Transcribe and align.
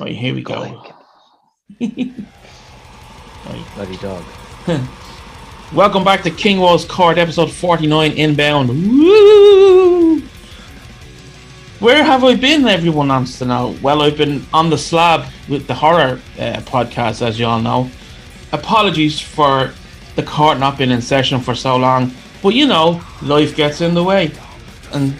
Right, 0.00 0.14
here 0.14 0.34
we 0.34 0.42
go. 0.42 0.92
Right. 3.46 3.64
Bloody 3.76 3.96
dog. 3.98 4.24
Welcome 5.72 6.04
back 6.04 6.22
to 6.24 6.30
King 6.30 6.58
Walls 6.58 6.84
Court, 6.84 7.16
episode 7.18 7.50
49, 7.50 8.12
Inbound. 8.12 8.68
Woo! 8.68 10.20
Where 11.78 12.02
have 12.04 12.24
I 12.24 12.34
been, 12.34 12.66
everyone 12.66 13.08
wants 13.08 13.38
to 13.38 13.46
know? 13.46 13.76
Well, 13.80 14.02
I've 14.02 14.18
been 14.18 14.44
on 14.52 14.68
the 14.68 14.76
slab 14.76 15.32
with 15.48 15.66
the 15.66 15.74
horror 15.74 16.20
uh, 16.38 16.60
podcast, 16.66 17.26
as 17.26 17.38
you 17.38 17.46
all 17.46 17.60
know. 17.60 17.90
Apologies 18.52 19.20
for 19.20 19.72
the 20.16 20.24
court 20.24 20.58
not 20.58 20.76
being 20.76 20.90
in 20.90 21.00
session 21.00 21.40
for 21.40 21.54
so 21.54 21.76
long, 21.76 22.12
but 22.42 22.50
you 22.50 22.66
know, 22.66 23.00
life 23.22 23.56
gets 23.56 23.80
in 23.80 23.94
the 23.94 24.04
way. 24.04 24.32
And, 24.92 25.14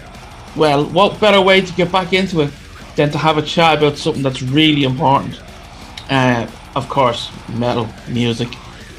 well, 0.57 0.85
what 0.85 1.19
better 1.19 1.41
way 1.41 1.63
to 1.63 1.73
get 1.75 1.91
back 1.91 2.13
into 2.13 2.43
it 2.43 2.51
than 2.99 3.13
to 3.13 3.19
have 3.19 3.39
a 3.39 3.43
chat 3.43 3.79
about 3.79 3.97
something 3.97 4.25
that's 4.25 4.43
really 4.43 4.83
important? 4.83 5.41
Uh, 6.11 6.47
of 6.75 6.89
course, 6.89 7.31
metal, 7.49 7.89
music, 8.09 8.49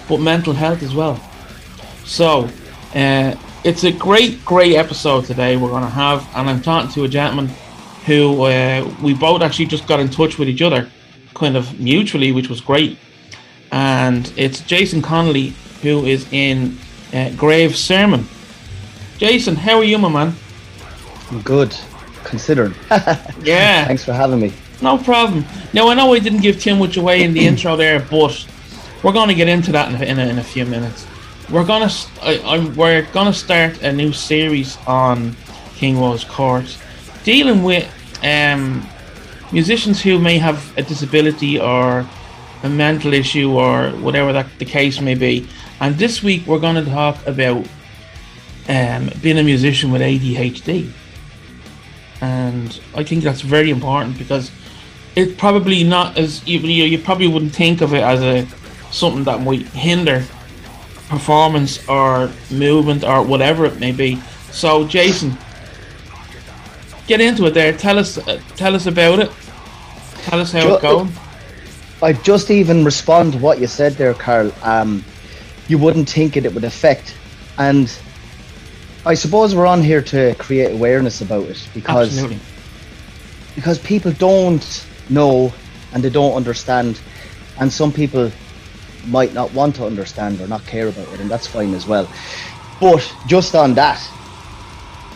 but 0.07 0.19
mental 0.19 0.53
health 0.53 0.81
as 0.81 0.95
well. 0.95 1.19
So, 2.05 2.49
uh, 2.95 3.35
it's 3.65 3.83
a 3.83 3.91
great, 3.91 4.43
great 4.45 4.75
episode 4.75 5.25
today 5.25 5.57
we're 5.57 5.69
going 5.69 5.83
to 5.83 5.89
have, 5.89 6.25
and 6.33 6.49
I'm 6.49 6.61
talking 6.61 6.89
to 6.91 7.03
a 7.03 7.09
gentleman 7.09 7.49
who 8.05 8.43
uh, 8.43 8.89
we 9.03 9.13
both 9.13 9.41
actually 9.41 9.65
just 9.65 9.85
got 9.85 9.99
in 9.99 10.07
touch 10.07 10.39
with 10.39 10.47
each 10.47 10.61
other, 10.61 10.89
kind 11.35 11.57
of 11.57 11.77
mutually, 11.77 12.31
which 12.31 12.49
was 12.49 12.61
great. 12.61 12.97
And 13.73 14.31
it's 14.37 14.61
Jason 14.61 15.01
Connolly, 15.01 15.53
who 15.81 16.05
is 16.05 16.25
in 16.31 16.77
uh, 17.13 17.31
Grave 17.35 17.75
Sermon. 17.75 18.25
Jason, 19.17 19.57
how 19.57 19.77
are 19.77 19.83
you, 19.83 19.97
my 19.97 20.07
man? 20.07 20.33
I'm 21.31 21.41
good, 21.41 21.75
considering. 22.23 22.73
Yeah. 23.41 23.85
Thanks 23.85 24.03
for 24.03 24.13
having 24.13 24.39
me. 24.39 24.53
No 24.81 24.97
problem. 24.97 25.45
Now 25.73 25.89
I 25.89 25.93
know 25.93 26.13
I 26.13 26.19
didn't 26.19 26.41
give 26.41 26.59
too 26.59 26.75
much 26.75 26.97
away 26.97 27.23
in 27.23 27.33
the 27.33 27.45
intro 27.47 27.75
there, 27.75 27.99
but 27.99 28.45
we're 29.03 29.13
going 29.13 29.29
to 29.29 29.35
get 29.35 29.47
into 29.47 29.71
that 29.71 29.89
in 29.89 30.01
a, 30.01 30.05
in 30.05 30.19
a, 30.19 30.25
in 30.27 30.39
a 30.39 30.43
few 30.43 30.65
minutes. 30.65 31.07
We're 31.49 31.65
gonna 31.65 31.89
I, 32.21 32.39
I'm, 32.45 32.75
we're 32.75 33.03
gonna 33.11 33.33
start 33.33 33.81
a 33.81 33.91
new 33.91 34.13
series 34.13 34.77
on 34.85 35.35
King 35.75 35.99
Rose 35.99 36.23
Court, 36.23 36.77
dealing 37.23 37.63
with 37.63 37.89
um, 38.23 38.87
musicians 39.51 40.01
who 40.01 40.19
may 40.19 40.37
have 40.37 40.77
a 40.77 40.83
disability 40.83 41.59
or 41.59 42.07
a 42.61 42.69
mental 42.69 43.13
issue 43.13 43.51
or 43.51 43.89
whatever 43.91 44.31
that 44.33 44.47
the 44.59 44.65
case 44.65 45.01
may 45.01 45.15
be. 45.15 45.47
And 45.79 45.95
this 45.95 46.21
week 46.21 46.45
we're 46.45 46.59
going 46.59 46.83
to 46.83 46.91
talk 46.91 47.25
about 47.25 47.65
um, 48.67 49.09
being 49.21 49.39
a 49.39 49.43
musician 49.43 49.91
with 49.91 50.01
ADHD 50.01 50.91
and 52.21 52.79
I 52.95 53.03
think 53.03 53.23
that's 53.23 53.41
very 53.41 53.69
important 53.69 54.17
because 54.17 54.51
it's 55.15 55.39
probably 55.39 55.83
not 55.83 56.17
as 56.17 56.45
you, 56.47 56.59
you 56.59 56.85
you 56.85 56.99
probably 56.99 57.27
wouldn't 57.27 57.55
think 57.55 57.81
of 57.81 57.93
it 57.93 58.03
as 58.03 58.21
a 58.21 58.47
something 58.91 59.23
that 59.25 59.41
might 59.41 59.67
hinder 59.67 60.23
performance 61.09 61.87
or 61.89 62.29
movement 62.51 63.03
or 63.03 63.23
whatever 63.23 63.65
it 63.65 63.79
may 63.79 63.91
be. 63.91 64.19
So, 64.51 64.87
Jason, 64.87 65.37
get 67.07 67.19
into 67.21 67.45
it. 67.45 67.53
There, 67.53 67.73
tell 67.73 67.99
us 67.99 68.17
uh, 68.17 68.39
tell 68.55 68.75
us 68.75 68.85
about 68.85 69.19
it. 69.19 69.31
Tell 70.23 70.39
us 70.39 70.51
how 70.51 70.61
Ju- 70.61 70.73
it's 70.73 70.81
going. 70.81 71.11
I 72.01 72.13
just 72.13 72.49
even 72.49 72.85
respond 72.85 73.33
to 73.33 73.39
what 73.39 73.59
you 73.59 73.67
said 73.67 73.93
there, 73.93 74.13
Carl. 74.13 74.53
Um, 74.63 75.03
you 75.67 75.77
wouldn't 75.77 76.09
think 76.09 76.37
it, 76.37 76.45
it 76.45 76.53
would 76.53 76.63
affect, 76.63 77.15
and 77.57 77.91
I 79.05 79.13
suppose 79.13 79.55
we're 79.55 79.65
on 79.65 79.81
here 79.81 80.01
to 80.01 80.35
create 80.35 80.71
awareness 80.73 81.21
about 81.21 81.47
it 81.49 81.67
because 81.73 82.09
Absolutely. 82.09 82.39
because 83.55 83.79
people 83.79 84.11
don't 84.11 84.85
know 85.09 85.53
and 85.93 86.03
they 86.03 86.09
don't 86.09 86.33
understand, 86.33 86.99
and 87.59 87.71
some 87.71 87.91
people 87.91 88.31
might 89.07 89.33
not 89.33 89.51
want 89.53 89.75
to 89.77 89.85
understand 89.85 90.39
or 90.41 90.47
not 90.47 90.65
care 90.67 90.87
about 90.89 91.07
it, 91.13 91.19
and 91.19 91.29
that's 91.31 91.47
fine 91.47 91.73
as 91.73 91.87
well. 91.87 92.07
But 92.79 93.11
just 93.27 93.55
on 93.55 93.73
that, 93.75 93.99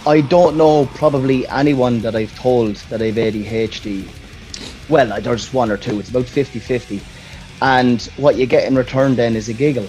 I 0.08 0.22
don't 0.22 0.58
know 0.58 0.86
probably 0.96 1.48
anyone 1.48 2.00
that 2.02 2.16
I've 2.16 2.34
told 2.36 2.76
that 2.90 3.02
I've 3.02 3.16
ADHD. 3.18 4.06
Well, 4.90 5.14
I- 5.14 5.20
there's 5.20 5.54
one 5.54 5.70
or 5.72 5.78
two. 5.78 6.00
It's 6.00 6.10
about 6.10 6.26
50-50. 6.26 7.02
And 7.62 8.02
what 8.18 8.36
you 8.36 8.46
get 8.46 8.66
in 8.68 8.76
return 8.76 9.16
then 9.16 9.36
is 9.36 9.48
a 9.48 9.54
giggle. 9.54 9.88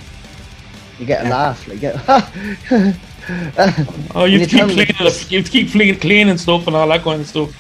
You 1.01 1.07
get 1.07 1.23
a 1.25 1.29
Yeah. 1.29 1.35
laugh. 1.35 1.67
Like, 1.67 1.81
get, 2.71 2.97
Oh, 4.15 4.25
you 4.25 4.39
When 4.39 4.41
have 4.41 4.51
to 4.51 4.57
you 4.57 4.59
tell 4.59 4.69
keep 4.69 4.77
cleaning, 4.77 4.97
this- 5.01 5.31
you 5.31 5.43
keep 5.43 5.71
cleaning, 5.73 6.01
cleaning 6.01 6.39
stuff 6.39 6.67
and 6.67 6.77
all 6.77 6.89
that 6.89 7.03
kind 7.03 7.21
of 7.21 7.27
stuff. 7.27 7.51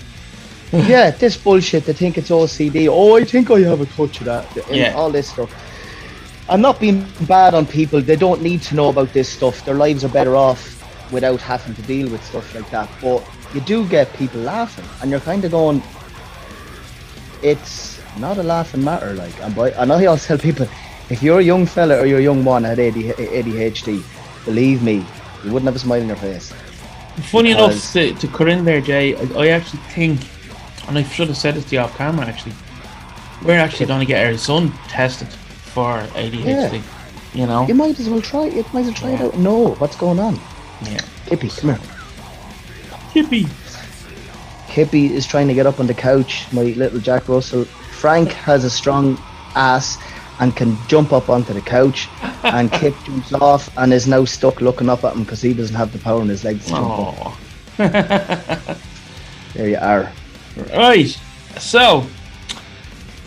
yeah, 0.72 1.10
this 1.10 1.36
bullshit. 1.36 1.84
They 1.86 1.92
think 1.92 2.19
it's 2.19 2.30
OCD. 2.30 2.88
Oh, 2.91 3.16
I 3.16 3.25
think 3.25 3.50
I 3.50 3.60
have 3.60 3.80
a 3.80 3.86
touch 3.86 4.20
of 4.20 4.26
that. 4.26 4.56
And 4.69 4.76
Yeah. 4.76 4.94
all 4.94 5.10
this 5.10 5.28
stuff. 5.30 5.50
I'm 6.48 6.60
not 6.60 6.78
being 6.80 7.06
bad 7.22 7.54
on 7.54 7.64
people. 7.66 8.00
They 8.03 8.16
don't 8.16 8.42
need 8.42 8.60
to 8.62 8.74
know 8.74 8.88
about 8.91 9.12
this 9.12 9.28
stuff. 9.28 9.64
Their 9.64 9.74
lives 9.76 10.04
are 10.04 10.08
better 10.08 10.36
off 10.36 10.70
without 11.12 11.41
having 11.41 11.74
to 11.76 11.82
deal 11.82 12.08
with 12.10 12.22
stuff 12.24 12.54
like 12.54 12.69
that. 12.70 12.88
But 13.00 13.22
you 13.54 13.60
do 13.62 13.86
get 13.86 14.12
people 14.14 14.41
laughing, 14.41 14.84
and 15.00 15.10
you're 15.10 15.20
kind 15.20 15.44
of 15.44 15.50
going, 15.53 15.82
it's 17.42 18.00
not 18.19 18.38
a 18.38 18.42
laughing 18.42 18.82
matter. 18.84 19.14
Like, 19.14 19.38
and 19.42 19.54
by, 19.54 19.70
and 19.72 19.92
I 19.92 20.04
always 20.06 20.26
tell 20.26 20.38
people, 20.38 20.66
if 21.10 21.22
you're 21.22 21.41
a 21.41 21.42
young 21.42 21.66
fella 21.66 21.98
or 22.00 22.06
you're 22.06 22.19
a 22.19 22.22
young 22.22 22.44
one 22.44 22.64
at 22.64 22.78
had 22.78 22.97
AD, 22.97 23.16
ADHD, 23.16 24.03
believe 24.44 24.82
me, 24.82 25.04
you 25.44 25.53
wouldn't 25.53 25.66
have 25.66 25.77
a 25.77 25.78
smile 25.78 26.00
on 26.00 26.09
your 26.09 26.16
face. 26.16 26.53
Funny 27.31 27.53
enough, 27.53 27.93
to, 27.93 28.12
to 28.15 28.28
cut 28.28 28.49
in 28.49 28.65
there, 28.65 28.81
Jay, 28.81 29.15
I, 29.15 29.44
I 29.44 29.49
actually 29.49 29.81
think, 29.91 30.21
and 30.88 30.99
I 30.99 31.03
should 31.05 31.28
have 31.28 31.37
said 31.37 31.55
this 31.55 31.65
to 31.66 31.77
you 31.77 31.81
off 31.81 31.97
camera 31.97 32.27
actually, 32.27 32.55
we're 33.44 33.59
actually 33.59 33.87
going 33.87 34.00
to 34.00 34.06
get 34.06 34.27
our 34.27 34.37
son 34.37 34.72
tested 34.88 35.28
for 35.28 36.00
ADHD. 36.15 36.44
Yeah. 36.44 36.83
You 37.34 37.47
know? 37.47 37.66
You 37.66 37.75
might 37.75 37.99
as 37.99 38.09
well 38.09 38.21
try. 38.21 38.47
You 38.47 38.65
might 38.72 38.81
as 38.81 38.87
well 38.87 38.94
try 38.94 39.10
it 39.10 39.21
out. 39.21 39.37
No, 39.38 39.75
what's 39.75 39.97
going 39.97 40.19
on. 40.19 40.38
Yeah. 40.83 41.00
Kippy, 41.27 41.49
come 41.49 41.71
here. 41.71 41.81
Hippie. 43.12 43.49
Kippy 44.69 45.12
is 45.12 45.27
trying 45.27 45.49
to 45.49 45.54
get 45.54 45.66
up 45.66 45.81
on 45.81 45.87
the 45.87 45.94
couch. 45.94 46.47
My 46.53 46.62
little 46.62 47.00
Jack 47.00 47.28
Russell. 47.28 47.65
Frank 47.65 48.31
has 48.33 48.65
a 48.65 48.71
strong 48.71 49.19
ass 49.54 49.99
and 50.41 50.56
can 50.56 50.77
jump 50.89 51.12
up 51.12 51.28
onto 51.28 51.53
the 51.53 51.61
couch. 51.61 52.09
And 52.43 52.71
kick 52.81 52.95
jumps 53.05 53.33
off 53.33 53.77
and 53.78 53.93
is 53.93 54.06
now 54.06 54.25
stuck 54.25 54.61
looking 54.61 54.89
up 54.89 55.05
at 55.05 55.15
him 55.15 55.25
because 55.25 55.43
he 55.43 55.55
doesn't 55.55 55.77
have 55.77 55.93
the 55.93 55.99
power 55.99 56.22
in 56.22 56.28
his 56.28 56.45
legs 56.45 56.67
to 56.67 56.72
jump. 56.72 57.78
There 59.55 59.69
you 59.69 59.77
are. 59.77 60.11
Right. 60.72 61.17
So, 61.59 62.06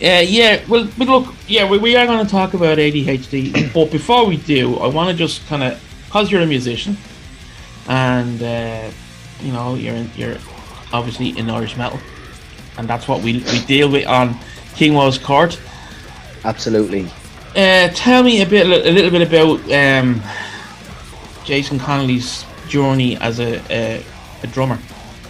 yeah, 0.00 0.62
well, 0.68 0.88
but 0.98 1.08
look, 1.08 1.34
yeah, 1.46 1.68
we, 1.68 1.78
we 1.78 1.96
are 1.96 2.06
going 2.06 2.24
to 2.24 2.30
talk 2.30 2.52
about 2.52 2.78
ADHD, 2.78 3.72
but 3.74 3.90
before 3.90 4.26
we 4.26 4.36
do, 4.36 4.76
I 4.76 4.88
want 4.88 5.10
to 5.10 5.16
just 5.16 5.46
kind 5.46 5.62
of, 5.62 5.82
because 6.04 6.30
you're 6.30 6.42
a 6.42 6.46
musician, 6.46 6.96
and 7.88 8.42
uh, 8.42 8.90
you 9.40 9.52
know, 9.52 9.74
you're 9.74 9.94
in, 9.94 10.10
you're 10.16 10.36
obviously 10.92 11.36
in 11.38 11.48
Irish 11.48 11.76
metal, 11.76 11.98
and 12.76 12.86
that's 12.86 13.08
what 13.08 13.22
we 13.22 13.38
we 13.38 13.64
deal 13.64 13.90
with 13.90 14.06
on 14.06 14.38
King 14.74 14.94
Walls 14.94 15.18
Court. 15.18 15.58
Absolutely. 16.44 17.06
Uh, 17.56 17.88
tell 17.88 18.22
me 18.22 18.42
a 18.42 18.46
bit, 18.46 18.66
a 18.66 18.90
little 18.90 19.10
bit 19.10 19.26
about 19.26 19.60
um, 19.72 20.22
Jason 21.44 21.78
Connolly's 21.78 22.44
journey 22.68 23.16
as 23.16 23.40
a, 23.40 23.60
a, 23.70 24.04
a 24.42 24.46
drummer, 24.48 24.78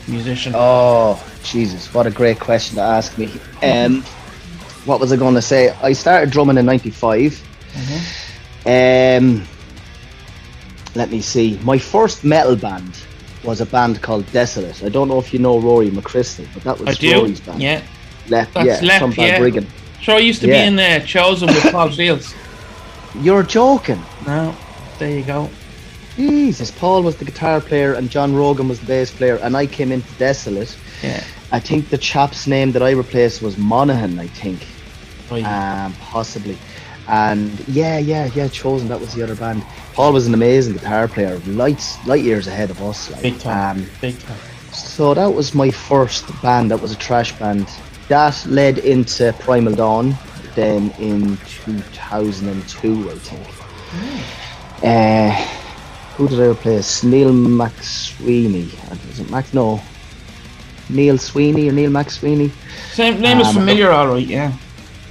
musician. 0.06 0.53
Oh, 0.55 1.23
Jesus. 1.43 1.93
What 1.94 2.06
a 2.06 2.11
great 2.11 2.38
question 2.41 2.77
to 2.77 2.83
ask 2.83 3.17
me. 3.17 3.33
Um, 3.62 4.03
what 4.85 5.00
was 5.00 5.12
I 5.12 5.17
going 5.17 5.35
to 5.35 5.43
say? 5.43 5.71
I 5.83 5.93
started 5.93 6.31
drumming 6.31 6.59
in 6.59 6.67
95. 6.67 7.43
Um, 8.67 9.47
let 10.94 11.11
me 11.11 11.21
see. 11.21 11.59
My 11.62 11.79
first 11.79 12.25
metal 12.25 12.56
band 12.56 12.99
was 13.44 13.61
a 13.61 13.67
band 13.67 14.03
called 14.03 14.31
Desolate. 14.33 14.83
I 14.83 14.88
don't 14.88 15.09
know 15.09 15.19
if 15.19 15.33
you 15.33 15.38
know 15.38 15.59
Rory 15.59 15.91
McChrystal, 15.91 16.47
but 16.55 16.65
that 16.65 16.79
was 16.79 16.88
I 16.88 16.93
do. 16.94 17.21
Rory's 17.21 17.41
band. 17.41 17.62
Yeah, 17.62 17.83
Left, 18.29 18.53
That's 18.55 18.83
yeah, 18.83 18.87
Left, 18.87 19.00
from 19.00 19.12
yeah. 19.12 19.38
Balbriggan. 19.38 19.62
sure. 19.62 19.88
I 20.06 20.19
used 20.19 20.41
to 20.41 20.49
Yeah. 20.49 20.62
be 20.62 20.69
in 20.69 20.77
there, 20.77 21.00
chosen 21.00 21.49
with 21.49 21.71
Paul 21.73 21.91
Shields. 21.91 22.35
You're 23.21 23.43
joking. 23.43 24.03
No, 24.27 24.55
there 24.99 25.11
you 25.11 25.23
go. 25.23 25.50
Jesus, 26.17 26.71
Paul 26.71 27.03
was 27.03 27.17
the 27.17 27.25
guitar 27.25 27.61
player 27.61 27.93
and 27.95 28.11
John 28.11 28.35
Rogan 28.35 28.69
was 28.69 28.81
the 28.81 28.87
bass 28.87 29.11
player, 29.11 29.37
and 29.37 29.56
I 29.56 29.67
came 29.67 29.93
into 29.93 30.11
Desolate. 30.19 30.75
Yeah. 31.03 31.23
I 31.53 31.61
think 31.61 31.91
the 31.91 31.99
chap's 31.99 32.47
name 32.47 32.73
that 32.73 32.83
I 32.83 32.91
replaced 32.91 33.41
was 33.43 33.56
Monaghan, 33.56 34.19
I 34.19 34.27
think. 34.27 34.67
Right. 35.31 35.45
um, 35.45 35.93
possibly. 36.00 36.56
And 37.06 37.50
yeah, 37.69 37.99
yeah, 37.99 38.31
yeah, 38.35 38.49
Chosen. 38.49 38.89
That 38.89 39.00
was 39.00 39.15
the 39.15 39.23
other 39.23 39.35
band. 39.35 39.62
Paul 39.95 40.12
was 40.12 40.27
an 40.27 40.35
amazing 40.35 40.75
guitar 40.75 41.06
player, 41.09 41.39
lights, 41.47 42.05
light 42.06 42.23
years 42.25 42.47
ahead 42.47 42.71
of 42.71 42.83
us. 42.83 43.11
Like, 43.11 43.23
Big 43.23 43.39
time. 43.39 43.79
Um, 43.79 43.87
Big 44.00 44.19
time. 44.21 44.37
so 44.73 45.15
that 45.15 45.27
was 45.33 45.55
my 45.55 45.71
first 45.71 46.25
band. 46.43 46.71
That 46.71 46.81
was 46.83 46.93
a 46.93 46.97
trash 46.97 47.33
band. 47.39 47.67
That 48.09 48.45
led 48.47 48.79
into 48.79 49.35
Primal 49.41 49.75
Dawn. 49.75 50.17
Then 50.55 50.91
in 50.99 51.37
2002, 51.65 53.11
I 53.11 53.15
think. 53.15 53.47
Uh, 54.83 55.31
who 56.17 56.29
did 56.29 56.41
I 56.41 56.47
replace? 56.47 57.05
Neil 57.05 57.31
McSweeney. 57.31 58.73
Uh, 58.91 58.97
Was 59.09 59.21
it 59.21 59.31
Mac? 59.31 59.53
No. 59.55 59.81
Neil 60.91 61.19
Sweeney 61.19 61.69
or 61.69 61.73
Neil 61.73 61.91
Max 61.91 62.19
Sweeney. 62.19 62.51
Same 62.93 63.21
name 63.21 63.41
is 63.41 63.49
Um, 63.49 63.55
familiar, 63.55 63.91
all 63.91 64.09
right. 64.09 64.27
Yeah. 64.27 64.53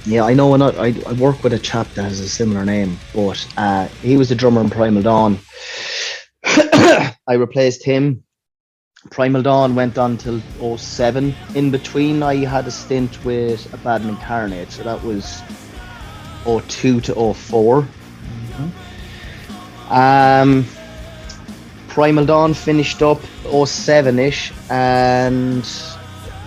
Yeah, 0.04 0.24
I 0.24 0.34
know. 0.34 0.52
I, 0.54 0.88
I, 0.88 0.94
I 1.06 1.12
work 1.14 1.42
with 1.44 1.52
a 1.52 1.58
chap 1.58 1.86
that 1.94 2.02
has 2.02 2.20
a 2.20 2.28
similar 2.28 2.64
name, 2.64 2.98
but 3.14 3.46
uh, 3.56 3.86
he 4.02 4.16
was 4.16 4.28
the 4.30 4.34
drummer 4.34 4.60
in 4.60 4.70
Primal 4.70 5.02
Dawn. 5.02 5.38
I 6.44 7.34
replaced 7.34 7.84
him. 7.84 8.24
Primal 9.10 9.42
Dawn 9.42 9.74
went 9.74 9.98
on 9.98 10.16
till 10.16 10.40
07. 10.76 11.34
In 11.54 11.70
between, 11.70 12.22
I 12.22 12.44
had 12.44 12.66
a 12.66 12.70
stint 12.70 13.24
with 13.24 13.72
Abaddon 13.72 14.10
Incarnate, 14.10 14.70
so 14.70 14.82
that 14.82 15.02
was 15.02 15.42
02 16.44 17.00
to 17.02 17.34
4 17.34 17.88
Um, 19.90 20.66
Primal 21.88 22.26
Dawn 22.26 22.54
finished 22.54 23.02
up 23.02 23.20
07 23.50 24.18
ish, 24.18 24.52
and 24.70 25.66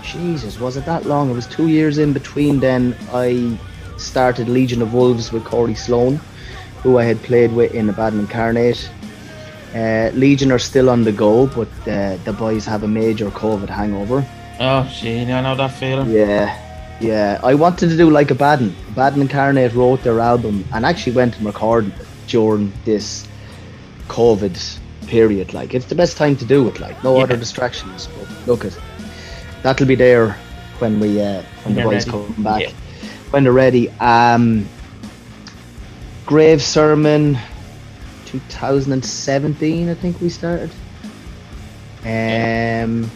Jesus, 0.04 0.60
was 0.60 0.78
it 0.78 0.86
that 0.86 1.06
long? 1.06 1.30
It 1.32 1.34
was 1.34 1.48
two 1.48 1.68
years 1.68 1.98
in 1.98 2.14
between. 2.14 2.60
Then 2.60 2.96
I 3.12 3.58
started 3.98 4.48
Legion 4.48 4.82
of 4.82 4.94
Wolves 4.94 5.32
with 5.32 5.44
Corey 5.44 5.76
Sloan, 5.76 6.20
who 6.84 6.98
I 6.98 7.04
had 7.04 7.22
played 7.24 7.52
with 7.54 7.74
in 7.74 7.90
Abaddon 7.90 8.20
Incarnate. 8.22 8.90
Uh, 9.74 10.12
Legion 10.14 10.52
are 10.52 10.60
still 10.60 10.90
on 10.90 11.04
the 11.04 11.12
go, 11.12 11.48
but 11.48 11.70
uh, 11.88 12.18
the 12.26 12.34
boys 12.34 12.66
have 12.66 12.84
a 12.84 12.88
major 12.88 13.30
COVID 13.30 13.70
hangover. 13.70 14.26
Oh, 14.60 14.84
gee, 14.94 15.22
I 15.22 15.42
know 15.42 15.56
that 15.56 15.70
feeling. 15.72 16.10
Yeah, 16.10 16.56
yeah. 17.00 17.40
I 17.44 17.56
wanted 17.56 17.90
to 17.90 17.98
do 17.98 18.10
like 18.10 18.32
a 18.32 18.36
Baden. 18.36 18.70
Baden 18.70 18.92
Abaddon 18.92 19.22
Incarnate 19.22 19.74
wrote 19.74 20.04
their 20.04 20.20
album 20.20 20.66
and 20.74 20.86
actually 20.86 21.14
went 21.16 21.38
and 21.38 21.46
recorded 21.46 21.94
during 22.28 22.72
this 22.86 23.28
COVID 24.08 24.78
period. 25.08 25.54
Like, 25.54 25.74
it's 25.74 25.86
the 25.86 25.96
best 25.96 26.18
time 26.18 26.36
to 26.36 26.46
do 26.46 26.68
it. 26.68 26.80
Like, 26.80 27.02
no 27.04 27.18
Yeah. 27.18 27.24
other 27.24 27.38
distractions. 27.38 28.08
But 28.08 28.48
look 28.48 28.66
at 28.66 28.78
that'll 29.64 29.88
be 29.88 29.96
there 29.96 30.36
when 30.80 31.00
we 31.00 31.22
uh, 31.22 31.42
when 31.64 31.76
the 31.76 31.84
boys 31.84 32.06
ready. 32.08 32.12
come 32.12 32.44
back 32.44 32.62
Yeah. 32.62 32.72
when 33.32 33.44
they're 33.44 33.54
ready. 33.54 33.90
Um, 34.02 34.68
Grave 36.26 36.62
Sermon, 36.62 37.38
2017, 38.32 39.90
I 39.90 39.94
think 39.94 40.20
we 40.22 40.30
started. 40.30 40.70
Um, 42.04 43.10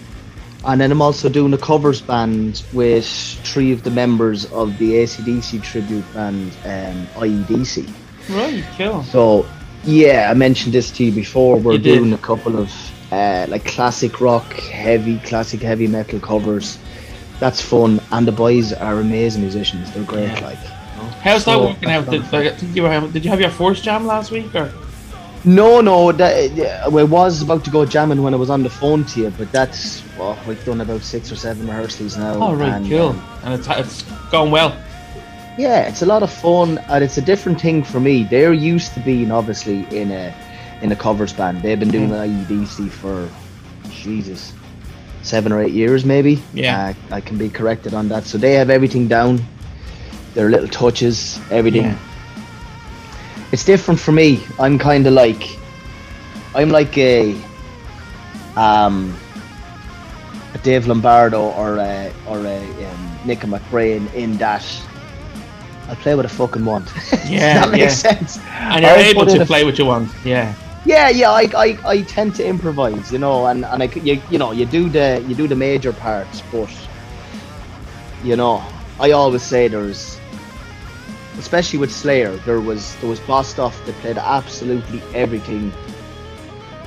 and 0.67 0.81
then 0.81 0.91
I'm 0.91 1.01
also 1.01 1.29
doing 1.29 1.53
a 1.53 1.57
covers 1.57 2.01
band 2.01 2.63
with 2.73 3.05
three 3.43 3.71
of 3.71 3.83
the 3.83 3.91
members 3.91 4.51
of 4.51 4.77
the 4.77 4.93
ACDC 4.93 5.61
tribute 5.63 6.05
band, 6.13 6.51
um, 6.65 7.07
IEDC. 7.15 7.87
Right, 8.29 8.63
cool. 8.77 9.03
So, 9.03 9.45
yeah, 9.83 10.29
I 10.31 10.33
mentioned 10.33 10.73
this 10.73 10.91
to 10.91 11.03
you 11.03 11.11
before. 11.11 11.57
We're 11.57 11.73
You 11.73 11.77
did. 11.79 11.95
doing 11.99 12.13
a 12.13 12.17
couple 12.17 12.57
of 12.57 12.71
uh, 13.11 13.45
like 13.49 13.65
classic 13.65 14.19
rock, 14.19 14.51
heavy, 14.53 15.19
classic 15.19 15.61
heavy 15.61 15.87
metal 15.87 16.19
covers. 16.19 16.79
That's 17.39 17.61
fun, 17.61 18.01
and 18.11 18.27
the 18.27 18.31
boys 18.31 18.73
are 18.73 18.99
amazing 18.99 19.41
musicians. 19.41 19.91
They're 19.93 20.03
great. 20.03 20.29
Yeah. 20.31 20.39
Like, 20.45 20.57
How's 21.21 21.43
that 21.45 21.51
So, 21.53 21.67
working 21.67 21.89
out? 21.91 22.09
Did, 22.09 22.25
think 22.25 22.75
you 22.75 22.83
were, 22.83 23.07
did 23.11 23.23
you 23.25 23.29
have 23.29 23.41
your 23.41 23.49
first 23.49 23.83
jam 23.83 24.07
last 24.07 24.31
week, 24.31 24.53
or? 24.55 24.71
No, 25.45 25.81
no, 25.81 26.11
that 26.11 26.51
yeah, 26.51 26.83
I 26.85 26.89
was 26.89 27.41
about 27.41 27.63
to 27.65 27.69
go 27.69 27.85
jamming 27.85 28.21
when 28.21 28.33
I 28.33 28.37
was 28.37 28.49
on 28.49 28.63
the 28.63 28.69
phone 28.69 29.05
to 29.05 29.21
you, 29.21 29.29
but 29.37 29.51
that's 29.51 30.03
well, 30.17 30.37
we've 30.47 30.63
done 30.65 30.81
about 30.81 31.01
six 31.01 31.31
or 31.31 31.35
seven 31.35 31.67
rehearsals 31.67 32.17
now. 32.17 32.35
Oh, 32.35 32.55
right, 32.55 32.73
and, 32.73 32.89
cool. 32.89 33.09
um, 33.09 33.39
And 33.43 33.53
it's 33.53 33.67
it's 33.67 34.01
going 34.31 34.51
well. 34.51 34.75
Yeah, 35.57 35.87
it's 35.87 36.01
a 36.01 36.05
lot 36.05 36.23
of 36.23 36.31
fun, 36.31 36.79
and 36.89 37.03
it's 37.03 37.17
a 37.17 37.21
different 37.21 37.61
thing 37.61 37.83
for 37.83 37.99
me. 37.99 38.23
They're 38.23 38.53
used 38.53 38.93
to 38.95 38.99
being 38.99 39.31
obviously 39.31 39.85
in 39.95 40.11
a 40.11 40.33
in 40.81 40.91
a 40.91 40.95
covers 40.95 41.33
band. 41.33 41.61
They've 41.61 41.79
been 41.79 41.91
doing 41.91 42.09
IEDC 42.09 42.89
for 42.89 43.29
Jesus 43.89 44.53
seven 45.21 45.51
or 45.51 45.61
eight 45.61 45.73
years, 45.73 46.05
maybe. 46.05 46.41
Yeah. 46.53 46.93
uh, 47.11 47.15
I 47.15 47.21
can 47.21 47.37
be 47.37 47.49
corrected 47.49 47.93
on 47.93 48.07
that. 48.09 48.25
So 48.25 48.37
they 48.37 48.53
have 48.53 48.69
everything 48.69 49.07
down. 49.07 49.43
Their 50.33 50.49
little 50.49 50.67
touches, 50.67 51.39
everything. 51.49 51.83
Yeah. 51.83 51.97
It's 53.55 53.63
different 53.63 54.01
for 54.01 54.11
me. 54.11 54.43
I'm 54.59 54.77
kind 54.77 55.07
of 55.07 55.13
like, 55.13 55.57
I'm 56.53 56.71
like 56.71 56.97
a, 56.97 57.41
um, 58.57 59.15
a 60.53 60.57
Dave 60.57 60.87
Lombardo 60.87 61.41
or 61.51 61.77
a 61.77 62.11
or 62.27 62.39
a 62.39 62.59
um, 62.59 63.19
Nick 63.23 63.39
McBrain 63.47 64.13
in 64.13 64.35
that. 64.39 64.65
I'll 65.87 65.95
play 65.95 66.15
what 66.15 66.25
I 66.25 66.27
fucking 66.27 66.65
want. 66.65 66.91
Yeah, 67.29 67.61
that 67.61 67.71
makes 67.71 68.03
yeah. 68.03 68.11
sense. 68.11 68.39
And 68.49 68.83
you're 68.83 68.91
I'll 68.91 68.99
able 68.99 69.25
to 69.25 69.45
play 69.45 69.63
what 69.63 69.79
you 69.79 69.85
want. 69.85 70.11
Yeah. 70.25 70.53
Yeah, 70.85 71.07
yeah. 71.07 71.31
I, 71.31 71.49
I, 71.55 71.77
I 71.85 72.01
tend 72.01 72.35
to 72.35 72.45
improvise, 72.45 73.09
you 73.09 73.19
know, 73.19 73.45
and 73.47 73.63
and 73.63 73.83
I 73.83 73.85
you, 73.85 74.21
you 74.29 74.37
know 74.37 74.51
you 74.51 74.65
do 74.65 74.89
the 74.89 75.23
you 75.29 75.33
do 75.33 75.47
the 75.47 75.55
major 75.55 75.93
parts, 75.93 76.43
but 76.51 76.69
you 78.21 78.35
know 78.35 78.61
I 78.99 79.11
always 79.11 79.43
say 79.43 79.69
there's, 79.69 80.14
especially 81.37 81.79
with 81.79 81.91
Slayer, 81.91 82.35
there 82.37 82.59
was 82.59 82.95
there 82.97 83.09
was 83.09 83.19
Bostaph 83.21 83.85
that 83.85 83.95
played 83.95 84.17
absolutely 84.17 85.01
everything 85.13 85.71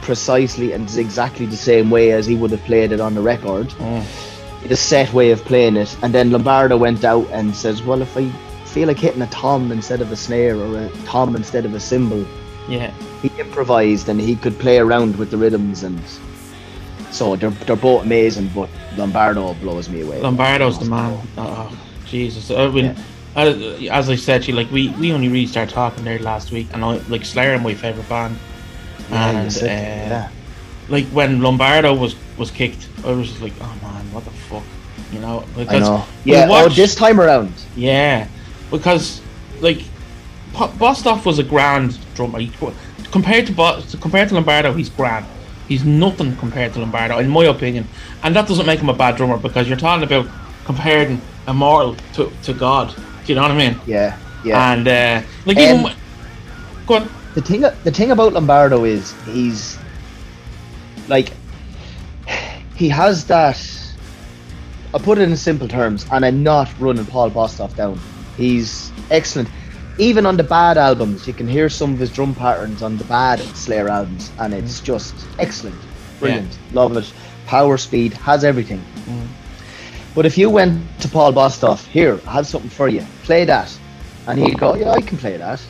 precisely 0.03 0.73
and 0.73 0.91
exactly 0.97 1.47
the 1.47 1.57
same 1.57 1.91
way 1.91 2.13
as 2.13 2.27
he 2.27 2.35
would 2.35 2.51
have 2.51 2.65
played 2.65 2.93
it 2.93 3.01
on 3.01 3.15
the 3.15 3.21
record. 3.21 3.69
Mm. 3.69 4.05
The 4.69 4.77
set 4.77 5.13
way 5.13 5.31
of 5.31 5.45
playing 5.45 5.77
it, 5.77 5.97
and 6.03 6.13
then 6.13 6.31
Lombardo 6.33 6.77
went 6.77 7.05
out 7.05 7.29
and 7.31 7.55
says, 7.55 7.83
"Well, 7.83 8.03
if 8.03 8.17
I 8.17 8.29
feel 8.65 8.89
like 8.89 8.99
hitting 8.99 9.23
a 9.23 9.27
tom 9.29 9.71
instead 9.73 10.01
of 10.01 10.11
a 10.13 10.17
snare 10.17 10.57
or 10.57 10.79
a 10.79 10.89
tom 11.05 11.37
instead 11.37 11.65
of 11.65 11.75
a 11.75 11.81
cymbal." 11.81 12.25
Yeah. 12.69 12.93
he 13.23 13.31
improvised 13.39 14.11
and 14.11 14.21
he 14.21 14.37
could 14.37 14.59
play 14.59 14.79
around 14.79 15.17
with 15.17 15.31
the 15.31 15.39
rhythms 15.39 15.85
and 15.85 15.99
so 17.11 17.35
they're, 17.35 17.49
they're 17.51 17.77
both 17.77 18.05
amazing 18.05 18.51
but 18.55 18.69
Lombardo 18.97 19.55
blows 19.55 19.89
me 19.89 20.03
away 20.03 20.21
Lombardo's 20.21 20.79
the 20.79 20.85
man. 20.85 21.19
Oh, 21.39 21.75
Jesus. 22.05 22.51
I 22.51 22.69
mean, 22.69 22.87
uh, 22.87 23.03
as 23.47 24.09
I 24.11 24.17
said, 24.17 24.43
to 24.43 24.51
you 24.51 24.57
like 24.57 24.71
we 24.71 24.89
we 24.91 25.13
only 25.13 25.29
really 25.29 25.47
started 25.47 25.73
talking 25.73 26.05
there 26.05 26.19
last 26.19 26.51
week, 26.53 26.69
and 26.73 26.85
I 26.85 26.97
like 27.09 27.25
Slayer, 27.25 27.55
are 27.55 27.59
my 27.59 27.75
favorite 27.75 28.09
band. 28.09 28.39
yeah, 29.09 29.31
and 29.31 29.57
uh, 29.57 29.61
that, 30.09 30.33
like 30.89 31.07
when 31.09 31.41
Lombardo 31.41 31.95
was 31.95 32.17
was 32.37 32.51
kicked, 32.51 32.89
I 33.05 33.13
was 33.13 33.29
just 33.29 33.41
like, 33.41 33.55
oh 33.61 33.79
man, 33.83 34.11
what 34.13 34.25
the 34.25 34.31
fuck, 34.31 34.65
you 35.11 35.21
know? 35.21 35.45
yeah. 35.55 35.65
I 35.69 35.79
Because 35.79 35.81
know 35.81 36.09
yeah 36.25 36.47
oh 36.51 36.69
this 36.69 36.95
time 36.95 37.21
around 37.21 37.67
Yeah, 37.75 38.29
because 38.71 39.23
like 39.61 39.83
Po- 40.53 40.69
Bostaph 40.69 41.25
was 41.25 41.39
a 41.39 41.45
grand 41.45 41.99
drummer. 42.15 42.39
He, 42.41 42.51
compared 43.11 43.47
to 43.47 43.53
Bo- 43.53 43.83
compared 44.01 44.29
to 44.31 44.35
Lombardo, 44.35 44.73
he's 44.73 44.89
grand. 44.89 45.27
He's 45.69 45.85
nothing 45.85 46.37
compared 46.37 46.73
to 46.75 46.81
Lombardo, 46.81 47.19
in 47.19 47.29
my 47.29 47.45
opinion. 47.45 47.87
And 48.23 48.35
that 48.35 48.49
doesn't 48.49 48.67
make 48.67 48.81
him 48.81 48.89
a 48.89 48.95
bad 48.95 49.17
drummer 49.17 49.37
because 49.37 49.69
you're 49.69 49.77
talking 49.77 50.05
about 50.05 50.27
comparing 50.65 51.21
a 51.47 51.53
mortal 51.55 51.97
to, 52.15 52.33
to 52.43 52.55
God. 52.55 52.95
Do 53.29 53.35
you 53.35 53.37
know 53.37 53.43
what 53.43 53.51
I 53.51 53.59
mean? 53.59 53.79
yeah 53.87 54.17
yeah. 54.43 54.73
And 54.73 54.89
uh, 54.89 55.21
like 55.45 55.59
even 55.59 55.85
Um, 55.85 55.93
go 56.87 56.95
on. 56.95 57.11
the 57.35 57.43
thing 57.43 57.61
the 57.61 57.91
thing 57.93 58.11
about 58.11 58.33
Lombardo 58.33 58.85
is 58.85 59.13
he's 59.27 59.77
like 61.09 61.35
he 62.75 62.89
has 62.89 63.27
that 63.27 63.61
I 64.95 64.99
put 64.99 65.19
it 65.19 65.29
in 65.29 65.37
simple 65.37 65.69
terms 65.69 66.07
and 66.11 66.25
I'm 66.25 66.43
not 66.43 66.73
running 66.81 67.05
Paul 67.05 67.31
Bostaph 67.31 67.77
down. 67.77 68.01
He's 68.39 68.91
excellent. 69.11 69.51
Even 69.99 70.25
on 70.25 70.39
the 70.39 70.45
bad 70.45 70.79
albums 70.79 71.27
you 71.27 71.35
can 71.35 71.47
hear 71.47 71.69
some 71.69 71.93
of 71.93 71.99
his 71.99 72.11
drum 72.11 72.35
patterns 72.35 72.83
on 72.83 72.97
the 72.97 73.05
bad 73.05 73.41
Slayer 73.55 73.91
albums 73.91 74.31
and 74.39 74.55
it's 74.55 74.81
just 74.81 75.15
excellent. 75.39 75.77
Brilliant. 76.19 76.59
Love 76.73 76.97
it. 76.97 77.13
Power 77.45 77.77
speed 77.77 78.15
has 78.15 78.43
everything. 78.43 78.83
Mm. 79.05 79.27
But 80.19 80.27
if 80.27 80.37
you 80.37 80.51
went 80.51 80.83
to 81.03 81.09
Paul 81.09 81.33
Bostaph 81.33 81.87
here 81.87 82.21
I 82.27 82.33
have 82.33 82.47
something 82.49 82.71
for 82.71 82.89
you. 82.89 83.07
Play 83.23 83.45
that. 83.45 83.71
And 84.27 84.37
he'd 84.37 84.59
go 84.59 84.75
yeah 84.75 84.91
I 84.91 85.01
can 85.01 85.17
play 85.17 85.37
that. 85.37 85.63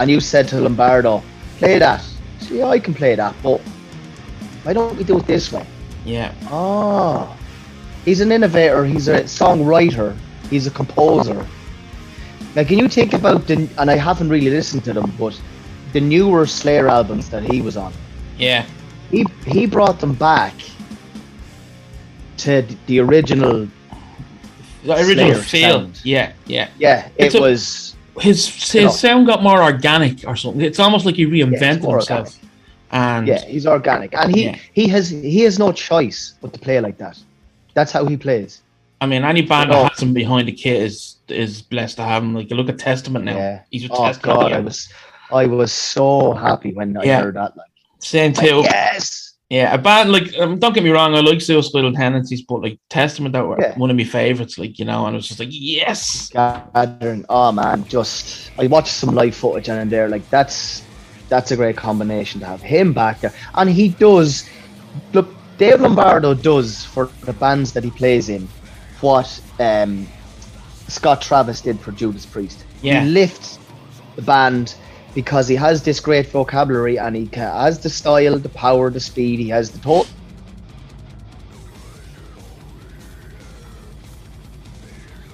And 0.00 0.10
you 0.10 0.18
said 0.18 0.48
to 0.48 0.60
Lombardo, 0.60 1.22
play 1.58 1.78
that. 1.78 2.02
See, 2.40 2.58
yeah, 2.58 2.66
I 2.66 2.80
can 2.80 2.92
play 2.92 3.14
that, 3.14 3.36
but 3.40 3.60
why 4.64 4.72
don't 4.72 4.96
we 4.98 5.04
do 5.04 5.18
it 5.18 5.28
this 5.28 5.52
way? 5.52 5.64
Yeah, 6.04 6.34
Oh, 6.50 7.36
he's 8.04 8.20
an 8.20 8.32
innovator, 8.32 8.84
he's 8.84 9.06
a 9.06 9.20
songwriter, 9.20 10.16
he's 10.50 10.66
a 10.66 10.72
composer. 10.72 11.46
Now, 12.56 12.64
can 12.64 12.80
you 12.80 12.88
think 12.88 13.12
about 13.12 13.46
the, 13.46 13.68
and 13.78 13.88
I 13.88 13.96
haven't 13.96 14.28
really 14.28 14.50
listened 14.50 14.82
to 14.86 14.92
them, 14.92 15.14
but 15.16 15.40
the 15.92 16.00
newer 16.00 16.46
Slayer 16.46 16.88
albums 16.88 17.30
that 17.30 17.44
he 17.44 17.62
was 17.62 17.76
on, 17.76 17.92
yeah, 18.36 18.66
he, 19.12 19.24
he 19.46 19.66
brought 19.66 20.00
them 20.00 20.14
back 20.14 20.54
to 22.42 22.62
the 22.86 23.00
original, 23.00 23.68
the 24.84 24.94
original 24.94 25.34
Slayer 25.34 25.34
feel. 25.42 25.70
sound. 25.70 26.00
Yeah, 26.04 26.32
yeah. 26.46 26.68
yeah, 26.78 27.08
it 27.16 27.34
a- 27.34 27.40
was, 27.40 27.94
His 28.20 28.46
his 28.46 28.74
You 28.74 28.80
know. 28.82 28.90
sound 28.90 29.26
got 29.26 29.42
more 29.42 29.62
organic 29.62 30.26
or 30.26 30.36
something. 30.36 30.60
It's 30.60 30.78
almost 30.78 31.06
like 31.06 31.14
he 31.16 31.24
reinvented 31.26 31.82
more 31.82 31.96
himself. 31.96 32.38
And 32.90 33.26
yeah, 33.26 33.42
he's 33.46 33.66
organic. 33.66 34.14
And 34.14 34.34
he, 34.36 34.44
Yeah. 34.44 34.56
he 34.74 34.86
has 34.88 35.08
he 35.08 35.40
has 35.46 35.58
no 35.58 35.72
choice 35.72 36.34
but 36.42 36.52
to 36.52 36.58
play 36.58 36.78
like 36.80 36.98
that. 36.98 37.16
That's 37.74 37.90
how 37.90 38.04
he 38.04 38.16
plays. 38.18 38.60
I 39.00 39.06
mean, 39.06 39.24
any 39.24 39.40
band 39.42 39.70
Oh. 39.70 39.74
that 39.84 39.92
has 39.92 40.02
him 40.02 40.12
behind 40.12 40.46
the 40.46 40.52
kit 40.52 40.82
is 40.82 41.16
is 41.28 41.62
blessed 41.62 41.96
to 41.96 42.02
have 42.04 42.22
him. 42.22 42.34
Like 42.34 42.50
look 42.50 42.68
at 42.68 42.78
Testament 42.78 43.24
now, 43.24 43.36
Yeah. 43.36 43.60
he's 43.70 43.82
with 43.84 43.92
Oh 43.94 44.04
Testament. 44.04 44.40
God. 44.40 44.52
I 44.52 44.60
was 44.60 44.88
I 45.32 45.46
was 45.46 45.72
so 45.72 46.34
happy 46.34 46.72
when 46.74 46.94
I 46.98 47.04
Yeah. 47.04 47.22
heard 47.22 47.36
that. 47.36 47.56
Like, 47.56 47.70
Same 48.00 48.32
like, 48.34 48.46
too. 48.46 48.60
yes, 48.64 49.31
Yeah, 49.52 49.74
a 49.74 49.76
band 49.76 50.12
like 50.12 50.34
um, 50.38 50.58
don't 50.58 50.72
get 50.72 50.82
me 50.82 50.88
wrong, 50.88 51.14
I 51.14 51.20
like 51.20 51.42
suicidal 51.42 51.92
tendencies, 51.92 52.40
but 52.40 52.62
like 52.62 52.78
Testament 52.88 53.34
that 53.34 53.46
were 53.46 53.60
Yeah. 53.60 53.76
one 53.76 53.90
of 53.90 53.96
my 53.98 54.04
favorites, 54.04 54.56
like 54.56 54.78
you 54.78 54.86
know, 54.86 55.04
and 55.04 55.14
it 55.14 55.18
was 55.18 55.28
just 55.28 55.40
like 55.40 55.50
yes, 55.52 56.30
Gathering. 56.30 57.26
Oh 57.28 57.52
man, 57.52 57.84
just 57.86 58.50
I 58.58 58.66
watched 58.66 58.94
some 58.94 59.14
live 59.14 59.36
footage 59.36 59.68
and 59.68 59.90
there, 59.90 60.08
like 60.08 60.26
that's 60.30 60.82
that's 61.28 61.50
a 61.50 61.56
great 61.56 61.76
combination 61.76 62.40
to 62.40 62.46
have 62.46 62.62
him 62.62 62.94
back 62.94 63.20
there, 63.20 63.34
and 63.54 63.68
he 63.68 63.88
does. 63.90 64.48
Look, 65.12 65.28
Dave 65.58 65.82
Lombardo 65.82 66.32
does 66.32 66.86
for 66.86 67.10
the 67.26 67.34
bands 67.34 67.74
that 67.74 67.84
he 67.84 67.90
plays 67.90 68.30
in 68.30 68.48
what 69.02 69.28
um, 69.60 70.08
Scott 70.88 71.20
Travis 71.20 71.60
did 71.60 71.78
for 71.78 71.92
Judas 71.92 72.24
Priest. 72.24 72.64
Yeah. 72.80 73.04
He 73.04 73.10
lifts 73.10 73.58
the 74.16 74.22
band 74.22 74.76
because 75.14 75.48
he 75.48 75.54
has 75.56 75.82
this 75.82 76.00
great 76.00 76.26
vocabulary 76.28 76.98
and 76.98 77.16
he 77.16 77.28
has 77.34 77.78
the 77.78 77.90
style, 77.90 78.38
the 78.38 78.48
power, 78.48 78.90
the 78.90 79.00
speed. 79.00 79.38
He 79.38 79.48
has 79.48 79.70
the 79.70 79.78
total. 79.78 80.06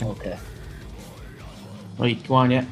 Okay. 0.02 0.38
right, 1.98 2.28
go 2.28 2.34
on, 2.34 2.50
yeah, 2.50 2.64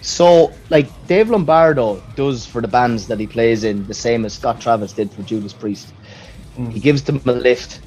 So, 0.00 0.52
like 0.70 0.88
Dave 1.06 1.30
Lombardo 1.30 2.02
does 2.14 2.46
for 2.46 2.60
the 2.60 2.68
bands 2.68 3.06
that 3.08 3.20
he 3.20 3.26
plays 3.26 3.64
in, 3.64 3.86
the 3.86 3.94
same 3.94 4.24
as 4.24 4.34
Scott 4.34 4.60
Travis 4.60 4.92
did 4.92 5.10
for 5.12 5.22
Judas 5.22 5.52
Priest. 5.52 5.92
Mm. 6.56 6.72
He 6.72 6.80
gives 6.80 7.02
them 7.02 7.20
a 7.26 7.32
lift. 7.32 7.80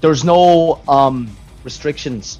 There's 0.00 0.24
no 0.24 0.82
um, 0.88 1.36
restrictions 1.64 2.38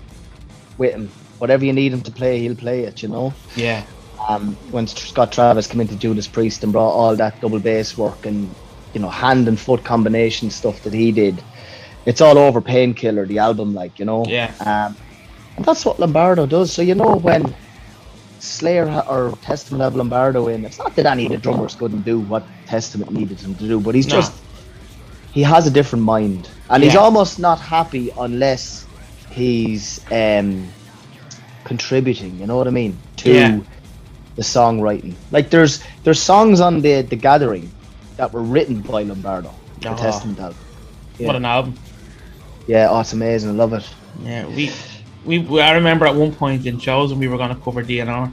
with 0.78 0.94
him. 0.94 1.08
Whatever 1.38 1.64
you 1.64 1.72
need 1.72 1.92
him 1.92 2.02
to 2.02 2.10
play, 2.10 2.40
he'll 2.40 2.56
play 2.56 2.84
it. 2.84 3.02
You 3.02 3.08
know. 3.08 3.34
yeah, 3.54 3.84
Um, 4.28 4.56
when 4.72 4.86
Scott 4.86 5.30
Travis 5.32 5.66
came 5.68 5.80
into 5.80 5.94
Judas 5.96 6.26
Priest 6.26 6.64
and 6.64 6.72
brought 6.72 6.90
all 6.90 7.14
that 7.16 7.40
double 7.40 7.60
bass 7.60 7.96
work 7.96 8.26
and 8.26 8.52
you 8.92 9.00
know 9.00 9.08
hand 9.08 9.46
and 9.48 9.58
foot 9.58 9.84
combination 9.84 10.50
stuff 10.50 10.82
that 10.82 10.92
he 10.92 11.12
did, 11.12 11.42
it's 12.06 12.20
all 12.20 12.36
over 12.38 12.60
Painkiller, 12.60 13.26
the 13.26 13.38
album, 13.38 13.74
like 13.74 13.98
you 13.98 14.04
know. 14.04 14.24
Yeah. 14.26 14.52
Um, 14.60 14.96
and 15.56 15.64
that's 15.64 15.84
what 15.84 15.98
Lombardo 16.00 16.46
does. 16.46 16.72
So 16.72 16.82
you 16.82 16.94
know 16.94 17.16
when 17.16 17.54
Slayer 18.40 18.86
ha- 18.86 19.06
or 19.08 19.36
Testament 19.42 19.82
have 19.82 19.94
Lombardo 19.96 20.48
in, 20.48 20.64
it's 20.64 20.78
not 20.78 20.94
that 20.96 21.06
any 21.06 21.26
of 21.26 21.32
the 21.32 21.38
drummers 21.38 21.74
couldn't 21.74 22.02
do 22.02 22.18
what 22.20 22.44
Testament 22.66 23.12
needed 23.12 23.40
him 23.40 23.54
to 23.54 23.66
do, 23.68 23.80
but 23.80 23.94
he's 23.94 24.06
No. 24.08 24.16
just 24.16 24.32
he 25.32 25.42
has 25.42 25.66
a 25.66 25.70
different 25.70 26.04
mind, 26.04 26.48
and 26.70 26.82
he's 26.82 26.96
almost 26.96 27.38
not 27.38 27.60
happy 27.60 28.10
unless 28.18 28.86
he's 29.30 30.00
um, 30.10 30.66
contributing. 31.64 32.38
You 32.40 32.46
know 32.46 32.56
what 32.56 32.66
I 32.66 32.70
mean? 32.70 32.96
To 33.18 33.32
Yeah. 33.32 33.60
The 34.36 34.42
songwriting. 34.42 35.14
Like 35.32 35.50
there's 35.50 35.82
there's 36.04 36.20
songs 36.20 36.60
on 36.60 36.80
the 36.80 37.02
the 37.02 37.16
Gathering 37.16 37.70
that 38.16 38.32
were 38.32 38.42
written 38.42 38.80
by 38.80 39.02
Lombardo, 39.02 39.52
the 39.80 39.90
Oh. 39.90 39.96
Testament 39.96 40.38
album. 40.40 40.58
Yeah. 41.18 41.26
what 41.26 41.36
an 41.36 41.44
album. 41.44 41.74
Yeah, 42.66 42.88
oh, 42.90 43.00
it's 43.00 43.12
amazing. 43.12 43.50
I 43.50 43.52
love 43.54 43.72
it. 43.74 43.88
Yeah, 44.22 44.46
we, 44.46 44.70
we, 45.24 45.38
we 45.38 45.60
I 45.60 45.72
remember 45.72 46.06
at 46.06 46.14
one 46.14 46.34
point 46.34 46.66
in 46.66 46.78
shows 46.78 47.10
when 47.10 47.20
we 47.20 47.28
were 47.28 47.36
going 47.36 47.54
to 47.54 47.60
cover 47.62 47.82
DNR. 47.82 48.32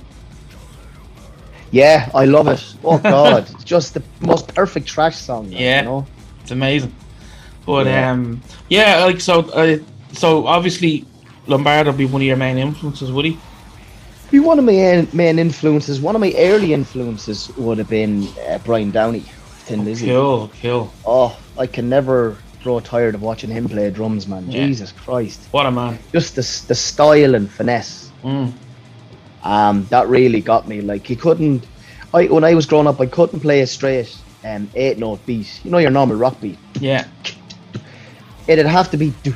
Yeah, 1.71 2.09
I 2.13 2.25
love 2.25 2.47
it. 2.47 2.63
Oh 2.83 2.97
God, 2.97 3.49
it's 3.49 3.63
just 3.63 3.93
the 3.93 4.03
most 4.19 4.53
perfect 4.53 4.87
trash 4.87 5.15
song. 5.17 5.49
man, 5.49 5.59
Yeah. 5.59 5.79
you 5.81 5.85
know? 5.85 6.05
It's 6.41 6.51
amazing. 6.51 6.93
But 7.65 7.85
Yeah. 7.87 8.11
um, 8.11 8.41
yeah, 8.69 9.05
like 9.05 9.21
so, 9.21 9.39
uh, 9.51 9.77
so 10.11 10.45
obviously 10.47 11.05
Lombardo 11.47 11.91
would 11.91 11.97
be 11.97 12.05
one 12.05 12.21
of 12.21 12.27
your 12.27 12.35
main 12.37 12.57
influences, 12.57 13.11
would 13.11 13.25
he? 13.25 13.37
Be 14.31 14.39
one 14.39 14.57
of 14.57 14.65
my 14.65 14.71
main, 14.71 15.07
main 15.13 15.39
influences. 15.39 16.01
One 16.01 16.15
of 16.15 16.21
my 16.21 16.33
early 16.37 16.73
influences 16.73 17.49
would 17.57 17.77
have 17.77 17.89
been 17.89 18.27
uh, 18.47 18.57
Brian 18.59 18.91
Downey, 18.91 19.21
Thin 19.65 19.85
Lizzy. 19.85 20.07
Cool, 20.07 20.51
cool. 20.61 20.93
Oh, 21.05 21.37
I 21.57 21.67
can 21.67 21.87
never 21.87 22.37
grow 22.63 22.79
tired 22.79 23.13
of 23.13 23.21
watching 23.21 23.51
him 23.51 23.67
play 23.67 23.89
drums, 23.91 24.27
man. 24.27 24.49
Yeah. 24.49 24.65
Jesus 24.65 24.91
Christ, 24.91 25.41
What 25.51 25.65
a 25.65 25.71
man. 25.71 25.99
just 26.11 26.35
the 26.35 26.67
the 26.67 26.75
style 26.75 27.35
and 27.35 27.49
finesse. 27.49 28.09
Mm. 28.23 28.53
Um, 29.43 29.85
that 29.89 30.07
really 30.07 30.41
got 30.41 30.67
me. 30.67 30.81
Like 30.81 31.05
he 31.05 31.15
couldn't. 31.15 31.65
I 32.13 32.25
when 32.25 32.43
I 32.43 32.55
was 32.55 32.65
growing 32.65 32.87
up, 32.87 32.99
I 33.01 33.05
couldn't 33.05 33.41
play 33.41 33.61
a 33.61 33.67
straight 33.67 34.17
um, 34.43 34.69
eight 34.75 34.97
note 34.97 35.23
beat. 35.25 35.61
You 35.63 35.71
know 35.71 35.77
your 35.77 35.91
normal 35.91 36.15
rock 36.15 36.39
beat. 36.41 36.57
Yeah. 36.79 37.05
It'd 38.47 38.65
have 38.65 38.89
to 38.91 38.97
be 38.97 39.13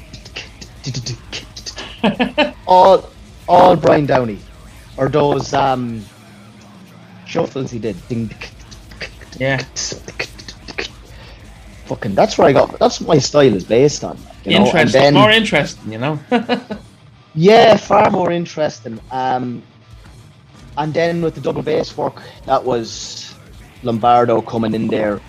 all 2.68 3.10
all 3.48 3.76
Brian 3.76 4.06
Downey 4.06 4.40
or 4.98 5.10
those 5.10 5.54
um 5.54 6.04
shuffles 7.26 7.72
he 7.72 7.80
did. 7.80 7.96
Ding, 8.08 8.32
Yeah. 9.38 9.62
Fucking 11.86 12.16
that's 12.16 12.38
where 12.38 12.48
I 12.48 12.54
got 12.54 12.78
that's 12.80 13.00
what 13.00 13.16
my 13.16 13.20
style 13.20 13.54
is 13.54 13.64
based 13.64 14.04
on. 14.04 14.18
You 14.44 14.60
know? 14.60 14.66
Interesting. 14.66 15.02
then, 15.02 15.14
More 15.14 15.32
interesting, 15.32 15.92
you 15.92 15.98
know. 15.98 16.20
yeah, 17.36 17.78
far 17.78 18.10
more 18.12 18.32
interesting. 18.32 19.00
Um 19.12 19.64
and 20.78 20.94
then 20.94 21.22
with 21.22 21.36
the 21.36 21.42
double 21.42 21.64
bass 21.64 21.98
work, 21.98 22.22
that 22.46 22.64
was 22.64 23.34
Lombardo 23.84 24.42
coming 24.42 24.74
in 24.74 24.88
there. 24.88 25.20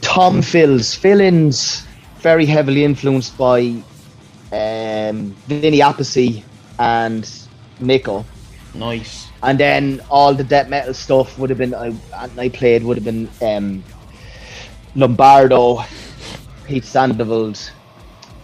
Tom 0.00 0.42
fills 0.42 0.94
fill-ins 0.94 1.86
very 2.18 2.44
heavily 2.46 2.84
influenced 2.84 3.36
by 3.38 3.60
um, 4.52 5.30
Vinny 5.46 5.78
Appice 5.78 6.42
and 6.78 7.30
Miko. 7.80 8.24
Nice. 8.74 9.26
And 9.42 9.58
then 9.58 10.00
all 10.10 10.34
the 10.34 10.44
death 10.44 10.68
metal 10.68 10.94
stuff 10.94 11.38
would 11.38 11.50
have 11.50 11.58
been 11.58 11.74
I, 11.74 11.92
I 12.36 12.48
played 12.48 12.82
would 12.82 12.96
have 12.96 13.04
been 13.04 13.28
um, 13.42 13.82
Lombardo, 14.94 15.82
Pete 16.66 16.84
Sandoval, 16.84 17.54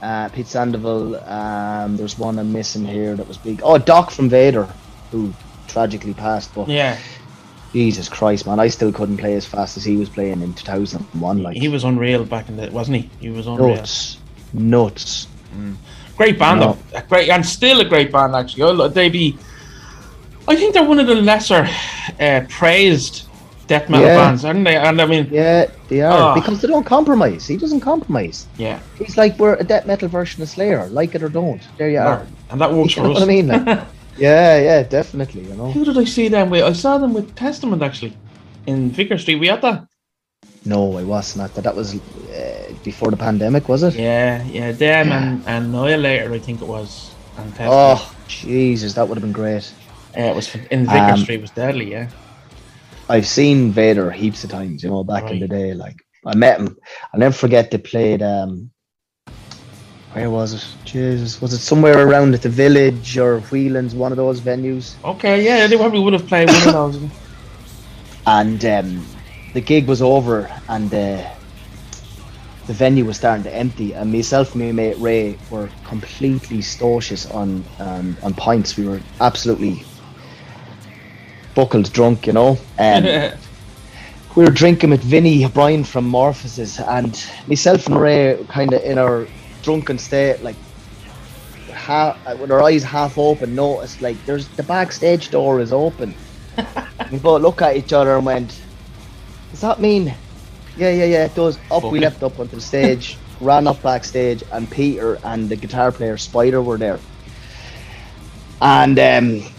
uh, 0.02 0.28
Pete 0.28 0.46
Sandoval. 0.46 1.16
Um, 1.28 1.96
there's 1.96 2.18
one 2.18 2.38
I'm 2.38 2.52
missing 2.52 2.84
here 2.84 3.16
that 3.16 3.26
was 3.26 3.38
big. 3.38 3.60
Oh, 3.64 3.78
Doc 3.78 4.10
from 4.10 4.28
Vader, 4.28 4.68
who 5.10 5.32
tragically 5.68 6.14
passed. 6.14 6.54
But 6.54 6.68
Yeah. 6.68 6.96
Jesus 7.72 8.08
Christ, 8.08 8.46
man, 8.46 8.60
I 8.60 8.68
still 8.68 8.92
couldn't 8.92 9.16
play 9.16 9.34
as 9.34 9.44
fast 9.44 9.76
as 9.76 9.84
he 9.84 9.96
was 9.96 10.08
playing 10.08 10.42
in 10.42 10.54
2001. 10.54 11.42
Like 11.42 11.56
He 11.56 11.66
was 11.66 11.82
unreal 11.82 12.24
back 12.24 12.48
in 12.48 12.56
the, 12.56 12.70
wasn't 12.70 12.98
he? 12.98 13.10
He 13.18 13.30
was 13.30 13.48
unreal. 13.48 13.74
nuts, 13.74 14.18
nuts. 14.52 15.26
Great 16.16 16.38
band, 16.38 16.60
No. 16.60 16.78
though. 16.92 17.00
Great, 17.08 17.30
and 17.30 17.44
still 17.44 17.80
a 17.80 17.84
great 17.84 18.12
band, 18.12 18.36
actually. 18.36 18.62
Oh, 18.62 18.86
They 18.86 19.08
be. 19.08 19.36
I 20.46 20.56
think 20.56 20.74
they're 20.74 20.84
one 20.84 21.00
of 21.00 21.06
the 21.06 21.14
lesser 21.14 21.66
uh, 22.20 22.40
praised 22.48 23.26
death 23.66 23.88
metal 23.88 24.06
Yeah. 24.06 24.16
bands, 24.16 24.44
aren't 24.44 24.64
they? 24.64 24.76
And 24.76 25.00
I 25.00 25.06
mean, 25.06 25.28
Yeah, 25.30 25.66
they 25.88 26.02
are 26.02 26.32
Oh. 26.32 26.34
because 26.40 26.60
they 26.60 26.68
don't 26.68 26.84
compromise. 26.84 27.46
He 27.46 27.56
doesn't 27.56 27.80
compromise. 27.80 28.46
yeah. 28.58 28.78
He's 28.98 29.16
like 29.16 29.38
we're 29.38 29.54
a 29.54 29.64
death 29.64 29.86
metal 29.86 30.08
version 30.08 30.42
of 30.42 30.48
Slayer, 30.50 30.86
like 30.88 31.14
it 31.14 31.22
or 31.22 31.28
don't. 31.30 31.62
There 31.78 31.88
you 31.88 31.98
are. 32.00 32.26
And 32.50 32.60
that 32.60 32.72
works 32.72 32.94
You 32.96 33.02
for 33.04 33.08
us. 33.10 33.14
what 33.14 33.22
I 33.22 33.26
mean? 33.26 33.46
Like, 33.48 33.66
yeah, 34.18 34.58
yeah, 34.68 34.82
definitely. 34.82 35.42
You 35.48 35.54
know. 35.54 35.70
Who 35.72 35.84
did 35.84 35.96
I 35.96 36.04
see 36.04 36.28
them 36.28 36.50
with? 36.50 36.62
I 36.62 36.72
saw 36.74 36.98
them 36.98 37.14
with 37.14 37.34
Testament, 37.36 37.82
actually, 37.82 38.14
in 38.66 38.90
Vicar 38.90 39.16
Street. 39.18 39.36
We 39.36 39.48
had 39.48 39.62
that? 39.62 39.86
No, 40.66 40.96
I 40.98 41.02
wasn't 41.04 41.44
at 41.44 41.54
that. 41.54 41.64
That 41.64 41.76
was 41.76 41.94
uh, 41.94 41.98
before 42.84 43.10
the 43.10 43.16
pandemic, 43.18 43.68
was 43.68 43.82
it? 43.82 43.94
Yeah, 43.94 44.42
yeah. 44.44 44.72
Them 44.72 45.10
and, 45.12 45.42
and 45.46 45.74
Annihilator, 45.74 46.32
I 46.32 46.38
think 46.38 46.60
it 46.62 46.68
was. 46.68 47.10
And 47.38 47.48
Testament. 47.54 47.72
Oh, 47.72 48.14
Jesus, 48.28 48.92
that 48.94 49.06
would 49.08 49.16
have 49.16 49.22
been 49.22 49.32
great. 49.32 49.72
Yeah, 50.16 50.30
it 50.30 50.36
was 50.36 50.54
in 50.70 50.86
Vicar 50.86 51.12
Um, 51.12 51.20
Street. 51.20 51.40
Was 51.40 51.50
deadly, 51.50 51.90
yeah. 51.90 52.08
I've 53.08 53.26
seen 53.26 53.70
Vader 53.70 54.10
heaps 54.10 54.44
of 54.44 54.50
times, 54.50 54.82
you 54.82 54.90
know, 54.90 55.04
back 55.04 55.30
in 55.30 55.40
the 55.40 55.48
day. 55.48 55.74
Like 55.74 55.96
I 56.24 56.34
met 56.34 56.60
him. 56.60 56.76
I'll 57.12 57.20
never 57.20 57.34
forget 57.34 57.70
they 57.70 57.78
played 57.78 58.22
um 58.22 58.70
where 60.14 60.30
was 60.30 60.54
it? 60.54 60.64
Jesus, 60.84 61.40
was 61.40 61.52
it 61.52 61.58
somewhere 61.58 62.06
around 62.06 62.34
at 62.34 62.42
the 62.42 62.48
village 62.48 63.18
or 63.18 63.40
Whelan's, 63.40 63.96
one 63.96 64.12
of 64.12 64.16
those 64.16 64.40
venues? 64.40 64.94
Okay, 65.04 65.44
yeah, 65.44 65.66
they 65.66 65.76
probably 65.76 65.98
would 65.98 66.12
have 66.12 66.28
played 66.28 66.48
one 66.48 66.68
of 66.68 66.72
those. 66.72 67.10
And 68.24 68.64
um, 68.64 69.06
the 69.54 69.60
gig 69.60 69.88
was 69.88 70.00
over, 70.00 70.48
and 70.68 70.86
uh, 70.94 71.28
the 72.68 72.72
venue 72.72 73.04
was 73.04 73.16
starting 73.16 73.42
to 73.42 73.52
empty. 73.52 73.92
And 73.92 74.12
myself 74.12 74.54
and 74.54 74.64
my 74.64 74.70
mate 74.70 74.96
Ray 74.98 75.36
were 75.50 75.68
completely 75.84 76.58
stocious 76.58 77.32
on 77.34 77.64
um, 77.80 78.16
on 78.22 78.34
pints. 78.34 78.76
We 78.76 78.86
were 78.86 79.00
absolutely 79.20 79.84
buckled 81.54 81.92
drunk, 81.92 82.26
you 82.26 82.34
know. 82.34 82.58
Um, 82.78 83.22
we 84.36 84.44
were 84.44 84.52
drinking 84.52 84.90
with 84.90 85.04
Vinny 85.04 85.44
O'Brien 85.44 85.84
from 85.84 86.10
Morphosis, 86.10 86.80
and 86.88 87.16
myself 87.48 87.86
and 87.88 88.00
Ray 88.00 88.38
kind 88.50 88.74
of 88.74 88.82
in 88.82 88.98
our 88.98 89.32
drunken 89.62 89.98
state, 89.98 90.42
like 90.42 90.58
half, 91.74 92.18
with 92.38 92.52
our 92.52 92.62
eyes 92.62 92.84
half 92.84 93.18
open, 93.18 93.54
noticed 93.54 94.02
like 94.02 94.24
there's 94.26 94.50
the 94.56 94.64
backstage 94.64 95.30
door 95.30 95.60
is 95.60 95.72
open. 95.72 96.18
we 97.10 97.18
both 97.18 97.42
look 97.42 97.62
at 97.62 97.76
each 97.76 97.92
other 97.92 98.16
and 98.16 98.26
went, 98.26 98.66
"Does 99.52 99.60
that 99.62 99.80
mean?" 99.80 100.16
Yeah, 100.74 100.90
yeah, 100.90 101.06
yeah. 101.06 101.24
It 101.26 101.34
does. 101.36 101.60
Up, 101.70 101.90
we 101.90 102.00
Okay. 102.00 102.00
leapt 102.00 102.22
up 102.24 102.40
onto 102.40 102.56
the 102.56 102.62
stage, 102.62 103.20
ran 103.40 103.66
up 103.68 103.82
backstage, 103.82 104.42
and 104.52 104.70
Peter 104.70 105.20
and 105.24 105.50
the 105.50 105.56
guitar 105.56 105.92
player 105.92 106.16
Spider 106.18 106.62
were 106.62 106.78
there, 106.78 107.04
and 108.60 108.98
um, 108.98 109.53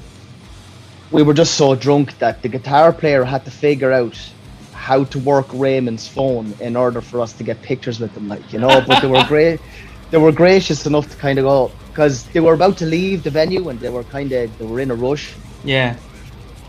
we 1.12 1.24
were 1.24 1.34
just 1.34 1.56
so 1.56 1.76
drunk 1.76 2.18
that 2.20 2.42
the 2.42 2.50
guitar 2.50 2.92
player 2.92 3.24
had 3.24 3.46
to 3.46 3.52
figure 3.52 3.92
out 3.92 4.18
how 4.74 5.04
to 5.06 5.20
work 5.20 5.48
Raymond's 5.54 6.08
phone 6.08 6.54
in 6.60 6.76
order 6.76 7.02
for 7.02 7.20
us 7.22 7.34
to 7.34 7.44
get 7.44 7.62
pictures 7.62 8.00
with 8.00 8.14
them, 8.14 8.28
like 8.28 8.52
you 8.54 8.60
know. 8.60 8.82
But 8.86 9.02
they 9.02 9.08
were 9.08 9.24
great. 9.28 9.60
They 10.12 10.18
were 10.18 10.32
gracious 10.32 10.86
enough 10.86 11.10
to 11.12 11.18
kind 11.18 11.40
of 11.40 11.46
go 11.46 11.72
because 11.90 12.26
they 12.30 12.40
were 12.40 12.54
about 12.54 12.78
to 12.78 12.86
leave 12.86 13.24
the 13.24 13.30
venue 13.32 13.70
and 13.70 13.80
they 13.80 13.90
were 13.90 14.04
kind 14.04 14.32
of 14.32 14.58
they 14.58 14.66
were 14.66 14.80
in 14.80 14.92
a 14.92 14.96
rush. 14.96 15.34
Yeah. 15.64 15.96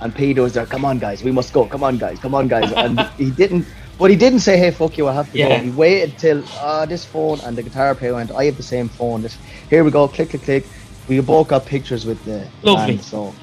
And 0.01 0.15
Peter 0.15 0.43
was 0.43 0.53
there. 0.55 0.67
Come 0.67 0.85
on, 0.85 0.99
guys, 0.99 1.23
we 1.25 1.33
must 1.33 1.53
go. 1.53 1.67
Come 1.67 1.83
on, 1.83 1.97
guys. 1.99 2.19
Come 2.19 2.35
on, 2.35 2.49
guys. 2.49 2.71
And 2.73 3.01
he 3.19 3.31
didn't. 3.31 3.67
But 3.99 4.11
he 4.11 4.17
didn't 4.17 4.41
say, 4.41 4.59
"Hey, 4.59 4.71
fuck 4.71 4.99
you, 4.99 5.09
I 5.09 5.15
have 5.15 5.31
to 5.33 5.39
Yeah. 5.39 5.49
go." 5.49 5.59
He 5.65 5.71
waited 5.71 6.19
till 6.19 6.45
ah 6.55 6.85
this 6.85 7.05
phone 7.05 7.41
and 7.41 7.57
the 7.57 7.63
guitar 7.63 7.95
player 7.95 8.15
went. 8.15 8.31
I 8.31 8.45
have 8.45 8.57
the 8.57 8.63
same 8.63 8.89
phone. 8.91 9.23
This 9.23 9.39
here 9.71 9.85
we 9.85 9.91
go. 9.91 10.07
Click, 10.09 10.31
click, 10.31 10.43
click. 10.43 10.65
We 11.09 11.21
both 11.21 11.49
got 11.49 11.65
pictures 11.65 12.05
with 12.05 12.23
the 12.25 12.47
Lovely. 12.63 12.97
band, 12.97 13.03
so 13.05 13.35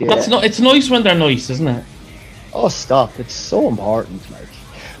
yeah. 0.00 0.08
That's 0.08 0.28
not. 0.28 0.44
It's 0.44 0.60
nice 0.60 0.90
when 0.90 1.02
they're 1.02 1.14
nice, 1.14 1.50
isn't 1.50 1.68
it? 1.68 1.84
Oh, 2.52 2.68
stop! 2.68 3.18
It's 3.20 3.34
so 3.34 3.68
important, 3.68 4.28
like. 4.30 4.48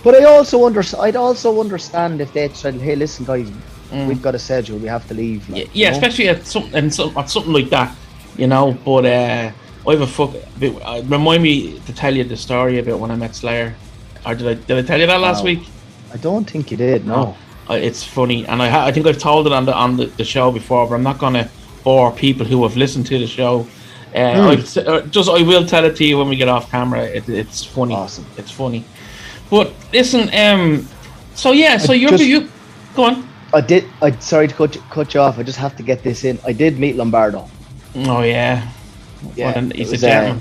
But 0.02 0.14
I 0.14 0.24
also 0.24 0.64
under, 0.66 0.82
I'd 1.00 1.16
also 1.16 1.60
understand 1.60 2.20
if 2.20 2.32
they 2.32 2.48
said, 2.50 2.74
"Hey, 2.74 2.94
listen, 2.96 3.24
guys, 3.26 3.50
we've 3.92 4.22
got 4.22 4.34
a 4.34 4.38
schedule. 4.38 4.78
We 4.78 4.88
have 4.88 5.06
to 5.08 5.14
leave." 5.14 5.48
Yeah, 5.48 5.54
Like, 5.56 5.64
Mm. 5.66 5.70
yeah 5.74 5.86
you 5.86 5.90
know? 5.90 5.96
especially 5.98 6.28
at 6.28 6.46
something 6.46 6.84
at 7.16 7.28
something 7.30 7.52
like 7.52 7.70
that, 7.70 7.94
you 8.36 8.46
know. 8.46 8.76
But 8.84 9.04
uh, 9.06 9.50
I 9.88 9.90
have 9.92 10.00
a 10.02 10.06
fuck. 10.06 10.30
uh, 10.62 11.02
Remind 11.06 11.42
me 11.42 11.80
to 11.86 11.92
tell 11.92 12.14
you 12.16 12.24
the 12.24 12.36
story 12.36 12.78
about 12.78 12.98
when 13.00 13.10
I 13.10 13.16
met 13.16 13.34
Slayer. 13.34 13.74
Or 14.24 14.34
did 14.34 14.46
I 14.48 14.54
did 14.54 14.78
I 14.78 14.82
tell 14.86 15.00
you 15.00 15.06
that 15.06 15.20
last 15.20 15.40
No. 15.44 15.50
week? 15.50 15.62
I 16.14 16.16
don't 16.18 16.48
think 16.48 16.70
you 16.70 16.76
did. 16.76 17.06
No. 17.06 17.34
Uh, 17.68 17.74
it's 17.74 18.02
funny, 18.02 18.46
and 18.46 18.60
I 18.62 18.68
ha- 18.68 18.84
I 18.86 18.92
think 18.92 19.06
I've 19.06 19.18
told 19.18 19.46
it 19.46 19.52
on 19.52 19.64
the 19.64 19.74
on 19.74 19.96
the, 19.96 20.06
the 20.06 20.24
show 20.24 20.50
before, 20.50 20.86
but 20.88 20.94
I'm 20.94 21.02
not 21.02 21.18
gonna 21.18 21.48
bore 21.84 22.10
people 22.12 22.44
who 22.46 22.62
have 22.62 22.76
listened 22.76 23.06
to 23.06 23.18
the 23.18 23.26
show. 23.26 23.66
Uh, 24.14 24.34
Hmm. 24.34 24.48
I've 24.50 24.76
uh, 24.78 25.00
just 25.02 25.28
I 25.28 25.42
will 25.42 25.64
tell 25.66 25.84
it 25.84 25.96
to 25.96 26.04
you 26.04 26.18
when 26.18 26.28
we 26.28 26.36
get 26.36 26.48
off 26.48 26.70
camera. 26.70 27.04
It, 27.04 27.28
it's 27.28 27.64
funny. 27.64 27.94
Awesome. 27.94 28.26
It's 28.36 28.50
funny. 28.50 28.84
But 29.50 29.72
listen, 29.92 30.28
um, 30.34 30.88
so 31.34 31.52
yeah, 31.52 31.76
so 31.78 31.92
I 31.92 31.96
you're 31.96 32.10
just- 32.10 32.24
you. 32.24 32.48
Go 32.96 33.04
on. 33.04 33.28
I 33.52 33.60
did. 33.60 33.84
I 34.02 34.10
sorry 34.18 34.46
to 34.48 34.54
cut 34.54 34.74
you, 34.76 34.80
cut 34.90 35.12
you 35.14 35.20
off. 35.20 35.38
I 35.38 35.42
just 35.42 35.58
have 35.58 35.76
to 35.76 35.82
get 35.82 36.02
this 36.02 36.24
in. 36.24 36.38
I 36.46 36.52
did 36.52 36.78
meet 36.78 36.96
Lombardo. 36.96 37.48
Oh 37.96 38.22
yeah. 38.22 38.68
Yeah, 39.36 39.58
an- 39.58 39.70
he's 39.72 39.88
a 39.88 39.92
was, 39.92 40.04
uh. 40.04 40.38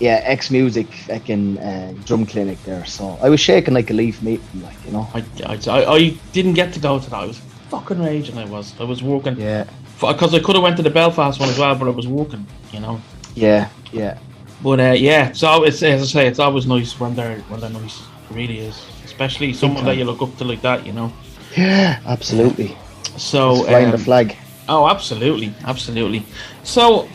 Yeah, 0.00 0.20
ex 0.24 0.50
music 0.50 0.86
fucking 1.06 1.58
uh, 1.58 1.94
drum 2.04 2.26
clinic 2.26 2.62
there. 2.64 2.84
So 2.84 3.18
I 3.22 3.28
was 3.30 3.40
shaking 3.40 3.72
like 3.74 3.90
a 3.90 3.94
leaf 3.94 4.20
meeting, 4.22 4.62
like 4.62 4.76
you 4.84 4.92
know. 4.92 5.08
I, 5.14 5.24
I, 5.46 5.58
I, 5.68 5.94
I 5.94 6.08
didn't 6.32 6.54
get 6.54 6.72
to 6.74 6.80
go 6.80 6.98
to 6.98 7.10
that. 7.10 7.16
I 7.16 7.26
was 7.26 7.38
fucking 7.70 8.00
raging. 8.02 8.36
I 8.38 8.44
was. 8.44 8.74
I 8.80 8.84
was 8.84 9.02
working. 9.02 9.38
Yeah, 9.40 9.64
Because 10.00 10.34
I 10.34 10.40
could 10.40 10.54
have 10.56 10.62
went 10.62 10.76
to 10.76 10.82
the 10.82 10.90
Belfast 10.90 11.40
one 11.40 11.48
as 11.48 11.58
well, 11.58 11.74
but 11.74 11.88
I 11.88 11.90
was 11.90 12.06
walking, 12.06 12.46
You 12.72 12.80
know. 12.80 13.00
yeah, 13.34 13.68
yeah. 13.92 14.18
But 14.62 14.80
uh, 14.80 14.92
yeah, 14.92 15.32
so 15.32 15.64
it's 15.64 15.82
as 15.82 16.02
I 16.02 16.06
say, 16.06 16.26
it's 16.26 16.38
always 16.38 16.66
nice 16.66 16.98
when 16.98 17.14
they're 17.14 17.38
when 17.48 17.60
they're 17.60 17.70
nice. 17.70 18.00
It 18.30 18.34
really 18.34 18.58
is, 18.60 18.84
especially 19.04 19.52
someone 19.52 19.84
that 19.84 19.96
you 19.96 20.04
look 20.04 20.22
up 20.22 20.36
to 20.38 20.44
like 20.44 20.62
that. 20.62 20.86
You 20.86 20.92
know. 20.92 21.12
Yeah, 21.56 22.00
absolutely. 22.06 22.76
So 23.16 23.64
Flying 23.64 23.90
the 23.90 23.96
um, 23.96 24.04
flag. 24.04 24.36
Oh, 24.68 24.88
absolutely, 24.88 25.54
absolutely. 25.64 26.26
So, 26.64 27.08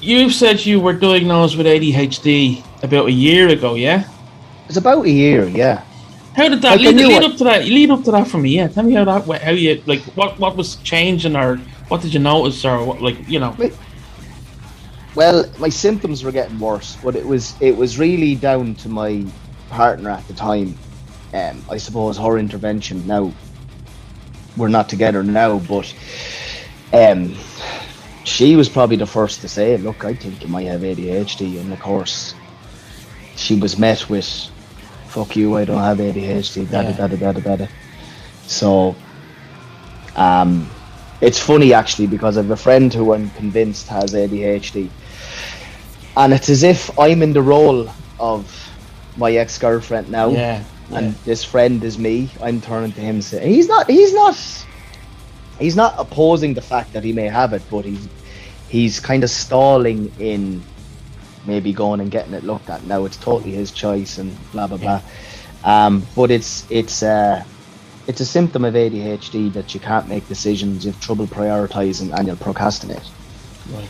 you 0.00 0.30
said 0.30 0.64
you 0.64 0.78
were 0.78 0.92
diagnosed 0.92 1.56
with 1.56 1.66
ADHD 1.66 2.62
about 2.82 3.06
a 3.06 3.12
year 3.12 3.48
ago, 3.48 3.74
yeah? 3.74 4.04
It's 4.68 4.76
about 4.76 5.06
a 5.06 5.10
year. 5.10 5.48
Yeah. 5.48 5.82
How 6.40 6.48
did 6.48 6.62
that 6.62 6.80
Like, 6.80 6.94
lead, 6.96 7.06
lead 7.06 7.22
up 7.22 7.36
to 7.36 7.44
that? 7.44 7.64
Lead 7.66 7.90
up 7.90 8.02
to 8.04 8.10
that 8.12 8.26
for 8.26 8.38
me, 8.38 8.56
yeah. 8.56 8.68
Tell 8.68 8.82
me 8.82 8.94
how 8.94 9.04
that 9.04 9.26
went. 9.26 9.42
How 9.42 9.50
you 9.50 9.82
like 9.84 10.00
what 10.16 10.38
what 10.38 10.56
was 10.56 10.76
changing, 10.76 11.36
or 11.36 11.56
what 11.88 12.00
did 12.00 12.14
you 12.14 12.20
notice, 12.20 12.64
or 12.64 12.82
what 12.82 13.02
like 13.02 13.28
you 13.28 13.38
know? 13.38 13.54
Well, 15.14 15.44
my 15.58 15.68
symptoms 15.68 16.24
were 16.24 16.32
getting 16.32 16.58
worse, 16.58 16.96
but 17.04 17.14
it 17.14 17.26
was 17.26 17.54
it 17.60 17.76
was 17.76 17.98
really 17.98 18.36
down 18.36 18.74
to 18.76 18.88
my 18.88 19.26
partner 19.68 20.08
at 20.08 20.26
the 20.28 20.34
time. 20.34 20.74
Um, 21.34 21.62
I 21.70 21.76
suppose 21.76 22.16
her 22.16 22.38
intervention. 22.38 23.06
Now 23.06 23.32
we're 24.56 24.68
not 24.68 24.88
together 24.88 25.22
now, 25.22 25.58
but 25.58 25.94
um, 26.94 27.34
she 28.24 28.56
was 28.56 28.68
probably 28.68 28.96
the 28.96 29.06
first 29.06 29.42
to 29.42 29.48
say, 29.48 29.76
"Look, 29.76 30.06
I 30.06 30.14
think 30.14 30.40
you 30.42 30.48
might 30.48 30.68
have 30.68 30.80
ADHD," 30.80 31.60
and 31.60 31.70
of 31.70 31.80
course, 31.80 32.34
she 33.36 33.56
was 33.60 33.78
met 33.78 34.08
with, 34.08 34.50
"Fuck 35.10 35.36
you, 35.36 35.56
I 35.56 35.64
don't 35.64 35.82
have 35.82 35.98
ADHD." 35.98 36.70
Da 36.70 36.82
da 36.82 37.06
da 37.06 37.16
da 37.16 37.32
da 37.32 37.56
da. 37.56 37.66
So, 38.46 38.94
um, 40.16 40.68
it's 41.20 41.38
funny 41.38 41.72
actually 41.74 42.06
because 42.06 42.36
I 42.38 42.42
have 42.42 42.50
a 42.50 42.56
friend 42.56 42.92
who 42.92 43.12
I'm 43.14 43.30
convinced 43.30 43.88
has 43.88 44.14
ADHD, 44.14 44.88
and 46.16 46.32
it's 46.32 46.48
as 46.48 46.62
if 46.62 46.98
I'm 46.98 47.22
in 47.22 47.32
the 47.32 47.42
role 47.42 47.88
of 48.18 48.42
my 49.16 49.32
ex 49.32 49.58
girlfriend 49.58 50.10
now, 50.10 50.28
Yeah, 50.30 50.62
and 50.92 51.06
yeah. 51.06 51.12
this 51.24 51.44
friend 51.44 51.82
is 51.84 51.98
me. 51.98 52.30
I'm 52.42 52.60
turning 52.60 52.92
to 52.92 53.00
him 53.00 53.20
saying 53.22 53.52
he's 53.52 53.68
not, 53.68 53.88
he's 53.90 54.14
not, 54.14 54.36
he's 55.58 55.76
not 55.76 55.94
opposing 55.98 56.54
the 56.54 56.62
fact 56.62 56.92
that 56.92 57.04
he 57.04 57.12
may 57.12 57.28
have 57.28 57.52
it, 57.52 57.62
but 57.70 57.84
he's 57.84 58.08
he's 58.68 59.00
kind 59.00 59.24
of 59.24 59.30
stalling 59.30 60.10
in 60.18 60.62
maybe 61.46 61.72
going 61.72 62.00
and 62.00 62.10
getting 62.10 62.34
it 62.34 62.44
looked 62.44 62.70
at. 62.70 62.84
Now 62.84 63.04
it's 63.04 63.16
totally 63.16 63.52
his 63.52 63.70
choice 63.70 64.18
and 64.18 64.36
blah 64.52 64.66
blah 64.66 64.78
blah. 64.78 65.02
Um, 65.64 66.06
but 66.16 66.30
it's 66.30 66.70
it's 66.70 67.02
uh, 67.02 67.44
it's 68.06 68.20
a 68.20 68.26
symptom 68.26 68.64
of 68.64 68.74
ADHD 68.74 69.52
that 69.52 69.74
you 69.74 69.80
can't 69.80 70.08
make 70.08 70.26
decisions, 70.26 70.84
you 70.84 70.92
have 70.92 71.00
trouble 71.00 71.26
prioritizing, 71.26 72.16
and 72.16 72.26
you'll 72.26 72.36
procrastinate. 72.36 73.08
Right. 73.72 73.88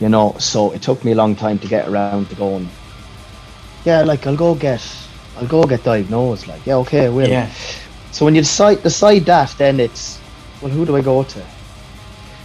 You 0.00 0.08
know, 0.08 0.36
so 0.38 0.72
it 0.72 0.82
took 0.82 1.04
me 1.04 1.12
a 1.12 1.14
long 1.14 1.36
time 1.36 1.58
to 1.60 1.68
get 1.68 1.88
around 1.88 2.28
to 2.30 2.34
going. 2.34 2.68
Yeah, 3.84 4.02
like 4.02 4.26
I'll 4.26 4.36
go 4.36 4.54
get, 4.54 4.86
I'll 5.38 5.46
go 5.46 5.64
get 5.64 5.84
diagnosed. 5.84 6.48
Like, 6.48 6.66
yeah, 6.66 6.76
okay, 6.76 7.06
I 7.06 7.08
will. 7.08 7.28
Yeah, 7.28 7.50
So 8.12 8.24
when 8.24 8.34
you 8.34 8.42
decide 8.42 8.82
decide 8.82 9.24
that, 9.26 9.54
then 9.58 9.80
it's, 9.80 10.20
well, 10.60 10.70
who 10.70 10.84
do 10.84 10.96
I 10.96 11.00
go 11.00 11.22
to? 11.22 11.42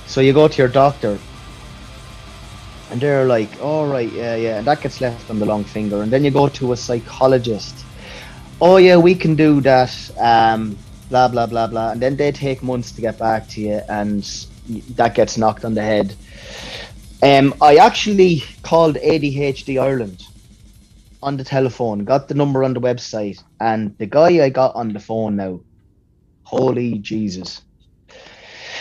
So 0.08 0.22
you 0.22 0.34
go 0.34 0.48
to 0.48 0.58
your 0.58 0.68
doctor, 0.68 1.18
and 2.92 3.02
they're 3.02 3.26
like, 3.26 3.50
all 3.62 3.88
right, 3.88 4.12
yeah, 4.12 4.36
yeah, 4.36 4.58
and 4.58 4.68
that 4.68 4.82
gets 4.82 5.02
left 5.02 5.30
on 5.30 5.40
the 5.40 5.46
long 5.46 5.64
finger, 5.64 6.02
and 6.02 6.12
then 6.12 6.24
you 6.24 6.32
go 6.32 6.48
to 6.50 6.74
a 6.74 6.78
psychologist. 6.78 7.86
Oh 8.62 8.78
yeah, 8.78 8.98
we 8.98 9.16
can 9.16 9.36
do 9.36 9.62
that. 9.62 9.94
Um, 10.20 10.78
blah 11.10 11.28
blah 11.28 11.46
blah 11.46 11.68
blah, 11.68 11.92
and 11.92 12.02
then 12.02 12.16
they 12.16 12.32
take 12.32 12.64
months 12.64 12.92
to 12.94 13.02
get 13.02 13.18
back 13.20 13.48
to 13.50 13.62
you, 13.62 13.82
and 13.90 14.24
that 14.96 15.16
gets 15.16 15.38
knocked 15.38 15.66
on 15.66 15.74
the 15.74 15.82
head. 15.82 16.16
Um, 17.22 17.54
I 17.62 17.78
actually 17.78 18.44
called 18.62 18.96
ADHD 18.98 19.82
Ireland 19.82 20.24
on 21.24 21.38
the 21.38 21.44
telephone, 21.44 22.06
got 22.06 22.28
the 22.28 22.36
number 22.36 22.64
on 22.64 22.74
the 22.74 22.82
website, 22.82 23.42
and 23.60 23.98
the 23.98 24.06
guy 24.06 24.44
I 24.44 24.50
got 24.50 24.76
on 24.76 24.94
the 24.94 25.00
phone 25.00 25.36
now, 25.36 25.60
holy 26.44 27.00
Jesus. 27.00 27.62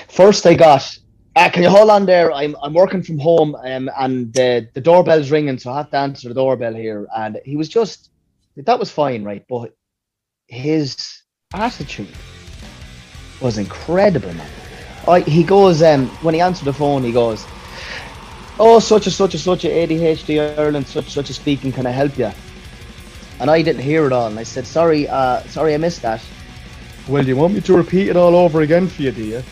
First, 0.08 0.46
I 0.46 0.54
got, 0.54 0.98
ah, 1.36 1.50
can 1.52 1.62
you 1.62 1.70
hold 1.70 1.90
on 1.90 2.06
there? 2.06 2.32
I'm, 2.32 2.56
I'm 2.62 2.74
working 2.74 3.02
from 3.02 3.18
home 3.18 3.54
um, 3.54 3.90
and 3.98 4.32
the, 4.32 4.68
the 4.74 4.80
doorbell's 4.80 5.30
ringing, 5.30 5.58
so 5.58 5.72
I 5.72 5.78
have 5.78 5.90
to 5.90 5.96
answer 5.96 6.28
the 6.28 6.34
doorbell 6.34 6.74
here. 6.74 7.06
And 7.16 7.40
he 7.44 7.56
was 7.56 7.68
just, 7.68 8.10
that 8.56 8.78
was 8.78 8.90
fine, 8.90 9.24
right? 9.24 9.44
But 9.48 9.74
his 10.46 11.22
attitude 11.52 12.08
was 13.40 13.58
incredible, 13.58 14.32
man. 14.34 14.50
I, 15.06 15.20
he 15.20 15.42
goes, 15.42 15.82
um, 15.82 16.08
when 16.22 16.34
he 16.34 16.40
answered 16.40 16.64
the 16.64 16.72
phone, 16.72 17.02
he 17.02 17.12
goes, 17.12 17.44
oh, 18.58 18.78
such 18.78 19.06
and 19.06 19.14
such 19.14 19.34
and 19.34 19.40
such 19.40 19.64
a 19.64 19.68
ADHD 19.68 20.56
Ireland, 20.58 20.86
such 20.86 21.10
such 21.10 21.30
a 21.30 21.34
speaking, 21.34 21.72
can 21.72 21.86
I 21.86 21.90
help 21.90 22.16
you? 22.16 22.30
And 23.40 23.50
I 23.50 23.62
didn't 23.62 23.82
hear 23.82 24.06
it 24.06 24.12
all, 24.12 24.28
and 24.28 24.38
I 24.38 24.44
said, 24.44 24.66
sorry, 24.66 25.08
uh, 25.08 25.40
sorry, 25.42 25.74
I 25.74 25.76
missed 25.76 26.02
that. 26.02 26.22
Well, 27.08 27.22
do 27.22 27.28
you 27.28 27.36
want 27.36 27.52
me 27.52 27.60
to 27.62 27.76
repeat 27.76 28.08
it 28.08 28.16
all 28.16 28.34
over 28.34 28.62
again 28.62 28.88
for 28.88 29.02
you, 29.02 29.12
do 29.12 29.24
you? 29.24 29.42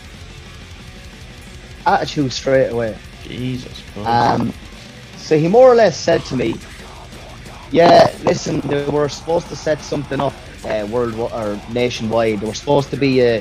Attitude 1.87 2.33
straight 2.33 2.69
away. 2.69 2.97
Jesus 3.25 3.83
Christ. 3.93 4.09
Um, 4.09 4.53
so 5.17 5.39
he 5.39 5.49
more 5.49 5.71
or 5.71 5.75
less 5.75 5.97
said 5.97 6.25
to 6.27 6.37
me, 6.37 6.55
"Yeah, 7.71 8.13
listen, 8.25 8.61
they 8.61 8.85
were 8.87 9.09
supposed 9.09 9.49
to 9.49 9.57
set 9.57 9.81
something 9.81 10.21
up 10.21 10.35
uh, 10.65 10.87
world 10.91 11.15
or 11.15 11.59
nationwide. 11.73 12.41
They 12.41 12.47
were 12.47 12.55
supposed 12.55 12.91
to 12.91 12.97
be 12.97 13.23
uh, 13.27 13.41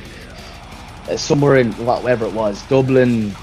uh, 1.10 1.17
somewhere 1.17 1.58
in 1.58 1.71
whatever 1.73 2.25
it 2.25 2.34
was, 2.34 2.62
Dublin, 2.67 3.36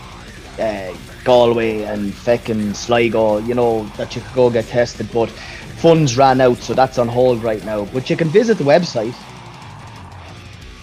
uh, 0.58 0.94
Galway, 1.24 1.82
and 1.82 2.12
feckin' 2.12 2.74
Sligo. 2.74 3.38
You 3.38 3.54
know 3.54 3.84
that 3.96 4.14
you 4.14 4.22
could 4.22 4.34
go 4.34 4.50
get 4.50 4.66
tested, 4.66 5.08
but 5.12 5.30
funds 5.30 6.16
ran 6.16 6.40
out, 6.40 6.58
so 6.58 6.74
that's 6.74 6.98
on 6.98 7.08
hold 7.08 7.42
right 7.42 7.64
now. 7.64 7.84
But 7.86 8.10
you 8.10 8.16
can 8.16 8.28
visit 8.28 8.58
the 8.58 8.64
website. 8.64 9.14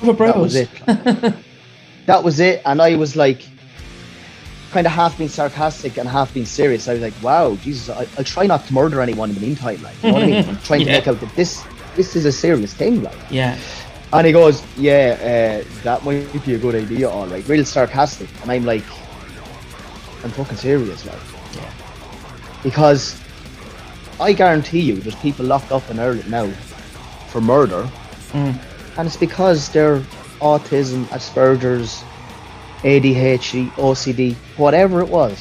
Have 0.02 0.10
a 0.10 0.24
That 0.26 0.38
was 0.38 0.56
it. 0.56 0.70
that 2.06 2.24
was 2.24 2.40
it, 2.40 2.62
and 2.66 2.82
I 2.82 2.96
was 2.96 3.16
like, 3.16 3.42
kind 4.76 4.86
of 4.86 4.92
half 4.92 5.18
being 5.18 5.30
sarcastic 5.30 5.96
and 5.98 6.06
half 6.10 6.34
being 6.34 6.46
serious. 6.46 6.90
I 6.90 6.94
was 6.96 7.02
like, 7.02 7.18
"Wow, 7.24 7.56
Jesus, 7.66 7.88
I, 7.90 8.06
I'll 8.18 8.26
try 8.36 8.46
not 8.46 8.62
to 8.68 8.74
murder 8.74 9.00
anyone 9.08 9.30
in 9.30 9.36
the 9.40 9.42
meantime." 9.48 9.82
Like, 9.82 9.96
you 10.04 10.10
know 10.10 10.16
what 10.16 10.24
I 10.24 10.28
mean? 10.28 10.50
I'm 10.52 10.60
trying 10.70 10.82
to 10.82 10.86
Yeah. 10.88 10.98
make 10.98 11.08
out 11.08 11.20
that 11.22 11.34
this 11.42 11.64
this 11.96 12.10
is 12.18 12.26
a 12.26 12.32
serious 12.46 12.74
thing, 12.82 13.02
like. 13.08 13.18
Yeah, 13.32 13.58
And 14.12 14.28
he 14.28 14.34
goes, 14.34 14.56
"Yeah, 14.78 15.16
uh, 15.32 15.84
that 15.88 16.04
might 16.04 16.46
be 16.46 16.56
a 16.56 16.62
good 16.66 16.76
idea, 16.76 17.06
all 17.10 17.26
right." 17.34 17.48
Real 17.48 17.64
sarcastic, 17.78 18.28
and 18.42 18.52
I'm 18.52 18.66
like, 18.74 18.84
"I'm 20.24 20.32
fucking 20.40 20.58
serious, 20.58 21.06
like." 21.06 21.24
Yeah. 21.56 21.72
Because 22.64 23.02
I 24.20 24.34
guarantee 24.34 24.82
you, 24.90 24.96
there's 25.04 25.16
people 25.28 25.46
locked 25.46 25.72
up 25.72 25.90
in 25.90 26.00
Ireland 26.00 26.30
now 26.30 26.48
for 27.32 27.40
murder, 27.42 27.84
Mm. 28.34 28.54
and 28.98 29.04
it's 29.08 29.16
because 29.28 29.70
they're 29.74 30.02
autism, 30.42 31.00
Asperger's, 31.18 32.04
ADHD, 32.86 33.70
OCD, 33.78 34.36
whatever 34.58 35.02
it 35.02 35.10
was, 35.10 35.38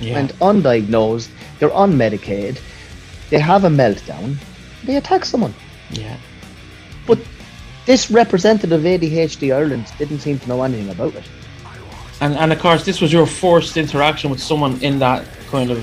Yeah. 0.00 0.18
and 0.18 0.28
undiagnosed. 0.40 1.28
They're 1.58 1.70
unmedicated. 1.86 2.58
They 3.30 3.38
have 3.38 3.64
a 3.64 3.68
meltdown. 3.68 4.36
They 4.84 4.96
attack 4.96 5.24
someone. 5.24 5.54
Yeah. 5.90 6.16
But 7.06 7.18
this 7.86 8.10
representative 8.10 8.72
of 8.72 8.82
ADHD 8.84 9.52
Ireland 9.52 9.86
didn't 9.98 10.20
seem 10.20 10.38
to 10.40 10.48
know 10.48 10.62
anything 10.62 10.90
about 10.90 11.14
it. 11.14 11.24
And 12.20 12.34
and 12.36 12.52
of 12.52 12.58
course, 12.58 12.84
this 12.84 13.00
was 13.00 13.12
your 13.12 13.26
first 13.26 13.76
interaction 13.76 14.30
with 14.30 14.40
someone 14.42 14.78
in 14.82 14.98
that 14.98 15.24
kind 15.50 15.70
of 15.70 15.78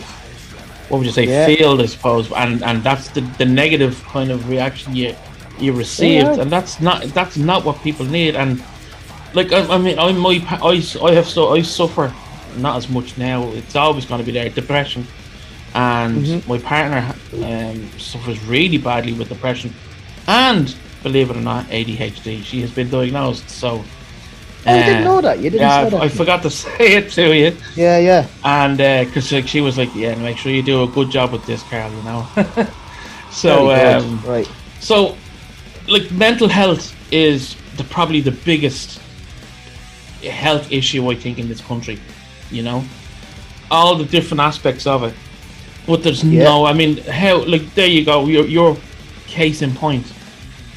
what 0.89 0.97
would 0.99 1.07
you 1.07 1.13
say 1.13 1.25
Yeah. 1.27 1.45
field, 1.47 1.81
I 1.81 1.87
suppose, 1.87 2.31
and 2.31 2.61
and 2.63 2.83
that's 2.83 3.07
the, 3.15 3.21
the 3.37 3.45
negative 3.45 3.95
kind 4.13 4.31
of 4.31 4.49
reaction 4.49 4.95
you 4.95 5.15
you 5.59 5.71
received, 5.71 6.25
Yeah. 6.35 6.41
and 6.41 6.51
that's 6.51 6.79
not 6.81 6.97
that's 7.13 7.37
not 7.37 7.63
what 7.65 7.81
people 7.83 8.05
need. 8.05 8.35
And 8.35 8.61
like 9.35 9.51
I, 9.51 9.61
I 9.67 9.77
mean, 9.77 9.99
I 9.99 10.11
my 10.13 10.35
I, 10.61 10.81
I 11.03 11.11
have 11.13 11.27
so 11.27 11.53
I 11.53 11.61
suffer 11.61 12.11
not 12.57 12.77
as 12.77 12.89
much 12.89 13.17
now. 13.17 13.49
It's 13.51 13.75
always 13.75 14.05
going 14.05 14.19
to 14.21 14.25
be 14.25 14.31
there, 14.31 14.49
depression, 14.49 15.05
and 15.73 16.25
Mhm. 16.25 16.47
my 16.47 16.57
partner 16.57 17.13
um, 17.43 17.89
suffers 17.99 18.41
really 18.45 18.77
badly 18.77 19.13
with 19.13 19.29
depression, 19.29 19.73
and 20.27 20.73
believe 21.03 21.29
it 21.29 21.37
or 21.37 21.41
not, 21.41 21.65
ADHD. 21.69 22.43
She 22.43 22.61
has 22.61 22.71
been 22.71 22.89
diagnosed, 22.89 23.49
so. 23.49 23.83
Oh, 24.67 24.73
I 24.73 24.81
didn't 24.83 25.03
uh, 25.03 25.03
know 25.03 25.21
that. 25.21 25.37
You 25.39 25.51
didn't 25.51 25.67
yeah. 25.67 25.85
I 26.01 26.07
to 26.07 26.15
forgot 26.15 26.41
to 26.41 26.49
say 26.63 26.95
it 26.95 27.11
to 27.11 27.35
you, 27.35 27.55
Yeah, 27.75 27.99
yeah. 27.99 28.25
and 28.43 28.77
because 29.05 29.31
like 29.31 29.47
she 29.47 29.61
was 29.61 29.77
like, 29.77 29.93
"Yeah, 29.93 30.15
make 30.15 30.37
sure 30.37 30.51
you 30.51 30.63
do 30.63 30.81
a 30.83 30.87
good 30.87 31.11
job 31.11 31.31
with 31.33 31.45
this, 31.45 31.61
Carl." 31.63 31.91
You 31.91 32.03
know. 32.03 32.25
so, 33.31 33.69
um, 33.69 34.19
right. 34.25 34.49
so, 34.79 35.15
like, 35.87 36.09
mental 36.11 36.47
health 36.47 36.95
is 37.11 37.55
the 37.77 37.83
probably 37.83 38.21
the 38.21 38.31
biggest 38.31 38.99
health 40.29 40.71
issue 40.71 41.09
I 41.11 41.15
think 41.15 41.39
in 41.39 41.47
this 41.47 41.61
country. 41.61 41.99
You 42.51 42.63
know, 42.63 42.83
all 43.71 43.95
the 43.95 44.05
different 44.05 44.41
aspects 44.41 44.85
of 44.85 45.03
it, 45.03 45.13
but 45.87 46.03
there's 46.03 46.23
Yeah. 46.23 46.43
no. 46.43 46.65
I 46.65 46.73
mean, 46.73 46.97
how? 46.97 47.43
Like, 47.43 47.73
there 47.73 47.87
you 47.87 48.05
go. 48.05 48.27
Your 48.27 48.45
your 48.45 48.77
case 49.27 49.61
in 49.61 49.73
point. 49.73 50.05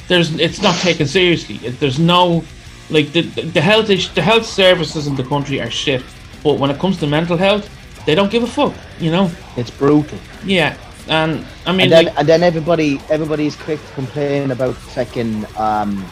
There's 0.07 0.33
it's 0.39 0.61
not 0.61 0.75
taken 0.81 1.07
seriously. 1.07 1.57
There's 1.79 1.99
no 1.99 2.43
like 2.89 3.11
the 3.13 3.21
the 3.53 3.61
health 3.61 3.89
is, 3.89 4.09
the 4.09 4.21
health 4.21 4.45
services 4.45 5.05
in 5.07 5.15
the 5.15 5.23
country 5.23 5.61
are 5.61 5.69
shit. 5.69 6.03
But 6.43 6.57
when 6.57 6.71
it 6.71 6.79
comes 6.79 6.97
to 6.97 7.07
mental 7.07 7.37
health, 7.37 7.69
they 8.05 8.15
don't 8.15 8.31
give 8.31 8.43
a 8.43 8.47
fuck. 8.47 8.73
You 8.99 9.11
know. 9.11 9.29
It's 9.57 9.69
brutal. 9.69 10.17
Yeah, 10.45 10.75
and 11.07 11.45
I 11.67 11.71
mean, 11.71 11.81
and 11.81 11.91
then 11.91 12.05
like, 12.05 12.17
and 12.19 12.27
then 12.27 12.41
everybody 12.43 12.99
everybody's 13.09 13.55
quick 13.55 13.79
to 13.85 13.93
complain 13.93 14.51
about 14.51 14.75
fucking 14.75 15.45
um 15.57 16.03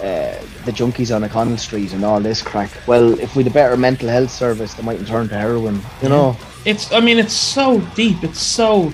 uh, 0.00 0.34
the 0.64 0.72
junkies 0.72 1.14
on 1.14 1.24
O'Connell 1.24 1.58
Street 1.58 1.92
and 1.92 2.04
all 2.04 2.20
this 2.20 2.42
crack. 2.42 2.70
Well, 2.86 3.18
if 3.20 3.36
we'd 3.36 3.46
a 3.46 3.50
better 3.50 3.76
mental 3.76 4.08
health 4.08 4.30
service, 4.30 4.74
they 4.74 4.82
mightn't 4.82 5.08
turn 5.08 5.28
to 5.28 5.36
heroin. 5.36 5.80
You 6.02 6.08
know, 6.08 6.36
it's 6.64 6.92
i 6.92 7.00
mean 7.00 7.18
it's 7.18 7.34
so 7.34 7.80
deep 7.94 8.22
it's 8.24 8.40
so 8.40 8.92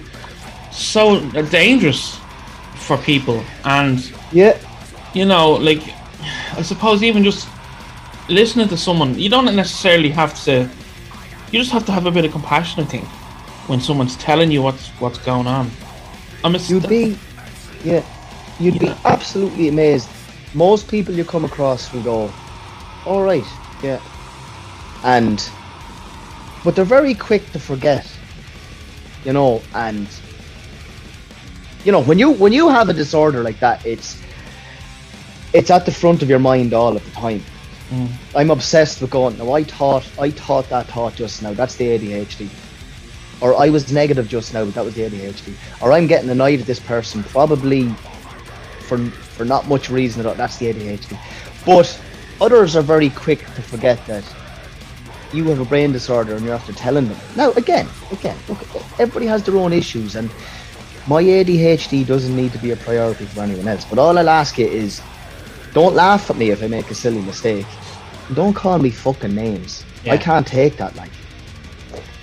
so 0.73 1.21
dangerous 1.51 2.19
for 2.75 2.97
people 2.99 3.43
and 3.65 4.13
yeah, 4.33 4.59
you 5.15 5.25
know 5.25 5.53
like 5.53 5.83
i 6.57 6.63
suppose 6.63 7.03
even 7.03 7.23
just 7.23 7.49
listening 8.29 8.69
to 8.69 8.77
someone 8.77 9.19
you 9.19 9.29
don't 9.29 9.45
necessarily 9.55 10.09
have 10.09 10.35
to 10.45 10.69
you 11.53 11.59
just 11.59 11.73
have 11.73 11.85
to 11.85 11.93
have 11.93 12.07
a 12.07 12.11
bit 12.11 12.25
of 12.25 12.33
compassion 12.33 12.83
i 12.83 12.87
think 12.87 13.05
when 13.69 13.81
someone's 13.81 14.17
telling 14.17 14.51
you 14.51 14.63
what's 14.63 14.89
what's 15.01 15.19
going 15.19 15.47
on 15.47 15.71
i'm 16.45 16.55
a 16.55 16.59
you'd 16.59 16.89
be, 16.89 17.17
yeah, 17.85 18.05
you'd 18.59 18.79
be 18.79 18.89
absolutely 19.05 19.69
amazed. 19.69 20.09
Most 20.55 20.89
people 20.89 21.15
you 21.15 21.25
come 21.25 21.45
across 21.45 21.93
will 21.93 22.03
go, 22.03 22.33
"All 23.07 23.23
right, 23.23 23.45
yeah," 23.83 24.01
and 25.05 25.49
but 26.65 26.75
they're 26.75 26.85
very 26.85 27.15
quick 27.15 27.51
to 27.53 27.59
forget. 27.61 28.07
You 29.25 29.33
know, 29.33 29.63
and 29.75 30.09
you 31.85 31.93
know 31.93 32.01
when 32.03 32.19
you 32.19 32.31
when 32.31 32.53
you 32.53 32.69
have 32.69 32.89
a 32.89 32.93
disorder 32.93 33.43
like 33.43 33.61
that, 33.61 33.85
it's 33.87 34.21
it's 35.53 35.71
at 35.71 35.85
the 35.85 35.93
front 35.93 36.23
of 36.23 36.29
your 36.29 36.39
mind 36.39 36.73
all 36.75 36.97
of 36.97 37.05
the 37.05 37.11
time. 37.11 37.43
Mm. 37.91 38.09
I'm 38.35 38.51
obsessed 38.51 39.01
with 39.01 39.11
going. 39.11 39.37
No, 39.39 39.53
I 39.53 39.65
thought 39.65 40.09
I 40.19 40.31
thought 40.31 40.69
that 40.71 40.87
thought 40.87 41.15
just 41.17 41.43
now. 41.43 41.53
That's 41.55 41.75
the 41.77 41.87
ADHD. 41.87 42.49
Or 43.41 43.57
I 43.57 43.71
was 43.71 43.91
negative 43.91 44.29
just 44.29 44.53
now, 44.53 44.65
but 44.65 44.75
that 44.75 44.85
was 44.85 44.95
the 44.95 45.03
ADHD. 45.03 45.55
Or 45.81 45.93
I'm 45.93 46.07
getting 46.07 46.29
annoyed 46.31 46.61
at 46.61 46.67
this 46.67 46.79
person, 46.79 47.25
probably 47.25 47.89
for 48.81 48.99
for 49.41 49.47
not 49.47 49.67
much 49.69 49.89
reason 49.89 50.21
at 50.21 50.27
all. 50.27 50.35
That's 50.35 50.59
the 50.59 50.67
ADHD. 50.71 51.19
But 51.65 51.99
others 52.43 52.77
are 52.77 52.83
very 52.83 53.09
quick 53.09 53.39
to 53.39 53.63
forget 53.63 53.99
that 54.07 54.23
you 55.33 55.45
have 55.45 55.61
a 55.61 55.65
brain 55.65 55.93
disorder 55.93 56.37
and 56.37 56.45
you're 56.45 56.55
after 56.55 56.75
telling 56.75 57.09
them. 57.09 57.17
Now, 57.37 57.53
again, 57.53 57.89
again, 58.13 58.37
look, 58.51 58.59
everybody 59.01 59.25
has 59.25 59.43
their 59.43 59.57
own 59.57 59.73
issues, 59.73 60.15
and 60.15 60.29
my 61.07 61.23
ADHD 61.23 62.07
doesn't 62.07 62.37
need 62.37 62.53
to 62.53 62.59
be 62.59 62.73
a 62.73 62.77
priority 62.77 63.25
for 63.25 63.41
anyone 63.41 63.67
else. 63.67 63.87
But 63.87 63.99
all 63.99 64.19
I'll 64.19 64.29
ask 64.29 64.59
you 64.59 64.67
is, 64.67 65.01
don't 65.73 65.95
laugh 65.95 66.29
at 66.29 66.37
me 66.37 66.51
if 66.51 66.63
I 66.63 66.67
make 66.67 66.91
a 66.91 66.95
silly 66.95 67.23
mistake. 67.23 67.67
Don't 68.35 68.53
call 68.53 68.79
me 68.79 68.91
fucking 68.91 69.35
names. 69.35 69.87
Yeah. 70.05 70.13
I 70.13 70.19
can't 70.19 70.47
take 70.47 70.77
that. 70.77 70.95
Like 70.97 71.13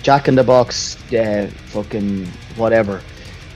Jack 0.04 0.28
in 0.28 0.36
the 0.36 0.44
Box, 0.44 0.96
uh, 1.12 1.50
fucking 1.66 2.26
whatever. 2.54 3.02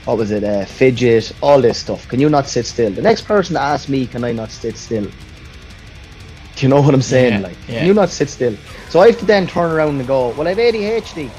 What 0.05 0.17
was 0.17 0.31
it? 0.31 0.43
Uh, 0.43 0.65
fidget, 0.65 1.31
all 1.41 1.61
this 1.61 1.77
stuff. 1.79 2.07
Can 2.09 2.19
you 2.19 2.29
not 2.29 2.47
sit 2.47 2.65
still? 2.65 2.91
The 2.91 3.01
next 3.01 3.21
person 3.21 3.55
to 3.55 3.61
ask 3.61 3.87
me, 3.87 4.05
can 4.05 4.23
I 4.23 4.31
not 4.31 4.51
sit 4.51 4.77
still? 4.77 5.05
Do 5.05 6.65
you 6.65 6.67
know 6.67 6.81
what 6.81 6.93
I'm 6.93 7.01
saying? 7.01 7.33
Yeah, 7.33 7.47
like, 7.47 7.57
yeah. 7.67 7.79
can 7.79 7.87
you 7.87 7.93
not 7.93 8.09
sit 8.09 8.29
still? 8.29 8.55
So 8.89 8.99
I 8.99 9.07
have 9.07 9.19
to 9.19 9.25
then 9.25 9.47
turn 9.47 9.71
around 9.71 9.99
and 9.99 10.07
go, 10.07 10.29
well, 10.29 10.47
I've 10.47 10.57
ADHD, 10.57 11.29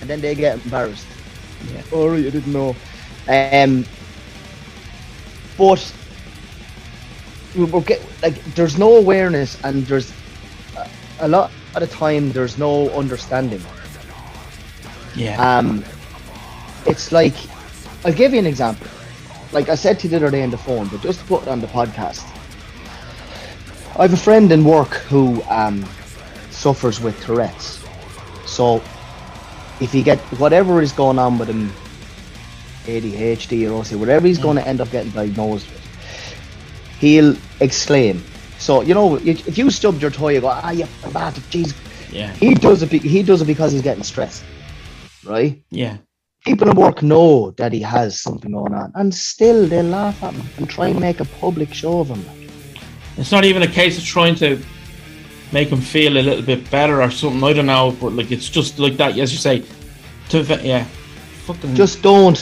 and 0.00 0.10
then 0.10 0.20
they 0.20 0.34
get 0.34 0.62
embarrassed. 0.64 1.06
Yeah. 1.72 1.82
Oh, 1.92 2.12
I 2.12 2.22
didn't 2.22 2.52
know. 2.52 2.76
Um, 3.28 3.84
but 5.56 5.92
we 7.56 7.64
will 7.64 7.80
get 7.80 8.00
like 8.22 8.42
there's 8.54 8.78
no 8.78 8.96
awareness 8.96 9.62
and 9.64 9.84
there's 9.86 10.12
a, 10.76 10.88
a 11.20 11.28
lot 11.28 11.50
at 11.74 11.82
a 11.82 11.86
time 11.86 12.32
there's 12.32 12.58
no 12.58 12.88
understanding. 12.90 13.60
yeah 15.14 15.58
Um, 15.58 15.84
it's 16.86 17.12
like 17.12 17.34
I'll 18.04 18.12
give 18.12 18.32
you 18.32 18.38
an 18.38 18.46
example. 18.46 18.88
Like 19.52 19.68
I 19.68 19.74
said 19.74 19.98
to 20.00 20.06
you 20.06 20.10
the 20.10 20.16
other 20.16 20.30
day 20.30 20.42
on 20.42 20.50
the 20.50 20.58
phone, 20.58 20.88
but 20.88 21.00
just 21.00 21.20
to 21.20 21.26
put 21.26 21.42
it 21.42 21.48
on 21.48 21.60
the 21.60 21.66
podcast. 21.68 22.24
I 23.96 24.02
have 24.02 24.12
a 24.12 24.16
friend 24.16 24.50
in 24.52 24.64
work 24.64 24.94
who 25.08 25.42
um, 25.48 25.84
suffers 26.50 27.00
with 27.00 27.18
Tourette's. 27.20 27.80
So 28.46 28.88
if 29.80 29.92
he 29.92 30.02
get 30.02 30.20
whatever 30.38 30.80
is 30.80 30.92
going 30.92 31.18
on 31.18 31.38
with 31.38 31.48
him, 31.48 31.80
ADHD 32.84 33.66
or 33.66 33.82
OCD, 33.82 33.96
whatever 33.98 34.26
he's 34.26 34.38
going 34.38 34.56
to 34.56 34.66
end 34.66 34.80
up 34.80 34.90
getting 34.90 35.10
diagnosed 35.10 35.68
with, 35.70 35.84
he'll 36.98 37.36
exclaim. 37.60 38.22
So 38.58 38.82
you 38.82 38.94
know, 38.94 39.16
if 39.16 39.58
you 39.58 39.70
stubbed 39.70 40.02
your 40.02 40.10
toe, 40.10 40.28
you 40.28 40.40
go, 40.40 40.48
"Ah, 40.48 40.70
you 40.70 40.86
bad, 41.12 41.34
jeez." 41.50 41.74
yeah 42.10 42.32
He 42.34 42.54
does 42.54 42.82
it. 42.82 42.90
be- 42.90 42.98
He 42.98 43.22
does 43.22 43.42
it 43.42 43.46
because 43.46 43.72
he's 43.72 43.82
getting 43.82 44.02
stressed, 44.04 44.44
right? 45.24 45.62
yeah 45.70 45.98
people 46.48 46.68
in 46.70 46.76
work 46.76 47.02
know 47.02 47.50
that 47.52 47.72
he 47.72 47.80
has 47.82 48.18
something 48.20 48.52
going 48.52 48.74
on, 48.74 48.90
and 48.94 49.14
still 49.14 49.66
they 49.66 49.82
laugh 49.82 50.22
at 50.22 50.32
him 50.34 50.46
and 50.56 50.68
try 50.76 50.88
and 50.88 50.98
make 51.00 51.20
a 51.20 51.24
public 51.42 51.72
show 51.74 52.00
of 52.00 52.08
him. 52.08 52.22
it's 53.18 53.32
not 53.36 53.44
even 53.44 53.62
a 53.62 53.72
case 53.80 53.98
of 53.98 54.04
trying 54.04 54.34
to 54.34 54.58
make 55.52 55.68
him 55.68 55.80
feel 55.80 56.12
a 56.16 56.22
little 56.28 56.42
bit 56.52 56.70
better 56.70 56.96
or 57.02 57.10
something 57.10 57.42
i 57.42 57.52
don't 57.52 57.66
know 57.74 57.86
but 58.00 58.12
like 58.18 58.30
it's 58.36 58.48
just 58.58 58.78
like 58.78 58.96
that 59.00 59.10
as 59.18 59.32
you 59.34 59.38
say 59.48 59.56
to 60.30 60.42
yeah 60.62 60.84
fucking 61.46 61.74
Just 61.74 62.02
don't, 62.02 62.40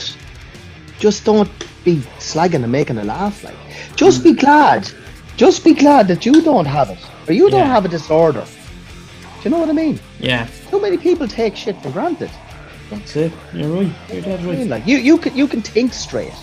just 0.99 1.25
don't 1.25 1.51
be 1.85 1.95
slagging 2.19 2.63
and 2.65 2.73
making 2.73 2.99
a 2.99 3.05
laugh. 3.05 3.37
Like, 3.45 3.55
just 3.95 4.25
be 4.25 4.33
glad, 4.33 4.91
just 5.37 5.63
be 5.65 5.73
glad 5.75 6.09
that 6.09 6.27
you 6.27 6.35
don't 6.51 6.67
have 6.79 6.91
it 6.91 6.99
or 7.29 7.33
you 7.33 7.49
don't 7.49 7.61
Yeah. 7.67 7.75
have 7.77 7.85
a 7.85 7.89
disorder. 7.99 8.45
Do 8.45 9.43
you 9.45 9.51
know 9.53 9.61
what 9.63 9.69
I 9.69 9.77
mean? 9.85 9.97
yeah 10.19 10.49
Too 10.71 10.81
many 10.87 10.97
people 10.97 11.27
take 11.29 11.55
shit 11.63 11.77
for 11.83 11.91
granted. 11.91 12.31
That's 12.91 13.17
it 13.17 13.33
you're 13.53 13.69
right 13.69 13.93
you're 14.13 14.23
dead 14.23 14.41
I 14.41 14.43
mean, 14.43 14.59
right 14.59 14.69
like 14.69 14.87
you, 14.87 14.99
you 14.99 15.19
can 15.19 15.37
you 15.37 15.49
can 15.49 15.63
think 15.63 15.93
straight, 15.93 16.35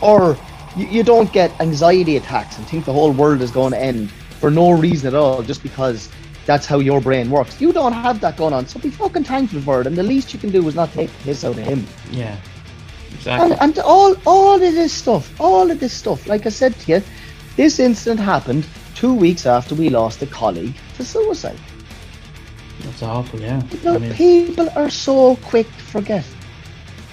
or 0.00 0.36
you, 0.76 0.86
you 0.86 1.02
don't 1.02 1.32
get 1.32 1.58
anxiety 1.60 2.16
attacks 2.16 2.58
and 2.58 2.66
think 2.66 2.84
the 2.84 2.92
whole 2.92 3.12
world 3.12 3.42
is 3.42 3.50
going 3.50 3.72
to 3.72 3.78
end 3.78 4.10
for 4.40 4.50
no 4.50 4.72
reason 4.72 5.08
at 5.08 5.14
all, 5.14 5.42
just 5.42 5.62
because 5.62 6.08
that's 6.46 6.66
how 6.66 6.80
your 6.80 7.00
brain 7.00 7.30
works. 7.30 7.60
You 7.60 7.72
don't 7.72 7.92
have 7.92 8.20
that 8.20 8.36
going 8.36 8.52
on, 8.52 8.66
so 8.66 8.80
be 8.80 8.90
fucking 8.90 9.24
thankful 9.24 9.60
for 9.60 9.80
it. 9.80 9.86
And 9.86 9.96
the 9.96 10.02
least 10.02 10.32
you 10.32 10.40
can 10.40 10.50
do 10.50 10.66
is 10.66 10.74
not 10.74 10.92
take 10.92 11.16
the 11.18 11.24
piss 11.24 11.44
out 11.44 11.56
of 11.56 11.64
him. 11.64 11.86
yeah 12.10 12.36
exactly 13.14 13.52
And, 13.52 13.60
and 13.60 13.78
all 13.80 14.16
all 14.26 14.54
of 14.54 14.60
this 14.60 14.92
stuff, 14.92 15.40
all 15.40 15.70
of 15.70 15.78
this 15.78 15.92
stuff, 15.92 16.26
like 16.26 16.46
I 16.46 16.50
said 16.50 16.74
to 16.80 16.92
you, 16.92 17.02
this 17.56 17.78
incident 17.78 18.20
happened 18.20 18.66
two 18.94 19.14
weeks 19.14 19.46
after 19.46 19.74
we 19.74 19.90
lost 19.90 20.22
a 20.22 20.26
colleague 20.26 20.74
to 20.96 21.04
suicide. 21.04 21.58
That's 22.84 23.02
awful 23.02 23.40
yeah 23.40 23.62
I 23.86 23.98
mean, 23.98 24.12
people 24.14 24.68
are 24.76 24.90
so 24.90 25.36
quick 25.36 25.66
to 25.66 25.82
forget. 25.82 26.24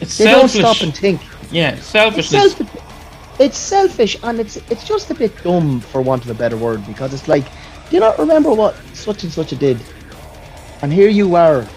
It's 0.01 0.17
They 0.17 0.25
selfish. 0.25 0.61
don't 0.61 0.75
stop 0.75 0.81
and 0.83 0.95
think. 0.95 1.21
yeah, 1.51 1.71
It's, 1.75 1.85
selfishness. 1.85 2.55
it's 3.39 3.57
selfish 3.57 4.17
and 4.23 4.39
it's 4.39 4.55
it's 4.71 4.85
just 4.87 5.11
a 5.11 5.13
bit 5.15 5.31
dumb 5.43 5.81
for 5.81 6.01
want 6.01 6.23
of 6.25 6.29
a 6.31 6.33
better 6.33 6.55
word 6.57 6.85
because 6.87 7.13
it's 7.13 7.27
like, 7.27 7.43
do 7.89 7.95
you 7.95 7.99
not 7.99 8.17
remember 8.17 8.51
what 8.53 8.75
such 8.93 9.23
and 9.23 9.31
such 9.31 9.51
a 9.51 9.55
did? 9.57 9.77
And 10.81 10.93
here 10.93 11.09
you 11.09 11.35
are. 11.35 11.67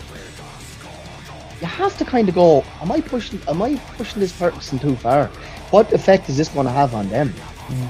You 1.61 1.67
have 1.67 1.97
to 1.99 2.05
kind 2.05 2.29
of 2.29 2.35
go. 2.35 2.65
Am 2.81 2.91
I 2.93 3.01
pushing? 3.01 3.41
Am 3.49 3.61
I 3.63 3.77
pushing 3.97 4.21
this 4.21 4.33
person 4.33 4.79
too 4.79 4.95
far? 4.97 5.27
What 5.71 5.93
effect 5.93 6.29
is 6.29 6.37
this 6.37 6.49
going 6.49 6.67
to 6.67 6.73
have 6.73 6.95
on 6.95 7.09
them? 7.09 7.29
Mm. 7.69 7.89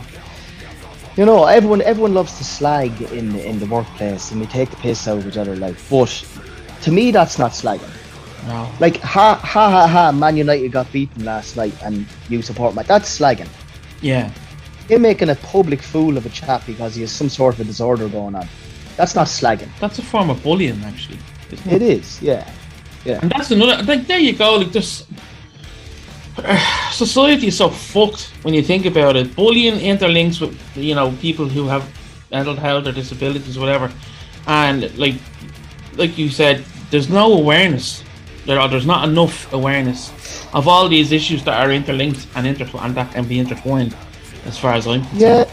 You 1.17 1.27
know, 1.27 1.45
everyone 1.45 1.83
everyone 1.83 2.15
loves 2.15 2.39
to 2.39 2.45
slag 2.45 3.03
in 3.13 3.37
in 3.37 3.59
the 3.59 3.67
workplace 3.67 4.31
and 4.31 4.41
we 4.41 4.47
take 4.47 4.71
the 4.71 4.77
piss 4.77 5.07
out 5.07 5.19
of 5.19 5.27
each 5.27 5.37
other. 5.37 5.55
Like, 5.57 5.77
but 5.91 6.25
to 6.83 6.91
me, 6.91 7.11
that's 7.11 7.39
not 7.39 7.51
slagging. 7.53 7.93
no. 8.47 8.69
Like, 8.81 8.97
ha 9.01 9.35
ha 9.35 9.71
ha 9.71 9.87
ha, 9.87 10.13
Man 10.13 10.37
United 10.39 10.73
got 10.73 10.91
beaten 10.91 11.25
last 11.25 11.57
night 11.57 11.75
and 11.83 12.07
you 12.31 12.41
support 12.41 12.75
man. 12.75 12.87
That's 12.89 13.19
slagging. 13.19 13.49
Yeah. 14.01 14.31
You're 14.89 14.99
making 15.01 15.29
a 15.29 15.35
public 15.37 15.83
fool 15.83 16.17
of 16.17 16.25
a 16.27 16.31
chap 16.31 16.65
because 16.67 16.95
he 16.95 17.03
has 17.03 17.13
some 17.13 17.29
sort 17.29 17.55
of 17.55 17.61
a 17.61 17.65
disorder 17.65 18.09
going 18.09 18.35
on. 18.35 18.49
That's 18.97 19.15
not 19.15 19.27
slagging. 19.27 19.69
That's 19.81 19.99
a 19.99 20.03
form 20.03 20.29
of 20.31 20.43
bullying, 20.43 20.83
actually. 20.85 21.19
isn't 21.51 21.73
it? 21.73 21.83
It 21.83 21.83
is, 21.83 22.21
yeah. 22.21 22.51
Yeah. 23.05 23.19
And 23.23 23.31
that's 23.31 23.51
another. 23.51 23.83
Like, 23.85 24.07
there 24.07 24.19
you 24.19 24.33
go. 24.33 24.57
Like, 24.57 24.73
this 24.73 25.07
society 26.93 27.49
is 27.49 27.57
so 27.57 27.69
fucked 27.69 28.33
when 28.43 28.55
you 28.55 28.63
think 28.63 28.87
about 28.87 29.17
it. 29.17 29.35
Bullying 29.37 29.75
interlinks 29.75 30.41
with 30.41 30.59
you 30.77 30.95
know 30.95 31.13
people 31.21 31.49
who 31.49 31.69
have 31.69 31.85
mental 32.31 32.57
health 32.57 32.87
or 32.87 32.93
disabilities, 32.93 33.59
whatever. 33.59 33.93
And 34.47 34.97
like, 34.99 35.15
like 35.97 36.19
you 36.19 36.31
said, 36.31 36.65
there's 36.91 37.09
no 37.09 37.35
awareness. 37.35 38.03
There, 38.47 38.59
are, 38.59 38.69
there's 38.69 38.87
not 38.87 39.09
enough 39.09 39.53
awareness 39.53 40.11
of 40.53 40.67
all 40.67 40.89
these 40.89 41.13
issues 41.13 41.45
that 41.45 41.65
are 41.65 41.71
interlinked 41.71 42.27
and 42.35 42.45
intertwined 42.45 42.97
that 42.97 43.13
can 43.13 43.29
be 43.29 43.39
intertwined. 43.39 43.95
As 44.45 44.59
far 44.59 44.73
as 44.73 44.89
I'm 44.89 45.03
concerned. 45.03 45.21
Yeah. 45.21 45.45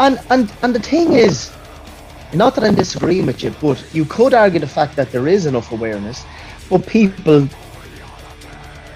And 0.00 0.18
and 0.30 0.52
and 0.62 0.74
the 0.74 0.80
thing 0.80 1.12
is, 1.12 1.52
not 2.34 2.54
that 2.54 2.64
I'm 2.64 2.74
disagreeing 2.74 3.26
with 3.26 3.42
you, 3.42 3.54
but 3.60 3.84
you 3.92 4.04
could 4.06 4.34
argue 4.34 4.58
the 4.58 4.66
fact 4.66 4.96
that 4.96 5.12
there 5.12 5.28
is 5.28 5.46
enough 5.46 5.70
awareness, 5.70 6.24
but 6.68 6.86
people 6.86 7.48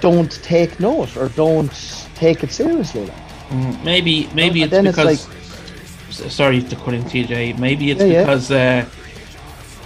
don't 0.00 0.30
take 0.42 0.78
note 0.80 1.16
or 1.16 1.28
don't 1.30 1.72
take 2.14 2.42
it 2.44 2.50
seriously. 2.52 3.06
Like. 3.06 3.16
Mm, 3.50 3.84
maybe 3.84 4.28
maybe 4.34 4.62
And 4.62 4.72
it's 4.72 4.96
then 4.96 5.08
it's 5.08 5.26
because 5.28 6.32
sorry 6.32 6.62
to 6.62 6.76
cut 6.76 6.94
in 6.94 7.02
TJ 7.04 7.58
maybe 7.58 7.90
it's 7.90 8.00
Yeah, 8.00 8.06
yeah. 8.06 8.20
because 8.24 8.50
uh, 8.50 8.84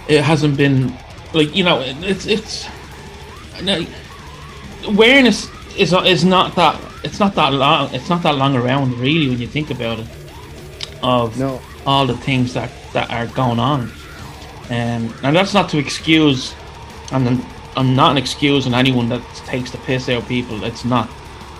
it 0.07 0.21
hasn't 0.21 0.57
been 0.57 0.93
like 1.33 1.55
you 1.55 1.63
know 1.63 1.81
it's 1.81 2.25
it's 2.25 2.67
no, 3.63 3.85
awareness 4.85 5.47
is 5.77 5.93
is 5.93 6.23
not 6.25 6.55
that 6.55 6.79
it's 7.03 7.19
not 7.19 7.35
that 7.35 7.53
long 7.53 7.93
it's 7.93 8.09
not 8.09 8.23
that 8.23 8.35
long 8.35 8.55
around 8.55 8.97
really 8.99 9.27
when 9.29 9.39
you 9.39 9.47
think 9.47 9.69
about 9.71 9.99
it 9.99 10.07
of 11.01 11.37
No. 11.37 11.61
all 11.85 12.05
the 12.05 12.17
things 12.17 12.53
that 12.53 12.71
that 12.93 13.09
are 13.09 13.27
going 13.27 13.59
on 13.59 13.91
um, 14.69 15.13
and 15.23 15.35
that's 15.35 15.53
not 15.53 15.69
to 15.69 15.77
excuse 15.77 16.53
and 17.11 17.43
I'm, 17.79 17.95
not 17.95 18.11
an 18.11 18.17
excuse 18.17 18.67
on 18.67 18.73
anyone 18.73 19.07
that 19.09 19.21
takes 19.45 19.71
the 19.71 19.77
piss 19.79 20.09
out 20.09 20.21
of 20.23 20.27
people 20.27 20.63
it's 20.63 20.83
not 20.85 21.09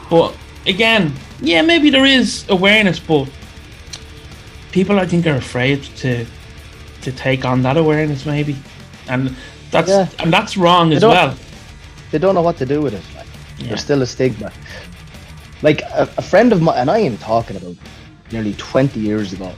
but 0.10 0.36
again 0.68 1.14
yeah 1.42 1.62
maybe 1.62 1.90
there 1.90 2.06
is 2.06 2.46
awareness 2.50 3.00
but 3.00 3.30
people 4.72 5.00
I 5.00 5.06
think 5.08 5.26
are 5.28 5.36
afraid 5.36 5.84
to 5.98 6.26
to 7.02 7.12
take 7.12 7.46
on 7.46 7.62
that 7.64 7.78
awareness 7.78 8.26
maybe 8.26 8.56
and 9.08 9.36
that's 9.72 9.90
Yeah. 9.90 10.08
and 10.20 10.32
that's 10.34 10.58
wrong 10.58 10.94
as 10.94 11.04
well 11.04 11.36
They 12.12 12.18
don't 12.18 12.34
know 12.34 12.42
what 12.42 12.58
to 12.58 12.66
do 12.66 12.82
with 12.82 12.94
it. 12.94 13.04
Like. 13.16 13.28
Yeah. 13.60 13.68
There's 13.68 13.82
still 13.82 14.02
a 14.02 14.06
stigma. 14.06 14.52
Like 15.62 15.82
a, 15.94 16.10
a 16.18 16.22
friend 16.22 16.52
of 16.52 16.60
mine, 16.60 16.78
and 16.82 16.90
I 16.90 17.00
am 17.00 17.18
talking 17.18 17.56
about 17.56 17.76
nearly 18.32 18.54
20 18.56 19.00
years 19.00 19.32
ago. 19.34 19.52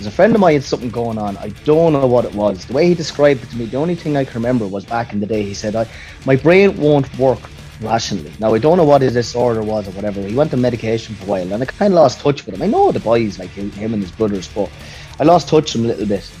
There's 0.00 0.14
a 0.14 0.16
friend 0.16 0.34
of 0.34 0.40
mine 0.40 0.54
had 0.54 0.64
something 0.64 0.88
going 0.88 1.18
on. 1.18 1.36
I 1.36 1.50
don't 1.64 1.92
know 1.92 2.06
what 2.06 2.24
it 2.24 2.34
was. 2.34 2.64
The 2.64 2.72
way 2.72 2.88
he 2.88 2.94
described 2.94 3.42
it 3.42 3.50
to 3.50 3.56
me, 3.58 3.66
the 3.66 3.76
only 3.76 3.94
thing 3.94 4.16
I 4.16 4.24
can 4.24 4.32
remember 4.32 4.66
was 4.66 4.82
back 4.82 5.12
in 5.12 5.20
the 5.20 5.26
day. 5.26 5.42
He 5.42 5.52
said, 5.52 5.76
"I, 5.76 5.86
my 6.24 6.36
brain 6.36 6.74
won't 6.78 7.06
work 7.18 7.38
rationally." 7.82 8.32
Now 8.38 8.54
I 8.54 8.58
don't 8.60 8.78
know 8.78 8.84
what 8.84 9.02
his 9.02 9.12
disorder 9.12 9.62
was 9.62 9.86
or 9.86 9.90
whatever. 9.90 10.22
He 10.22 10.34
went 10.34 10.54
on 10.54 10.62
medication 10.62 11.16
for 11.16 11.24
a 11.24 11.26
while, 11.26 11.52
and 11.52 11.62
I 11.62 11.66
kind 11.66 11.92
of 11.92 11.98
lost 12.00 12.20
touch 12.20 12.46
with 12.46 12.54
him. 12.54 12.62
I 12.62 12.66
know 12.66 12.90
the 12.92 13.00
boys 13.00 13.38
like 13.38 13.50
him, 13.50 13.92
and 13.92 14.02
his 14.02 14.10
brothers, 14.10 14.48
but 14.48 14.70
I 15.18 15.24
lost 15.24 15.48
touch 15.48 15.74
with 15.74 15.82
him 15.82 15.84
a 15.84 15.88
little 15.88 16.06
bit. 16.06 16.32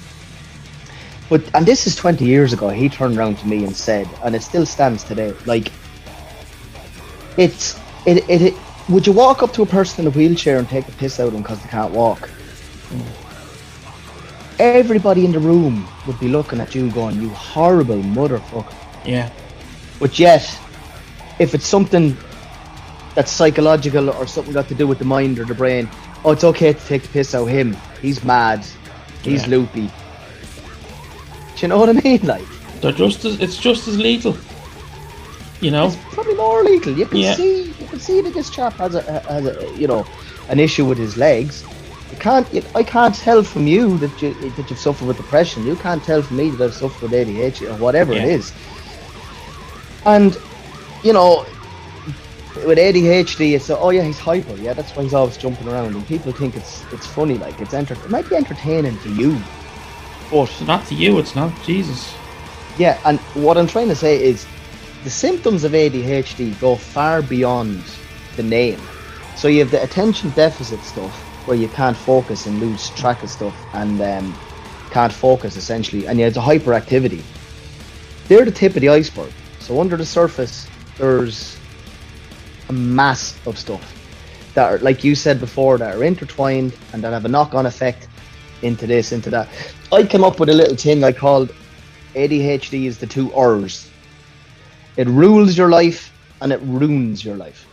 But 1.28 1.42
and 1.54 1.66
this 1.66 1.86
is 1.86 1.94
20 1.96 2.24
years 2.24 2.54
ago. 2.54 2.70
He 2.70 2.88
turned 2.88 3.18
around 3.18 3.36
to 3.40 3.46
me 3.46 3.64
and 3.66 3.76
said, 3.76 4.08
and 4.24 4.34
it 4.34 4.42
still 4.42 4.64
stands 4.64 5.04
today. 5.04 5.34
Like 5.44 5.70
it's 7.36 7.78
it, 8.06 8.26
it, 8.30 8.40
it 8.40 8.54
would 8.88 9.06
you 9.06 9.12
walk 9.12 9.42
up 9.42 9.52
to 9.52 9.60
a 9.60 9.66
person 9.66 10.06
in 10.06 10.10
a 10.10 10.16
wheelchair 10.16 10.58
and 10.58 10.66
take 10.66 10.86
the 10.86 10.92
piss 10.92 11.20
out 11.20 11.26
of 11.26 11.34
them 11.34 11.42
because 11.42 11.62
they 11.62 11.68
can't 11.68 11.92
walk? 11.92 12.30
Everybody 14.60 15.24
in 15.24 15.32
the 15.32 15.38
room 15.40 15.88
would 16.06 16.20
be 16.20 16.28
looking 16.28 16.60
at 16.60 16.74
you 16.74 16.90
going, 16.90 17.18
"You 17.18 17.30
horrible 17.30 18.02
motherfucker." 18.02 18.74
yeah 19.06 19.30
But 19.98 20.18
yet, 20.18 20.44
if 21.38 21.54
it's 21.54 21.66
something 21.66 22.16
that's 23.14 23.32
psychological 23.32 24.10
or 24.10 24.26
something 24.26 24.52
got 24.52 24.68
to 24.68 24.74
do 24.74 24.86
with 24.86 24.98
the 24.98 25.04
mind 25.06 25.38
or 25.38 25.46
the 25.46 25.54
brain, 25.54 25.88
oh, 26.24 26.32
it's 26.32 26.44
okay 26.44 26.74
to 26.74 26.86
take 26.86 27.02
the 27.02 27.08
piss 27.08 27.34
out 27.34 27.44
of 27.44 27.48
him. 27.48 27.74
He's 28.02 28.22
mad. 28.22 28.66
He's 29.22 29.46
Yeah. 29.46 29.50
loopy. 29.56 29.86
Do 31.56 31.60
you 31.62 31.68
know 31.68 31.78
what 31.78 31.88
I 31.88 31.92
mean? 31.92 32.20
Like, 32.22 32.48
they're 32.82 32.92
just 32.92 33.24
as 33.24 33.40
it's 33.40 33.56
just 33.56 33.88
as 33.88 33.96
lethal 33.98 34.36
you 35.60 35.70
know 35.70 35.86
it's 35.86 35.96
probably 36.14 36.34
more 36.34 36.62
legal. 36.64 36.92
You 36.92 37.06
can 37.06 37.18
Yeah. 37.18 37.34
see, 37.34 37.74
you 37.80 37.88
can 37.88 38.00
see 38.00 38.20
that 38.22 38.34
this 38.34 38.50
chap 38.50 38.76
has 38.78 38.94
a, 38.94 39.02
has 39.28 39.46
a, 39.46 39.54
you 39.74 39.86
know, 39.86 40.06
an 40.48 40.58
issue 40.58 40.84
with 40.84 40.98
his 40.98 41.16
legs. 41.16 41.64
You 42.10 42.18
can't, 42.18 42.52
you, 42.54 42.64
I 42.74 42.84
can't 42.84 43.14
tell 43.14 43.44
from 43.44 43.66
you 43.66 43.98
that 43.98 44.22
you 44.22 44.34
that 44.52 44.70
you've 44.70 44.80
suffered 44.80 45.06
with 45.06 45.18
depression. 45.18 45.64
You 45.64 45.76
can't 45.76 46.04
tell 46.04 46.22
from 46.22 46.38
me 46.38 46.50
that 46.50 46.64
I've 46.64 46.74
suffered 46.74 47.02
with 47.02 47.12
ADHD 47.12 47.68
or 47.70 47.76
whatever 47.76 48.16
it 48.16 48.24
Yeah. 48.24 48.32
is. 48.36 48.54
And, 50.06 50.36
you 51.02 51.12
know, 51.12 51.46
with 52.56 52.78
ADHD, 52.78 53.54
it's 53.56 53.70
oh 53.70 53.90
yeah, 53.90 54.04
he's 54.04 54.18
hyper. 54.20 54.56
Yeah, 54.58 54.74
that's 54.74 54.96
why 54.96 55.04
he's 55.04 55.14
always 55.14 55.36
jumping 55.38 55.68
around, 55.68 55.96
and 55.96 56.06
people 56.06 56.32
think 56.32 56.56
it's 56.56 56.86
it's 56.92 57.06
funny, 57.06 57.38
like 57.38 57.60
it's 57.60 57.74
enter- 57.74 57.94
It 57.94 58.10
might 58.10 58.28
be 58.28 58.36
entertaining 58.36 58.98
to 59.00 59.10
you, 59.10 59.48
but 60.30 60.62
not 60.66 60.86
to 60.86 60.94
you 60.94 61.18
it's 61.18 61.34
not 61.34 61.60
jesus 61.62 62.14
yeah, 62.76 63.00
and 63.04 63.20
what 63.34 63.58
I'm 63.58 63.66
trying 63.68 63.88
to 63.88 63.96
say 63.96 64.22
is 64.22 64.48
the 65.04 65.10
symptoms 65.10 65.64
of 65.64 65.72
ADHD 65.72 66.58
go 66.60 66.76
far 66.76 67.22
beyond 67.22 68.00
the 68.36 68.42
name. 68.44 68.90
So 69.34 69.48
you 69.48 69.60
have 69.60 69.70
the 69.70 69.82
attention 69.82 70.30
deficit 70.30 70.84
stuff 70.84 71.29
where 71.44 71.56
you 71.56 71.68
can't 71.68 71.96
focus 71.96 72.46
and 72.46 72.60
lose 72.60 72.90
track 72.90 73.22
of 73.22 73.30
stuff 73.30 73.66
and 73.74 74.00
um, 74.00 74.34
can't 74.90 75.12
focus 75.12 75.56
essentially, 75.56 76.06
and 76.06 76.18
you 76.18 76.24
have 76.24 76.34
the 76.34 76.40
hyperactivity. 76.40 77.22
They're 78.28 78.44
the 78.44 78.52
tip 78.52 78.74
of 78.76 78.80
the 78.82 78.88
iceberg. 78.88 79.32
So 79.58 79.80
under 79.80 79.96
the 79.96 80.06
surface, 80.06 80.68
there's 80.96 81.58
a 82.68 82.72
mass 82.72 83.38
of 83.46 83.58
stuff 83.58 83.96
that 84.54 84.72
are, 84.72 84.78
like 84.78 85.04
you 85.04 85.14
said 85.14 85.40
before, 85.40 85.78
that 85.78 85.96
are 85.96 86.04
intertwined 86.04 86.76
and 86.92 87.02
that 87.02 87.12
have 87.12 87.24
a 87.24 87.28
knock-on 87.28 87.66
effect 87.66 88.08
into 88.62 88.86
this, 88.86 89.12
into 89.12 89.30
that. 89.30 89.48
I 89.92 90.04
came 90.04 90.24
up 90.24 90.38
with 90.40 90.48
a 90.48 90.54
little 90.54 90.76
thing 90.76 91.02
I 91.04 91.12
called 91.12 91.52
ADHD 92.14 92.86
is 92.86 92.98
the 92.98 93.06
two 93.06 93.32
R's. 93.34 93.90
It 94.96 95.08
rules 95.08 95.56
your 95.56 95.70
life 95.70 96.12
and 96.40 96.52
it 96.52 96.60
ruins 96.62 97.24
your 97.24 97.36
life. 97.36 97.66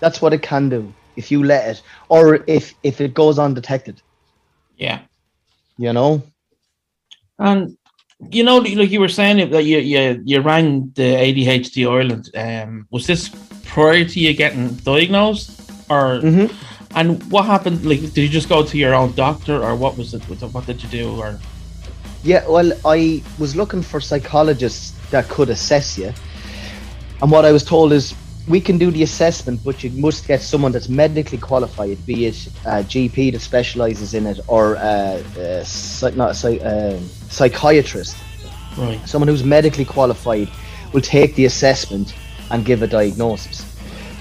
That's 0.00 0.20
what 0.22 0.32
it 0.32 0.42
can 0.42 0.68
do 0.68 0.94
if 1.16 1.30
you 1.30 1.42
let 1.44 1.68
it, 1.68 1.82
or 2.08 2.44
if 2.46 2.74
if 2.82 3.00
it 3.00 3.14
goes 3.14 3.38
undetected. 3.38 4.02
yeah 4.76 5.00
You 5.78 5.92
know. 5.92 6.22
And 7.38 7.76
you 8.30 8.44
know, 8.44 8.58
like 8.58 8.90
you 8.90 9.00
were 9.00 9.08
saying 9.08 9.50
that 9.50 9.64
you 9.64 9.78
you, 9.78 10.22
you 10.24 10.40
rang 10.40 10.92
the 10.94 11.02
ADHD 11.02 11.86
Ireland. 11.90 12.30
Um, 12.34 12.86
was 12.90 13.06
this 13.06 13.28
prior 13.64 14.04
to 14.04 14.20
you 14.20 14.32
getting 14.34 14.74
diagnosed, 14.84 15.50
or 15.90 16.20
Mm-hmm. 16.22 16.46
and 16.96 17.22
what 17.30 17.44
happened? 17.44 17.84
Like, 17.84 18.00
did 18.00 18.18
you 18.18 18.28
just 18.28 18.48
go 18.48 18.62
to 18.64 18.78
your 18.78 18.94
own 18.94 19.12
doctor, 19.14 19.62
or 19.62 19.74
what 19.74 19.96
was 19.98 20.14
it? 20.14 20.22
What 20.28 20.66
did 20.66 20.82
you 20.82 20.88
do? 20.88 21.20
Or 21.20 21.38
Yeah, 22.22 22.46
well, 22.48 22.72
I 22.84 23.22
was 23.38 23.54
looking 23.56 23.82
for 23.82 24.00
psychologists 24.00 24.92
that 25.10 25.28
could 25.28 25.50
assess 25.50 25.98
you. 25.98 26.12
And 27.20 27.30
what 27.30 27.44
I 27.44 27.52
was 27.52 27.64
told 27.64 27.92
is 27.92 28.14
we 28.46 28.60
can 28.60 28.76
do 28.78 28.90
the 28.90 29.02
assessment, 29.02 29.60
but 29.64 29.82
you 29.82 29.90
must 29.90 30.26
get 30.26 30.42
someone 30.42 30.70
that's 30.72 30.88
medically 30.88 31.38
qualified, 31.38 32.04
be 32.06 32.26
it 32.26 32.46
a 32.66 32.82
GP 32.84 33.32
that 33.32 33.40
specializes 33.40 34.12
in 34.14 34.26
it 34.26 34.38
or 34.48 34.76
uh, 34.76 34.80
uh, 34.80 35.64
psy- 35.64 36.10
not 36.10 36.44
a 36.44 36.64
uh, 36.64 37.00
psychiatrist. 37.30 38.16
right? 38.76 39.00
Someone 39.08 39.28
who's 39.28 39.44
medically 39.44 39.84
qualified 39.86 40.48
will 40.92 41.00
take 41.00 41.34
the 41.36 41.46
assessment 41.46 42.14
and 42.50 42.64
give 42.64 42.82
a 42.82 42.86
diagnosis. 42.86 43.64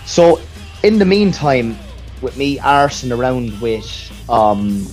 So, 0.05 0.39
in 0.83 0.99
the 0.99 1.05
meantime, 1.05 1.77
with 2.21 2.38
me 2.38 2.57
arsing 2.59 3.15
around 3.17 3.59
with 3.59 3.86
um, 4.29 4.88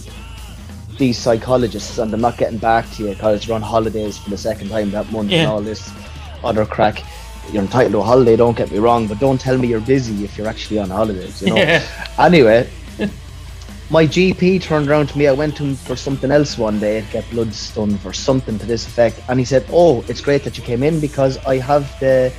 these 0.99 1.17
psychologists 1.19 1.99
and 1.99 2.13
I'm 2.13 2.21
not 2.21 2.37
getting 2.37 2.59
back 2.59 2.91
to 2.93 3.05
you 3.05 3.09
because 3.15 3.47
you're 3.47 3.55
on 3.55 3.63
holidays 3.63 4.19
for 4.19 4.31
the 4.31 4.37
second 4.37 4.71
time 4.71 4.91
that 4.91 5.11
month 5.13 5.31
Yeah. 5.31 5.43
and 5.43 5.49
all 5.49 5.61
this 5.61 5.93
other 6.43 6.67
crack. 6.67 7.03
You're 7.53 7.63
entitled 7.63 7.93
to 7.93 7.99
a 7.99 8.03
holiday. 8.03 8.37
Don't 8.37 8.57
get 8.57 8.71
me 8.71 8.79
wrong, 8.79 9.07
but 9.07 9.19
don't 9.19 9.41
tell 9.41 9.59
me 9.59 9.69
you're 9.69 9.81
busy 9.81 10.25
if 10.25 10.37
you're 10.37 10.49
actually 10.49 10.79
on 10.79 10.91
holidays. 10.91 11.43
You 11.43 11.51
know. 11.51 11.57
Yeah. 11.57 11.85
Anyway, 12.19 12.69
my 13.91 14.07
GP 14.07 14.63
turned 14.63 14.89
around 14.89 15.09
to 15.09 15.19
me. 15.19 15.27
I 15.27 15.33
went 15.33 15.57
to 15.57 15.65
him 15.65 15.75
for 15.75 15.97
something 15.97 16.31
else 16.31 16.57
one 16.57 16.79
day 16.79 17.05
get 17.11 17.29
bloods 17.31 17.75
done 17.75 17.99
for 17.99 18.13
something 18.13 18.59
to 18.59 18.67
this 18.67 18.87
effect, 18.87 19.21
and 19.29 19.39
he 19.39 19.45
said, 19.45 19.65
"Oh, 19.71 20.05
it's 20.09 20.21
great 20.21 20.45
that 20.45 20.57
you 20.57 20.65
came 20.65 20.83
in 20.83 21.01
because 21.01 21.39
I 21.39 21.59
have 21.59 21.99
the 22.01 22.33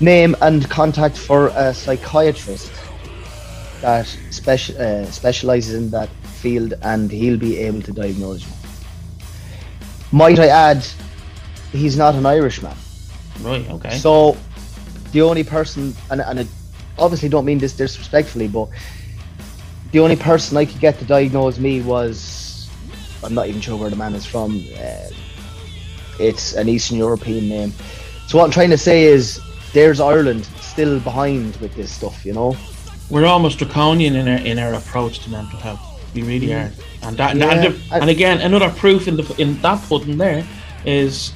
name 0.00 0.36
and 0.42 0.68
contact 0.68 1.16
for 1.16 1.48
a 1.54 1.72
psychiatrist 1.72 2.72
that 3.80 4.06
speci- 4.30 4.78
uh, 4.78 5.10
specializes 5.10 5.74
in 5.74 5.90
that 5.90 6.10
field, 6.42 6.74
and 6.82 7.10
he'll 7.10 7.38
be 7.38 7.58
able 7.58 7.82
to 7.82 7.92
diagnose 7.92 8.42
you." 8.42 8.52
Might 10.12 10.38
I 10.38 10.46
add, 10.46 10.86
he's 11.72 11.96
not 11.96 12.14
an 12.14 12.26
Irishman. 12.26 12.76
Right. 13.40 13.68
Okay. 13.70 13.98
So 13.98 14.36
the 15.12 15.22
only 15.22 15.44
person, 15.44 15.94
and, 16.10 16.20
and 16.20 16.40
I 16.40 16.46
obviously 16.98 17.28
don't 17.28 17.44
mean 17.44 17.58
this 17.58 17.74
disrespectfully, 17.74 18.48
but 18.48 18.68
the 19.92 20.00
only 20.00 20.16
person 20.16 20.56
I 20.56 20.64
could 20.64 20.80
get 20.80 20.98
to 20.98 21.04
diagnose 21.04 21.58
me 21.58 21.80
was 21.82 22.68
I'm 23.22 23.34
not 23.34 23.48
even 23.48 23.60
sure 23.60 23.76
where 23.76 23.90
the 23.90 23.96
man 23.96 24.14
is 24.14 24.26
from. 24.26 24.56
Uh, 24.76 25.08
it's 26.18 26.54
an 26.54 26.68
Eastern 26.68 26.98
European 26.98 27.48
name. 27.48 27.72
So 28.26 28.38
what 28.38 28.44
I'm 28.44 28.50
trying 28.50 28.70
to 28.70 28.78
say 28.78 29.04
is 29.04 29.40
there's 29.72 30.00
Ireland 30.00 30.46
still 30.60 31.00
behind 31.00 31.56
with 31.56 31.74
this 31.74 31.92
stuff, 31.92 32.24
you 32.24 32.32
know. 32.32 32.56
We're 33.10 33.26
almost 33.26 33.58
draconian 33.58 34.16
in 34.16 34.28
our 34.28 34.38
in 34.38 34.58
our 34.58 34.74
approach 34.74 35.20
to 35.20 35.30
mental 35.30 35.58
health. 35.58 35.80
We 36.14 36.22
really 36.22 36.52
are. 36.54 36.70
And 37.02 37.16
that, 37.18 37.36
Yeah, 37.36 37.50
and, 37.50 38.02
and 38.02 38.10
again, 38.10 38.40
another 38.40 38.70
proof 38.70 39.08
in 39.08 39.16
the 39.16 39.34
in 39.38 39.60
that 39.62 39.82
pudding 39.88 40.16
there 40.16 40.46
is 40.86 41.32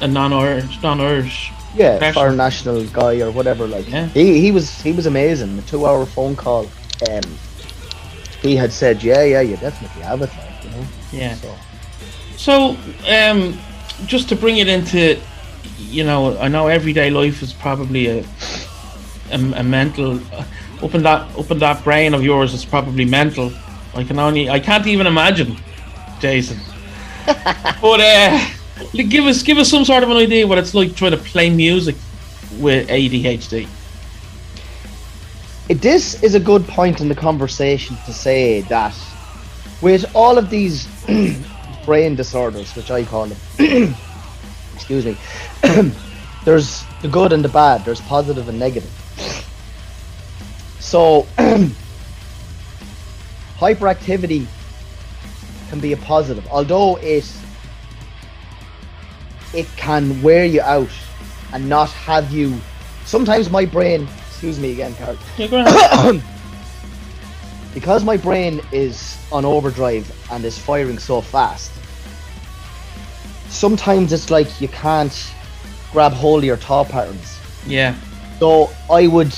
a 0.00 0.06
non-Irish, 0.08 0.82
non-Irish. 0.82 1.52
Yeah, 1.74 1.98
Person. 1.98 2.12
foreign 2.14 2.36
national 2.36 2.84
guy 2.86 3.20
or 3.20 3.30
whatever. 3.32 3.66
Like 3.66 3.88
Yeah. 3.90 4.06
he 4.08 4.40
he 4.40 4.50
was 4.52 4.80
he 4.80 4.92
was 4.92 5.06
amazing. 5.06 5.56
The 5.56 5.62
two 5.62 5.86
hour 5.86 6.06
phone 6.06 6.36
call. 6.36 6.70
Um, 7.10 7.38
he 8.42 8.56
had 8.56 8.72
said, 8.72 9.02
yeah, 9.02 9.22
yeah, 9.24 9.40
you 9.40 9.56
definitely 9.56 10.02
have 10.02 10.22
it, 10.22 10.30
like 10.36 10.64
you 10.64 10.70
know. 10.70 10.84
Yeah. 11.12 11.34
So. 11.34 11.54
So, 12.36 12.76
um, 13.08 13.58
just 14.06 14.28
to 14.30 14.36
bring 14.36 14.58
it 14.58 14.68
into, 14.68 15.20
you 15.78 16.04
know, 16.04 16.36
I 16.38 16.48
know 16.48 16.66
everyday 16.68 17.10
life 17.10 17.42
is 17.42 17.52
probably 17.52 18.06
a 18.08 18.24
a, 19.30 19.36
a 19.56 19.62
mental 19.62 20.20
up 20.82 20.94
in 20.94 21.02
that 21.02 21.22
up 21.38 21.50
in 21.50 21.58
that 21.58 21.82
brain 21.84 22.14
of 22.14 22.22
yours 22.22 22.52
is 22.54 22.64
probably 22.64 23.04
mental. 23.04 23.52
I 23.94 24.04
can 24.04 24.18
only 24.18 24.48
I 24.50 24.60
can't 24.60 24.86
even 24.86 25.06
imagine, 25.06 25.56
Jason. 26.20 26.58
but 27.26 28.00
uh, 28.00 28.38
give 28.92 29.24
us 29.24 29.42
give 29.42 29.58
us 29.58 29.70
some 29.70 29.84
sort 29.84 30.02
of 30.02 30.10
an 30.10 30.16
idea 30.16 30.46
what 30.46 30.58
it's 30.58 30.74
like 30.74 30.94
trying 30.96 31.12
to 31.12 31.16
play 31.16 31.50
music 31.50 31.96
with 32.58 32.88
ADHD. 32.88 33.68
This 35.68 36.22
is 36.22 36.34
a 36.34 36.40
good 36.40 36.66
point 36.66 37.00
in 37.00 37.08
the 37.08 37.14
conversation 37.14 37.96
to 38.04 38.12
say 38.12 38.60
that 38.62 38.94
with 39.80 40.04
all 40.14 40.38
of 40.38 40.50
these 40.50 40.86
brain 41.84 42.14
disorders, 42.16 42.74
which 42.76 42.90
I 42.90 43.04
call 43.04 43.26
them, 43.26 43.38
excuse 44.74 45.06
me, 45.06 45.16
there's 46.44 46.84
the 47.02 47.08
good 47.08 47.32
and 47.32 47.44
the 47.44 47.48
bad, 47.48 47.84
there's 47.84 48.00
positive 48.02 48.48
and 48.48 48.58
negative. 48.58 48.90
So, 50.80 51.26
hyperactivity 53.58 54.46
can 55.70 55.80
be 55.80 55.92
a 55.92 55.96
positive, 55.96 56.46
although 56.48 56.96
it 56.96 57.24
it 59.54 59.66
can 59.76 60.20
wear 60.22 60.44
you 60.44 60.60
out 60.60 60.88
and 61.52 61.68
not 61.68 61.90
have 61.90 62.30
you. 62.32 62.58
Sometimes 63.04 63.50
my 63.50 63.64
brain, 63.64 64.08
excuse 64.28 64.58
me 64.58 64.72
again, 64.72 64.94
Carl, 64.96 65.16
Yeah, 65.38 66.18
because 67.74 68.04
my 68.04 68.16
brain 68.16 68.60
is 68.72 69.16
on 69.32 69.44
overdrive 69.44 70.10
and 70.32 70.44
is 70.44 70.58
firing 70.58 70.98
so 70.98 71.20
fast. 71.20 71.70
Sometimes 73.48 74.12
it's 74.12 74.30
like 74.30 74.60
you 74.60 74.68
can't 74.68 75.32
grab 75.92 76.12
hold 76.12 76.40
of 76.40 76.44
your 76.44 76.56
thought 76.56 76.88
patterns. 76.88 77.38
yeah, 77.66 77.94
So 78.40 78.70
I 78.90 79.06
would, 79.06 79.32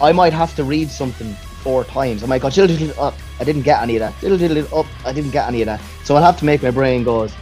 I 0.00 0.12
might 0.12 0.32
have 0.32 0.56
to 0.56 0.64
read 0.64 0.90
something 0.90 1.32
four 1.62 1.84
times. 1.84 2.22
I 2.22 2.26
might 2.26 2.42
go, 2.42 2.50
diddle, 2.50 2.76
diddle, 2.76 3.00
up, 3.00 3.14
I 3.38 3.44
didn't 3.44 3.62
get 3.62 3.80
any 3.82 3.96
of 3.96 4.00
that. 4.00 4.20
Diddle, 4.20 4.38
diddle, 4.38 4.56
diddle, 4.56 4.78
up, 4.80 4.86
I 5.04 5.12
didn't 5.12 5.30
get 5.30 5.46
any 5.46 5.62
of 5.62 5.66
that. 5.66 5.80
So 6.04 6.16
I'll 6.16 6.22
have 6.22 6.38
to 6.38 6.44
make 6.44 6.62
my 6.62 6.70
brain 6.70 7.04
goes, 7.04 7.32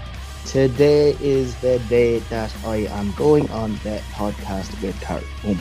today 0.49 1.17
is 1.21 1.55
the 1.57 1.79
day 1.89 2.19
that 2.31 2.53
I 2.65 2.87
am 2.99 3.13
going 3.13 3.51
on 3.51 3.73
the 3.85 4.03
podcast 4.13 4.81
with 4.83 5.01
Carl. 5.01 5.23
Boom. 5.43 5.59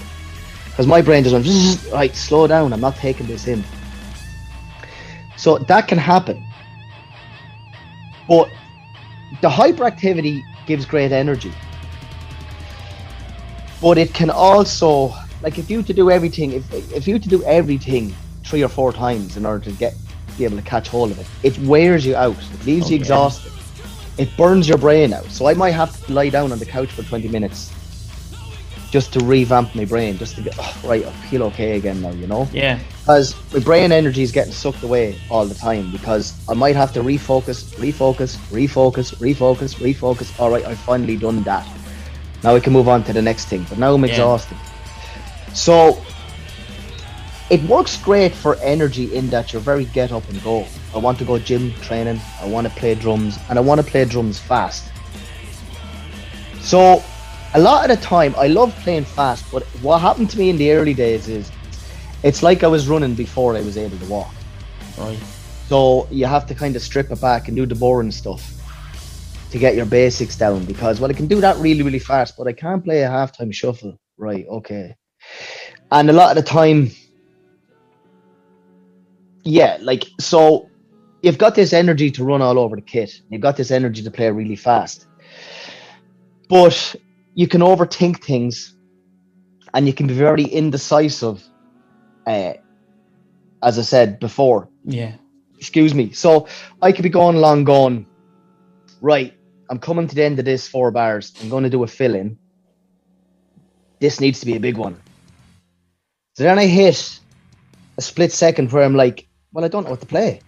Because 0.65 0.87
my 0.87 1.01
brain 1.01 1.23
just 1.23 1.33
went, 1.33 1.45
"Zzz, 1.45 1.91
right, 1.91 2.15
slow 2.15 2.47
down, 2.47 2.73
I'm 2.73 2.81
not 2.81 2.95
taking 2.95 3.27
this 3.27 3.47
in. 3.47 3.63
So 5.35 5.57
that 5.57 5.87
can 5.87 5.97
happen. 5.97 6.43
But 8.27 8.49
the 9.41 9.49
hyperactivity 9.49 10.41
gives 10.65 10.85
great 10.85 11.11
energy 11.11 11.53
but 13.81 13.97
it 13.97 14.13
can 14.13 14.29
also 14.29 15.13
like 15.41 15.57
if 15.57 15.69
you 15.69 15.83
to 15.83 15.93
do 15.93 16.09
everything 16.09 16.51
if 16.51 16.73
if 16.93 17.07
you 17.07 17.19
to 17.19 17.29
do 17.29 17.43
everything 17.43 18.13
three 18.43 18.63
or 18.63 18.69
four 18.69 18.91
times 18.91 19.37
in 19.37 19.45
order 19.45 19.63
to 19.63 19.71
get 19.71 19.93
be 20.37 20.45
able 20.45 20.57
to 20.57 20.63
catch 20.63 20.87
hold 20.87 21.11
of 21.11 21.19
it 21.19 21.27
it 21.43 21.57
wears 21.67 22.05
you 22.05 22.15
out 22.15 22.37
it 22.37 22.65
leaves 22.65 22.89
you 22.89 22.95
exhausted 22.95 23.51
it 24.17 24.35
burns 24.37 24.67
your 24.67 24.77
brain 24.77 25.13
out 25.13 25.25
so 25.25 25.47
i 25.47 25.53
might 25.53 25.71
have 25.71 26.05
to 26.05 26.13
lie 26.13 26.29
down 26.29 26.51
on 26.51 26.59
the 26.59 26.65
couch 26.65 26.89
for 26.89 27.03
20 27.03 27.27
minutes 27.27 27.71
just 28.91 29.11
to 29.13 29.19
revamp 29.19 29.73
my 29.75 29.85
brain 29.85 30.17
just 30.17 30.35
to 30.35 30.41
get 30.41 30.55
oh, 30.59 30.81
right 30.83 31.05
i 31.05 31.11
feel 31.29 31.43
okay 31.43 31.77
again 31.77 32.01
now 32.01 32.11
you 32.11 32.27
know 32.27 32.47
yeah, 32.53 32.79
because 33.07 33.35
my 33.53 33.59
brain 33.59 33.93
energy 33.93 34.21
is 34.21 34.33
getting 34.33 34.51
sucked 34.51 34.83
away 34.83 35.17
all 35.29 35.45
the 35.45 35.55
time 35.55 35.89
because 35.93 36.37
I 36.49 36.53
might 36.53 36.75
have 36.75 36.91
to 36.91 36.99
refocus, 36.99 37.63
refocus, 37.77 38.35
refocus, 38.51 39.15
refocus, 39.15 39.75
refocus. 39.75 40.37
All 40.37 40.49
right, 40.49 40.65
I've 40.65 40.77
finally 40.79 41.15
done 41.15 41.41
that. 41.43 41.65
Now 42.43 42.53
we 42.53 42.59
can 42.59 42.73
move 42.73 42.89
on 42.89 43.05
to 43.05 43.13
the 43.13 43.21
next 43.21 43.45
thing. 43.45 43.65
But 43.69 43.77
now 43.77 43.93
I'm 43.93 44.03
Yeah. 44.03 44.09
exhausted. 44.09 44.57
So 45.53 45.97
it 47.49 47.63
works 47.63 47.95
great 47.95 48.33
for 48.35 48.57
energy 48.57 49.15
in 49.15 49.29
that 49.29 49.53
you're 49.53 49.61
very 49.61 49.85
get 49.85 50.11
up 50.11 50.27
and 50.29 50.43
go. 50.43 50.65
I 50.97 50.99
want 50.99 51.19
to 51.19 51.25
go 51.25 51.37
gym 51.37 51.73
training. 51.75 52.19
I 52.41 52.47
want 52.47 52.67
to 52.67 52.73
play 52.73 52.95
drums, 52.95 53.37
and 53.49 53.59
I 53.59 53.61
want 53.61 53.79
to 53.79 53.85
play 53.85 54.03
drums 54.03 54.39
fast. 54.39 54.91
So 56.59 57.03
a 57.53 57.59
lot 57.59 57.89
of 57.89 57.95
the 57.95 58.03
time, 58.03 58.35
I 58.37 58.47
love 58.47 58.75
playing 58.83 59.05
fast. 59.05 59.45
But 59.51 59.63
what 59.81 59.99
happened 59.99 60.29
to 60.31 60.39
me 60.39 60.49
in 60.49 60.57
the 60.57 60.71
early 60.71 60.93
days 60.93 61.27
is 61.29 61.51
it's 62.23 62.41
like 62.41 62.63
I 62.63 62.67
was 62.67 62.87
running 62.87 63.13
before 63.13 63.55
I 63.55 63.61
was 63.61 63.77
able 63.77 63.97
to 63.97 64.05
walk. 64.05 64.33
right. 64.97 65.19
So 65.69 66.07
you 66.09 66.25
have 66.25 66.45
to 66.47 66.55
kind 66.55 66.75
of 66.75 66.81
strip 66.81 67.11
it 67.11 67.21
back 67.21 67.47
and 67.47 67.55
do 67.55 67.65
the 67.65 67.75
boring 67.75 68.11
stuff 68.11 68.57
to 69.51 69.59
get 69.59 69.75
your 69.75 69.85
basics 69.85 70.35
down 70.35 70.65
because 70.65 70.99
well 70.99 71.09
I 71.09 71.13
can 71.13 71.27
do 71.27 71.39
that 71.41 71.57
really 71.57 71.81
really 71.81 71.99
fast 71.99 72.35
but 72.37 72.47
I 72.47 72.53
can't 72.53 72.83
play 72.83 73.03
a 73.03 73.09
halftime 73.09 73.53
shuffle 73.53 73.97
right 74.17 74.45
okay 74.49 74.95
and 75.91 76.09
a 76.09 76.13
lot 76.13 76.35
of 76.35 76.43
the 76.43 76.49
time 76.49 76.91
yeah 79.43 79.77
like 79.81 80.03
so 80.19 80.69
you've 81.27 81.37
got 81.37 81.53
this 81.53 81.73
energy 81.73 82.09
to 82.09 82.23
run 82.23 82.41
all 82.41 82.57
over 82.57 82.75
the 82.75 82.81
kit 82.81 83.21
you've 83.29 83.41
got 83.41 83.57
this 83.57 83.71
energy 83.71 84.01
to 84.01 84.11
play 84.11 84.31
really 84.31 84.55
fast 84.55 85.05
but 86.49 86.95
you 87.35 87.47
can 87.47 87.61
overthink 87.61 88.23
things 88.23 88.75
and 89.73 89.85
you 89.85 89.93
can 89.93 90.07
be 90.07 90.13
very 90.13 90.43
indecisive 90.45 91.43
uh, 92.25 92.53
as 93.63 93.77
I 93.77 93.83
said 93.83 94.19
before 94.19 94.69
Yeah, 94.85 95.13
excuse 95.57 95.93
me. 95.93 96.11
So 96.11 96.47
I 96.81 96.91
could 96.91 97.03
be 97.03 97.09
going 97.09 97.35
along 97.35 97.65
going, 97.65 98.07
right, 99.01 99.33
I'm 99.69 99.79
coming 99.79 100.07
to 100.07 100.15
the 100.15 100.23
end 100.23 100.39
of 100.39 100.45
this 100.45 100.67
four 100.67 100.91
bars. 100.91 101.33
I'm 101.41 101.49
going 101.49 101.63
to 101.63 101.69
do 101.69 101.83
a 101.83 101.87
fill 101.87 102.15
in. 102.15 102.37
This 103.99 104.19
needs 104.19 104.39
to 104.39 104.45
be 104.45 104.55
a 104.55 104.59
big 104.59 104.77
one. 104.77 104.95
So 106.35 106.43
then 106.43 106.59
I 106.59 106.65
hit 106.67 107.19
a 107.97 108.01
split 108.01 108.31
second 108.31 108.71
where 108.71 108.83
I'm 108.83 108.95
like, 108.95 109.27
well, 109.51 109.65
I 109.65 109.67
don't 109.67 109.83
know 109.83 109.89
what 109.89 110.01
to 110.01 110.05
play. 110.05 110.39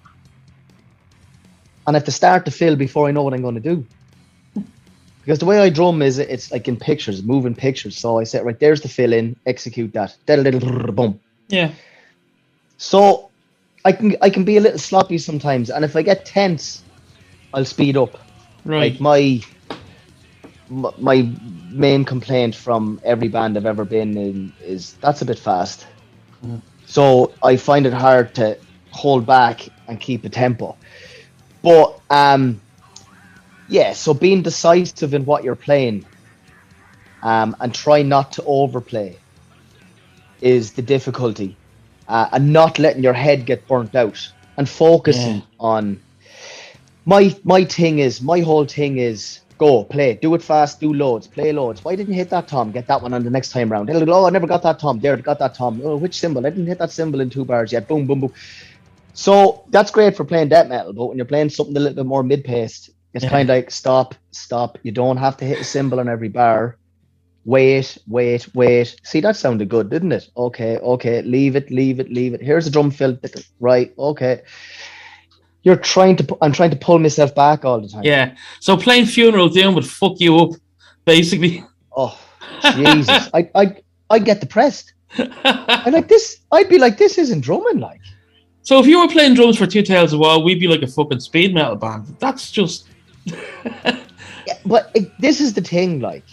And 1.89 1.95
I 1.95 1.97
have 1.97 2.05
to 2.05 2.11
start 2.11 2.45
the 2.45 2.51
fill 2.51 2.75
before 2.75 3.07
I 3.07 3.11
know 3.11 3.23
what 3.23 3.33
I'm 3.33 3.41
going 3.41 3.55
to 3.55 3.59
do. 3.59 3.83
Because 5.21 5.39
the 5.39 5.47
way 5.47 5.59
I 5.59 5.69
drum 5.69 6.03
is 6.03 6.19
it's 6.19 6.51
like 6.51 6.67
in 6.67 6.77
pictures, 6.77 7.23
moving 7.23 7.55
pictures. 7.55 7.97
So 7.97 8.19
I 8.19 8.25
said, 8.25 8.45
right, 8.45 8.59
there's 8.59 8.81
the 8.81 8.87
fill 8.87 9.11
in, 9.11 9.35
execute 9.47 9.91
that. 9.93 10.15
Boom. 10.27 11.19
yeah, 11.47 11.71
So 12.77 13.31
I 13.83 13.91
can 13.93 14.15
I 14.21 14.29
can 14.29 14.43
be 14.43 14.57
a 14.57 14.61
little 14.61 14.77
sloppy 14.77 15.17
sometimes, 15.17 15.71
and 15.71 15.83
if 15.83 15.95
I 15.95 16.03
get 16.03 16.25
tense, 16.27 16.83
I'll 17.55 17.65
speed 17.65 17.97
up. 17.97 18.19
right. 18.65 18.91
Like 18.91 19.01
my 19.01 19.41
my 20.99 21.35
main 21.71 22.05
complaint 22.05 22.53
from 22.53 23.01
every 23.03 23.29
band 23.29 23.57
I've 23.57 23.65
ever 23.65 23.83
been 23.83 24.15
in 24.15 24.53
is 24.63 24.93
that's 25.01 25.23
a 25.23 25.25
bit 25.25 25.39
fast. 25.39 25.87
Mm. 26.45 26.61
So 26.85 27.33
I 27.41 27.57
find 27.57 27.87
it 27.87 27.93
hard 27.93 28.35
to 28.35 28.59
hold 28.91 29.25
back 29.25 29.67
and 29.87 29.99
keep 29.99 30.23
a 30.23 30.29
tempo. 30.29 30.78
But 31.61 31.99
um, 32.09 32.61
yeah, 33.67 33.93
so 33.93 34.13
being 34.13 34.41
decisive 34.43 35.13
in 35.13 35.25
what 35.25 35.43
you're 35.43 35.55
playing 35.55 36.05
um, 37.21 37.55
and 37.59 37.73
try 37.73 38.01
not 38.03 38.33
to 38.33 38.43
overplay 38.45 39.19
is 40.41 40.73
the 40.73 40.81
difficulty, 40.81 41.59
uh, 42.07 42.29
and 42.31 42.53
not 42.53 42.79
letting 42.79 43.03
your 43.03 43.13
head 43.13 43.45
get 43.45 43.67
burnt 43.67 43.95
out 43.95 44.17
and 44.57 44.69
focusing 44.69 45.35
Yeah. 45.37 45.41
on. 45.59 46.01
My 47.05 47.35
my 47.43 47.65
thing 47.65 47.99
is 47.99 48.21
my 48.21 48.39
whole 48.41 48.65
thing 48.65 48.97
is 48.97 49.41
go 49.57 49.83
play, 49.83 50.17
do 50.21 50.33
it 50.35 50.41
fast, 50.43 50.79
do 50.79 50.93
loads, 50.93 51.27
play 51.27 51.51
loads. 51.51 51.83
Why 51.83 51.95
didn't 51.95 52.13
you 52.13 52.19
hit 52.19 52.29
that 52.29 52.47
tom? 52.47 52.71
Get 52.71 52.87
that 52.87 53.01
one 53.01 53.13
on 53.13 53.23
the 53.23 53.29
next 53.29 53.49
time 53.51 53.69
round. 53.71 53.89
Go, 53.89 54.05
Oh, 54.07 54.25
I 54.25 54.29
never 54.29 54.47
got 54.47 54.63
that 54.63 54.79
tom. 54.79 54.99
There, 54.99 55.17
got 55.17 55.39
that 55.39 55.55
tom. 55.55 55.81
Oh, 55.83 55.97
which 55.97 56.19
cymbal? 56.19 56.45
I 56.45 56.49
didn't 56.51 56.67
hit 56.67 56.79
that 56.79 56.91
cymbal 56.91 57.19
in 57.21 57.29
two 57.29 57.45
bars 57.45 57.71
yet. 57.73 57.87
Boom, 57.87 58.07
boom, 58.07 58.21
boom. 58.21 58.33
So 59.13 59.63
that's 59.69 59.91
great 59.91 60.15
for 60.15 60.23
playing 60.23 60.49
death 60.49 60.67
metal, 60.67 60.93
but 60.93 61.07
when 61.07 61.17
you're 61.17 61.25
playing 61.25 61.49
something 61.49 61.75
a 61.75 61.79
little 61.79 61.95
bit 61.95 62.05
more 62.05 62.23
mid-paced, 62.23 62.91
it's 63.13 63.23
Yeah. 63.23 63.29
kind 63.29 63.49
of 63.49 63.55
like 63.55 63.71
stop, 63.71 64.15
stop. 64.31 64.77
You 64.83 64.91
don't 64.91 65.17
have 65.17 65.35
to 65.37 65.45
hit 65.45 65.59
a 65.59 65.63
cymbal 65.63 65.99
on 65.99 66.07
every 66.07 66.29
bar. 66.29 66.77
Wait, 67.45 67.97
wait, 68.07 68.47
wait. 68.53 68.95
See, 69.03 69.21
that 69.21 69.35
sounded 69.35 69.69
good, 69.69 69.89
didn't 69.89 70.11
it? 70.11 70.29
Okay, 70.37 70.77
okay. 70.77 71.21
Leave 71.23 71.55
it, 71.55 71.71
leave 71.71 71.99
it, 71.99 72.11
leave 72.11 72.33
it. 72.33 72.41
Here's 72.41 72.67
a 72.67 72.71
drum 72.71 72.91
fill. 72.91 73.17
Right, 73.59 73.93
okay. 73.97 74.41
You're 75.63 75.75
trying 75.77 76.15
to. 76.17 76.37
I'm 76.41 76.51
trying 76.53 76.69
to 76.69 76.75
pull 76.77 76.99
myself 76.99 77.33
back 77.35 77.65
all 77.65 77.81
the 77.81 77.87
time. 77.87 78.03
Yeah. 78.03 78.35
So 78.59 78.77
playing 78.77 79.07
Funeral 79.07 79.49
Doom 79.49 79.73
would 79.75 79.87
fuck 79.87 80.19
you 80.19 80.37
up, 80.37 80.51
basically. 81.05 81.63
Oh, 81.95 82.17
Jesus. 82.75 83.29
I, 83.33 83.49
I, 83.55 83.75
I 84.09 84.19
get 84.19 84.39
depressed. 84.39 84.93
I 85.17 85.89
like 85.89 86.07
this. 86.07 86.37
I'd 86.51 86.69
be 86.69 86.77
like, 86.77 86.97
this 86.97 87.17
isn't 87.17 87.41
drumming. 87.41 87.79
Like, 87.79 87.99
so 88.63 88.79
if 88.79 88.85
you 88.85 88.99
were 88.99 89.07
playing 89.07 89.33
drums 89.35 89.57
for 89.57 89.65
Two 89.67 89.81
Tails 89.81 90.13
of 90.13 90.19
War, 90.19 90.41
we'd 90.43 90.59
be 90.59 90.67
like 90.67 90.81
a 90.81 90.87
fucking 90.87 91.19
speed 91.19 91.53
metal 91.53 91.75
band. 91.75 92.15
That's 92.19 92.51
just 92.51 92.87
Yeah, 93.25 94.57
but 94.65 94.89
it, 94.95 95.11
this 95.19 95.39
is 95.41 95.53
the 95.53 95.61
thing, 95.61 95.99
like 95.99 96.23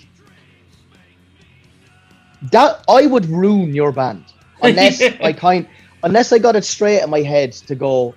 that 2.52 2.84
I 2.88 3.06
would 3.06 3.26
ruin 3.26 3.74
your 3.74 3.92
band 3.92 4.24
unless 4.62 5.00
Yeah. 5.00 5.16
I 5.22 5.32
kind 5.32 5.66
unless 6.02 6.32
I 6.32 6.38
got 6.38 6.56
it 6.56 6.64
straight 6.64 7.02
in 7.02 7.10
my 7.10 7.22
head 7.22 7.52
to 7.52 7.74
go 7.74 8.14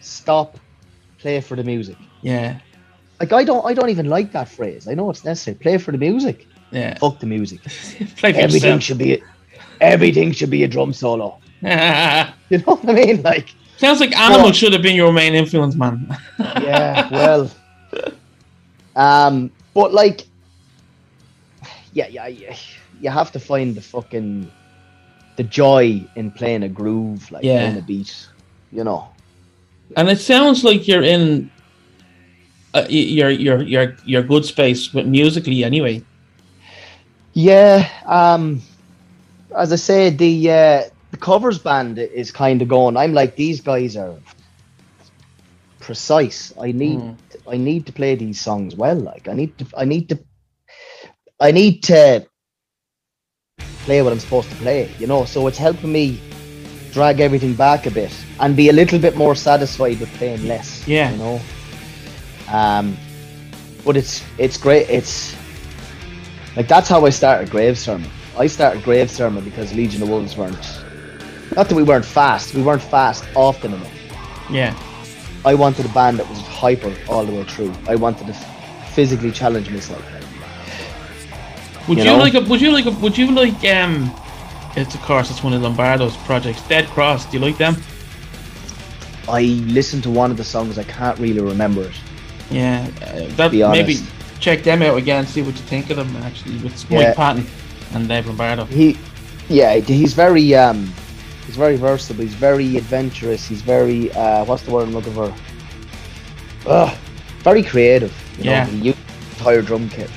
stop, 0.00 0.58
play 1.18 1.40
for 1.40 1.56
the 1.56 1.64
music. 1.64 1.96
yeah, 2.22 2.60
Like 3.20 3.32
I 3.32 3.44
don't 3.44 3.64
I 3.66 3.74
don't 3.74 3.90
even 3.90 4.06
like 4.06 4.32
that 4.32 4.48
phrase. 4.48 4.86
I 4.88 4.94
know 4.94 5.10
it's 5.10 5.24
necessary. 5.24 5.56
Play 5.56 5.78
for 5.78 5.92
the 5.92 5.98
music. 5.98 6.46
yeah. 6.70 6.96
Fuck 6.98 7.18
the 7.20 7.26
music. 7.26 7.62
Play 8.16 8.32
for 8.32 8.38
Everything 8.40 8.74
yourself. 8.78 8.82
should 8.82 8.98
be 8.98 9.14
a, 9.14 9.18
everything 9.80 10.32
should 10.32 10.50
be 10.50 10.64
a 10.64 10.68
drum 10.68 10.92
solo. 10.92 11.38
You 12.48 12.58
know 12.58 12.76
what 12.76 12.88
I 12.88 12.92
mean? 12.92 13.22
Like 13.22 13.48
Sounds 13.78 14.00
like 14.00 14.16
Animal 14.16 14.44
Well- 14.44 14.52
should 14.52 14.72
have 14.72 14.82
been 14.82 14.96
your 14.96 15.12
main 15.12 15.34
influence, 15.34 15.74
man. 15.74 16.16
yeah, 16.38 17.08
well, 17.10 17.50
um, 18.94 19.50
but 19.74 19.92
like, 19.92 20.26
yeah, 21.92 22.06
yeah, 22.08 22.26
yeah, 22.28 22.56
you 23.00 23.10
have 23.10 23.30
to 23.32 23.40
find 23.40 23.74
the 23.74 23.80
fucking 23.80 24.50
the 25.36 25.42
joy 25.42 26.02
in 26.16 26.30
playing 26.30 26.62
a 26.62 26.68
groove, 26.68 27.30
like 27.30 27.44
Yeah. 27.44 27.58
playing 27.60 27.78
a 27.78 27.82
beat, 27.82 28.28
you 28.72 28.84
know. 28.84 29.08
and 29.96 30.08
it 30.08 30.18
sounds 30.20 30.64
like 30.64 30.88
you're 30.88 31.02
in 31.02 31.50
uh, 32.74 32.86
your 32.88 33.28
your 33.30 33.62
your 33.62 33.94
your 34.04 34.22
good 34.22 34.44
space, 34.44 34.88
but 34.88 35.06
musically 35.06 35.64
anyway. 35.64 36.02
Yeah, 37.34 37.86
um, 38.06 38.62
as 39.56 39.72
I 39.72 39.76
said, 39.76 40.18
the 40.18 40.50
uh, 40.50 40.82
the 41.10 41.16
covers 41.16 41.58
band 41.58 41.98
is 41.98 42.30
kind 42.30 42.62
of 42.62 42.68
going. 42.68 42.96
I'm 42.96 43.14
like 43.14 43.36
these 43.36 43.60
guys 43.60 43.96
are 43.96 44.16
precise. 45.80 46.52
I 46.60 46.72
need 46.72 46.98
Mm. 46.98 47.16
I 47.48 47.56
need 47.56 47.86
to 47.86 47.92
play 47.92 48.14
these 48.16 48.40
songs 48.40 48.74
well. 48.74 48.96
Like 48.96 49.28
I 49.28 49.32
need 49.32 49.56
to 49.58 49.66
I 49.76 49.84
need 49.84 50.08
to 50.08 50.18
I 51.40 51.52
need 51.52 51.82
to 51.84 52.26
play 53.84 54.02
what 54.02 54.12
I'm 54.12 54.20
supposed 54.20 54.50
to 54.50 54.56
play. 54.56 54.90
You 54.98 55.06
know, 55.06 55.24
so 55.24 55.46
it's 55.46 55.58
helping 55.58 55.92
me 55.92 56.20
drag 56.92 57.20
everything 57.20 57.54
back 57.54 57.86
a 57.86 57.90
bit 57.90 58.12
and 58.40 58.56
be 58.56 58.68
a 58.68 58.72
little 58.72 58.98
bit 58.98 59.16
more 59.16 59.34
satisfied 59.34 60.00
with 60.00 60.12
playing 60.14 60.46
less. 60.48 60.86
Yeah. 60.88 61.10
you 61.12 61.18
know. 61.18 61.40
Um, 62.50 62.96
but 63.84 63.96
it's 63.96 64.24
it's 64.38 64.56
great. 64.56 64.88
It's 64.90 65.36
like 66.56 66.68
that's 66.68 66.88
how 66.88 67.06
I 67.06 67.10
started 67.10 67.50
Grave 67.50 67.78
Sermon. 67.78 68.10
I 68.38 68.46
started 68.46 68.82
Grave 68.82 69.10
Sermon 69.10 69.42
because 69.44 69.72
Legion 69.74 70.02
of 70.02 70.08
Wolves 70.08 70.36
weren't. 70.36 70.82
Not 71.54 71.68
that 71.68 71.74
we 71.74 71.82
weren't 71.82 72.04
fast. 72.04 72.54
We 72.54 72.62
weren't 72.62 72.82
fast 72.82 73.24
often 73.34 73.72
enough. 73.72 73.92
Yeah, 74.50 74.76
I 75.44 75.54
wanted 75.54 75.86
a 75.86 75.88
band 75.90 76.18
that 76.18 76.28
was 76.28 76.40
hyper 76.40 76.94
all 77.08 77.24
the 77.24 77.32
way 77.32 77.44
through. 77.44 77.72
I 77.88 77.96
wanted 77.96 78.26
to 78.26 78.32
f- 78.34 78.94
physically 78.94 79.30
challenge 79.32 79.70
myself. 79.70 80.04
would 81.88 81.98
You 81.98 82.04
you, 82.04 82.10
know? 82.10 82.18
like 82.18 82.34
a, 82.34 82.40
would 82.40 82.60
you 82.60 82.70
like 82.72 82.86
a, 82.86 82.90
would 82.90 83.16
you 83.16 83.30
like 83.32 83.64
um? 83.64 84.14
It's 84.76 84.94
of 84.94 85.00
course 85.02 85.30
it's 85.30 85.42
one 85.42 85.54
of 85.54 85.62
Lombardo's 85.62 86.16
projects, 86.18 86.60
Dead 86.68 86.86
Cross. 86.88 87.26
Do 87.30 87.38
you 87.38 87.44
like 87.44 87.56
them? 87.56 87.76
I 89.28 89.42
listened 89.66 90.02
to 90.04 90.10
one 90.10 90.30
of 90.30 90.36
the 90.36 90.44
songs. 90.44 90.78
I 90.78 90.84
can't 90.84 91.18
really 91.18 91.40
remember 91.40 91.82
it. 91.82 91.94
Yeah, 92.50 92.86
uh, 93.02 93.26
that 93.36 93.52
maybe 93.52 93.96
check 94.38 94.62
them 94.62 94.82
out 94.82 94.98
again. 94.98 95.26
See 95.26 95.40
what 95.42 95.54
you 95.56 95.62
think 95.62 95.90
of 95.90 95.96
them. 95.96 96.14
Actually, 96.18 96.58
with 96.58 96.88
Mike 96.90 97.00
Yeah. 97.00 97.14
Patton 97.14 97.46
and 97.94 98.08
Dave 98.08 98.26
Lombardo. 98.26 98.64
He, 98.66 98.96
yeah, 99.48 99.74
he's 99.76 100.12
very 100.14 100.54
um, 100.54 100.92
he's 101.46 101.56
very 101.56 101.76
versatile. 101.76 102.22
He's 102.22 102.34
very 102.34 102.76
adventurous. 102.76 103.46
He's 103.46 103.62
very 103.62 104.12
uh, 104.12 104.44
what's 104.44 104.62
the 104.62 104.70
word 104.70 104.88
I'm 104.88 104.92
looking 104.94 105.14
for? 105.14 105.32
Ugh, 106.66 106.96
very 107.40 107.62
creative. 107.62 108.12
You 108.38 108.50
Yeah. 108.50 108.64
know, 108.64 108.70
he 108.72 108.78
used 108.88 108.98
entire 109.38 109.62
drum 109.62 109.88
kit. 109.88 110.10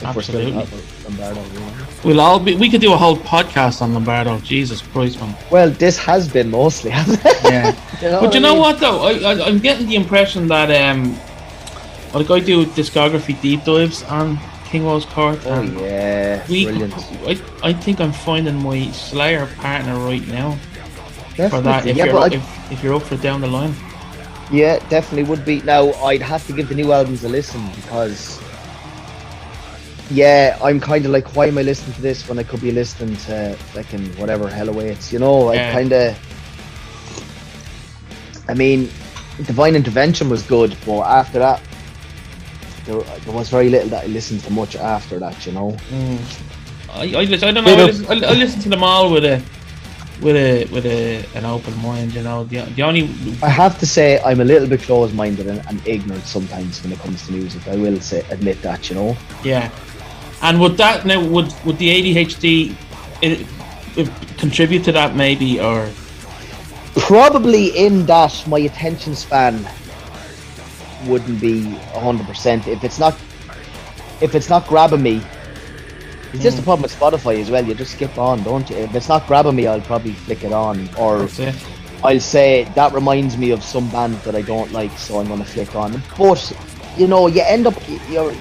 If 0.00 0.04
Absolutely. 0.04 0.52
Lombardo, 1.04 1.42
know. 1.42 1.72
We'll 2.04 2.20
all 2.20 2.38
be. 2.38 2.54
We 2.54 2.70
could 2.70 2.80
do 2.80 2.92
a 2.92 2.96
whole 2.96 3.16
podcast 3.16 3.82
on 3.82 3.94
Lombardo. 3.94 4.38
Jesus 4.40 4.80
Christ, 4.80 5.18
man. 5.20 5.34
Well, 5.50 5.70
this 5.70 5.98
has 5.98 6.28
been 6.28 6.50
mostly, 6.50 6.90
hasn't 6.90 7.20
it? 7.24 7.36
Yeah. 7.44 7.74
You 8.00 8.10
know 8.10 8.20
But 8.20 8.32
you 8.34 8.38
I 8.38 8.42
know 8.44 8.52
mean? 8.52 8.60
what 8.60 8.78
though? 8.78 9.02
I, 9.08 9.44
I'm 9.44 9.58
getting 9.58 9.88
the 9.88 9.96
impression 9.96 10.46
that 10.46 10.70
um, 10.70 11.18
like 12.14 12.30
I 12.30 12.38
do 12.38 12.64
discography 12.66 13.34
deep 13.42 13.64
dives 13.64 14.04
on 14.04 14.38
King 14.68 14.84
Woe's 14.84 15.06
Court. 15.06 15.40
Oh 15.46 15.62
yeah, 15.62 16.44
We, 16.48 16.64
brilliant. 16.66 16.94
I, 17.26 17.40
I 17.62 17.72
think 17.72 18.00
I'm 18.00 18.12
finding 18.12 18.62
my 18.62 18.90
Slayer 18.92 19.46
partner 19.56 19.96
right 19.98 20.26
now 20.28 20.56
for 21.48 21.60
that. 21.62 21.86
If 21.86 21.96
yeah, 21.96 22.04
you're 22.04 22.32
if, 22.32 22.72
if 22.72 22.82
you're 22.82 22.94
up 22.94 23.02
for 23.02 23.14
it 23.14 23.22
down 23.22 23.40
the 23.40 23.46
line, 23.46 23.74
Yeah, 24.50 24.78
definitely 24.88 25.24
would 25.24 25.44
be. 25.44 25.62
Now, 25.62 25.92
I'd 26.04 26.22
have 26.22 26.46
to 26.48 26.52
give 26.52 26.68
the 26.68 26.74
new 26.74 26.92
albums 26.92 27.24
a 27.24 27.28
listen 27.28 27.66
because, 27.76 28.40
yeah, 30.10 30.58
I'm 30.62 30.80
kind 30.80 31.04
of 31.06 31.12
like, 31.12 31.34
why 31.36 31.46
am 31.46 31.58
I 31.58 31.62
listening 31.62 31.94
to 31.96 32.02
this 32.02 32.28
when 32.28 32.38
I 32.38 32.42
could 32.42 32.60
be 32.60 32.72
listening 32.72 33.16
to 33.28 33.54
fucking 33.72 34.16
whatever 34.16 34.48
hell 34.48 34.68
awaits? 34.68 35.12
You 35.12 35.18
know, 35.18 35.52
Yeah. 35.52 35.68
I 35.70 35.72
kind 35.72 35.92
of. 35.92 36.18
I 38.48 38.54
mean, 38.54 38.90
Divine 39.44 39.76
Intervention 39.76 40.28
was 40.30 40.42
good, 40.42 40.76
but 40.86 41.02
after 41.02 41.38
that, 41.38 41.60
there, 42.88 43.00
there 43.20 43.34
was 43.34 43.50
very 43.50 43.68
little 43.68 43.88
that 43.90 44.04
I 44.04 44.06
listened 44.06 44.42
to 44.44 44.50
much 44.50 44.74
after 44.76 45.18
that. 45.18 45.46
You 45.46 45.52
know. 45.52 45.72
Mm. 45.90 46.18
I 46.90 47.02
I, 47.20 47.24
listen, 47.24 47.48
I 47.48 47.52
don't 47.52 47.64
know. 47.64 47.74
I 47.74 47.84
listen, 47.84 48.06
I, 48.06 48.26
I 48.26 48.34
listen 48.34 48.60
to 48.62 48.68
them 48.68 48.82
all 48.82 49.12
with 49.12 49.24
a 49.24 49.42
with 50.22 50.36
a 50.36 50.64
with 50.72 50.86
a 50.86 51.24
an 51.36 51.44
open 51.44 51.76
mind. 51.82 52.14
You 52.14 52.22
know, 52.22 52.44
the, 52.44 52.62
the 52.76 52.82
only 52.82 53.02
I 53.42 53.48
have 53.48 53.78
to 53.80 53.86
say, 53.86 54.20
I'm 54.22 54.40
a 54.40 54.44
little 54.44 54.68
bit 54.68 54.82
closed-minded 54.82 55.46
and, 55.46 55.62
and 55.68 55.86
ignorant 55.86 56.24
sometimes 56.24 56.82
when 56.82 56.92
it 56.92 56.98
comes 57.00 57.26
to 57.26 57.32
music. 57.32 57.68
I 57.68 57.76
will 57.76 58.00
say, 58.00 58.24
admit 58.30 58.62
that. 58.62 58.88
You 58.88 58.96
know. 58.96 59.16
yeah. 59.44 59.70
And 60.40 60.60
would 60.60 60.76
that 60.78 61.04
now 61.04 61.20
would 61.24 61.52
would 61.64 61.78
the 61.78 61.88
ADHD 61.90 62.74
it, 63.20 63.46
it 63.96 64.08
eh, 64.08 64.14
contribute 64.38 64.84
to 64.84 64.92
that 64.92 65.14
maybe 65.14 65.60
or 65.60 65.90
probably 66.96 67.76
in 67.76 68.06
that 68.06 68.44
my 68.46 68.60
attention 68.60 69.14
span 69.14 69.66
wouldn't 71.06 71.40
be 71.40 71.62
100% 71.92 72.66
if 72.66 72.84
it's 72.84 72.98
not 72.98 73.14
if 74.20 74.34
it's 74.34 74.48
not 74.48 74.66
grabbing 74.66 75.02
me 75.02 75.22
it's 76.32 76.42
just 76.42 76.58
a 76.58 76.62
problem 76.62 76.82
with 76.82 76.92
spotify 76.98 77.40
as 77.40 77.50
well 77.50 77.64
you 77.64 77.74
just 77.74 77.92
skip 77.92 78.18
on 78.18 78.42
don't 78.42 78.68
you 78.68 78.76
if 78.76 78.94
it's 78.94 79.08
not 79.08 79.26
grabbing 79.26 79.54
me 79.54 79.66
i'll 79.66 79.80
probably 79.80 80.12
flick 80.12 80.42
it 80.44 80.52
on 80.52 80.88
or 80.98 81.28
it? 81.38 81.54
i'll 82.04 82.20
say 82.20 82.64
that 82.74 82.92
reminds 82.92 83.36
me 83.38 83.50
of 83.50 83.62
some 83.62 83.88
band 83.90 84.14
that 84.22 84.34
i 84.34 84.42
don't 84.42 84.72
like 84.72 84.90
so 84.98 85.18
i'm 85.20 85.26
going 85.28 85.38
to 85.38 85.44
flick 85.46 85.74
on 85.74 86.02
but 86.18 86.52
you 86.96 87.06
know 87.06 87.28
you 87.28 87.42
end 87.42 87.66
up 87.66 87.74
you're 88.10 88.32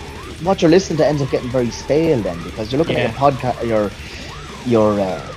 what 0.42 0.62
you're 0.62 0.72
listening 0.72 0.98
to 0.98 1.06
ends 1.06 1.22
up 1.22 1.30
getting 1.30 1.50
very 1.50 1.70
stale 1.70 2.20
then 2.20 2.42
because 2.44 2.72
you're 2.72 2.80
looking 2.80 2.96
at 2.96 3.04
your 3.04 3.32
podcast 3.32 3.66
your 3.68 3.92
your 4.66 5.00
uh, 5.00 5.34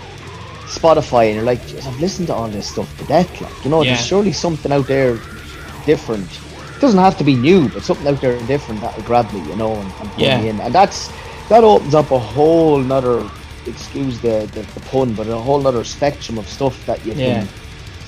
Spotify 0.66 1.26
and 1.26 1.34
you're 1.36 1.44
like, 1.44 1.60
I've 1.84 2.00
listened 2.00 2.28
to 2.28 2.34
all 2.34 2.48
this 2.48 2.68
stuff 2.70 2.96
to 2.98 3.04
death. 3.06 3.40
Like, 3.40 3.64
you 3.64 3.70
know, 3.70 3.82
Yeah. 3.82 3.94
there's 3.94 4.06
surely 4.06 4.32
something 4.32 4.70
out 4.72 4.86
there 4.86 5.18
different. 5.84 6.28
It 6.80 6.88
doesn't 6.88 6.98
have 6.98 7.18
to 7.18 7.24
be 7.24 7.36
new, 7.36 7.68
but 7.68 7.82
something 7.82 8.06
out 8.06 8.22
there 8.22 8.40
different 8.46 8.80
that'll 8.80 9.02
grab 9.02 9.30
me, 9.34 9.40
you 9.50 9.54
know, 9.54 9.74
and, 9.74 9.92
and 10.00 10.10
pull 10.12 10.24
Yeah. 10.24 10.40
me 10.40 10.48
in. 10.48 10.58
And 10.60 10.74
that's 10.74 11.10
that 11.50 11.62
opens 11.62 11.94
up 11.94 12.10
a 12.10 12.18
whole 12.18 12.78
nother, 12.78 13.28
excuse 13.66 14.18
the, 14.18 14.48
the, 14.54 14.62
the 14.62 14.80
pun, 14.90 15.12
but 15.12 15.26
a 15.26 15.36
whole 15.36 15.60
nother 15.60 15.84
spectrum 15.84 16.38
of 16.38 16.48
stuff 16.48 16.86
that 16.86 17.04
you 17.04 17.12
Yeah. 17.12 17.40
can 17.44 17.48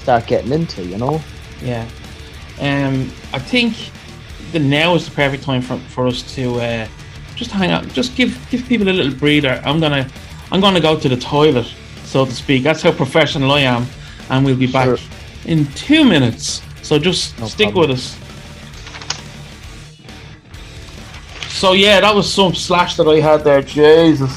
start 0.01 0.27
getting 0.27 0.53
into, 0.53 0.83
you 0.87 0.97
know. 0.97 1.21
Yeah. 1.61 1.85
Um, 2.63 3.11
I 3.35 3.39
think 3.41 3.77
the 4.53 4.59
now 4.59 4.95
is 4.95 5.05
the 5.05 5.11
perfect 5.15 5.43
time 5.43 5.61
for, 5.61 5.77
for 5.77 6.07
us 6.07 6.23
to 6.37 6.59
uh, 6.59 6.89
just 7.37 7.51
hang 7.51 7.73
out. 7.73 7.87
Just 7.93 8.17
give 8.17 8.35
give 8.51 8.67
people 8.67 8.89
a 8.89 8.95
little 8.95 9.13
breather. 9.13 9.61
I'm 9.67 9.81
gonna 9.81 10.09
I'm 10.51 10.63
gonna 10.63 10.81
go 10.81 10.99
to 10.99 11.09
the 11.11 11.17
toilet, 11.19 11.67
so 12.05 12.25
to 12.25 12.33
speak. 12.33 12.63
That's 12.63 12.81
how 12.81 12.93
professional 12.93 13.53
I 13.53 13.61
am, 13.61 13.85
and 14.31 14.47
we'll 14.47 14.57
be 14.57 14.67
back 14.67 14.87
Sure. 14.87 14.99
in 15.45 15.67
two 15.75 16.07
minutes. 16.07 16.63
So 16.83 16.99
just 16.99 17.39
No 17.39 17.47
stick 17.49 17.73
problem. 17.73 17.91
with 17.91 17.99
us. 17.99 18.17
So 21.63 21.75
yeah, 21.75 22.01
that 22.01 22.13
was 22.13 22.29
some 22.35 22.57
slash 22.57 22.97
that 22.97 23.07
I 23.07 23.21
had 23.21 23.45
there. 23.45 23.63
Jesus, 23.63 24.37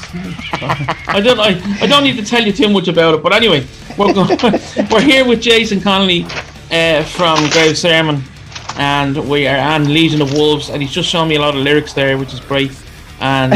I 1.08 1.20
don't 1.20 1.40
I, 1.40 1.60
I 1.80 1.86
don't 1.88 2.04
need 2.04 2.16
to 2.18 2.24
tell 2.24 2.40
you 2.40 2.52
too 2.52 2.68
much 2.68 2.86
about 2.86 3.16
it. 3.16 3.22
But 3.24 3.32
anyway, 3.32 3.66
we're 3.98 4.12
going, 4.12 4.28
we're 4.92 5.00
here 5.00 5.26
with 5.26 5.42
Jason 5.42 5.80
Connolly 5.80 6.24
uh, 6.70 7.02
from 7.02 7.50
Grave 7.50 7.76
Sermon, 7.76 8.22
and 8.76 9.28
we 9.28 9.48
are 9.48 9.58
on 9.58 9.92
Legion 9.92 10.22
of 10.22 10.34
Wolves, 10.34 10.70
and 10.70 10.80
he's 10.80 10.92
just 10.92 11.08
shown 11.08 11.26
me 11.26 11.34
a 11.34 11.40
lot 11.40 11.56
of 11.56 11.62
lyrics 11.62 11.94
there, 11.94 12.16
which 12.16 12.32
is 12.32 12.38
great. 12.38 12.70
And 13.18 13.54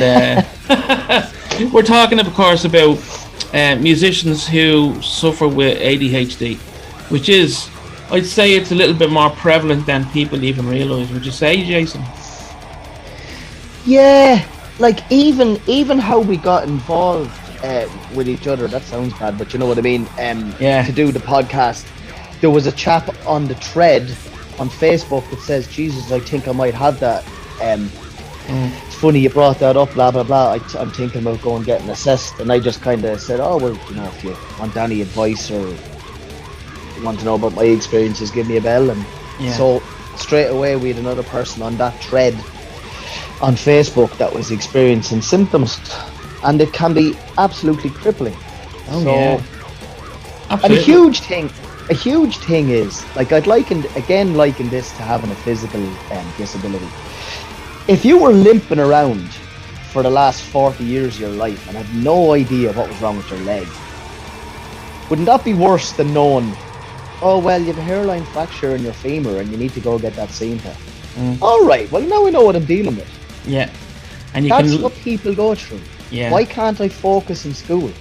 uh, 0.68 1.31
we're 1.73 1.85
talking, 1.85 2.18
of 2.18 2.27
course, 2.35 2.64
about 2.64 2.99
uh, 3.55 3.77
musicians 3.77 4.49
who 4.49 5.01
suffer 5.01 5.47
with 5.47 5.79
ADHD, 5.79 6.57
which 7.09 7.29
is, 7.29 7.71
I'd 8.11 8.27
say, 8.27 8.55
it's 8.55 8.73
a 8.73 8.75
little 8.75 8.97
bit 8.97 9.11
more 9.11 9.31
prevalent 9.31 9.87
than 9.87 10.07
people 10.07 10.43
even 10.43 10.66
realise. 10.66 11.09
Would 11.12 11.25
you 11.25 11.31
say, 11.31 11.64
Jason? 11.64 12.03
Yeah, 13.85 14.47
like 14.78 15.01
even 15.11 15.62
even 15.66 15.99
how 15.99 16.20
we 16.20 16.37
got 16.37 16.64
involved 16.64 17.51
uh, 17.62 17.89
with 18.09 18.28
each 18.28 18.47
other. 18.47 18.68
That 18.68 18.85
sounds 18.85 19.14
bad, 19.14 19.39
but 19.39 19.53
you 19.53 19.59
know 19.59 19.66
what 19.66 19.78
I 19.78 19.83
mean. 19.83 20.11
Um, 20.18 20.55
Yeah. 20.59 20.83
To 20.85 20.93
do 20.93 21.12
the 21.12 21.20
podcast, 21.20 21.91
there 22.41 22.51
was 22.51 22.66
a 22.66 22.72
chap 22.72 23.09
on 23.26 23.49
the 23.49 23.55
thread 23.55 24.18
on 24.59 24.70
Facebook 24.70 25.28
that 25.31 25.41
says, 25.41 25.68
"Jesus, 25.68 26.11
I 26.12 26.20
think 26.20 26.49
I 26.49 26.53
might 26.53 26.74
have 26.74 26.99
that." 27.01 27.26
Um, 27.61 27.93
It's 28.87 28.97
funny 28.97 29.20
you 29.20 29.31
brought 29.31 29.59
that 29.61 29.76
up. 29.76 29.95
Blah 29.95 30.11
blah 30.11 30.24
blah. 30.24 30.55
I, 30.55 30.61
I'm 30.78 30.91
thinking 30.93 31.20
about 31.22 31.41
going 31.41 31.64
getting 31.64 31.89
assessed, 31.91 32.41
and 32.41 32.51
I 32.53 32.59
just 32.61 32.81
kind 32.83 33.05
of 33.05 33.20
said, 33.20 33.41
"Oh 33.41 33.59
well, 33.59 33.81
you 33.89 33.95
know, 33.95 34.09
if 34.09 34.22
you 34.24 34.37
want 34.57 34.76
any 34.76 35.01
advice 35.03 35.51
or 35.51 35.78
want 36.97 37.18
to 37.20 37.24
know 37.24 37.35
about 37.35 37.55
my 37.55 37.64
experiences, 37.64 38.31
give 38.31 38.47
me 38.47 38.57
a 38.57 38.61
bell." 38.61 38.91
And 38.91 39.07
Yeah. 39.39 39.53
so 39.57 39.85
straight 40.16 40.49
away, 40.49 40.76
we 40.76 40.89
had 40.89 40.99
another 40.99 41.22
person 41.22 41.62
on 41.62 41.76
that 41.78 42.03
thread 42.03 42.45
on 43.43 43.55
Facebook 43.55 44.16
that 44.18 44.32
was 44.32 44.51
experiencing 44.51 45.22
symptoms, 45.22 45.80
and 46.45 46.61
it 46.61 46.72
can 46.72 46.93
be 46.95 47.14
absolutely 47.38 47.91
crippling. 47.91 48.36
Oh, 48.88 49.03
so, 49.05 49.14
yeah. 49.14 50.61
and 50.62 50.72
a 50.72 50.76
huge 50.76 51.20
thing, 51.20 51.51
a 51.91 51.95
huge 51.95 52.38
thing 52.38 52.70
is 52.70 53.05
like 53.16 53.32
I'd 53.32 53.47
liken 53.47 53.84
again 53.97 54.34
liken 54.34 54.68
this 54.68 54.91
to 54.97 55.03
having 55.03 55.30
a 55.30 55.34
physical 55.36 55.82
um, 56.12 56.32
disability. 56.36 56.88
If 57.88 58.05
you 58.05 58.18
were 58.18 58.32
limping 58.32 58.78
around 58.78 59.28
for 59.93 60.03
the 60.03 60.11
last 60.11 60.43
forty 60.43 60.84
years 60.84 61.14
of 61.16 61.20
your 61.20 61.30
life 61.30 61.66
and 61.68 61.76
had 61.76 62.05
no 62.05 62.32
idea 62.32 62.72
what 62.72 62.88
was 62.88 63.01
wrong 63.01 63.16
with 63.16 63.30
your 63.30 63.41
leg, 63.41 63.66
wouldn't 65.09 65.26
that 65.26 65.45
be 65.45 65.55
worse 65.55 65.93
than 65.93 66.12
knowing? 66.12 66.53
Oh 67.22 67.38
well, 67.38 67.61
you 67.61 67.66
have 67.66 67.78
a 67.78 67.82
hairline 67.82 68.24
fracture 68.26 68.74
in 68.74 68.82
your 68.82 68.93
femur 68.93 69.41
and 69.41 69.51
you 69.51 69.57
need 69.57 69.72
to 69.72 69.80
go 69.80 69.99
get 69.99 70.14
that 70.14 70.30
seen 70.30 70.59
to. 70.61 70.76
Mm. 71.16 71.43
All 71.43 71.64
right, 71.64 71.91
well 71.91 72.03
now 72.03 72.22
we 72.24 72.30
know 72.30 72.43
what 72.43 72.55
I'm 72.55 72.64
dealing 72.66 72.97
with. 72.97 73.20
Yeah. 73.47 73.70
And 74.34 74.47
you 74.47 74.53
That's 74.53 74.78
can. 74.78 74.82
what 74.82 74.97
people 74.97 75.34
go 75.34 75.55
through. 75.55 75.88
yeah. 76.11 76.30
Why 76.32 76.45
can't 76.45 76.80
I 76.80 76.88
focus 76.88 77.45
in 77.45 77.55
school? 77.55 77.95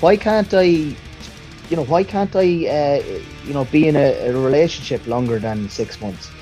Why 0.00 0.16
can't 0.16 0.52
I, 0.54 0.64
you 0.64 1.76
know, 1.76 1.84
why 1.84 2.04
can't 2.04 2.34
I, 2.36 2.42
uh, 2.42 3.02
you 3.42 3.54
know, 3.54 3.64
be 3.64 3.88
in 3.88 3.96
a, 3.96 4.28
a 4.28 4.36
relationship 4.36 5.06
longer 5.06 5.40
than 5.40 5.68
six 5.68 6.00
months? 6.00 6.32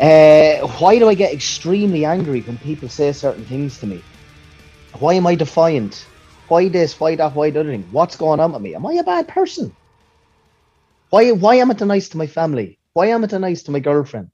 Uh, 0.00 0.66
why 0.78 0.98
do 0.98 1.08
I 1.08 1.14
get 1.14 1.34
extremely 1.34 2.04
angry 2.06 2.42
when 2.42 2.58
people 2.58 2.88
say 2.88 3.12
certain 3.12 3.46
things 3.46 3.78
to 3.80 3.86
me? 3.86 4.06
Why 4.98 5.14
am 5.14 5.26
I 5.26 5.36
defiant? 5.36 6.08
Why 6.48 6.68
this? 6.68 7.00
Why 7.00 7.16
that? 7.16 7.34
Why 7.34 7.50
the 7.50 7.60
other 7.60 7.70
thing? 7.72 7.88
What's 7.90 8.16
going 8.16 8.40
on 8.40 8.52
with 8.52 8.62
me? 8.62 8.74
Am 8.76 8.86
I 8.86 8.94
a 8.94 9.04
bad 9.04 9.28
person? 9.28 9.76
Why? 11.10 11.32
Why 11.32 11.56
am 11.56 11.72
I 11.72 11.74
nice 11.86 12.10
to 12.10 12.18
my 12.18 12.28
family? 12.28 12.78
Why 12.94 13.08
am 13.08 13.24
I 13.24 13.38
nice 13.38 13.64
to 13.64 13.72
my 13.72 13.80
girlfriend? 13.80 14.30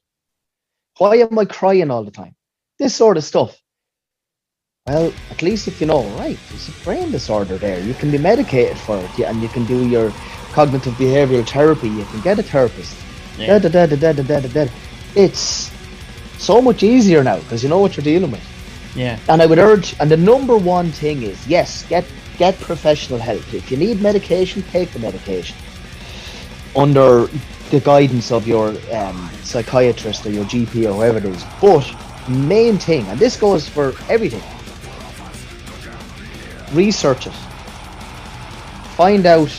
Why 0.99 1.19
am 1.19 1.39
I 1.39 1.47
crying 1.47 1.91
all 1.91 2.05
the 2.05 2.13
time? 2.13 2.36
This 2.79 2.95
sort 2.95 3.17
of 3.17 3.25
stuff. 3.25 3.61
Well, 4.87 5.13
at 5.31 5.43
least 5.43 5.67
if 5.67 5.81
you 5.81 5.87
know, 5.87 6.05
right, 6.17 6.39
there's 6.49 6.69
a 6.69 6.85
brain 6.85 7.11
disorder 7.11 7.59
there. 7.59 7.81
You 7.81 7.95
can 7.95 8.11
be 8.11 8.19
medicated 8.19 8.79
for 8.79 8.99
it, 8.99 9.19
and 9.19 9.43
you 9.43 9.49
can 9.49 9.65
do 9.65 9.89
your 9.89 10.13
cognitive 10.53 10.95
behavioral 10.95 11.49
therapy. 11.49 11.89
You 11.89 12.05
can 12.05 12.21
get 12.21 12.39
a 12.39 12.43
therapist. 12.43 12.97
Yeah. 13.37 13.59
Da, 13.59 13.69
da, 13.69 13.87
da, 13.87 13.97
da, 13.97 14.13
da, 14.13 14.23
da, 14.23 14.41
da, 14.41 14.49
da. 14.49 14.73
It's 15.17 15.73
so 16.39 16.63
much 16.63 16.83
easier 16.83 17.25
now 17.25 17.39
because 17.41 17.63
you 17.63 17.69
know 17.69 17.79
what 17.79 17.97
you're 17.97 18.05
dealing 18.05 18.31
with. 18.31 18.45
Yeah. 18.95 19.19
And 19.29 19.43
I 19.43 19.47
would 19.47 19.59
urge, 19.59 19.97
and 20.01 20.11
the 20.11 20.17
number 20.17 20.57
one 20.57 20.91
thing 20.93 21.23
is, 21.23 21.47
yes, 21.47 21.85
get 21.89 22.05
get 22.39 22.59
professional 22.61 23.19
help. 23.19 23.43
If 23.53 23.71
you 23.71 23.77
need 23.77 24.01
medication, 24.01 24.63
take 24.63 24.91
the 24.93 24.99
medication 24.99 25.57
under 26.77 27.27
the 27.71 27.81
guidance 27.81 28.31
of 28.31 28.47
your 28.47 28.75
um, 28.93 29.31
psychiatrist 29.43 30.27
or 30.27 30.31
your 30.31 30.45
GP 30.45 30.89
or 30.89 30.95
whoever 30.95 31.19
it 31.19 31.25
is. 31.25 31.45
But 31.61 31.85
main 32.29 32.79
thing, 32.79 33.07
and 33.07 33.19
this 33.19 33.37
goes 33.37 33.69
for 33.69 33.95
everything, 34.09 34.43
research 36.75 37.27
it. 37.27 37.35
Find 38.97 39.27
out 39.27 39.51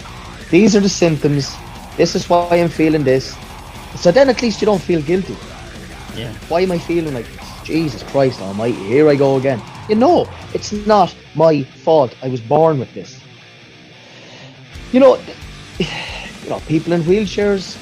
these 0.50 0.76
are 0.76 0.80
the 0.80 0.90
symptoms. 0.90 1.56
This 1.96 2.16
is 2.16 2.30
why 2.30 2.50
I'm 2.52 2.70
feeling 2.70 3.04
this. 3.04 3.36
So 3.96 4.12
then 4.12 4.30
at 4.30 4.42
least 4.42 4.62
you 4.62 4.66
don't 4.66 4.82
feel 4.82 5.02
guilty. 5.02 5.38
Yeah. 6.16 6.34
Why 6.50 6.62
am 6.62 6.72
I 6.72 6.80
feeling 6.80 7.14
like? 7.14 7.28
Jesus 7.68 8.02
Christ 8.02 8.40
Almighty? 8.40 8.82
Here 8.86 9.10
I 9.10 9.16
go 9.16 9.36
again. 9.36 9.62
You 9.90 9.96
know, 9.96 10.26
it's 10.54 10.72
not 10.88 11.14
my 11.36 11.64
fault. 11.64 12.16
I 12.24 12.30
was 12.30 12.40
born 12.40 12.80
with 12.80 12.94
this. 12.94 13.20
You 14.94 15.02
know, 15.02 15.18
you 15.80 16.50
know, 16.50 16.62
people 16.62 16.94
in 16.94 17.02
wheelchairs 17.02 17.76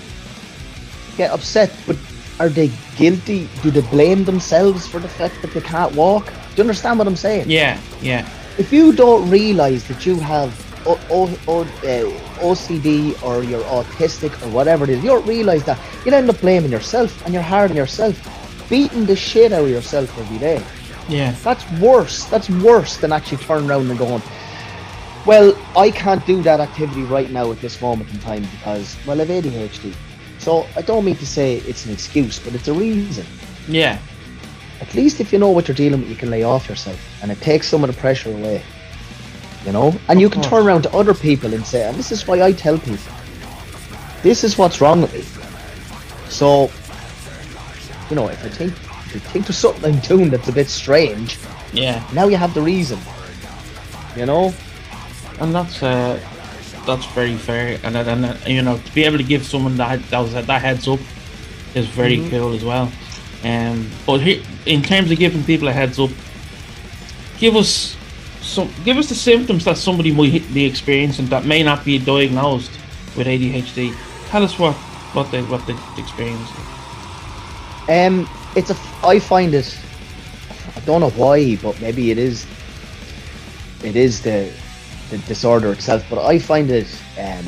get 1.17 1.29
upset, 1.29 1.71
but 1.85 1.97
are 2.39 2.49
they 2.49 2.69
guilty? 2.97 3.47
Do 3.63 3.71
they 3.71 3.81
blame 3.81 4.23
themselves 4.25 4.87
for 4.87 4.99
the 4.99 5.07
fact 5.07 5.41
that 5.41 5.51
they 5.53 5.61
can't 5.61 5.93
walk? 5.95 6.25
Do 6.27 6.31
you 6.57 6.63
understand 6.63 6.99
what 6.99 7.07
I'm 7.07 7.15
saying? 7.15 7.49
Yeah. 7.49 7.79
Yeah. 8.01 8.27
If 8.57 8.71
you 8.73 8.93
don't 8.93 9.29
realise 9.29 9.83
that 9.87 10.05
you 10.05 10.17
have 10.19 10.49
o- 10.87 10.99
o- 11.09 11.39
o- 11.47 11.61
uh, 11.61 12.39
OCD 12.41 13.15
or 13.23 13.43
you're 13.43 13.63
autistic 13.63 14.31
or 14.45 14.49
whatever 14.49 14.83
it 14.85 14.89
is, 14.91 15.03
you 15.03 15.09
don't 15.09 15.25
realise 15.27 15.63
that, 15.63 15.79
you'd 16.05 16.13
end 16.13 16.29
up 16.29 16.39
blaming 16.41 16.71
yourself 16.71 17.23
and 17.25 17.33
you're 17.33 17.43
hard 17.43 17.71
on 17.71 17.77
yourself, 17.77 18.15
beating 18.69 19.05
the 19.05 19.15
shit 19.15 19.51
out 19.51 19.63
of 19.63 19.69
yourself 19.69 20.17
every 20.19 20.37
day. 20.37 20.61
Yeah. 21.09 21.35
That's 21.43 21.69
worse. 21.79 22.25
That's 22.25 22.49
worse 22.49 22.97
than 22.97 23.11
actually 23.11 23.37
turning 23.43 23.69
around 23.69 23.89
and 23.89 23.99
going, 23.99 24.21
well, 25.25 25.57
I 25.75 25.89
can't 25.91 26.25
do 26.25 26.41
that 26.43 26.59
activity 26.59 27.03
right 27.03 27.31
now 27.31 27.51
at 27.51 27.59
this 27.59 27.81
moment 27.81 28.11
in 28.13 28.19
time 28.19 28.45
because, 28.57 28.95
well, 29.05 29.19
I've 29.19 29.27
ADHD. 29.29 29.93
So 30.39 30.67
I 30.75 30.81
don't 30.81 31.05
mean 31.05 31.15
to 31.17 31.25
say 31.25 31.57
it's 31.57 31.85
an 31.85 31.91
excuse, 31.93 32.39
but 32.39 32.53
it's 32.53 32.67
a 32.67 32.73
reason. 32.73 33.25
Yeah. 33.67 33.97
At 34.81 34.93
least 34.93 35.19
if 35.19 35.31
you 35.33 35.39
know 35.39 35.49
what 35.49 35.67
you're 35.67 35.75
dealing 35.75 36.01
with, 36.01 36.09
you 36.09 36.15
can 36.15 36.29
lay 36.29 36.43
off 36.43 36.67
yourself 36.69 36.99
and 37.21 37.31
it 37.31 37.39
takes 37.41 37.67
some 37.67 37.83
of 37.83 37.93
the 37.93 37.99
pressure 37.99 38.29
away. 38.29 38.61
You 39.65 39.71
know? 39.71 39.95
And 40.09 40.21
you 40.21 40.29
can 40.29 40.41
turn 40.43 40.65
around 40.65 40.83
to 40.83 40.93
other 40.93 41.13
people 41.13 41.53
and 41.53 41.65
say, 41.65 41.87
and 41.87 41.97
this 41.97 42.11
is 42.11 42.27
why 42.27 42.41
I 42.43 42.51
tell 42.51 42.77
people, 42.77 42.97
this 44.21 44.43
is 44.43 44.57
what's 44.57 44.81
wrong 44.81 45.01
with 45.01 45.13
me. 45.13 45.23
So, 46.29 46.69
you 48.09 48.15
know, 48.15 48.27
if 48.27 48.43
I 48.43 48.49
think 48.49 48.73
if 49.07 49.13
you 49.13 49.19
think 49.19 49.45
there's 49.45 49.57
something 49.57 49.93
I'm 49.95 49.99
doing 50.01 50.29
that's 50.29 50.49
a 50.49 50.51
bit 50.51 50.67
strange, 50.67 51.37
Yeah. 51.73 52.03
now 52.13 52.27
you 52.27 52.37
have 52.37 52.53
the 52.53 52.61
reason. 52.61 52.99
You 54.15 54.25
know? 54.25 54.53
And 55.39 55.53
that's 55.55 55.81
uh, 55.81 56.19
that's 56.85 57.05
very 57.07 57.35
fair. 57.35 57.79
And 57.83 57.95
then- 57.95 58.23
and 58.23 58.47
you 58.47 58.61
know 58.61 58.77
to 58.77 58.93
be 58.93 59.03
able 59.03 59.17
to 59.17 59.23
give 59.23 59.45
someone 59.45 59.75
that 59.77 60.01
that, 60.09 60.19
was, 60.19 60.33
that 60.33 60.61
heads 60.61 60.87
up 60.87 60.99
is 61.73 61.87
very 61.87 62.17
Mm-hmm. 62.17 62.29
cool 62.29 62.53
as 62.53 62.63
well. 62.63 62.91
Um, 63.43 63.89
but 64.07 64.21
here, 64.21 64.41
in 64.65 64.81
terms 64.81 65.11
of 65.11 65.19
giving 65.19 65.43
people 65.43 65.67
a 65.67 65.71
heads 65.73 65.99
up, 65.99 66.09
give 67.39 67.55
us 67.55 67.95
some 68.41 68.69
give 68.83 68.97
us 68.97 69.09
the 69.09 69.15
symptoms 69.15 69.65
that 69.65 69.77
somebody 69.77 70.11
might 70.11 70.43
be 70.53 70.65
experiencing 70.65 71.27
that 71.27 71.45
may 71.45 71.61
not 71.63 71.83
be 71.85 71.97
diagnosed 71.99 72.71
with 73.17 73.27
ADHD. 73.27 73.93
Tell 74.29 74.43
us 74.43 74.57
what 74.57 74.73
what 75.13 75.29
they 75.31 75.41
what 75.43 75.65
they 75.67 75.75
experience. 75.97 76.49
Um, 77.87 78.27
it's 78.55 78.69
a. 78.71 78.77
I 79.03 79.19
find 79.19 79.53
it. 79.53 79.77
I 80.75 80.79
don't 80.81 81.01
know 81.01 81.11
why, 81.11 81.55
but 81.57 81.79
maybe 81.81 82.09
it 82.11 82.17
is. 82.17 82.45
It 83.83 83.95
is 83.95 84.21
the 84.21 84.49
the 85.09 85.17
disorder 85.19 85.71
itself, 85.71 86.03
but 86.09 86.23
I 86.23 86.39
find 86.39 86.69
it 86.69 86.87
um, 87.19 87.45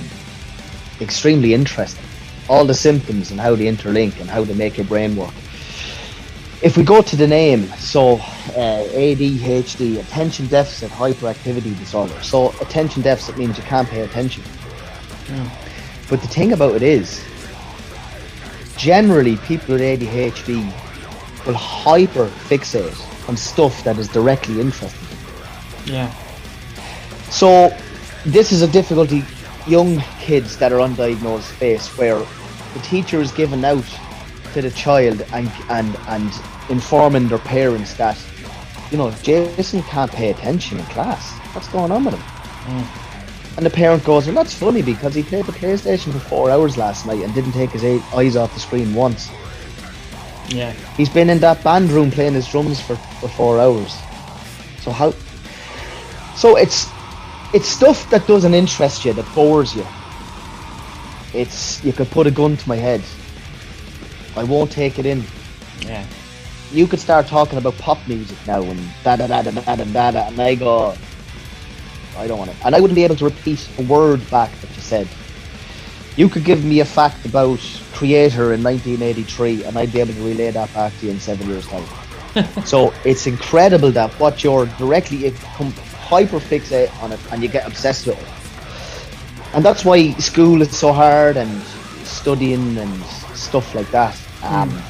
extremely 1.01 1.53
interesting. 1.53 2.03
All 2.49 2.65
the 2.65 2.73
symptoms 2.73 3.31
and 3.31 3.39
how 3.39 3.55
they 3.55 3.65
interlink 3.65 4.19
and 4.19 4.29
how 4.29 4.43
they 4.43 4.53
make 4.53 4.77
your 4.77 4.85
brain 4.85 5.15
work. 5.15 5.33
If 6.61 6.75
we 6.75 6.83
go 6.83 7.01
to 7.01 7.15
the 7.15 7.27
name, 7.27 7.67
so 7.77 8.15
uh, 8.15 8.83
ADHD, 8.89 9.99
attention 9.99 10.47
deficit 10.47 10.89
hyperactivity 10.89 11.77
disorder. 11.77 12.19
So 12.23 12.49
attention 12.61 13.03
deficit 13.03 13.37
means 13.37 13.57
you 13.57 13.63
can't 13.63 13.87
pay 13.87 14.01
attention. 14.01 14.43
But 16.09 16.21
the 16.21 16.27
thing 16.27 16.53
about 16.53 16.75
it 16.75 16.81
is, 16.83 17.23
generally 18.77 19.37
people 19.37 19.75
with 19.75 19.81
ADHD 19.81 20.63
will 21.45 21.53
hyper 21.53 22.27
fixate 22.27 23.29
on 23.29 23.35
stuff 23.35 23.83
that 23.83 23.97
is 23.97 24.07
directly 24.07 24.59
interesting. 24.61 25.07
Yeah. 25.85 26.13
So 27.29 27.75
this 28.25 28.51
is 28.51 28.61
a 28.61 28.67
difficulty 28.67 29.23
young 29.67 29.99
kids 30.19 30.57
that 30.57 30.71
are 30.71 30.79
undiagnosed 30.79 31.51
face 31.51 31.87
where 31.97 32.19
the 32.73 32.79
teacher 32.83 33.19
is 33.19 33.31
given 33.31 33.63
out 33.65 33.85
to 34.53 34.61
the 34.61 34.71
child 34.71 35.21
and 35.33 35.51
and 35.69 35.95
and 36.07 36.31
informing 36.69 37.27
their 37.27 37.39
parents 37.39 37.93
that 37.95 38.17
you 38.91 38.97
know 38.97 39.11
Jason 39.23 39.83
can't 39.83 40.11
pay 40.11 40.29
attention 40.29 40.79
in 40.79 40.85
class. 40.85 41.31
What's 41.53 41.67
going 41.67 41.91
on 41.91 42.05
with 42.05 42.15
him? 42.15 42.21
Hmm. 42.21 43.57
And 43.57 43.65
the 43.65 43.69
parent 43.69 44.03
goes, 44.03 44.25
"Well, 44.27 44.35
that's 44.35 44.53
funny 44.53 44.81
because 44.81 45.15
he 45.15 45.23
played 45.23 45.45
the 45.45 45.51
PlayStation 45.51 46.13
for 46.13 46.19
four 46.19 46.51
hours 46.51 46.77
last 46.77 47.05
night 47.05 47.23
and 47.23 47.33
didn't 47.33 47.53
take 47.53 47.71
his 47.71 47.83
eyes 48.13 48.35
off 48.35 48.53
the 48.53 48.59
screen 48.59 48.93
once. 48.93 49.29
Yeah. 50.49 50.71
He's 50.95 51.09
been 51.09 51.29
in 51.29 51.39
that 51.39 51.63
band 51.63 51.91
room 51.91 52.11
playing 52.11 52.33
his 52.33 52.47
drums 52.47 52.79
for, 52.79 52.95
for 52.95 53.27
four 53.27 53.59
hours. 53.59 53.93
So 54.81 54.91
how? 54.91 55.13
So 56.35 56.55
it's 56.55 56.87
it's 57.53 57.67
stuff 57.67 58.09
that 58.09 58.27
doesn't 58.27 58.53
interest 58.53 59.05
you, 59.05 59.13
that 59.13 59.35
bores 59.35 59.75
you. 59.75 59.85
It's 61.33 61.83
you 61.83 61.93
could 61.93 62.09
put 62.11 62.27
a 62.27 62.31
gun 62.31 62.57
to 62.57 62.69
my 62.69 62.75
head. 62.75 63.01
I 64.35 64.43
won't 64.43 64.71
take 64.71 64.99
it 64.99 65.05
in. 65.05 65.23
Yeah. 65.81 66.05
You 66.71 66.87
could 66.87 66.99
start 66.99 67.27
talking 67.27 67.57
about 67.57 67.77
pop 67.77 68.05
music 68.07 68.37
now 68.45 68.61
and 68.61 68.79
da 69.03 69.15
da 69.15 69.27
da 69.27 69.41
da 69.41 69.51
da 69.51 69.75
da 69.75 70.11
da, 70.11 70.27
and 70.27 70.39
I 70.41 70.55
go, 70.55 70.95
I 72.17 72.27
don't 72.27 72.39
want 72.39 72.51
it. 72.51 72.57
And 72.65 72.75
I 72.75 72.79
wouldn't 72.81 72.95
be 72.95 73.03
able 73.03 73.15
to 73.17 73.25
repeat 73.25 73.67
a 73.79 73.83
word 73.83 74.27
back 74.29 74.51
that 74.61 74.75
you 74.75 74.81
said. 74.81 75.07
You 76.17 76.27
could 76.27 76.43
give 76.43 76.65
me 76.65 76.79
a 76.79 76.85
fact 76.85 77.25
about 77.25 77.59
Kreator 77.93 78.53
in 78.53 78.63
1983, 78.63 79.65
and 79.65 79.77
I'd 79.77 79.93
be 79.93 79.99
able 79.99 80.13
to 80.13 80.21
relay 80.21 80.49
that 80.49 80.73
back 80.73 80.97
to 80.99 81.05
you 81.05 81.11
in 81.11 81.19
seven 81.19 81.47
years' 81.47 81.67
time. 81.67 81.85
so 82.65 82.93
it's 83.05 83.27
incredible 83.27 83.91
that 83.91 84.11
what 84.19 84.43
you're 84.43 84.65
directly 84.77 85.25
become 86.07 86.27
hyper 86.27 86.39
fixate 86.39 87.03
on 87.03 87.11
it, 87.11 87.19
and 87.31 87.43
you 87.43 87.49
get 87.49 87.67
obsessed 87.67 88.07
with 88.07 88.17
it. 88.19 89.55
And 89.55 89.63
that's 89.63 89.85
why 89.85 90.13
school 90.13 90.61
is 90.61 90.77
so 90.77 90.93
hard, 90.93 91.37
and 91.37 91.61
studying 92.03 92.77
and 92.77 93.03
stuff 93.35 93.73
like 93.75 93.89
that. 93.91 94.17
Um, 94.43 94.81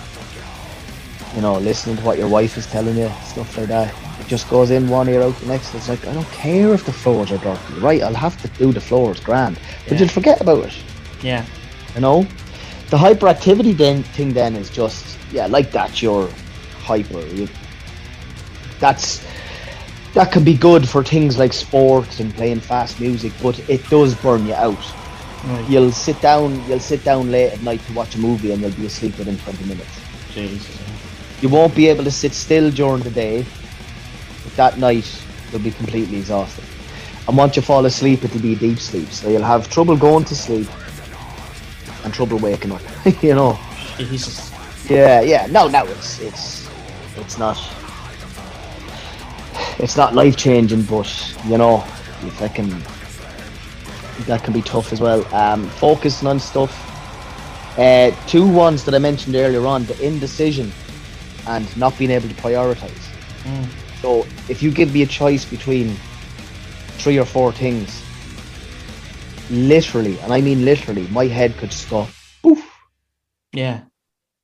You 1.35 1.41
know, 1.41 1.59
listening 1.59 1.97
to 1.97 2.03
what 2.03 2.17
your 2.17 2.29
wife 2.29 2.57
is 2.57 2.65
telling 2.65 2.97
you, 2.97 3.11
stuff 3.25 3.57
like 3.57 3.67
that. 3.67 3.93
It 4.19 4.27
just 4.27 4.49
goes 4.49 4.71
in 4.71 4.89
one 4.89 5.07
ear 5.07 5.21
out 5.21 5.35
the 5.39 5.45
next. 5.45 5.75
It's 5.75 5.87
like 5.87 6.07
I 6.07 6.13
don't 6.13 6.31
care 6.31 6.73
if 6.73 6.83
the 6.85 6.91
floors 6.93 7.31
are 7.31 7.37
dirty. 7.37 7.73
Right, 7.79 8.01
I'll 8.01 8.15
have 8.15 8.41
to 8.41 8.47
do 8.57 8.71
the 8.73 8.81
floors, 8.81 9.19
grand. 9.19 9.59
But 9.83 9.93
Yeah. 9.93 9.99
you'll 9.99 10.09
forget 10.09 10.41
about 10.41 10.65
it. 10.65 10.73
Yeah. 11.21 11.45
You 11.95 12.01
know, 12.01 12.25
the 12.89 12.97
hyperactivity 12.97 13.77
then 13.77 14.03
thing 14.15 14.33
then 14.33 14.55
is 14.55 14.69
just 14.71 15.05
yeah, 15.31 15.45
like 15.45 15.71
that. 15.73 16.01
You're 16.01 16.29
hyper. 16.85 17.19
You, 17.27 17.47
that's 18.79 19.21
that 20.17 20.31
can 20.31 20.43
be 20.43 20.55
good 20.55 20.89
for 20.89 21.03
things 21.03 21.37
like 21.37 21.53
sports 21.53 22.19
and 22.19 22.33
playing 22.33 22.59
fast 22.59 22.99
music, 22.99 23.31
but 23.41 23.57
it 23.69 23.87
does 23.87 24.15
burn 24.15 24.47
you 24.47 24.53
out. 24.55 24.75
Right. 25.45 25.69
You'll 25.69 25.91
sit 25.91 26.19
down. 26.21 26.67
You'll 26.67 26.79
sit 26.79 27.03
down 27.03 27.29
late 27.31 27.53
at 27.53 27.61
night 27.61 27.81
to 27.85 27.93
watch 27.93 28.15
a 28.15 28.17
movie, 28.17 28.51
and 28.51 28.59
you'll 28.59 28.71
be 28.71 28.87
asleep 28.87 29.15
within 29.19 29.37
20 29.37 29.65
minutes. 29.65 30.01
Jesus. 30.33 30.75
You 31.39 31.49
won't 31.49 31.75
be 31.75 31.87
able 31.87 32.03
to 32.03 32.09
sit 32.09 32.33
still 32.33 32.71
during 32.71 33.03
the 33.03 33.11
day, 33.11 33.45
but 34.43 34.55
that 34.55 34.79
night 34.79 35.07
you'll 35.51 35.61
be 35.61 35.69
completely 35.69 36.17
exhausted. 36.17 36.63
And 37.27 37.37
once 37.37 37.55
you 37.55 37.61
fall 37.61 37.85
asleep, 37.85 38.25
it'll 38.25 38.41
be 38.41 38.55
deep 38.55 38.79
sleep. 38.79 39.09
So 39.09 39.29
you'll 39.29 39.43
have 39.43 39.69
trouble 39.69 39.95
going 39.95 40.25
to 40.25 40.35
sleep 40.35 40.67
and 42.03 42.11
trouble 42.11 42.39
waking 42.39 42.71
up. 42.71 42.81
you 43.21 43.35
know. 43.35 43.59
Jesus. 43.97 44.51
Yeah, 44.89 45.21
yeah. 45.21 45.45
No, 45.45 45.67
no, 45.67 45.85
it's 45.85 46.19
it's 46.21 46.67
it's 47.17 47.37
not 47.37 47.55
it's 49.79 49.95
not 49.95 50.15
life 50.15 50.35
changing, 50.35 50.83
but 50.83 51.07
you 51.45 51.57
know, 51.57 51.83
if 52.23 52.39
that 52.39 52.55
can 52.55 52.69
that 54.27 54.43
can 54.43 54.53
be 54.53 54.61
tough 54.61 54.91
as 54.91 54.99
well. 54.99 55.23
Um, 55.33 55.67
focusing 55.69 56.27
on 56.27 56.39
stuff. 56.39 56.73
Uh, 57.77 58.11
two 58.25 58.47
ones 58.47 58.83
that 58.85 58.95
I 58.95 58.99
mentioned 58.99 59.35
earlier 59.35 59.65
on: 59.65 59.85
the 59.85 60.05
indecision 60.05 60.71
and 61.47 61.77
not 61.77 61.97
being 61.97 62.11
able 62.11 62.27
to 62.27 62.35
prioritize. 62.35 63.07
Mm. 63.43 63.65
So 64.01 64.25
if 64.49 64.61
you 64.61 64.71
give 64.71 64.93
me 64.93 65.03
a 65.03 65.05
choice 65.05 65.45
between 65.45 65.95
three 66.97 67.19
or 67.19 67.25
four 67.25 67.51
things, 67.51 68.01
literally, 69.49 70.19
and 70.19 70.33
I 70.33 70.41
mean 70.41 70.65
literally, 70.65 71.07
my 71.07 71.25
head 71.25 71.55
could 71.57 71.71
just 71.71 71.89
go 71.89 72.07
poof. 72.41 72.69
Yeah. 73.53 73.81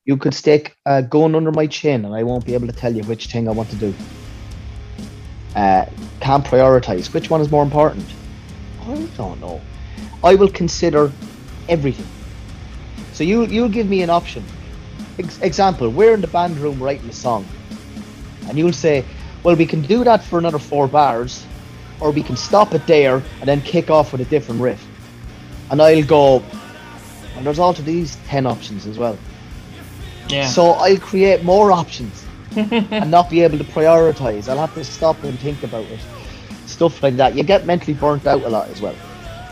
You 0.05 0.17
could 0.17 0.33
stick 0.33 0.75
a 0.85 1.01
gun 1.01 1.33
under 1.35 1.51
my 1.51 1.67
chin, 1.67 2.05
and 2.05 2.13
I 2.13 2.23
won't 2.23 2.45
be 2.45 2.53
able 2.53 2.67
to 2.67 2.73
tell 2.73 2.93
you 2.93 3.03
which 3.03 3.27
thing 3.27 3.47
I 3.47 3.51
want 3.51 3.69
to 3.69 3.75
do. 3.75 3.93
Uh, 5.55 5.85
can't 6.19 6.43
prioritize. 6.43 7.13
Which 7.13 7.29
one 7.29 7.41
is 7.41 7.51
more 7.51 7.63
important? 7.63 8.05
I 8.81 8.95
don't 9.17 9.39
know. 9.39 9.61
I 10.23 10.35
will 10.35 10.49
consider 10.49 11.11
everything. 11.69 12.07
So 13.13 13.23
you 13.23 13.45
you'll 13.45 13.69
give 13.69 13.87
me 13.87 14.01
an 14.01 14.09
option. 14.09 14.43
Ex- 15.19 15.39
example: 15.41 15.89
We're 15.89 16.13
in 16.13 16.21
the 16.21 16.27
band 16.27 16.57
room 16.57 16.81
writing 16.81 17.07
a 17.09 17.13
song, 17.13 17.45
and 18.47 18.57
you'll 18.57 18.73
say, 18.73 19.05
"Well, 19.43 19.55
we 19.55 19.65
can 19.65 19.81
do 19.81 20.03
that 20.03 20.23
for 20.23 20.39
another 20.39 20.59
four 20.59 20.87
bars, 20.87 21.45
or 21.99 22.11
we 22.11 22.23
can 22.23 22.35
stop 22.35 22.73
it 22.73 22.87
there 22.87 23.21
and 23.39 23.47
then 23.47 23.61
kick 23.61 23.89
off 23.91 24.11
with 24.11 24.21
a 24.21 24.25
different 24.25 24.61
riff." 24.61 24.83
And 25.69 25.81
I'll 25.81 26.03
go, 26.03 26.43
"And 27.35 27.45
there's 27.45 27.59
also 27.59 27.83
these 27.83 28.17
ten 28.27 28.47
options 28.47 28.87
as 28.87 28.97
well." 28.97 29.17
Yeah. 30.29 30.47
So 30.47 30.71
I'll 30.71 30.97
create 30.97 31.43
more 31.43 31.71
options 31.71 32.25
and 32.57 33.11
not 33.11 33.29
be 33.29 33.41
able 33.41 33.57
to 33.57 33.63
prioritize. 33.63 34.49
I'll 34.49 34.57
have 34.57 34.73
to 34.75 34.83
stop 34.83 35.23
and 35.23 35.37
think 35.39 35.63
about 35.63 35.85
it. 35.85 35.99
Stuff 36.65 37.01
like 37.03 37.17
that. 37.17 37.35
You 37.35 37.43
get 37.43 37.65
mentally 37.65 37.93
burnt 37.93 38.25
out 38.25 38.43
a 38.43 38.49
lot 38.49 38.69
as 38.69 38.81
well. 38.81 38.95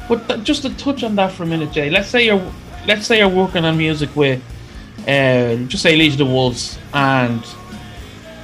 But 0.07 0.27
th- 0.27 0.43
just 0.43 0.63
to 0.63 0.75
touch 0.75 1.03
on 1.03 1.15
that 1.15 1.31
for 1.31 1.43
a 1.43 1.45
minute, 1.45 1.71
Jay. 1.71 1.89
Let's 1.89 2.07
say 2.09 2.25
you're, 2.25 2.51
let's 2.87 3.05
say 3.05 3.19
you're 3.19 3.29
working 3.29 3.65
on 3.65 3.77
music 3.77 4.15
with, 4.15 4.41
uh, 5.07 5.55
just 5.67 5.83
say 5.83 5.95
Legion 5.95 6.21
of 6.21 6.27
the 6.27 6.33
Wolves, 6.33 6.77
and 6.93 7.43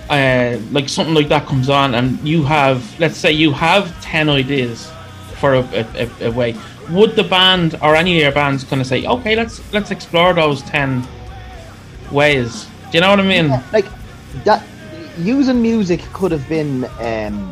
uh, 0.10 0.58
like 0.72 0.90
something 0.90 1.14
like 1.14 1.28
that 1.30 1.46
comes 1.46 1.70
on, 1.70 1.96
and 1.96 2.20
you 2.28 2.44
have, 2.44 3.00
let's 3.00 3.18
say 3.18 3.32
you 3.32 3.52
have 3.52 4.02
ten 4.02 4.30
ideas 4.30 4.92
for 5.36 5.56
a, 5.56 5.60
a, 5.62 6.28
a, 6.28 6.32
way. 6.32 6.56
Would 6.90 7.16
the 7.16 7.24
band 7.24 7.78
or 7.82 7.96
any 7.96 8.18
of 8.18 8.24
your 8.24 8.32
bands 8.32 8.64
kind 8.64 8.82
of 8.82 8.88
say, 8.88 9.06
okay, 9.06 9.36
let's 9.36 9.62
let's 9.74 9.92
explore 9.92 10.34
those 10.34 10.62
ten 10.64 11.06
ways? 12.12 12.66
Do 12.92 12.98
you 12.98 13.02
know 13.02 13.10
what 13.10 13.20
I 13.20 13.24
mean? 13.24 13.50
Like 13.74 13.86
that 14.44 14.64
using 15.18 15.62
music 15.62 16.02
could 16.14 16.32
have 16.32 16.48
been 16.48 16.86
um, 17.00 17.52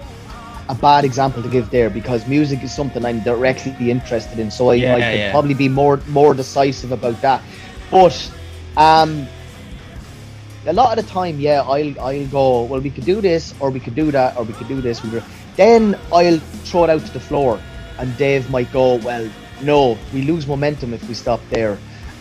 a 0.69 0.75
bad 0.75 1.05
example 1.05 1.41
to 1.43 1.49
give 1.49 1.69
there 1.69 1.89
because 1.89 2.27
music 2.27 2.63
is 2.63 2.73
something 2.75 3.05
I'm 3.05 3.21
directly 3.21 3.91
interested 3.91 4.39
in, 4.39 4.51
so 4.51 4.69
I, 4.69 4.75
Yeah, 4.75 4.95
I 4.95 5.01
could 5.01 5.19
yeah. 5.19 5.31
probably 5.31 5.53
be 5.53 5.69
more 5.69 5.99
more 6.07 6.33
decisive 6.33 6.91
about 6.91 7.21
that. 7.21 7.41
But 7.91 8.31
um, 8.77 9.27
a 10.65 10.73
lot 10.73 10.97
of 10.97 11.05
the 11.05 11.11
time, 11.11 11.39
yeah, 11.39 11.61
I'll 11.61 11.99
I'll 11.99 12.27
go. 12.27 12.63
Well, 12.63 12.81
we 12.81 12.89
could 12.89 13.05
do 13.05 13.21
this, 13.21 13.53
or 13.59 13.69
we 13.69 13.79
could 13.79 13.95
do 13.95 14.11
that, 14.11 14.37
or 14.37 14.43
we 14.43 14.53
could 14.53 14.67
do 14.67 14.81
this. 14.81 15.03
We 15.03 15.09
could. 15.11 15.23
Then 15.55 15.97
I'll 16.11 16.39
throw 16.65 16.83
it 16.85 16.89
out 16.89 17.05
to 17.05 17.13
the 17.13 17.19
floor, 17.19 17.59
and 17.99 18.15
Dave 18.17 18.49
might 18.49 18.71
go. 18.73 18.95
Well, 18.95 19.29
no, 19.61 19.97
we 20.13 20.23
lose 20.23 20.47
momentum 20.47 20.93
if 20.93 21.07
we 21.07 21.13
stop 21.13 21.39
there. 21.49 21.77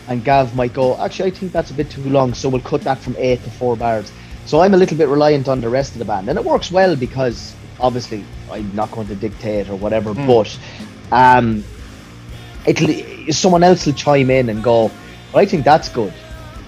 And 0.07 0.23
Gav 0.23 0.55
might 0.55 0.75
go. 0.75 1.01
Actually, 1.03 1.33
I 1.33 1.35
think 1.35 1.53
that's 1.53 1.71
a 1.71 1.75
bit 1.75 1.89
too 1.91 2.05
long, 2.11 2.35
so 2.35 2.51
we'll 2.51 2.61
cut 2.61 2.83
that 2.83 2.99
from 2.99 3.17
eight 3.17 3.43
to 3.45 3.51
four 3.51 3.75
bars. 3.75 4.13
So 4.47 4.61
I'm 4.61 4.75
a 4.75 4.77
little 4.77 4.97
bit 4.97 5.09
reliant 5.09 5.49
on 5.49 5.61
the 5.61 5.69
rest 5.69 5.93
of 5.93 5.99
the 5.99 6.05
band, 6.05 6.29
and 6.29 6.39
it 6.39 6.45
works 6.45 6.71
well 6.71 6.95
because 6.97 7.55
obviously 7.81 8.25
I'm 8.51 8.75
not 8.75 8.91
going 8.91 9.07
to 9.09 9.15
dictate 9.15 9.69
or 9.69 9.77
whatever. 9.77 10.13
But 10.15 10.57
um, 11.13 11.65
it'll 12.67 13.33
someone 13.33 13.63
else 13.63 13.87
will 13.87 13.95
chime 13.95 14.31
in 14.31 14.49
and 14.49 14.63
go. 14.63 14.91
I 15.35 15.47
think 15.47 15.65
that's 15.65 15.89
good. 15.89 16.13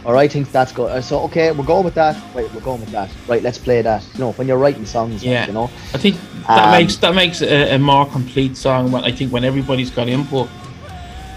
Or 0.04 0.16
I 0.16 0.28
think 0.28 0.52
that's 0.52 0.70
good. 0.72 0.88
Uh, 0.90 1.00
So 1.02 1.20
okay, 1.24 1.50
we're 1.52 1.64
going 1.64 1.84
with 1.84 1.94
that. 1.94 2.16
Right, 2.34 2.52
we're 2.54 2.60
going 2.60 2.80
with 2.80 2.92
that. 2.92 3.10
Right, 3.26 3.42
let's 3.42 3.58
play 3.58 3.82
that. 3.82 4.04
You 4.14 4.20
know, 4.20 4.32
when 4.32 4.46
you're 4.46 4.56
writing 4.58 4.86
songs, 4.86 5.14
like, 5.22 5.24
Yeah. 5.24 5.46
you 5.48 5.52
know. 5.52 5.68
I 5.94 5.98
think 5.98 6.16
that 6.46 6.64
Um, 6.64 6.70
makes 6.70 6.96
that 6.96 7.14
makes 7.14 7.42
a, 7.42 7.74
a 7.74 7.78
more 7.78 8.06
complete 8.06 8.56
song. 8.56 8.92
When 8.92 9.04
I 9.04 9.10
think 9.12 9.32
when 9.32 9.44
everybody's 9.44 9.90
got 9.90 10.08
input, 10.08 10.48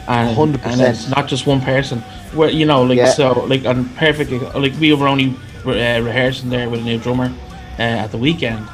and, 0.07 0.37
100%. 0.37 0.65
and 0.65 0.81
it's 0.81 1.09
not 1.09 1.27
just 1.27 1.47
one 1.47 1.61
person. 1.61 1.99
Where 2.33 2.49
you 2.49 2.65
know, 2.65 2.83
like 2.83 2.97
Yeah. 2.97 3.11
so, 3.11 3.43
like 3.47 3.65
and 3.65 3.89
perfect. 3.97 4.31
Like 4.55 4.73
we 4.79 4.93
were 4.93 5.07
only 5.07 5.33
uh, 5.65 6.01
rehearsing 6.03 6.49
there 6.49 6.69
with 6.69 6.81
a 6.81 6.83
new 6.83 6.97
drummer 6.97 7.31
uh, 7.77 7.81
at 7.81 8.11
the 8.11 8.17
weekend, 8.17 8.67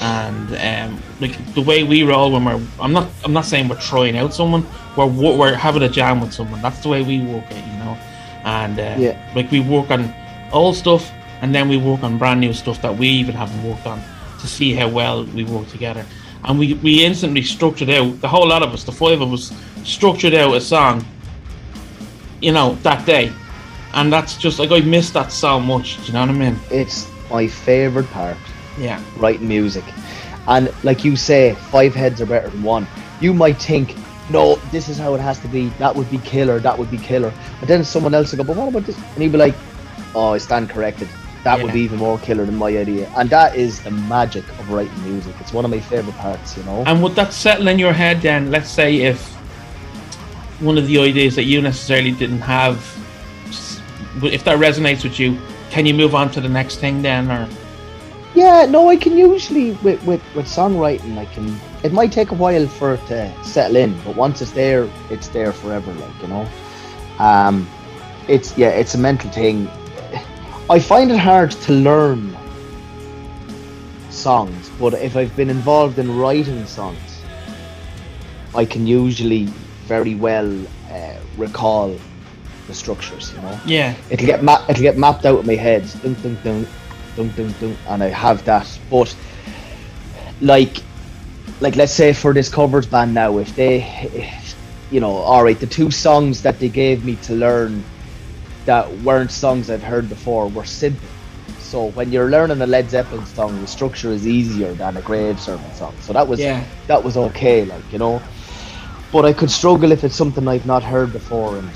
and 0.00 0.92
um, 0.92 1.02
like 1.20 1.54
the 1.54 1.62
way 1.62 1.84
we 1.84 2.02
roll 2.02 2.32
when 2.32 2.44
we're, 2.44 2.60
I'm 2.80 2.92
not, 2.92 3.08
I'm 3.24 3.32
not 3.32 3.44
saying 3.44 3.68
we're 3.68 3.80
trying 3.80 4.16
out 4.16 4.34
someone. 4.34 4.66
We're 4.96 5.06
we're 5.06 5.54
having 5.54 5.82
a 5.82 5.88
jam 5.88 6.20
with 6.20 6.32
someone. 6.32 6.60
That's 6.62 6.80
the 6.80 6.88
way 6.88 7.02
we 7.02 7.20
work 7.22 7.44
it, 7.50 7.64
you 7.64 7.78
know. 7.78 7.96
And 8.44 8.78
uh, 8.78 8.96
Yeah. 8.98 9.32
like 9.34 9.50
we 9.50 9.60
work 9.60 9.90
on 9.90 10.12
old 10.52 10.76
stuff, 10.76 11.10
and 11.40 11.54
then 11.54 11.68
we 11.68 11.76
work 11.76 12.02
on 12.02 12.18
brand 12.18 12.40
new 12.40 12.52
stuff 12.52 12.82
that 12.82 12.96
we 12.96 13.06
even 13.08 13.34
haven't 13.34 13.62
worked 13.68 13.86
on 13.86 14.02
to 14.40 14.46
see 14.46 14.74
how 14.74 14.88
well 14.88 15.24
we 15.24 15.44
work 15.44 15.68
together. 15.68 16.04
And 16.44 16.58
we, 16.58 16.74
we 16.74 17.04
instantly 17.04 17.42
structured 17.42 17.88
out 17.88 18.20
the 18.20 18.26
whole 18.26 18.48
lot 18.48 18.62
of 18.64 18.72
us, 18.74 18.82
the 18.82 18.90
five 18.92 19.20
of 19.20 19.32
us, 19.32 19.52
structured 19.84 20.34
out 20.34 20.54
a 20.56 20.60
song. 20.60 21.04
You 22.40 22.50
know 22.52 22.74
that 22.82 23.06
day, 23.06 23.30
and 23.94 24.12
that's 24.12 24.36
just 24.36 24.58
like 24.58 24.70
I 24.70 24.80
miss 24.80 25.10
that 25.10 25.32
so 25.32 25.60
much. 25.60 25.98
Do 25.98 26.04
you 26.04 26.12
know 26.14 26.20
what 26.20 26.30
I 26.30 26.32
mean? 26.32 26.58
It's 26.70 27.10
my 27.30 27.46
favorite 27.46 28.08
part. 28.10 28.36
Yeah. 28.78 29.02
writing 29.16 29.48
music. 29.48 29.84
And 30.48 30.72
like 30.82 31.04
you 31.04 31.14
say, 31.16 31.54
five 31.70 31.94
heads 31.94 32.20
are 32.20 32.26
better 32.26 32.48
than 32.48 32.62
one. 32.62 32.86
You 33.20 33.32
might 33.34 33.58
think, 33.58 33.94
no, 34.30 34.56
this 34.70 34.88
is 34.88 34.98
how 34.98 35.14
it 35.14 35.20
has 35.20 35.38
to 35.40 35.48
be. 35.48 35.68
That 35.78 35.94
would 35.94 36.10
be 36.10 36.18
killer. 36.18 36.58
That 36.58 36.78
would 36.78 36.90
be 36.90 36.98
killer. 36.98 37.32
But 37.60 37.68
then 37.68 37.84
someone 37.84 38.14
else 38.14 38.32
will 38.32 38.38
go, 38.38 38.44
but 38.44 38.56
what 38.56 38.68
about 38.68 38.84
this? 38.84 38.96
And 38.96 39.22
he'd 39.22 39.32
be 39.32 39.38
like, 39.38 39.54
oh, 40.14 40.32
I 40.32 40.38
stand 40.38 40.70
corrected. 40.70 41.08
That 41.44 41.60
would 41.60 41.72
be 41.72 41.80
even 41.80 41.98
more 41.98 42.18
killer 42.18 42.44
than 42.44 42.56
my 42.56 42.68
idea. 42.68 43.12
And 43.16 43.28
that 43.30 43.56
is 43.56 43.82
the 43.82 43.90
magic 43.90 44.48
of 44.60 44.70
writing 44.70 45.02
music. 45.02 45.34
It's 45.40 45.52
one 45.52 45.64
of 45.64 45.70
my 45.70 45.80
favorite 45.80 46.16
parts, 46.16 46.56
you 46.56 46.62
know. 46.64 46.84
And 46.86 47.02
would 47.02 47.14
that 47.16 47.32
settle 47.32 47.68
in 47.68 47.78
your 47.78 47.92
head 47.92 48.22
then? 48.22 48.50
Let's 48.50 48.70
say 48.70 49.02
if 49.02 49.32
one 50.60 50.78
of 50.78 50.86
the 50.86 50.98
ideas 50.98 51.34
that 51.34 51.44
you 51.44 51.60
necessarily 51.60 52.12
didn't 52.12 52.42
have, 52.42 52.91
if 54.22 54.44
that 54.44 54.58
resonates 54.58 55.04
with 55.04 55.18
you, 55.18 55.38
can 55.70 55.86
you 55.86 55.94
move 55.94 56.14
on 56.14 56.30
to 56.32 56.40
the 56.40 56.48
next 56.48 56.76
thing 56.76 57.02
then? 57.02 57.30
Or 57.30 57.48
Yeah, 58.34 58.66
no, 58.66 58.88
I 58.88 58.96
can 58.96 59.16
usually 59.16 59.72
with, 59.82 60.02
with 60.04 60.22
with 60.34 60.46
songwriting, 60.46 61.18
I 61.18 61.26
can. 61.26 61.58
It 61.82 61.92
might 61.92 62.12
take 62.12 62.30
a 62.30 62.34
while 62.34 62.66
for 62.66 62.94
it 62.94 63.06
to 63.06 63.44
settle 63.44 63.76
in, 63.76 63.98
but 64.04 64.14
once 64.16 64.40
it's 64.42 64.52
there, 64.52 64.88
it's 65.10 65.28
there 65.28 65.52
forever. 65.52 65.92
Like 65.92 66.22
you 66.22 66.28
know, 66.28 66.48
um, 67.18 67.68
it's 68.28 68.56
yeah, 68.56 68.68
it's 68.68 68.94
a 68.94 68.98
mental 68.98 69.30
thing. 69.30 69.68
I 70.70 70.78
find 70.78 71.10
it 71.10 71.18
hard 71.18 71.50
to 71.50 71.72
learn 71.72 72.36
songs, 74.10 74.70
but 74.78 74.94
if 74.94 75.16
I've 75.16 75.34
been 75.36 75.50
involved 75.50 75.98
in 75.98 76.16
writing 76.16 76.64
songs, 76.66 77.22
I 78.54 78.64
can 78.64 78.86
usually 78.86 79.46
very 79.86 80.14
well 80.14 80.50
uh, 80.90 81.16
recall 81.36 81.98
the 82.72 82.78
structures. 82.78 83.32
You 83.34 83.42
know 83.42 83.60
yeah, 83.66 83.94
it'll 84.10 84.26
get 84.26 84.42
ma- 84.42 84.64
it'll 84.68 84.82
get 84.82 84.96
mapped 84.96 85.24
out 85.26 85.40
in 85.40 85.46
my 85.46 85.54
head, 85.54 85.82
dun, 86.02 86.14
dun, 86.22 86.38
dun, 86.42 86.66
dun, 87.16 87.28
dun, 87.36 87.54
dun, 87.60 87.76
and 87.88 88.02
I 88.02 88.08
have 88.08 88.44
that. 88.44 88.66
But 88.90 89.14
like, 90.40 90.78
like 91.60 91.76
let's 91.76 91.92
say 91.92 92.12
for 92.12 92.32
this 92.32 92.48
covers 92.48 92.86
band 92.86 93.14
now, 93.14 93.38
if 93.38 93.54
they, 93.54 94.30
you 94.90 95.00
know, 95.00 95.12
all 95.12 95.44
right, 95.44 95.58
the 95.58 95.66
two 95.66 95.90
songs 95.90 96.42
that 96.42 96.58
they 96.58 96.68
gave 96.68 97.04
me 97.04 97.16
to 97.16 97.34
learn 97.34 97.84
that 98.64 98.90
weren't 98.98 99.30
songs 99.30 99.70
I'd 99.70 99.80
heard 99.80 100.08
before 100.08 100.48
were 100.48 100.64
simple. 100.64 101.08
So 101.58 101.86
when 101.90 102.12
you're 102.12 102.30
learning 102.30 102.60
a 102.60 102.66
Led 102.66 102.90
Zeppelin 102.90 103.24
song, 103.26 103.58
the 103.60 103.66
structure 103.66 104.10
is 104.10 104.26
easier 104.26 104.72
than 104.74 104.96
a 104.96 105.00
Grave 105.00 105.40
Sermon 105.40 105.72
song. 105.74 105.94
So 106.02 106.12
that 106.12 106.26
was 106.28 106.38
Yeah. 106.40 106.62
that 106.86 107.02
was 107.02 107.16
okay, 107.16 107.64
like 107.64 107.84
you 107.92 107.98
know. 107.98 108.20
But 109.10 109.24
I 109.24 109.32
could 109.32 109.50
struggle 109.50 109.92
if 109.92 110.04
it's 110.04 110.16
something 110.16 110.48
I've 110.48 110.66
not 110.66 110.82
heard 110.82 111.12
before, 111.12 111.56
and 111.56 111.68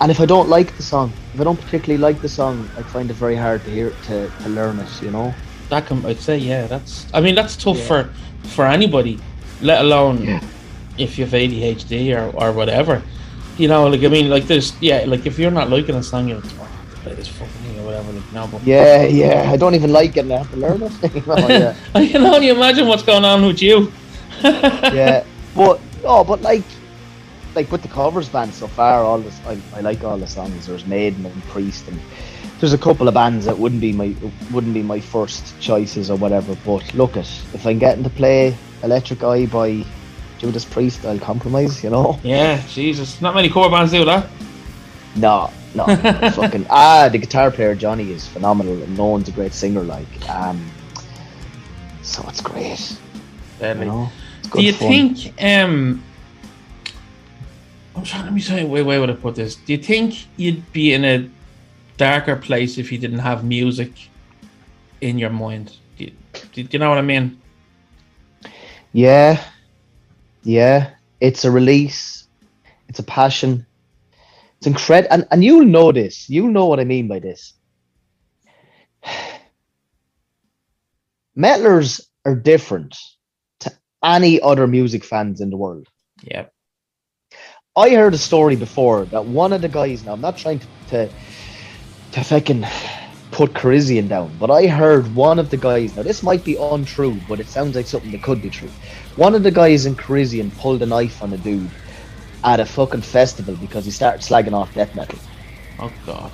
and 0.00 0.10
if 0.10 0.20
I 0.20 0.26
don't 0.26 0.48
like 0.48 0.76
the 0.76 0.82
song, 0.82 1.12
if 1.34 1.40
I 1.40 1.44
don't 1.44 1.60
particularly 1.60 1.98
like 2.00 2.20
the 2.22 2.28
song, 2.28 2.68
I 2.76 2.82
find 2.82 3.10
it 3.10 3.14
very 3.14 3.36
hard 3.36 3.64
to 3.64 3.70
hear 3.70 3.90
to, 4.06 4.30
to 4.42 4.48
learn 4.48 4.78
it. 4.78 5.02
You 5.02 5.10
know. 5.10 5.34
that 5.70 5.86
can 5.86 6.04
I'd 6.06 6.20
say 6.20 6.38
yeah. 6.38 6.66
That's 6.66 7.06
I 7.14 7.20
mean 7.20 7.34
that's 7.34 7.56
tough 7.56 7.78
Yeah. 7.78 7.86
for 7.88 8.00
for 8.54 8.64
anybody, 8.66 9.18
let 9.60 9.80
alone 9.80 10.22
Yeah. 10.22 10.40
if 10.98 11.18
you 11.18 11.24
have 11.24 11.34
ADHD 11.34 12.14
or 12.16 12.30
or 12.36 12.52
whatever. 12.52 13.02
You 13.58 13.68
know, 13.68 13.86
like 13.88 14.02
I 14.04 14.08
mean, 14.08 14.28
like 14.28 14.46
there's 14.46 14.72
yeah, 14.80 15.04
like 15.06 15.26
if 15.26 15.38
you're 15.38 15.50
not 15.60 15.70
liking 15.70 15.94
a 15.96 16.02
song, 16.02 16.28
you're 16.28 16.40
like, 16.40 16.52
oh, 16.60 16.68
play 17.02 17.14
this 17.14 17.28
fucking 17.28 17.48
thing 17.64 17.78
or 17.80 17.84
whatever. 17.86 18.12
Like 18.12 18.32
no, 18.32 18.46
but 18.46 18.62
Yeah, 18.64 19.04
yeah. 19.04 19.50
I 19.50 19.56
don't 19.56 19.74
even 19.74 19.92
like 19.92 20.16
it, 20.18 20.20
and 20.20 20.32
I 20.32 20.38
have 20.38 20.50
to 20.50 20.56
learn 20.56 20.82
it. 20.82 20.92
You 21.14 21.22
know, 21.26 21.48
yeah. 21.48 21.74
I 21.94 22.06
can 22.06 22.22
only 22.26 22.48
imagine 22.50 22.86
what's 22.86 23.02
going 23.02 23.24
on 23.24 23.46
with 23.46 23.62
you. 23.62 23.90
yeah, 24.44 25.24
but 25.54 25.80
oh, 26.04 26.22
but 26.22 26.42
like, 26.42 26.64
like 27.56 27.72
with 27.72 27.82
the 27.82 27.88
covers 27.88 28.28
band 28.28 28.52
so 28.54 28.68
far, 28.68 29.02
all 29.02 29.18
this 29.18 29.40
I, 29.46 29.58
I 29.74 29.80
like 29.80 30.04
all 30.04 30.18
the 30.18 30.26
songs. 30.26 30.66
There's 30.66 30.86
Maiden 30.86 31.24
and 31.24 31.42
Priest, 31.44 31.88
and 31.88 31.98
there's 32.60 32.74
a 32.74 32.78
couple 32.78 33.08
of 33.08 33.14
bands 33.14 33.46
that 33.46 33.58
wouldn't 33.58 33.80
be 33.80 33.92
my 33.92 34.14
wouldn't 34.52 34.74
be 34.74 34.82
my 34.82 35.00
first 35.00 35.58
choices 35.58 36.10
or 36.10 36.16
whatever. 36.16 36.56
But 36.64 36.94
look 36.94 37.16
at 37.16 37.26
if 37.54 37.66
I'm 37.66 37.78
getting 37.78 38.04
to 38.04 38.10
play 38.10 38.56
Electric 38.82 39.24
Eye 39.24 39.46
by 39.46 39.84
Judas 40.38 40.64
Priest, 40.64 41.04
I'll 41.04 41.18
compromise. 41.18 41.82
You 41.82 41.90
know? 41.90 42.20
Yeah, 42.22 42.62
Jesus, 42.68 43.20
not 43.20 43.34
many 43.34 43.48
cover 43.48 43.70
bands 43.70 43.90
do 43.90 44.04
that. 44.04 44.28
No, 45.16 45.50
no, 45.74 45.86
fucking 46.34 46.66
ah, 46.68 47.08
the 47.10 47.18
guitar 47.18 47.50
player 47.50 47.74
Johnny 47.74 48.12
is 48.12 48.28
phenomenal, 48.28 48.80
and 48.82 48.96
no 48.96 49.06
one's 49.06 49.28
a 49.28 49.32
great 49.32 49.54
singer 49.54 49.82
like. 49.82 50.28
Um, 50.28 50.70
so 52.02 52.22
it's 52.28 52.42
great. 52.42 52.96
You 53.60 53.74
know? 53.74 54.10
It's 54.40 54.50
Do 54.50 54.62
you 54.62 54.72
fun. 54.74 54.88
think? 54.88 55.42
Um, 55.42 56.04
I'm 57.96 58.04
trying. 58.04 58.24
Let 58.24 58.34
me 58.34 58.40
say, 58.40 58.64
wait, 58.64 58.82
wait, 58.82 58.98
would 58.98 59.08
I 59.08 59.14
put 59.14 59.34
this? 59.34 59.56
Do 59.56 59.72
you 59.72 59.78
think 59.78 60.26
you'd 60.36 60.70
be 60.72 60.92
in 60.92 61.04
a 61.04 61.30
darker 61.96 62.36
place 62.36 62.76
if 62.76 62.92
you 62.92 62.98
didn't 62.98 63.20
have 63.20 63.42
music 63.42 63.90
in 65.00 65.18
your 65.18 65.30
mind? 65.30 65.74
Do 65.96 66.04
you, 66.04 66.12
do 66.52 66.68
you 66.70 66.78
know 66.78 66.90
what 66.90 66.98
I 66.98 67.02
mean? 67.02 67.40
Yeah, 68.92 69.42
yeah. 70.42 70.90
It's 71.20 71.46
a 71.46 71.50
release. 71.50 72.28
It's 72.88 72.98
a 72.98 73.02
passion. 73.02 73.66
It's 74.58 74.66
incredible, 74.66 75.14
and 75.14 75.26
and 75.30 75.42
you'll 75.42 75.64
know 75.64 75.90
this. 75.90 76.28
You'll 76.28 76.52
know 76.52 76.66
what 76.66 76.80
I 76.80 76.84
mean 76.84 77.08
by 77.08 77.18
this. 77.18 77.54
Metalers 81.36 82.06
are 82.24 82.34
different 82.34 82.96
to 83.60 83.72
any 84.04 84.40
other 84.40 84.66
music 84.66 85.04
fans 85.04 85.40
in 85.40 85.50
the 85.50 85.56
world. 85.56 85.88
Yeah. 86.22 86.46
I 87.78 87.90
heard 87.90 88.14
a 88.14 88.18
story 88.18 88.56
before 88.56 89.04
that 89.06 89.26
one 89.26 89.52
of 89.52 89.60
the 89.60 89.68
guys. 89.68 90.02
Now 90.02 90.14
I'm 90.14 90.20
not 90.22 90.38
trying 90.38 90.60
to 90.60 90.66
to, 90.88 91.10
to 92.12 92.24
fucking 92.24 92.64
put 93.32 93.52
Carizian 93.52 94.08
down, 94.08 94.34
but 94.38 94.50
I 94.50 94.66
heard 94.66 95.14
one 95.14 95.38
of 95.38 95.50
the 95.50 95.58
guys. 95.58 95.94
Now 95.94 96.02
this 96.02 96.22
might 96.22 96.42
be 96.42 96.56
untrue, 96.56 97.20
but 97.28 97.38
it 97.38 97.48
sounds 97.48 97.76
like 97.76 97.86
something 97.86 98.12
that 98.12 98.22
could 98.22 98.40
be 98.40 98.48
true. 98.48 98.70
One 99.16 99.34
of 99.34 99.42
the 99.42 99.50
guys 99.50 99.84
in 99.84 99.94
Carizian 99.94 100.50
pulled 100.52 100.80
a 100.82 100.86
knife 100.86 101.22
on 101.22 101.34
a 101.34 101.36
dude 101.36 101.70
at 102.44 102.60
a 102.60 102.64
fucking 102.64 103.02
festival 103.02 103.56
because 103.56 103.84
he 103.84 103.90
started 103.90 104.22
slagging 104.22 104.54
off 104.54 104.72
death 104.72 104.94
metal. 104.94 105.18
Oh 105.78 105.92
God. 106.06 106.32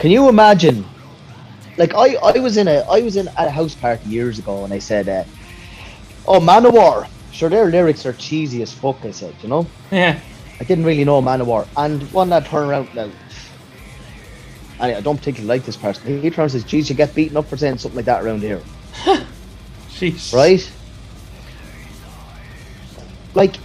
Can 0.00 0.10
you 0.10 0.28
imagine? 0.28 0.84
Like 1.76 1.94
I, 1.94 2.16
I 2.16 2.40
was 2.40 2.56
in 2.56 2.66
a 2.66 2.80
I 2.90 3.00
was 3.02 3.14
in 3.14 3.28
at 3.28 3.46
a 3.46 3.50
house 3.50 3.76
party 3.76 4.08
years 4.08 4.40
ago 4.40 4.64
and 4.64 4.72
I 4.72 4.80
said, 4.80 5.08
uh, 5.08 5.22
"Oh, 6.26 6.40
Manowar, 6.40 7.08
sure 7.38 7.48
their 7.48 7.66
lyrics 7.70 8.04
are 8.04 8.12
cheesy 8.12 8.62
as 8.62 8.72
fuck." 8.72 9.04
I 9.04 9.12
said, 9.12 9.34
you 9.42 9.48
know. 9.48 9.66
Yeah. 9.90 10.18
I 10.60 10.64
didn't 10.64 10.84
really 10.84 11.04
know 11.04 11.22
Manowar. 11.22 11.66
And 11.76 12.02
one 12.12 12.28
that 12.30 12.46
turned 12.46 12.68
around 12.70 12.92
now. 12.94 13.08
I, 14.80 14.96
I 14.96 15.00
don't 15.00 15.16
particularly 15.16 15.48
like 15.48 15.64
this 15.64 15.76
person. 15.76 16.20
He 16.20 16.30
turns 16.30 16.54
and 16.54 16.62
says, 16.62 16.70
geez, 16.70 16.88
you 16.88 16.94
get 16.96 17.14
beaten 17.14 17.36
up 17.36 17.46
for 17.46 17.56
saying 17.56 17.78
something 17.78 17.96
like 17.96 18.04
that 18.06 18.22
around 18.24 18.40
here. 18.42 18.60
Jeez. 19.90 20.32
Right? 20.34 20.68
Like, 23.34 23.54
do 23.54 23.60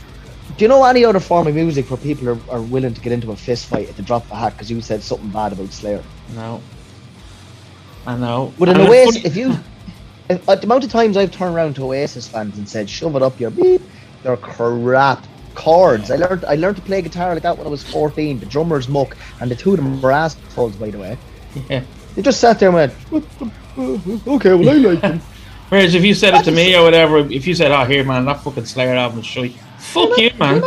you 0.65 0.67
know 0.67 0.83
any 0.85 1.05
other 1.05 1.19
form 1.19 1.47
of 1.47 1.55
music 1.55 1.89
where 1.89 1.97
people 1.97 2.29
are, 2.29 2.39
are 2.49 2.61
willing 2.61 2.93
to 2.93 3.01
get 3.01 3.11
into 3.11 3.31
a 3.31 3.35
fist 3.35 3.65
fight 3.67 3.89
at 3.89 3.95
the 3.95 4.01
drop 4.03 4.25
of 4.25 4.31
a 4.31 4.35
hat 4.35 4.53
because 4.53 4.69
you 4.69 4.79
said 4.81 5.01
something 5.03 5.29
bad 5.29 5.53
about 5.53 5.71
Slayer? 5.71 6.03
No. 6.35 6.61
I 8.05 8.17
know. 8.17 8.53
But 8.59 8.69
in 8.69 8.77
And 8.79 8.87
Oasis, 8.89 9.15
funny- 9.15 9.25
if 9.25 9.35
you. 9.35 9.55
At 10.29 10.45
the 10.45 10.63
amount 10.63 10.83
of 10.83 10.91
times 10.91 11.17
I've 11.17 11.31
turned 11.31 11.55
around 11.55 11.75
to 11.75 11.85
Oasis 11.85 12.27
fans 12.27 12.57
and 12.57 12.67
said, 12.67 12.89
shove 12.89 13.15
it 13.15 13.21
up 13.21 13.39
your 13.39 13.51
beep, 13.51 13.81
they're 14.23 14.37
crap. 14.37 15.23
Chords. 15.55 16.09
I 16.09 16.15
learned 16.15 16.45
I 16.45 16.55
learned 16.55 16.77
to 16.77 16.81
play 16.81 17.03
guitar 17.03 17.31
like 17.35 17.43
that 17.43 17.55
when 17.55 17.67
I 17.67 17.69
was 17.69 17.83
14. 17.83 18.39
The 18.39 18.45
drummer's 18.47 18.87
muck, 18.89 19.15
and 19.39 19.51
the 19.51 19.55
two 19.55 19.71
of 19.71 19.77
them 19.77 20.01
were 20.01 20.11
assholes, 20.11 20.75
by 20.77 20.89
the 20.89 20.97
way. 20.97 21.15
Yeah. 21.69 21.83
They 22.15 22.23
just 22.23 22.39
sat 22.41 22.57
there 22.59 22.69
and 22.69 22.75
went, 22.75 22.93
"What 23.11 23.23
the- 23.37 23.51
uh, 23.77 24.33
okay, 24.35 24.55
well, 24.55 24.69
I 24.71 24.73
like 24.73 25.01
them. 25.01 25.21
Whereas 25.69 25.93
if 25.93 26.03
you 26.03 26.15
said 26.15 26.33
it 26.33 26.43
to 26.45 26.51
me 26.51 26.75
or 26.75 26.81
whatever, 26.81 27.19
if 27.19 27.45
you 27.45 27.53
said, 27.53 27.71
"Oh, 27.71 27.83
here, 27.85 28.03
man, 28.03 28.25
that 28.25 28.41
fucking 28.43 28.65
Slayer 28.65 28.95
album 28.95 29.19
is 29.19 29.27
shite," 29.27 29.53
fuck 29.77 30.17
you, 30.17 30.31
man. 30.39 30.63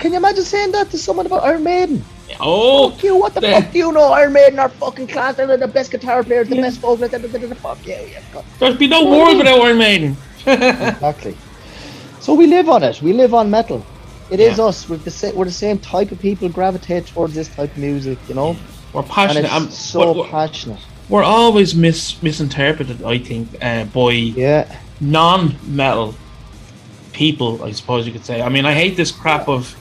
can 0.00 0.10
you 0.10 0.16
imagine 0.18 0.42
saying 0.42 0.72
that 0.72 0.90
to 0.90 0.98
someone 0.98 1.26
about 1.26 1.44
Iron 1.44 1.62
Maiden? 1.62 2.04
Oh, 2.38 2.90
Fuck 2.90 3.02
you, 3.02 3.16
what 3.16 3.34
the 3.34 3.40
Yeah. 3.40 3.60
fuck 3.60 3.72
do 3.72 3.78
you 3.78 3.92
know? 3.92 4.12
Iron 4.12 4.32
Maiden 4.32 4.58
are 4.58 4.68
fucking 4.68 5.08
class, 5.08 5.34
they're 5.36 5.56
the 5.56 5.66
best 5.66 5.90
guitar 5.90 6.22
players, 6.22 6.48
the 6.48 6.56
Yeah. 6.56 6.62
best 6.62 6.80
vocalists, 6.80 7.16
fuck 7.60 7.78
you. 7.86 7.92
Yeah, 8.12 8.20
God. 8.32 8.44
there'd 8.58 8.78
be 8.78 8.86
no 8.88 9.04
world 9.06 9.38
without 9.38 9.60
Iron 9.60 9.78
Maiden. 9.78 10.16
Exactly. 10.46 11.36
So 12.20 12.34
we 12.34 12.46
live 12.46 12.68
on 12.68 12.82
it. 12.82 13.00
We 13.02 13.12
live 13.12 13.34
on 13.34 13.50
metal. 13.50 13.84
It 14.30 14.40
is 14.40 14.58
Yeah. 14.58 14.64
us. 14.66 14.88
We're 14.88 14.96
the, 14.96 15.10
sa- 15.10 15.30
we're 15.34 15.44
the 15.46 15.50
same 15.50 15.78
type 15.78 16.12
of 16.12 16.20
people 16.20 16.48
gravitate 16.48 17.06
towards 17.06 17.34
this 17.34 17.48
type 17.48 17.72
of 17.72 17.78
music, 17.78 18.18
you 18.28 18.34
know? 18.34 18.56
We're 18.92 19.02
passionate. 19.02 19.52
I'm- 19.52 19.70
so 19.70 20.12
we're, 20.12 20.24
passionate. 20.28 20.78
we're 21.08 21.22
always 21.24 21.74
mis- 21.74 22.22
misinterpreted, 22.22 23.02
I 23.04 23.18
think, 23.18 23.48
uh, 23.62 23.84
by 23.84 24.12
Yeah. 24.12 24.64
non-metal 25.00 26.14
people. 27.12 27.62
I 27.64 27.72
suppose 27.72 28.06
you 28.06 28.12
could 28.12 28.24
say. 28.24 28.40
I 28.42 28.48
mean, 28.48 28.64
I 28.66 28.72
hate 28.74 28.96
this 28.96 29.10
crap 29.10 29.48
of, 29.48 29.74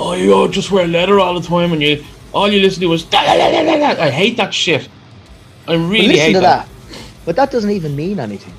oh, 0.00 0.14
you 0.14 0.32
all 0.32 0.48
just 0.48 0.70
wear 0.70 0.86
leather 0.86 1.20
all 1.20 1.38
the 1.38 1.46
time, 1.46 1.72
and 1.72 1.82
you 1.82 2.04
all 2.32 2.50
you 2.50 2.60
listen 2.60 2.80
to 2.82 2.92
is. 2.92 3.04
Da, 3.04 3.22
da, 3.22 3.36
da, 3.36 3.50
da, 3.50 3.62
da, 3.64 3.94
da." 3.94 4.02
I 4.02 4.10
hate 4.10 4.36
that 4.38 4.52
shit. 4.52 4.88
I 5.68 5.74
really 5.74 6.08
listen 6.08 6.20
hate 6.26 6.32
to 6.34 6.40
that. 6.40 6.66
that. 6.66 6.98
But 7.24 7.36
that 7.36 7.50
doesn't 7.50 7.70
even 7.70 7.94
mean 7.94 8.18
anything. 8.18 8.54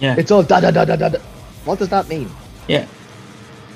Yeah, 0.00 0.16
It's 0.16 0.30
all 0.30 0.42
da 0.42 0.60
da 0.60 0.70
da 0.70 0.84
da 0.84 0.96
da. 0.96 1.18
What 1.64 1.78
does 1.78 1.88
that 1.90 2.08
mean? 2.08 2.30
yeah. 2.68 2.86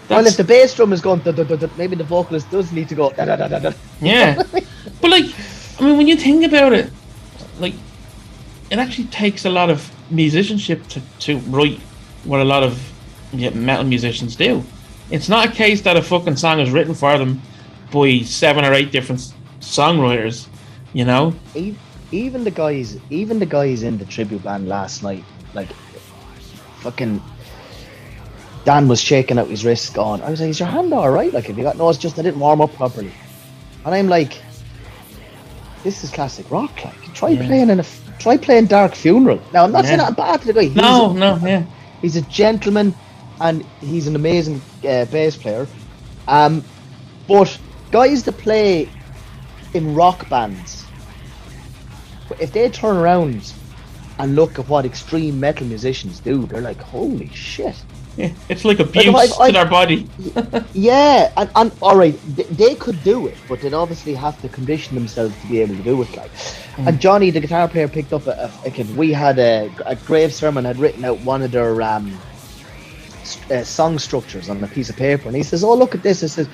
Well, 0.08 0.26
if 0.26 0.36
the 0.36 0.44
bass 0.44 0.74
drum 0.74 0.92
is 0.92 1.00
going, 1.00 1.20
da, 1.20 1.32
da, 1.32 1.42
da, 1.42 1.56
da, 1.56 1.68
maybe 1.78 1.96
the 1.96 2.04
vocalist 2.04 2.50
does 2.50 2.70
need 2.70 2.88
to 2.90 2.94
go. 2.94 3.10
Da, 3.10 3.24
da, 3.24 3.36
da, 3.36 3.48
da, 3.48 3.58
da. 3.58 3.72
Yeah. 4.00 4.34
but 5.00 5.10
like, 5.10 5.24
I 5.78 5.84
mean, 5.84 5.96
when 5.96 6.06
you 6.06 6.16
think 6.16 6.44
about 6.44 6.74
it, 6.74 6.90
like, 7.58 7.72
it 8.70 8.78
actually 8.78 9.08
takes 9.08 9.46
a 9.46 9.50
lot 9.50 9.70
of 9.70 9.90
musicianship 10.10 10.86
to, 10.88 11.00
to 11.20 11.38
write 11.48 11.78
what 12.24 12.40
a 12.40 12.44
lot 12.44 12.62
of 12.62 12.92
yeah, 13.32 13.50
metal 13.50 13.84
musicians 13.84 14.36
do. 14.36 14.62
It's 15.12 15.28
not 15.28 15.46
a 15.46 15.52
case 15.52 15.82
that 15.82 15.96
a 15.96 16.02
fucking 16.02 16.36
song 16.36 16.58
is 16.58 16.70
written 16.70 16.94
for 16.94 17.16
them 17.18 17.40
by 17.92 18.20
seven 18.22 18.64
or 18.64 18.72
eight 18.72 18.90
different 18.90 19.32
songwriters, 19.60 20.48
you 20.94 21.04
know. 21.04 21.34
Even 22.10 22.44
the 22.44 22.50
guys, 22.50 22.98
even 23.10 23.38
the 23.38 23.46
guys 23.46 23.82
in 23.82 23.98
the 23.98 24.06
tribute 24.06 24.42
band 24.42 24.68
last 24.68 25.02
night, 25.02 25.22
like 25.54 25.68
fucking 26.80 27.22
Dan 28.64 28.88
was 28.88 29.00
shaking 29.02 29.38
out 29.38 29.48
his 29.48 29.64
wrist, 29.64 29.92
going, 29.94 30.22
"I 30.22 30.30
was 30.30 30.40
like, 30.40 30.48
is 30.50 30.60
your 30.60 30.68
hand 30.68 30.92
all 30.94 31.10
right? 31.10 31.32
Like, 31.32 31.46
have 31.46 31.58
you 31.58 31.64
got? 31.64 31.76
No, 31.76 31.88
it's 31.90 31.98
just 31.98 32.18
I 32.18 32.22
didn't 32.22 32.40
warm 32.40 32.60
up 32.62 32.72
properly." 32.74 33.12
And 33.84 33.94
I'm 33.94 34.08
like, 34.08 34.40
"This 35.84 36.04
is 36.04 36.10
classic 36.10 36.50
rock. 36.50 36.70
Like, 36.84 37.12
try 37.14 37.30
Yeah. 37.30 37.46
playing 37.46 37.70
in 37.70 37.80
a 37.80 37.84
try 38.18 38.36
playing 38.38 38.66
Dark 38.66 38.94
Funeral." 38.94 39.40
Now, 39.52 39.64
I'm 39.64 39.72
not 39.72 39.84
saying 39.84 39.98
Yeah. 39.98 40.06
that 40.06 40.16
bad 40.16 40.40
to 40.42 40.46
the 40.46 40.52
guy. 40.54 40.62
He's 40.64 40.74
No, 40.76 41.10
a- 41.10 41.14
no, 41.14 41.38
yeah. 41.44 41.64
He's 42.00 42.16
a 42.16 42.22
gentleman, 42.22 42.94
and 43.42 43.62
he's 43.80 44.06
an 44.06 44.16
amazing 44.16 44.60
uh, 44.88 45.04
bass 45.06 45.36
player. 45.36 45.66
Um, 46.28 46.64
but 47.28 47.58
guys 47.90 48.22
that 48.24 48.38
play 48.38 48.88
in 49.74 49.94
rock 49.94 50.28
bands, 50.28 50.84
if 52.40 52.52
they 52.52 52.68
turn 52.70 52.96
around 52.96 53.52
and 54.18 54.36
look 54.36 54.58
at 54.58 54.68
what 54.68 54.84
extreme 54.84 55.38
metal 55.40 55.66
musicians 55.66 56.20
do, 56.20 56.46
they're 56.46 56.60
like, 56.60 56.80
"Holy 56.80 57.28
shit!" 57.28 57.76
yeah. 58.16 58.30
It's 58.48 58.64
like 58.64 58.78
abuse 58.78 59.06
I've- 59.14 59.32
I've- 59.40 59.52
to 59.52 59.58
their 59.58 59.66
body. 59.70 60.08
Yeah, 60.74 61.32
and, 61.36 61.50
and 61.56 61.72
all 61.82 61.96
right, 61.96 62.18
th- 62.36 62.48
they 62.48 62.74
could 62.74 63.02
do 63.02 63.26
it, 63.26 63.36
but 63.48 63.60
they'd 63.60 63.74
obviously 63.74 64.14
have 64.14 64.40
to 64.42 64.48
condition 64.48 64.94
themselves 64.94 65.34
to 65.42 65.46
be 65.48 65.60
able 65.60 65.76
to 65.76 65.82
do 65.82 66.00
it. 66.02 66.16
Like, 66.16 66.30
and 66.78 67.00
Johnny, 67.00 67.30
the 67.30 67.40
guitar 67.40 67.68
player, 67.68 67.88
picked 67.88 68.12
up 68.12 68.26
a, 68.26 68.50
a, 68.66 68.70
a. 68.80 68.84
We 68.94 69.12
had 69.12 69.38
a, 69.38 69.70
a 69.86 69.96
Grave 69.96 70.32
Sermon 70.32 70.64
had 70.64 70.78
written 70.78 71.04
out 71.04 71.18
one 71.20 71.42
of 71.42 71.50
their 71.50 71.80
um, 71.82 72.18
uh, 73.50 73.64
song 73.64 73.98
structures 73.98 74.48
on 74.48 74.62
a 74.62 74.68
piece 74.68 74.90
of 74.90 74.96
paper, 74.96 75.28
and 75.28 75.36
he 75.36 75.42
says, 75.42 75.64
"Oh, 75.64 75.74
look 75.74 75.94
at 75.94 76.02
this." 76.02 76.22
It 76.22 76.28
says, 76.28 76.48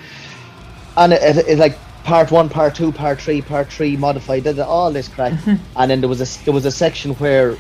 and 0.97 1.13
it, 1.13 1.23
it, 1.23 1.47
it's 1.49 1.61
like 1.61 1.79
part 2.05 2.31
one, 2.31 2.49
part 2.49 2.75
two, 2.75 2.93
part 2.93 3.21
three, 3.21 3.43
part 3.43 3.71
three, 3.73 3.97
modified, 3.97 4.47
all 4.59 4.91
this 4.91 5.09
crack, 5.09 5.35
and 5.77 5.91
then 5.91 6.01
there 6.01 6.09
was 6.09 6.21
a 6.21 6.45
there 6.45 6.55
was 6.55 6.65
a 6.65 6.71
section 6.71 7.15
where 7.15 7.57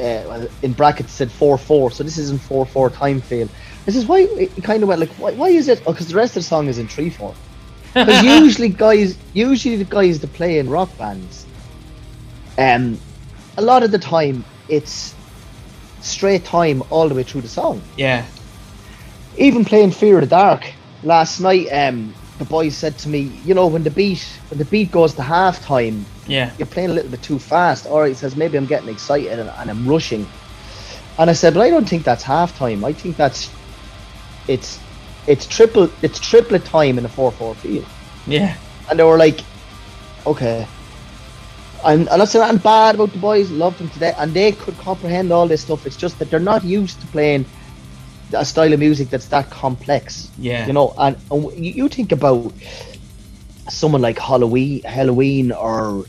uh, 0.00 0.46
in 0.62 0.72
brackets 0.72 1.12
said 1.12 1.30
four 1.30 1.58
four, 1.58 1.90
so 1.90 2.02
this 2.02 2.18
isn't 2.18 2.40
four 2.40 2.64
four 2.66 2.90
time 2.90 3.20
field. 3.20 3.50
This 3.86 3.96
is 3.96 4.06
why 4.06 4.20
it 4.20 4.62
kind 4.62 4.82
of 4.82 4.88
went 4.88 5.00
like, 5.00 5.10
why, 5.10 5.32
why 5.32 5.48
is 5.48 5.68
it? 5.68 5.82
Oh, 5.86 5.92
because 5.92 6.08
the 6.08 6.16
rest 6.16 6.36
of 6.36 6.42
the 6.42 6.48
song 6.48 6.68
is 6.68 6.78
in 6.78 6.88
three 6.88 7.10
four. 7.10 7.34
Because 7.92 8.22
usually 8.22 8.68
guys, 8.68 9.18
usually 9.32 9.74
the 9.74 9.84
guys 9.84 10.20
that 10.20 10.32
play 10.32 10.60
in 10.60 10.70
rock 10.70 10.96
bands, 10.96 11.44
um, 12.56 13.00
a 13.56 13.62
lot 13.62 13.82
of 13.82 13.90
the 13.90 13.98
time 13.98 14.44
it's 14.68 15.12
straight 16.02 16.44
time 16.44 16.82
all 16.90 17.08
the 17.08 17.14
way 17.14 17.22
through 17.22 17.42
the 17.42 17.48
song. 17.48 17.80
Yeah. 17.96 18.24
Even 19.36 19.64
playing 19.64 19.92
Fear 19.92 20.16
of 20.16 20.20
the 20.22 20.26
Dark 20.28 20.72
last 21.02 21.40
night, 21.40 21.66
um, 21.68 22.14
the 22.38 22.44
boys 22.44 22.76
said 22.76 22.98
to 22.98 23.08
me, 23.08 23.20
you 23.44 23.54
know, 23.54 23.66
when 23.66 23.82
the 23.84 23.90
beat 23.90 24.22
when 24.48 24.58
the 24.58 24.64
beat 24.64 24.90
goes 24.90 25.14
to 25.14 25.22
halftime, 25.22 26.04
Yeah. 26.26 26.50
you're 26.58 26.66
playing 26.66 26.90
a 26.90 26.92
little 26.94 27.10
bit 27.10 27.22
too 27.22 27.38
fast. 27.38 27.86
Or 27.86 28.06
he 28.06 28.14
says 28.14 28.34
maybe 28.36 28.56
I'm 28.56 28.66
getting 28.66 28.88
excited 28.88 29.38
and, 29.38 29.48
and 29.50 29.70
I'm 29.70 29.86
rushing. 29.86 30.26
And 31.18 31.28
I 31.28 31.34
said, 31.34 31.54
but 31.54 31.60
I 31.60 31.70
don't 31.70 31.88
think 31.88 32.02
that's 32.04 32.24
halftime. 32.24 32.84
I 32.84 32.92
think 32.92 33.16
that's 33.16 33.50
it's 34.48 34.78
it's 35.26 35.46
triple 35.46 35.90
it's 36.02 36.18
triplet 36.18 36.64
time 36.64 36.98
in 36.98 37.04
a 37.04 37.08
four 37.08 37.30
four 37.30 37.54
field. 37.54 37.86
Yeah. 38.26 38.56
And 38.88 38.98
they 38.98 39.04
were 39.04 39.18
like, 39.18 39.40
okay. 40.26 40.66
And 41.84 42.08
I'm 42.08 42.18
not 42.18 42.28
saying 42.28 42.42
anything 42.44 42.62
bad 42.62 42.94
about 42.96 43.12
the 43.12 43.18
boys, 43.18 43.50
love 43.50 43.76
them 43.78 43.88
today, 43.90 44.12
and 44.18 44.32
they 44.34 44.52
could 44.52 44.76
comprehend 44.78 45.32
all 45.32 45.46
this 45.48 45.62
stuff. 45.62 45.86
It's 45.86 45.96
just 45.96 46.18
that 46.18 46.30
they're 46.30 46.40
not 46.40 46.64
used 46.64 47.00
to 47.00 47.06
playing 47.08 47.46
a 48.32 48.44
style 48.44 48.72
of 48.72 48.78
music 48.78 49.10
that's 49.10 49.26
that 49.28 49.50
complex. 49.50 50.30
Yeah. 50.38 50.66
You 50.66 50.72
know, 50.72 50.94
and, 50.98 51.16
and 51.30 51.64
you, 51.64 51.88
think 51.88 52.12
about 52.12 52.52
someone 53.68 54.02
like 54.02 54.16
Helloween, 54.18 54.82
Helloween, 54.84 55.56
or 55.56 56.04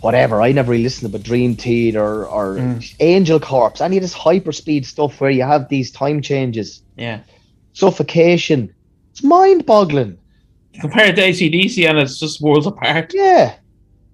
whatever. 0.00 0.40
I 0.42 0.52
never 0.52 0.72
really 0.72 0.84
listened 0.84 1.12
to 1.12 1.18
but 1.18 1.24
Dream 1.24 1.54
Theater 1.56 2.26
or 2.26 2.56
Mm. 2.56 2.94
Angel 3.00 3.38
Corpse, 3.38 3.80
any 3.80 3.96
of 3.98 4.02
this 4.02 4.14
hyperspeed 4.14 4.84
stuff 4.84 5.20
where 5.20 5.30
you 5.30 5.42
have 5.42 5.68
these 5.68 5.90
time 5.90 6.20
changes, 6.22 6.82
Yeah. 6.96 7.20
suffocation. 7.74 8.72
It's 9.12 9.22
mind-boggling. 9.22 10.18
Compared 10.80 11.16
to 11.16 11.22
ACDC, 11.22 11.86
and 11.88 11.98
it's 11.98 12.18
just 12.18 12.40
worlds 12.40 12.66
apart. 12.66 13.12
Yeah. 13.14 13.54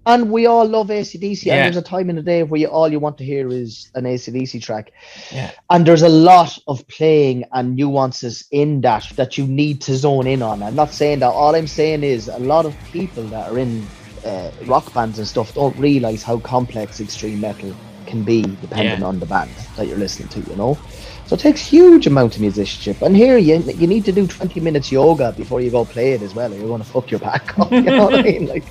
And 0.07 0.31
we 0.31 0.47
all 0.47 0.67
love 0.67 0.89
ACDC, 0.89 1.45
Yeah. 1.45 1.55
and 1.55 1.65
there's 1.67 1.77
a 1.77 1.87
time 1.87 2.09
in 2.09 2.17
the 2.17 2.23
day 2.23 2.43
where 2.43 2.59
you, 2.61 2.69
all 2.69 2.91
you 2.91 2.99
want 2.99 3.19
to 3.19 3.25
hear 3.25 3.49
is 3.49 3.91
an 3.95 4.05
ACDC 4.05 4.63
track. 4.63 4.93
Yeah. 5.31 5.51
And 5.69 5.85
there's 5.85 6.03
a 6.03 6.09
lot 6.09 6.59
of 6.67 6.87
playing 6.89 7.45
and 7.53 7.77
nuances 7.77 8.45
in 8.51 8.81
that 8.83 9.07
that 9.17 9.37
you 9.37 9.47
need 9.47 9.83
to 9.83 9.97
zone 9.97 10.27
in 10.27 10.41
on. 10.43 10.63
I'm 10.63 10.75
not 10.75 10.93
saying 10.95 11.19
that. 11.19 11.29
All 11.29 11.55
I'm 11.55 11.67
saying 11.67 12.05
is 12.05 12.29
a 12.29 12.39
lot 12.39 12.65
of 12.65 12.75
people 12.93 13.25
that 13.25 13.51
are 13.53 13.59
in 13.59 13.87
uh, 14.25 14.51
rock 14.65 14.93
bands 14.95 15.19
and 15.19 15.29
stuff 15.29 15.53
don't 15.55 15.77
realize 15.77 16.23
how 16.23 16.39
complex 16.39 17.01
extreme 17.01 17.41
metal 17.41 17.75
can 18.07 18.23
be 18.23 18.41
depending 18.43 19.01
Yeah. 19.01 19.07
on 19.07 19.21
the 19.21 19.27
band 19.27 19.51
that 19.77 19.87
you're 19.87 19.99
listening 19.99 20.29
to, 20.31 20.41
you 20.51 20.57
know? 20.57 20.79
So 21.27 21.35
it 21.35 21.41
takes 21.41 21.61
huge 21.61 22.07
amount 22.07 22.37
of 22.37 22.41
musicianship. 22.41 23.03
And 23.03 23.15
here 23.15 23.37
you 23.37 23.57
you 23.77 23.87
need 23.87 24.07
to 24.07 24.13
do 24.13 24.27
20 24.27 24.61
minutes 24.61 24.91
yoga 24.91 25.33
before 25.33 25.61
you 25.61 25.71
go 25.71 25.85
play 25.85 26.13
it 26.13 26.23
as 26.23 26.35
well, 26.35 26.51
or 26.51 26.57
you're 26.57 26.67
going 26.69 26.81
to 26.83 26.89
fuck 26.89 27.11
your 27.11 27.21
back 27.21 27.59
up. 27.59 27.71
You 27.71 27.83
know 27.83 28.05
what 28.07 28.15
I 28.15 28.23
mean? 28.23 28.47
Like, 28.47 28.65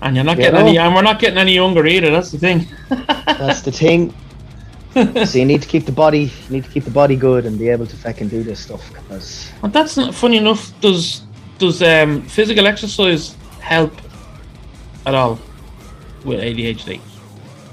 And 0.00 0.14
you're 0.14 0.24
not 0.24 0.36
You 0.36 0.44
getting 0.44 0.60
know? 0.60 0.66
any, 0.66 0.78
and 0.78 0.94
we're 0.94 1.02
not 1.02 1.18
getting 1.18 1.38
any 1.38 1.54
younger 1.54 1.86
either. 1.86 2.10
That's 2.10 2.30
the 2.30 2.38
thing. 2.38 2.66
That's 2.88 3.62
the 3.62 3.72
thing. 3.72 4.14
so 5.26 5.38
you 5.38 5.44
need 5.44 5.62
to 5.62 5.68
keep 5.68 5.84
the 5.86 5.92
body, 5.92 6.30
you 6.46 6.50
need 6.50 6.64
to 6.64 6.70
keep 6.70 6.84
the 6.84 6.90
body 6.90 7.16
good 7.16 7.46
and 7.46 7.58
be 7.58 7.68
able 7.68 7.86
to 7.86 7.96
fucking 7.96 8.28
do 8.28 8.42
this 8.42 8.60
stuff. 8.60 8.88
Because 8.92 9.50
And 9.62 9.72
that's 9.72 9.96
not 9.96 10.14
funny 10.14 10.38
enough. 10.38 10.72
Does 10.80 11.22
does 11.58 11.82
um, 11.82 12.22
physical 12.22 12.66
exercise 12.66 13.36
help 13.60 13.92
at 15.04 15.14
all 15.14 15.38
with 16.24 16.40
ADHD? 16.40 17.00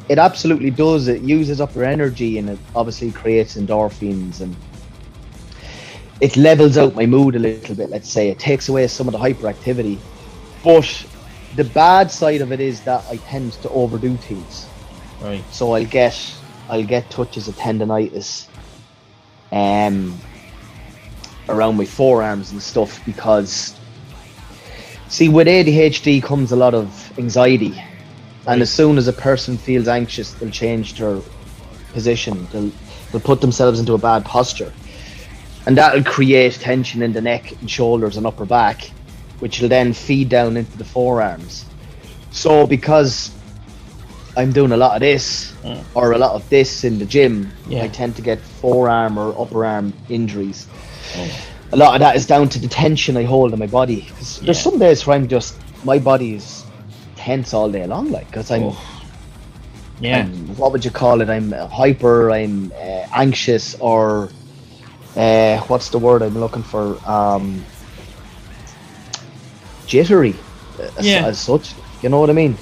it 0.07 0.19
absolutely 0.19 0.69
does. 0.69 1.07
It 1.07 1.21
uses 1.21 1.59
up 1.59 1.73
your 1.73 1.85
energy 1.85 2.37
and 2.37 2.49
it 2.49 2.59
obviously 2.75 3.11
creates 3.11 3.55
endorphins 3.57 4.41
and 4.41 4.55
it 6.21 6.37
levels 6.37 6.77
out 6.77 6.95
my 6.95 7.05
mood 7.05 7.35
a 7.35 7.39
little 7.39 7.75
bit. 7.75 7.89
Let's 7.89 8.09
say 8.09 8.29
it 8.29 8.39
takes 8.39 8.69
away 8.69 8.87
some 8.87 9.07
of 9.07 9.13
the 9.13 9.19
hyperactivity, 9.19 9.97
but 10.63 11.05
the 11.55 11.63
bad 11.63 12.11
side 12.11 12.41
of 12.41 12.51
it 12.51 12.59
is 12.59 12.81
that 12.81 13.03
I 13.09 13.17
tend 13.17 13.53
to 13.53 13.69
overdo 13.69 14.15
things. 14.17 14.67
Right. 15.21 15.43
So 15.51 15.73
I'll 15.73 15.85
get 15.85 16.19
I'll 16.69 16.83
get 16.83 17.09
touches 17.09 17.47
of 17.47 17.55
tendonitis 17.55 18.47
um 19.51 20.19
around 21.47 21.77
my 21.77 21.85
forearms 21.85 22.51
and 22.51 22.61
stuff 22.61 23.03
because 23.05 23.75
see 25.07 25.29
with 25.29 25.47
ADHD 25.47 26.21
comes 26.21 26.51
a 26.51 26.55
lot 26.55 26.73
of 26.73 27.17
anxiety. 27.17 27.81
And 28.47 28.61
as 28.61 28.71
soon 28.71 28.97
as 28.97 29.07
a 29.07 29.13
person 29.13 29.57
feels 29.57 29.87
anxious 29.87 30.33
they'll 30.33 30.51
change 30.51 30.95
their 30.95 31.19
position. 31.93 32.47
They'll 32.51 32.71
they'll 33.11 33.21
put 33.21 33.39
themselves 33.41 33.79
into 33.79 33.93
a 33.93 33.97
bad 33.97 34.25
posture. 34.25 34.73
And 35.67 35.77
that'll 35.77 36.03
create 36.03 36.53
tension 36.53 37.01
in 37.01 37.13
the 37.13 37.21
neck 37.21 37.51
and 37.59 37.71
shoulders 37.71 38.17
and 38.17 38.27
upper 38.27 38.45
back 38.45 38.91
which 39.39 39.59
will 39.61 39.69
then 39.69 39.93
feed 39.93 40.29
down 40.29 40.57
into 40.57 40.77
the 40.77 40.85
forearms 40.85 41.65
so 42.31 42.65
because 42.67 43.31
I'm 44.37 44.51
doing 44.51 44.71
a 44.73 44.77
lot 44.77 44.95
of 44.95 44.99
this 45.01 45.53
Mm. 45.63 45.81
or 45.95 46.11
a 46.11 46.17
lot 46.17 46.33
of 46.35 46.47
this 46.49 46.83
in 46.83 46.99
the 46.99 47.05
gym, 47.05 47.51
Yeah. 47.67 47.83
I 47.83 47.87
tend 47.87 48.15
to 48.17 48.21
get 48.21 48.39
forearm 48.39 49.17
or 49.17 49.33
upper 49.41 49.65
arm 49.65 49.93
injuries. 50.09 50.67
A 51.71 51.75
lot 51.77 51.95
of 51.95 52.01
that 52.01 52.15
is 52.15 52.25
down 52.27 52.49
to 52.49 52.59
the 52.59 52.67
tension 52.67 53.17
I 53.17 53.23
hold 53.23 53.51
in 53.53 53.57
my 53.59 53.65
body. 53.65 54.01
'Cause 54.15 54.41
There's 54.43 54.57
Yeah. 54.57 54.63
some 54.69 54.77
days 54.77 55.07
where 55.07 55.15
I'm 55.15 55.27
just 55.27 55.55
my 55.83 55.97
body 55.97 56.35
is 56.35 56.63
tense 57.15 57.51
all 57.53 57.69
day 57.71 57.87
long, 57.87 58.11
like 58.11 58.27
because 58.29 58.51
I'm, 58.51 58.63
Oh. 58.65 58.77
Yeah. 60.01 60.17
I'm- 60.17 60.53
what 60.57 60.71
would 60.73 60.83
you 60.85 60.91
call 60.91 61.21
it? 61.21 61.29
I'm 61.29 61.51
uh, 61.53 61.67
hyper, 61.67 62.29
I'm 62.31 62.71
uh, 62.75 63.05
anxious, 63.15 63.75
or 63.79 64.29
uh, 65.15 65.57
what's 65.69 65.89
the 65.89 65.97
word 65.97 66.21
I'm 66.21 66.37
looking 66.37 66.63
for? 66.63 66.97
Um, 67.09 67.63
jittery, 69.87 70.33
uh, 70.79 70.89
as, 70.97 71.05
Yeah. 71.05 71.25
as 71.27 71.39
such. 71.39 71.73
You 72.01 72.09
know 72.09 72.19
what 72.19 72.29
I 72.29 72.33
mean? 72.33 72.57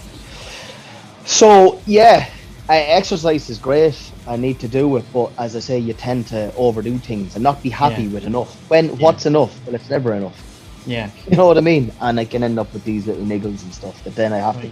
So 1.25 1.79
yeah, 1.85 2.27
uh, 2.69 2.73
exercise 2.73 3.49
is 3.49 3.57
great. 3.57 3.97
I 4.27 4.35
need 4.37 4.59
to 4.59 4.67
do 4.67 4.95
it, 4.97 5.05
but 5.13 5.31
as 5.37 5.55
I 5.55 5.59
say, 5.59 5.77
you 5.79 5.93
tend 5.93 6.27
to 6.27 6.53
overdo 6.55 6.97
things 6.97 7.35
and 7.35 7.43
not 7.43 7.61
be 7.63 7.69
happy 7.69 8.03
Yeah. 8.03 8.09
with 8.13 8.25
enough. 8.25 8.55
When 8.69 8.89
what's 8.99 9.25
enough? 9.25 9.53
Well, 9.65 9.75
it's 9.75 9.89
never 9.89 10.13
enough. 10.13 10.39
yeah. 10.85 11.09
You 11.29 11.37
know 11.37 11.47
what 11.47 11.57
I 11.57 11.61
mean? 11.61 11.91
And 12.01 12.19
I 12.19 12.25
can 12.25 12.43
end 12.43 12.59
up 12.59 12.73
with 12.73 12.83
these 12.83 13.07
little 13.07 13.23
niggles 13.23 13.63
and 13.63 13.73
stuff 13.73 14.03
that 14.03 14.15
then 14.15 14.33
I 14.33 14.37
have 14.39 14.55
Right. 14.57 14.71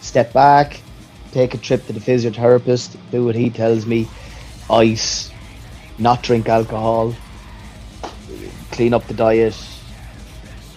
to 0.00 0.06
step 0.06 0.32
back, 0.32 0.80
take 1.32 1.54
a 1.54 1.58
trip 1.58 1.86
to 1.86 1.92
the 1.94 2.00
physiotherapist, 2.00 2.96
do 3.10 3.24
what 3.24 3.34
he 3.34 3.48
tells 3.50 3.86
me, 3.86 4.06
ice, 4.70 5.30
not 5.98 6.22
drink 6.22 6.48
alcohol, 6.48 7.14
clean 8.72 8.92
up 8.94 9.06
the 9.06 9.14
diet, 9.14 9.54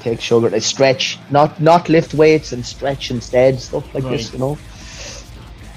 take 0.02 0.22
sugar, 0.22 0.54
I 0.54 0.60
stretch, 0.60 1.20
not 1.30 1.60
not 1.60 1.89
lift 1.89 2.14
weights 2.14 2.52
and 2.54 2.66
stretch 2.66 3.12
instead, 3.12 3.60
stuff 3.60 3.93
like 3.93 4.04
this, 4.04 4.34
you 4.34 4.39
know. 4.39 4.58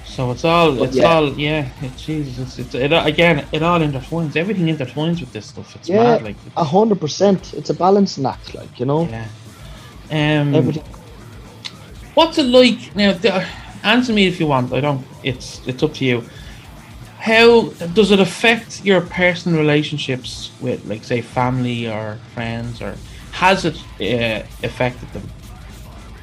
So 0.05 0.31
it's 0.31 0.45
all, 0.45 0.77
But 0.77 0.89
it's 0.89 0.97
yeah. 0.97 1.12
all, 1.12 1.29
yeah. 1.33 1.68
It, 1.83 1.97
Jesus, 1.97 2.39
it's, 2.39 2.59
it's 2.59 2.75
it, 2.75 2.93
again, 2.93 3.45
it 3.51 3.62
all 3.64 3.81
intertwines. 3.81 4.37
Everything 4.37 4.66
intertwines 4.66 5.18
with 5.20 5.33
this 5.33 5.47
stuff. 5.47 5.75
It's 5.75 5.89
Yeah, 5.89 6.05
mad, 6.05 6.22
like. 6.22 6.37
a 6.57 6.62
hundred 6.62 7.01
percent. 7.01 7.53
It's 7.55 7.70
a 7.70 7.75
balancing 7.75 8.25
act, 8.25 8.55
like 8.55 8.79
you 8.79 8.87
know. 8.87 9.09
Yeah. 9.09 9.27
Um, 10.11 10.55
Everything. 10.55 10.85
What's 12.14 12.39
it 12.39 12.45
like 12.47 12.95
now? 12.95 13.12
The, 13.12 13.45
answer 13.83 14.12
me 14.12 14.27
if 14.27 14.41
you 14.41 14.47
want. 14.47 14.72
I 14.72 14.81
don't. 14.81 15.05
It's 15.22 15.61
it's 15.66 15.83
up 15.83 15.95
to 15.95 16.05
you. 16.05 16.22
How 17.18 17.70
does 17.95 18.11
it 18.11 18.20
affect 18.20 18.85
your 18.85 19.01
personal 19.01 19.59
relationships 19.59 20.51
with, 20.61 20.85
like, 20.85 21.05
say, 21.05 21.22
family 21.22 21.89
or 21.89 22.18
friends, 22.35 22.83
or 22.83 22.97
has 23.35 23.64
it 23.64 23.76
uh, 24.01 24.47
affected 24.62 25.12
them? 25.12 25.28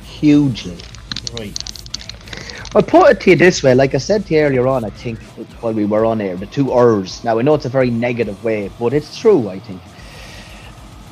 Hugely. 0.01 0.77
Right. 1.37 1.57
I'll 2.73 2.81
put 2.81 3.11
it 3.11 3.19
to 3.21 3.31
you 3.31 3.35
this 3.35 3.61
way, 3.61 3.75
like 3.75 3.93
I 3.93 3.97
said 3.97 4.25
to 4.27 4.33
you 4.33 4.39
earlier 4.39 4.65
on, 4.65 4.85
I 4.85 4.91
think 4.91 5.19
while 5.59 5.73
we 5.73 5.83
were 5.83 6.05
on 6.05 6.21
air, 6.21 6.37
the 6.37 6.45
two 6.45 6.73
Rs. 6.73 7.21
Now 7.25 7.37
I 7.37 7.41
know 7.41 7.53
it's 7.53 7.65
a 7.65 7.69
very 7.69 7.91
negative 7.91 8.41
way, 8.45 8.71
but 8.79 8.93
it's 8.93 9.19
true, 9.19 9.49
I 9.49 9.59
think. 9.59 9.81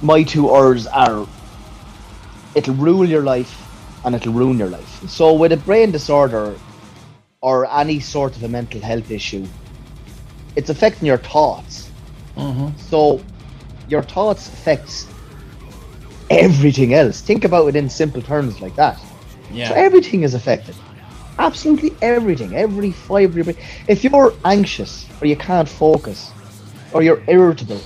My 0.02 0.24
two 0.24 0.50
Rs 0.50 0.88
are 0.88 1.28
it'll 2.56 2.76
rule 2.76 3.06
your 3.06 3.24
life 3.24 3.54
and 4.06 4.16
it'll 4.16 4.32
ruin 4.32 4.58
your 4.58 4.70
life. 4.70 5.10
So 5.10 5.34
with 5.34 5.52
a 5.52 5.58
brain 5.58 5.91
disorder 5.91 6.58
or 7.41 7.70
any 7.78 8.00
sort 8.00 8.38
of 8.38 8.43
a 8.43 8.47
mental 8.47 8.80
health 8.80 9.12
issue, 9.12 9.45
it's 10.56 10.70
affecting 10.70 11.08
your 11.08 11.18
thoughts. 11.18 11.91
Mm-hmm. 12.38 12.78
So 12.78 13.22
your 13.89 14.02
thoughts 14.02 14.47
affects 14.47 15.08
everything 16.30 16.94
else. 16.94 17.22
Think 17.22 17.46
about 17.46 17.68
it 17.68 17.76
in 17.76 17.90
simple 17.90 18.22
terms 18.22 18.62
like 18.62 18.76
that. 18.76 19.00
Yeah. 19.52 19.70
So 19.70 19.76
everything 19.76 20.24
is 20.24 20.34
affected. 20.34 20.76
Absolutely 21.38 21.96
everything. 22.02 22.56
Every 22.56 22.92
fibre. 22.92 23.42
of. 23.42 23.58
If 23.88 24.04
you're 24.04 24.34
anxious 24.46 25.08
or 25.22 25.28
you 25.28 25.36
can't 25.36 25.68
focus 25.68 26.32
or 26.94 27.02
you're 27.02 27.24
irritable, 27.28 27.82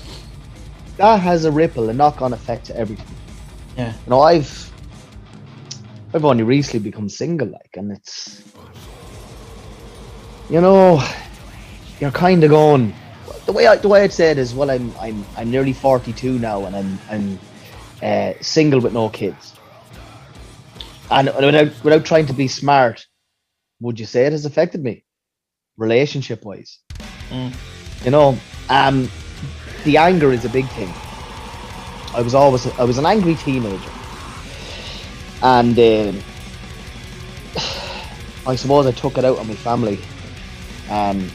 that 0.98 1.20
has 1.20 1.46
a 1.46 1.52
ripple, 1.52 1.89
a 1.89 1.94
knock-on 1.94 2.34
effect 2.34 2.66
to 2.66 2.76
everything. 2.78 3.16
Yeah. 3.78 3.94
You 3.94 4.10
know, 4.10 4.22
I've 4.22 4.72
I've 6.14 6.26
only 6.26 6.44
recently 6.44 6.80
become 6.80 7.10
single, 7.10 7.48
like, 7.48 7.76
and 7.76 7.91
it's 7.91 8.44
you 10.50 10.62
know, 10.62 11.04
you're 12.00 12.12
kind 12.12 12.44
of 12.44 12.50
going. 12.50 12.94
The 13.46 13.52
way 13.52 13.68
I, 13.68 13.76
the 13.78 13.88
way 13.88 14.04
I'd 14.04 14.14
say 14.14 14.32
it 14.32 14.38
is, 14.38 14.54
well, 14.54 14.70
I'm 14.70 14.94
I'm 15.00 15.26
I'm 15.36 15.50
nearly 15.50 15.74
42 15.74 16.39
now, 16.39 16.66
and 16.66 16.76
I'm 16.76 17.00
I'm 17.10 17.39
uh, 18.04 18.34
single 18.41 18.82
with 18.82 18.93
no 18.93 19.10
kids. 19.10 19.54
And 21.10 21.28
without 21.28 21.84
without 21.84 22.06
trying 22.06 22.26
to 22.28 22.34
be 22.34 22.47
smart, 22.47 23.06
would 23.80 23.99
you 23.99 24.06
say 24.06 24.26
it 24.26 24.32
has 24.32 24.45
affected 24.45 24.84
me, 24.84 25.06
relationship 25.78 26.43
wise? 26.43 26.80
Mm. 27.30 27.54
You 28.04 28.12
know, 28.12 28.38
um, 28.70 29.10
the 29.86 29.97
anger 29.97 30.34
is 30.34 30.43
a 30.43 30.49
big 30.49 30.68
thing. 30.70 30.91
I 32.14 32.22
was 32.22 32.36
always 32.36 32.68
I 32.80 32.84
was 32.84 32.97
an 32.97 33.06
angry 33.06 33.36
teenager, 33.36 33.91
and 35.41 35.78
um, 35.78 36.22
I 38.47 38.56
suppose 38.56 38.86
I 38.86 38.91
took 38.91 39.18
it 39.18 39.26
out 39.26 39.38
on 39.39 39.47
my 39.47 39.56
family. 39.56 39.99
Um, 40.89 41.30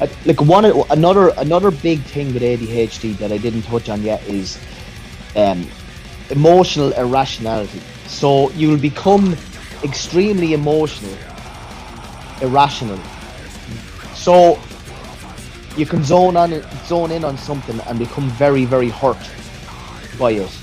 I, 0.00 0.10
like 0.26 0.40
one 0.40 0.64
another 0.90 1.32
another 1.38 1.70
big 1.70 2.00
thing 2.02 2.34
with 2.34 2.42
ADHD 2.42 3.16
that 3.18 3.32
I 3.32 3.38
didn't 3.38 3.62
touch 3.62 3.88
on 3.88 4.02
yet 4.02 4.22
is 4.26 4.58
um, 5.36 5.66
emotional 6.30 6.92
irrationality. 6.92 7.80
So 8.06 8.50
you'll 8.50 8.78
become 8.78 9.36
extremely 9.82 10.52
emotional, 10.54 11.16
irrational. 12.40 12.98
So 14.14 14.58
you 15.76 15.86
can 15.86 16.04
zone 16.04 16.36
on 16.36 16.62
zone 16.86 17.10
in 17.10 17.24
on 17.24 17.36
something 17.36 17.80
and 17.80 17.98
become 17.98 18.28
very 18.30 18.64
very 18.64 18.88
hurt 18.88 19.18
by 20.18 20.32
it 20.32 20.58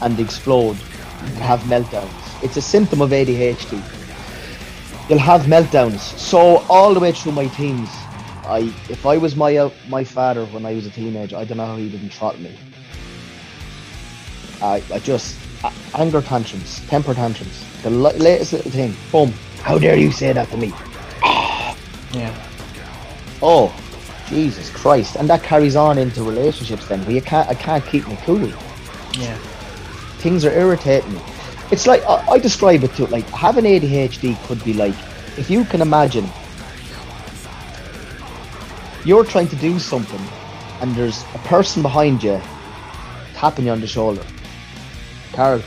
and 0.00 0.18
explode 0.18 0.78
and 1.20 1.34
have 1.38 1.60
meltdowns. 1.60 2.42
It's 2.42 2.56
a 2.56 2.62
symptom 2.62 3.02
of 3.02 3.10
ADHD. 3.10 3.82
You'll 5.08 5.18
have 5.18 5.42
meltdowns. 5.42 5.98
So 6.18 6.64
all 6.68 6.94
the 6.94 7.00
way 7.00 7.12
through 7.12 7.32
my 7.32 7.48
teens, 7.48 7.90
I 8.44 8.72
if 8.88 9.04
I 9.04 9.16
was 9.18 9.36
my 9.36 9.56
uh, 9.56 9.70
my 9.88 10.04
father 10.04 10.44
when 10.46 10.64
I 10.64 10.74
was 10.74 10.86
a 10.86 10.90
teenager, 10.90 11.36
I 11.36 11.44
don't 11.44 11.58
know 11.58 11.66
how 11.66 11.76
he 11.76 11.90
didn't 11.90 12.10
throttle 12.10 12.40
me. 12.40 12.56
I, 14.62 14.82
I 14.92 14.98
just 14.98 15.36
a- 15.64 15.72
anger 15.94 16.20
tantrums, 16.22 16.80
temper 16.88 17.14
tantrums, 17.14 17.64
the 17.82 17.90
li- 17.90 18.18
latest 18.18 18.52
little 18.52 18.70
thing. 18.70 18.94
Boom! 19.12 19.32
How 19.62 19.78
dare 19.78 19.96
you 19.96 20.10
say 20.12 20.32
that 20.32 20.48
to 20.50 20.56
me? 20.56 20.72
Yeah. 22.12 22.34
Oh, 23.40 23.72
Jesus 24.26 24.68
Christ! 24.70 25.14
And 25.16 25.28
that 25.30 25.42
carries 25.44 25.76
on 25.76 25.96
into 25.96 26.22
relationships 26.24 26.86
then, 26.88 27.00
where 27.04 27.12
you 27.14 27.22
can't 27.22 27.48
I 27.48 27.54
can't 27.54 27.84
keep 27.86 28.06
me 28.08 28.18
cool. 28.24 28.48
Yeah. 29.18 29.36
things 30.18 30.44
are 30.44 30.50
irritating 30.52 31.12
me. 31.14 31.20
It's 31.70 31.86
like 31.86 32.02
I, 32.04 32.24
I 32.32 32.38
describe 32.38 32.82
it 32.84 32.92
to 32.96 33.06
like 33.06 33.26
having 33.28 33.64
ADHD 33.64 34.36
could 34.46 34.62
be 34.64 34.72
like 34.74 34.94
if 35.38 35.48
you 35.50 35.64
can 35.64 35.80
imagine 35.80 36.28
you're 39.04 39.24
trying 39.24 39.48
to 39.48 39.56
do 39.56 39.78
something 39.78 40.20
and 40.80 40.94
there's 40.94 41.22
a 41.34 41.38
person 41.38 41.80
behind 41.82 42.22
you 42.22 42.40
tapping 43.34 43.66
you 43.66 43.70
on 43.72 43.80
the 43.80 43.86
shoulder. 43.86 44.22
Carol, 45.32 45.62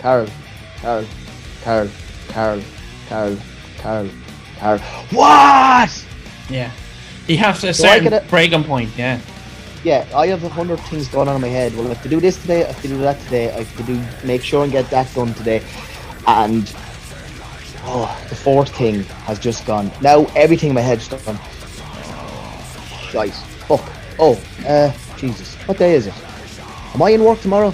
Carol, 0.00 0.28
Carol, 0.78 1.06
Carol, 1.62 1.90
Carol, 2.28 2.62
Carol, 3.08 3.38
Carol, 3.78 4.10
Carol. 4.56 4.78
What? 5.12 6.06
Yeah. 6.50 6.70
You 7.26 7.38
have 7.38 7.56
a 7.64 7.72
So 7.72 7.84
certain 7.84 8.08
could- 8.10 8.28
breaking 8.28 8.64
point. 8.64 8.90
Yeah. 8.96 9.18
yeah, 9.82 10.04
I 10.14 10.26
have 10.28 10.44
a 10.44 10.48
hundred 10.48 10.78
things 10.80 11.08
going 11.08 11.28
on 11.28 11.36
in 11.36 11.40
my 11.42 11.48
head. 11.48 11.74
Well, 11.76 11.86
I 11.86 11.90
have 11.90 12.02
to 12.02 12.08
do 12.08 12.20
this 12.20 12.40
today. 12.40 12.64
I 12.64 12.66
have 12.68 12.82
to 12.82 12.88
do 12.88 12.98
that 12.98 13.20
today. 13.22 13.50
I 13.50 13.62
have 13.62 13.76
to 13.76 13.82
do 13.84 14.02
make 14.26 14.42
sure 14.42 14.62
and 14.64 14.72
get 14.72 14.90
that 14.90 15.12
done 15.14 15.32
today. 15.34 15.62
And 16.26 16.70
oh, 17.84 18.08
the 18.28 18.34
fourth 18.34 18.74
thing 18.76 19.04
has 19.26 19.38
just 19.38 19.64
gone. 19.66 19.90
Now 20.00 20.26
everything 20.34 20.70
in 20.70 20.74
my 20.74 20.80
head's 20.82 21.08
done. 21.08 21.38
Right, 23.14 23.32
fuck. 23.68 23.84
Oh, 24.18 24.40
uh, 24.66 24.92
Jesus, 25.16 25.54
what 25.66 25.78
day 25.78 25.94
is 25.94 26.06
it? 26.08 26.14
Am 26.94 27.02
I 27.02 27.10
in 27.10 27.22
work 27.24 27.40
tomorrow? 27.40 27.72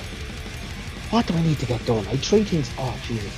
What 1.11 1.27
do 1.27 1.35
I 1.35 1.43
need 1.43 1.59
to 1.59 1.67
get 1.67 1.85
done? 1.87 2.07
I 2.09 2.17
three 2.17 2.45
things. 2.45 2.71
Oh, 2.79 2.97
Jesus. 3.07 3.33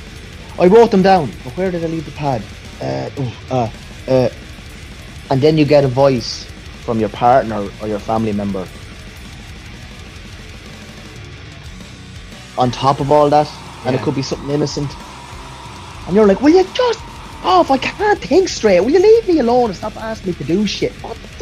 I 0.59 0.67
wrote 0.67 0.91
them 0.91 1.03
down. 1.03 1.31
But 1.45 1.57
where 1.57 1.71
did 1.71 1.83
I 1.83 1.87
leave 1.87 2.05
the 2.05 2.11
pad? 2.13 2.43
Uh, 2.81 3.09
oh, 3.19 3.37
uh, 3.51 3.71
uh, 4.11 4.29
and 5.31 5.41
then 5.41 5.57
you 5.57 5.65
get 5.65 5.83
a 5.85 5.89
voice 5.89 6.45
from 6.85 7.01
your 7.01 7.09
partner 7.09 7.69
or 7.81 7.89
your 7.89 7.99
family 7.99 8.33
member. 8.33 8.67
On 12.59 12.71
top 12.71 13.01
of 13.01 13.11
all 13.11 13.31
that, 13.31 13.49
and 13.87 13.97
it 13.97 14.03
could 14.03 14.15
be 14.15 14.23
something 14.23 14.51
innocent. 14.51 14.91
And 16.07 16.15
you're 16.15 16.27
like, 16.27 16.43
will 16.43 16.51
you 16.53 16.65
just, 16.65 17.01
oh, 17.45 17.63
if 17.63 17.71
I 17.71 17.79
can't 17.79 18.19
think 18.21 18.49
straight, 18.49 18.81
will 18.81 18.91
you 18.91 19.01
leave 19.01 19.27
me 19.29 19.39
alone 19.39 19.71
and 19.71 19.77
stop 19.77 19.97
asking 19.97 20.33
me 20.33 20.39
to 20.39 20.45
do 20.45 20.67
shit? 20.67 20.93
What 21.03 21.17
the- 21.17 21.29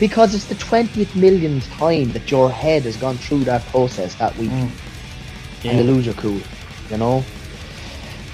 Because 0.00 0.34
it's 0.34 0.46
the 0.46 0.54
20th 0.56 1.14
millionth 1.14 1.68
time 1.72 2.10
that 2.12 2.30
your 2.30 2.50
head 2.50 2.82
has 2.82 2.96
gone 2.96 3.16
through 3.16 3.44
that 3.44 3.64
process 3.66 4.14
that 4.16 4.36
week 4.36 4.50
Mm. 4.50 4.70
and 5.64 5.78
you 5.78 5.84
Yeah. 5.84 5.92
lose 5.92 6.04
your 6.04 6.14
cool, 6.14 6.40
you 6.90 6.96
know? 6.96 7.24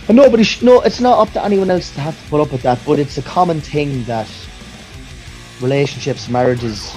And 0.08 0.16
nobody, 0.16 0.42
sh- 0.42 0.62
no, 0.62 0.80
it's 0.80 1.00
not 1.00 1.18
up 1.18 1.32
to 1.34 1.44
anyone 1.44 1.70
else 1.70 1.90
to 1.92 2.00
have 2.00 2.20
to 2.20 2.28
put 2.30 2.40
up 2.40 2.50
with 2.50 2.62
that, 2.62 2.78
but 2.86 2.98
it's 2.98 3.18
a 3.18 3.22
common 3.22 3.60
thing 3.60 4.04
that 4.04 4.26
relationships, 5.60 6.28
marriages, 6.28 6.90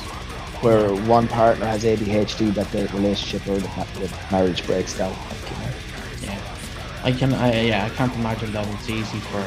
where 0.62 0.90
one 0.96 1.28
partner 1.28 1.66
has 1.66 1.84
ADHD, 1.84 2.54
that 2.56 2.72
the 2.72 2.88
relationship 2.94 3.46
or 3.48 3.58
the, 3.60 3.68
the 4.00 4.10
marriage 4.32 4.66
breaks 4.66 4.98
down. 4.98 5.12
Like, 5.12 5.52
you 5.52 5.58
know? 5.58 6.34
Yeah. 6.34 6.40
I 7.04 7.12
can. 7.12 7.34
I 7.34 7.62
yeah. 7.64 7.86
I 7.86 7.90
can't 7.90 8.16
imagine 8.16 8.54
that 8.54 8.66
it's 8.70 8.90
easy 8.90 9.20
for 9.20 9.44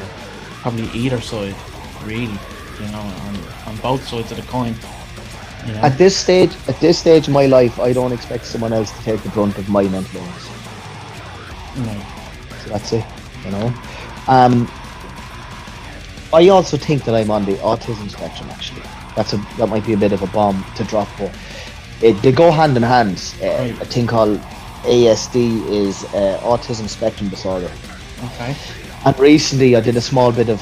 probably 0.61 0.87
either 0.93 1.19
side, 1.19 1.55
really. 2.05 2.37
You 2.79 2.87
know, 2.91 2.99
on 2.99 3.39
on 3.65 3.75
both 3.77 4.07
sides 4.07 4.29
of 4.31 4.37
the 4.37 4.43
coin. 4.43 4.75
You 5.65 5.73
know. 5.73 5.79
At 5.81 5.97
this 5.97 6.15
stage, 6.15 6.51
at 6.67 6.79
this 6.79 6.99
stage 6.99 7.27
in 7.27 7.33
my 7.33 7.45
life, 7.45 7.79
I 7.79 7.91
don't 7.93 8.11
expect 8.13 8.45
someone 8.45 8.71
else 8.73 8.91
to 8.97 9.03
take 9.03 9.21
the 9.23 9.29
brunt 9.29 9.57
of 9.57 9.67
my 9.69 9.83
mental 9.83 10.21
illness. 10.21 10.49
no. 11.77 12.05
So 12.63 12.69
that's 12.69 12.93
it, 12.93 13.05
you 13.45 13.51
know. 13.51 13.73
Um, 14.27 14.69
I 16.33 16.49
also 16.49 16.77
think 16.77 17.03
that 17.05 17.15
I'm 17.15 17.31
on 17.31 17.45
the 17.45 17.53
autism 17.55 18.09
spectrum. 18.09 18.49
Actually, 18.49 18.81
that's 19.15 19.33
a 19.33 19.37
that 19.57 19.67
might 19.67 19.85
be 19.85 19.93
a 19.93 19.97
bit 19.97 20.11
of 20.11 20.21
a 20.21 20.27
bomb 20.27 20.65
to 20.75 20.83
drop, 20.83 21.07
but 21.17 21.33
it, 22.01 22.13
they 22.21 22.31
go 22.31 22.51
hand 22.51 22.75
in 22.77 22.83
hand. 22.83 23.17
Uh, 23.41 23.45
Right. 23.47 23.81
A 23.81 23.85
thing 23.85 24.07
called 24.07 24.39
ASD 24.83 25.35
is 25.69 26.03
uh, 26.13 26.39
autism 26.43 26.87
spectrum 26.87 27.29
disorder. 27.29 27.71
Okay. 28.25 28.55
And 29.05 29.17
recently, 29.19 29.75
I 29.75 29.81
did 29.81 29.95
a 29.95 30.01
small 30.01 30.31
bit 30.31 30.49
of 30.49 30.61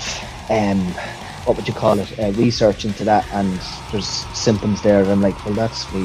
um, 0.49 0.79
what 1.45 1.55
would 1.57 1.67
you 1.67 1.73
call 1.73 1.99
it? 1.99 2.19
Uh, 2.19 2.31
research 2.33 2.85
into 2.85 3.03
that, 3.05 3.25
and 3.33 3.59
there's 3.91 4.07
symptoms 4.33 4.81
there. 4.81 5.01
And 5.01 5.11
I'm 5.11 5.21
like, 5.21 5.45
well, 5.45 5.53
that's 5.53 5.91
me. 5.93 6.01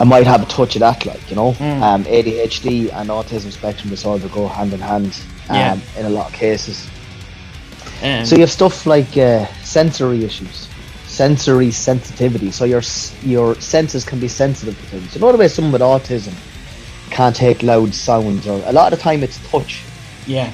I 0.00 0.04
might 0.04 0.26
have 0.26 0.42
a 0.42 0.46
touch 0.46 0.74
of 0.76 0.80
that, 0.80 1.06
like 1.06 1.30
you 1.30 1.36
know. 1.36 1.52
Mm. 1.52 1.80
Um, 1.82 2.04
ADHD 2.04 2.92
and 2.92 3.10
autism 3.10 3.52
spectrum 3.52 3.90
disorder 3.90 4.28
go 4.28 4.48
hand 4.48 4.72
in 4.72 4.80
hand. 4.80 5.18
Um, 5.48 5.56
Yeah. 5.56 5.78
In 5.98 6.06
a 6.06 6.10
lot 6.10 6.26
of 6.28 6.32
cases, 6.32 6.88
Um, 8.02 8.24
So 8.26 8.34
you 8.34 8.40
have 8.40 8.50
stuff 8.50 8.86
like 8.86 9.16
uh, 9.16 9.46
sensory 9.62 10.24
issues, 10.24 10.68
sensory 11.06 11.70
sensitivity. 11.70 12.50
So 12.50 12.64
your 12.64 12.82
your 13.22 13.54
senses 13.60 14.04
can 14.04 14.18
be 14.18 14.28
sensitive 14.28 14.74
to 14.80 14.86
things. 14.86 15.14
You 15.14 15.20
know 15.20 15.30
the 15.32 15.38
way 15.38 15.48
someone 15.48 15.72
with 15.72 15.82
autism 15.82 16.34
can't 17.10 17.36
take 17.36 17.62
loud 17.62 17.94
sounds, 17.94 18.46
or 18.48 18.60
a 18.66 18.72
lot 18.72 18.92
of 18.92 18.98
the 18.98 19.02
time 19.02 19.22
it's 19.22 19.38
touch. 19.50 19.82
yeah, 20.26 20.50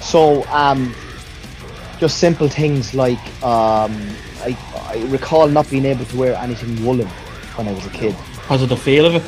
So 0.00 0.44
um, 0.52 0.94
just 1.98 2.18
simple 2.18 2.48
things 2.48 2.94
like 2.94 3.18
um, 3.42 3.92
I, 4.42 4.56
I 4.74 5.04
recall 5.08 5.48
not 5.48 5.68
being 5.70 5.84
able 5.84 6.04
to 6.04 6.16
wear 6.16 6.34
anything 6.34 6.84
woolen 6.84 7.08
when 7.56 7.68
I 7.68 7.72
was 7.72 7.86
a 7.86 7.90
kid. 7.90 8.14
because 8.34 8.62
of 8.62 8.68
the 8.68 8.76
feel 8.76 9.06
of 9.06 9.14
it. 9.14 9.22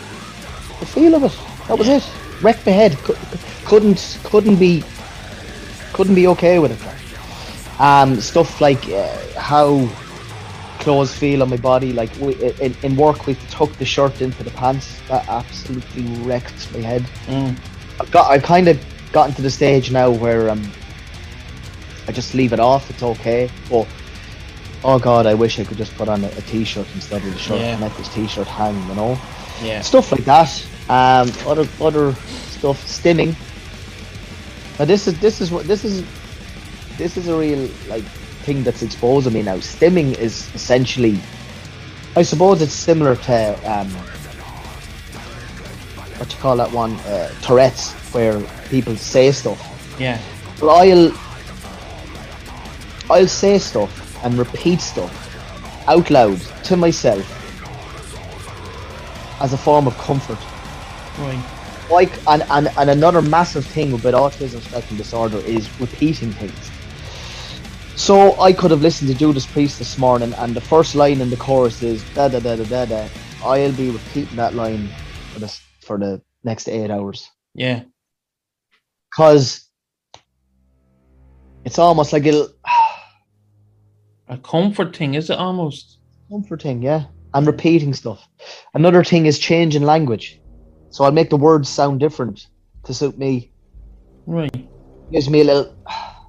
The 0.80 0.86
feel 0.86 1.14
of 1.14 1.24
it, 1.24 1.38
that 1.66 1.78
was 1.78 1.88
it. 1.88 2.08
Wrecked 2.42 2.64
my 2.66 2.72
head. 2.72 2.96
Couldn't 3.64 4.18
couldn't 4.22 4.56
be 4.56 4.84
couldn't 5.92 6.14
be 6.14 6.28
okay 6.28 6.58
with 6.58 6.72
it. 6.72 7.80
Um, 7.80 8.20
stuff 8.20 8.60
like 8.60 8.88
uh, 8.88 9.16
how 9.38 9.88
clothes 10.78 11.12
feel 11.12 11.42
on 11.42 11.50
my 11.50 11.56
body. 11.56 11.92
Like 11.92 12.14
we, 12.20 12.34
in, 12.60 12.76
in 12.82 12.96
work, 12.96 13.26
we 13.26 13.34
tuck 13.50 13.72
the 13.72 13.84
shirt 13.84 14.20
into 14.20 14.42
the 14.42 14.50
pants. 14.50 15.00
That 15.08 15.28
absolutely 15.28 16.04
wrecked 16.24 16.72
my 16.72 16.80
head. 16.80 17.02
Mm. 17.26 17.58
I've 18.00 18.10
got 18.10 18.30
I've 18.30 18.42
kind 18.42 18.68
of 18.68 18.78
gotten 19.12 19.34
to 19.34 19.42
the 19.42 19.50
stage 19.50 19.90
now 19.90 20.10
where 20.10 20.50
um 20.50 20.70
I 22.08 22.12
just 22.12 22.34
leave 22.34 22.52
it 22.52 22.60
off. 22.60 22.88
It's 22.90 23.02
okay, 23.02 23.50
but 23.70 23.86
oh 24.82 24.98
god, 24.98 25.26
I 25.26 25.34
wish 25.34 25.58
I 25.60 25.64
could 25.64 25.76
just 25.76 25.94
put 25.96 26.08
on 26.08 26.24
a, 26.24 26.28
a 26.28 26.40
t-shirt 26.42 26.86
instead 26.94 27.22
of 27.22 27.32
the 27.32 27.38
shirt 27.38 27.60
Yeah. 27.60 27.72
and 27.74 27.80
let 27.82 27.94
this 27.96 28.08
t-shirt 28.14 28.46
hang. 28.48 28.74
You 28.88 28.94
know, 28.94 29.18
Yeah, 29.62 29.82
stuff 29.82 30.10
like 30.12 30.24
that. 30.24 30.50
Um, 30.88 31.30
other 31.46 31.66
other 31.80 32.14
stuff, 32.48 32.82
stimming. 32.86 33.34
Now 34.78 34.86
this 34.86 35.06
is 35.06 35.20
this 35.20 35.40
is 35.40 35.50
what 35.50 35.66
this 35.66 35.84
is 35.84 36.02
this 36.96 37.16
is 37.16 37.28
a 37.28 37.36
real 37.36 37.68
like 37.88 38.04
thing 38.44 38.62
that's 38.64 38.82
exposing 38.82 39.34
me 39.34 39.42
now. 39.42 39.56
Stimming 39.56 40.16
is 40.18 40.48
essentially, 40.54 41.18
I 42.16 42.22
suppose 42.22 42.62
it's 42.62 42.72
similar 42.72 43.16
to 43.16 43.70
um, 43.70 43.88
what 46.18 46.32
you 46.32 46.38
call 46.38 46.56
that 46.56 46.72
one, 46.72 46.94
uh, 47.00 47.28
Tourette's, 47.42 47.92
where 48.14 48.40
people 48.70 48.96
say 48.96 49.30
stuff. 49.32 49.60
yeah, 50.00 50.18
Well, 50.60 50.70
I'll 50.70 51.12
I'll 53.10 53.28
say 53.28 53.58
stuff 53.58 54.06
and 54.22 54.38
repeat 54.38 54.82
stuff 54.82 55.30
out 55.88 56.10
loud 56.10 56.46
to 56.64 56.76
myself 56.76 57.42
as 59.40 59.52
a 59.52 59.58
form 59.58 59.86
of 59.88 59.98
comfort. 59.98 60.48
right. 61.16 61.46
Like 61.88 62.20
and, 62.26 62.44
and, 62.50 62.70
and 62.76 62.90
another 62.90 63.22
massive 63.22 63.66
thing 63.66 63.94
about 63.94 64.14
autism 64.14 64.62
spectrum 64.62 64.98
disorder 64.98 65.42
is 65.44 65.72
repeating 65.78 66.34
things. 66.34 66.74
So 67.96 68.40
I 68.40 68.52
could 68.54 68.70
have 68.72 68.82
listened 68.82 69.08
to 69.10 69.16
Judas 69.16 69.46
Priest 69.46 69.78
this 69.78 69.98
morning 69.98 70.34
and 70.38 70.56
the 70.56 70.62
first 70.62 70.94
line 70.94 71.20
in 71.20 71.30
the 71.30 71.36
chorus 71.38 71.82
is 71.82 72.06
da 72.06 72.28
da 72.28 72.40
da 72.40 72.56
da 72.56 72.64
da 72.64 72.86
da. 72.86 73.10
I'll 73.42 73.72
be 73.72 73.90
repeating 73.90 74.36
that 74.36 74.54
line 74.54 74.96
for 75.32 75.40
the 75.40 75.60
for 75.82 75.98
the 75.98 76.22
next 76.44 76.68
eight 76.68 76.90
hours. 76.90 77.30
Yeah, 77.54 77.82
Cause 79.14 79.68
it's 81.64 81.78
almost 81.78 82.12
like 82.12 82.26
it'll 82.26 82.50
a 84.28 84.36
comforting, 84.38 85.14
is 85.14 85.30
it 85.30 85.38
almost? 85.38 85.98
comforting, 86.30 86.82
yeah. 86.82 87.04
And 87.34 87.46
repeating 87.46 87.94
stuff. 87.94 88.26
Another 88.74 89.02
thing 89.04 89.26
is 89.26 89.38
changing 89.38 89.82
language. 89.82 90.40
So 90.90 91.04
I'll 91.04 91.12
make 91.12 91.30
the 91.30 91.36
words 91.36 91.68
sound 91.68 92.00
different 92.00 92.46
to 92.84 92.94
suit 92.94 93.18
me. 93.18 93.50
Right. 94.26 94.68
Gives 95.12 95.28
me 95.30 95.40
a 95.40 95.44
little 95.44 95.74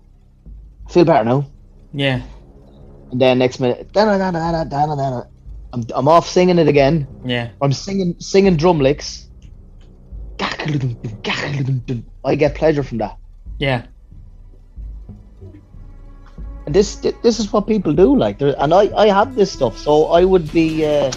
feel 0.89 1.05
better 1.05 1.23
now. 1.25 1.49
Yeah, 1.93 2.21
And 3.11 3.19
then 3.19 3.39
next 3.39 3.59
minute. 3.59 3.89
I'm, 5.73 5.83
I'm 5.95 6.07
off 6.07 6.27
singing 6.27 6.59
it 6.59 6.67
again. 6.67 7.07
yeah, 7.25 7.49
I'm 7.61 7.73
singing 7.73 8.15
singing 8.19 8.55
drum 8.57 8.79
licks. 8.79 9.27
I 10.39 12.35
get 12.35 12.55
pleasure 12.55 12.83
from 12.83 12.99
that. 12.99 13.17
yeah, 13.59 13.85
this 16.73 16.95
this 16.95 17.39
is 17.39 17.51
what 17.51 17.67
people 17.67 17.93
do. 17.93 18.15
Like, 18.15 18.37
there, 18.37 18.55
and 18.59 18.73
I 18.73 18.89
I 18.95 19.07
have 19.07 19.35
this 19.35 19.51
stuff, 19.51 19.77
so 19.77 20.05
I 20.07 20.23
would 20.25 20.51
be. 20.51 20.85
Uh, 20.85 21.11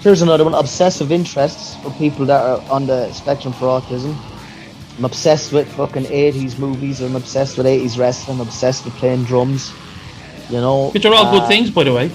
here's 0.00 0.22
another 0.22 0.44
one: 0.44 0.54
obsessive 0.54 1.12
interests 1.12 1.76
for 1.82 1.90
people 1.92 2.26
that 2.26 2.42
are 2.42 2.60
on 2.70 2.86
the 2.86 3.12
spectrum 3.12 3.52
for 3.54 3.66
autism. 3.66 4.16
I'm 4.98 5.04
obsessed 5.04 5.52
with 5.52 5.70
fucking 5.72 6.04
80s 6.04 6.58
movies. 6.58 7.02
I'm 7.02 7.16
obsessed 7.16 7.58
with 7.58 7.66
80s 7.66 7.98
wrestling. 7.98 8.40
I'm 8.40 8.46
obsessed 8.46 8.86
with 8.86 8.94
playing 8.94 9.24
drums. 9.24 9.70
You 10.48 10.60
know, 10.60 10.90
which 10.90 11.04
are 11.04 11.12
all 11.12 11.30
good 11.30 11.42
uh, 11.42 11.48
things, 11.48 11.70
by 11.70 11.84
the 11.84 11.92
way. 11.92 12.10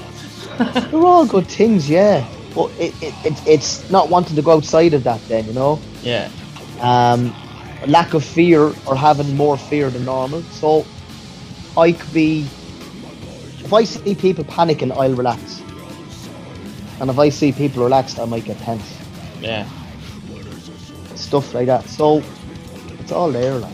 They're 0.58 1.06
all 1.06 1.26
good 1.26 1.47
things, 1.47 1.89
yeah. 1.89 2.26
But 2.56 2.72
it, 2.80 2.93
it, 3.02 3.14
it 3.26 3.47
it's 3.47 3.89
not 3.91 4.10
wanting 4.10 4.36
to 4.36 4.41
go 4.41 4.52
outside 4.54 4.93
of 4.93 5.04
that. 5.04 5.22
Then 5.28 5.45
you 5.45 5.54
know, 5.54 5.80
Yeah, 6.02 6.30
um, 6.80 7.36
lack 7.88 8.14
of 8.14 8.24
fear 8.24 8.74
or 8.88 8.95
having 8.95 9.36
more 9.36 9.58
fear 9.58 9.89
than 9.89 10.06
normal. 10.06 10.41
So 10.43 10.86
I 11.78 11.91
could 11.93 12.13
be, 12.13 12.41
if 13.63 13.72
I 13.74 13.84
see 13.84 14.15
people 14.15 14.43
panicking, 14.43 14.91
I'll 14.91 15.13
relax. 15.13 15.61
And 16.99 17.09
if 17.09 17.17
I 17.17 17.30
see 17.30 17.51
people 17.51 17.84
relaxed, 17.84 18.19
I 18.19 18.26
might 18.26 18.45
get 18.45 18.57
tense. 18.59 18.97
yeah, 19.41 19.67
Stuff 21.15 21.53
like 21.53 21.67
that. 21.67 21.86
So 21.86 22.22
it's 22.99 23.11
all 23.11 23.32
there, 23.32 23.55
like. 23.55 23.74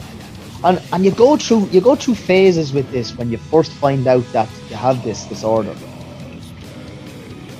And 0.63 0.81
and 0.91 1.05
you 1.05 1.11
go 1.11 1.37
through 1.37 1.67
you 1.71 1.81
go 1.81 1.95
through 1.95 2.15
phases 2.15 2.73
with 2.73 2.89
this 2.91 3.15
when 3.15 3.29
you 3.31 3.37
first 3.37 3.71
find 3.73 4.07
out 4.07 4.23
that 4.33 4.49
you 4.69 4.75
have 4.75 5.03
this 5.03 5.25
disorder. 5.25 5.75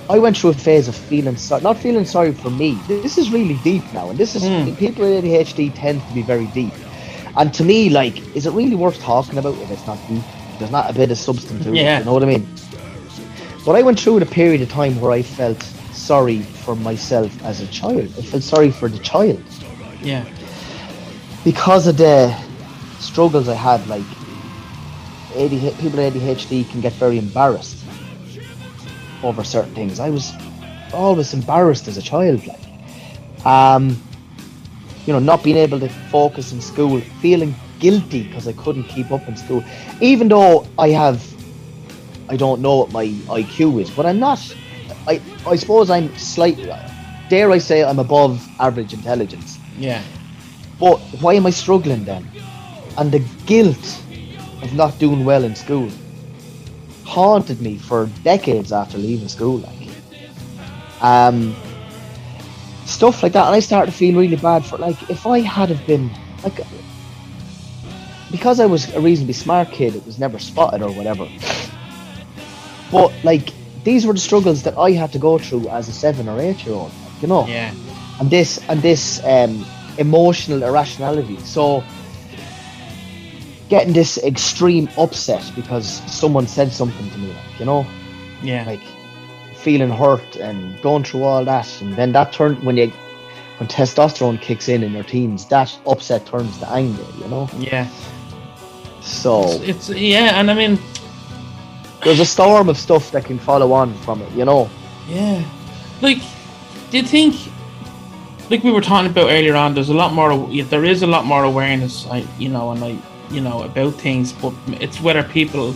I 0.10 0.20
went 0.20 0.38
through 0.38 0.52
a 0.52 0.54
phase 0.54 0.88
of 0.88 0.96
feeling 0.96 1.36
sorry, 1.36 1.62
not 1.62 1.78
feeling 1.78 2.06
sorry 2.06 2.32
for 2.32 2.50
me. 2.50 2.76
This 2.88 3.18
is 3.18 3.32
really 3.32 3.58
deep 3.64 3.84
now, 3.94 4.10
and 4.10 4.18
this 4.18 4.36
is 4.36 4.44
Mm. 4.44 4.78
people 4.78 5.04
with 5.06 5.24
ADHD 5.24 5.70
tend 5.76 6.02
to 6.08 6.14
be 6.14 6.22
very 6.22 6.46
deep. 6.48 6.74
And 7.38 7.54
to 7.54 7.64
me, 7.64 7.90
like, 7.90 8.36
is 8.36 8.46
it 8.46 8.52
really 8.52 8.76
worth 8.76 9.00
talking 9.00 9.38
about 9.38 9.56
if 9.60 9.70
it's 9.70 9.86
not 9.86 10.00
deep? 10.08 10.24
There's 10.58 10.72
not 10.72 10.90
a 10.90 10.94
bit 10.94 11.12
of 11.12 11.18
substance 11.18 11.64
to 11.64 11.70
it. 11.70 11.76
Yeah. 11.76 12.00
You 12.00 12.06
know 12.06 12.14
what 12.14 12.24
I 12.24 12.26
mean? 12.26 12.48
But 13.66 13.76
I 13.76 13.84
went 13.84 14.00
through 14.00 14.18
a 14.18 14.26
period 14.26 14.62
of 14.62 14.70
time 14.70 15.00
where 15.00 15.12
I 15.12 15.22
felt 15.22 15.62
sorry 15.94 16.42
for 16.42 16.76
myself 16.76 17.32
as 17.44 17.62
a 17.62 17.68
child. 17.68 18.12
I 18.18 18.22
felt 18.22 18.44
sorry 18.44 18.72
for 18.72 18.90
the 18.90 19.00
child 19.00 19.44
yeah, 20.02 20.26
because 21.44 21.88
of 21.88 21.98
the 21.98 22.36
struggles 23.00 23.48
I 23.48 23.56
had. 23.56 23.86
Like, 23.88 24.06
people 25.34 26.00
with 26.00 26.14
ADHD 26.14 26.70
can 26.70 26.82
get 26.82 26.94
very 26.94 27.18
embarrassed 27.18 27.84
over 29.24 29.44
certain 29.44 29.74
things. 29.76 30.00
I 30.00 30.10
was 30.10 30.32
always 30.94 31.34
embarrassed 31.34 31.88
as 31.88 31.98
a 31.98 32.02
child, 32.02 32.46
like, 32.48 33.46
um, 33.46 34.02
you 35.08 35.14
know, 35.14 35.20
not 35.20 35.42
being 35.44 35.56
able 35.58 35.80
to 35.80 35.90
focus 36.12 36.52
in 36.52 36.60
school, 36.62 37.00
feeling 37.22 37.56
guilty 37.80 38.24
because 38.24 38.48
I 38.48 38.54
couldn't 38.54 38.84
keep 38.84 39.12
up 39.12 39.26
in 39.28 39.38
school, 39.38 39.64
even 40.02 40.28
though 40.28 40.68
I 40.78 40.90
have, 40.90 41.26
I 42.30 42.36
don't 42.36 42.62
know 42.62 42.76
what 42.80 42.92
my 42.92 43.06
IQ 43.06 43.82
is, 43.82 43.90
but 43.90 44.06
I'm 44.06 44.20
not. 44.20 44.40
I 45.08 45.22
I 45.48 45.56
suppose 45.56 45.90
I'm 45.90 46.14
slightly, 46.18 46.70
dare 47.30 47.52
I 47.52 47.58
say, 47.58 47.84
I'm 47.84 48.00
above 48.00 48.46
average 48.60 48.94
intelligence. 48.94 49.58
yeah, 49.80 50.04
But 50.80 50.98
why 51.22 51.36
am 51.36 51.46
I 51.46 51.52
struggling 51.52 52.04
then? 52.04 52.28
And 52.98 53.12
the 53.12 53.24
guilt 53.46 54.04
of 54.62 54.74
not 54.76 55.00
doing 55.00 55.24
well 55.24 55.44
in 55.46 55.56
school 55.56 55.90
haunted 57.06 57.62
me 57.62 57.78
for 57.78 58.08
decades 58.24 58.74
after 58.74 58.98
leaving 58.98 59.30
school. 59.30 59.58
Like, 59.60 59.90
um, 61.02 61.56
stuff 62.88 63.22
like 63.22 63.34
that, 63.34 63.46
and 63.46 63.56
I 63.56 63.60
started 63.60 63.92
to 63.92 63.98
feel 63.98 64.18
really 64.18 64.36
bad 64.36 64.66
for 64.66 64.78
like 64.78 65.10
if 65.10 65.28
I 65.28 65.40
had 65.40 65.70
have 65.70 65.86
been 65.86 66.10
like 66.44 66.60
because 68.32 68.60
I 68.60 68.66
was 68.66 68.94
a 68.94 69.00
reasonably 69.00 69.34
smart 69.34 69.72
kid, 69.72 69.96
it 69.96 70.06
was 70.06 70.20
never 70.20 70.40
spotted 70.40 70.82
or 70.82 70.92
whatever. 70.92 71.28
But 72.92 73.12
like 73.24 73.54
these 73.84 74.06
were 74.06 74.14
the 74.14 74.20
struggles 74.20 74.64
that 74.64 74.78
I 74.78 74.92
had 74.92 75.12
to 75.14 75.20
go 75.20 75.38
through 75.38 75.70
as 75.70 75.88
a 75.88 75.94
seven 75.94 76.28
or 76.28 76.40
eight 76.40 76.66
year 76.66 76.76
old, 76.76 76.92
you 77.22 77.28
know 77.28 77.46
yeah, 77.48 77.74
and 78.20 78.30
this 78.30 78.58
and 78.70 78.82
this 78.82 79.24
um, 79.26 79.66
emotional 79.98 80.64
irrationality. 80.64 81.38
So 81.40 81.84
getting 83.70 83.94
this 83.94 84.18
extreme 84.20 84.90
upset 84.98 85.52
because 85.56 85.88
someone 86.12 86.48
said 86.48 86.72
something 86.72 87.10
to 87.12 87.18
me, 87.18 87.28
like 87.28 87.60
you 87.60 87.66
know, 87.66 87.86
yeah, 88.42 88.64
like 88.66 88.82
feeling 89.58 89.90
hurt 89.90 90.36
and 90.38 90.80
going 90.82 91.04
through 91.04 91.24
all 91.24 91.44
that, 91.46 91.82
and 91.82 91.96
then 91.96 92.12
that 92.14 92.32
turn 92.34 92.56
when 92.66 92.78
you 92.78 92.92
when 93.58 93.68
testosterone 93.68 94.40
kicks 94.40 94.70
in 94.70 94.84
in 94.84 94.94
your 94.94 95.04
teens, 95.04 95.46
that 95.48 95.78
upset 95.88 96.26
turns 96.28 96.58
to 96.60 96.70
anger, 96.72 97.04
you 97.18 97.28
know. 97.28 97.50
yeah. 97.58 97.88
So 99.02 99.44
It's 99.64 99.90
yeah, 99.90 100.40
and 100.40 100.52
I 100.52 100.54
mean, 100.54 100.78
there's 102.04 102.20
a 102.20 102.26
storm 102.26 102.70
of 102.70 102.78
stuff 102.78 103.12
that 103.12 103.26
can 103.26 103.40
follow 103.40 103.72
on 103.74 103.94
from 103.96 104.22
it, 104.22 104.32
you 104.34 104.46
know. 104.46 104.70
yeah, 105.08 105.44
like, 106.02 106.20
do 106.92 106.98
you 106.98 107.04
think, 107.04 107.36
like 108.50 108.64
we 108.64 108.72
were 108.72 108.82
talking 108.82 109.10
about 109.10 109.30
earlier 109.32 109.56
on, 109.56 109.74
there's 109.74 109.90
a 109.90 109.94
lot 109.94 110.14
more. 110.14 110.48
yeah, 110.52 110.64
There 110.66 110.86
is 110.86 111.02
a 111.04 111.08
lot 111.08 111.26
more 111.26 111.44
awareness, 111.44 112.06
I 112.12 112.26
you 112.38 112.50
know, 112.50 112.72
and 112.72 112.84
I, 112.84 112.98
you 113.32 113.42
know, 113.42 113.64
about 113.64 113.96
things, 113.96 114.34
but 114.34 114.54
it's 114.82 115.02
whether 115.02 115.24
people 115.24 115.74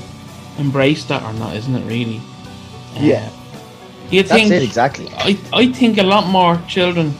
embrace 0.57 1.05
that 1.05 1.23
or 1.23 1.33
not, 1.33 1.55
isn't 1.55 1.73
it? 1.75 1.85
Really? 1.87 2.21
Yeah. 2.95 3.29
Uh, 3.33 3.40
You 4.11 4.23
That's 4.23 4.33
think 4.33 4.51
it 4.51 4.61
exactly. 4.61 5.07
I, 5.15 5.39
I 5.53 5.71
think 5.71 5.97
a 5.97 6.03
lot 6.03 6.27
more 6.27 6.61
children 6.67 7.13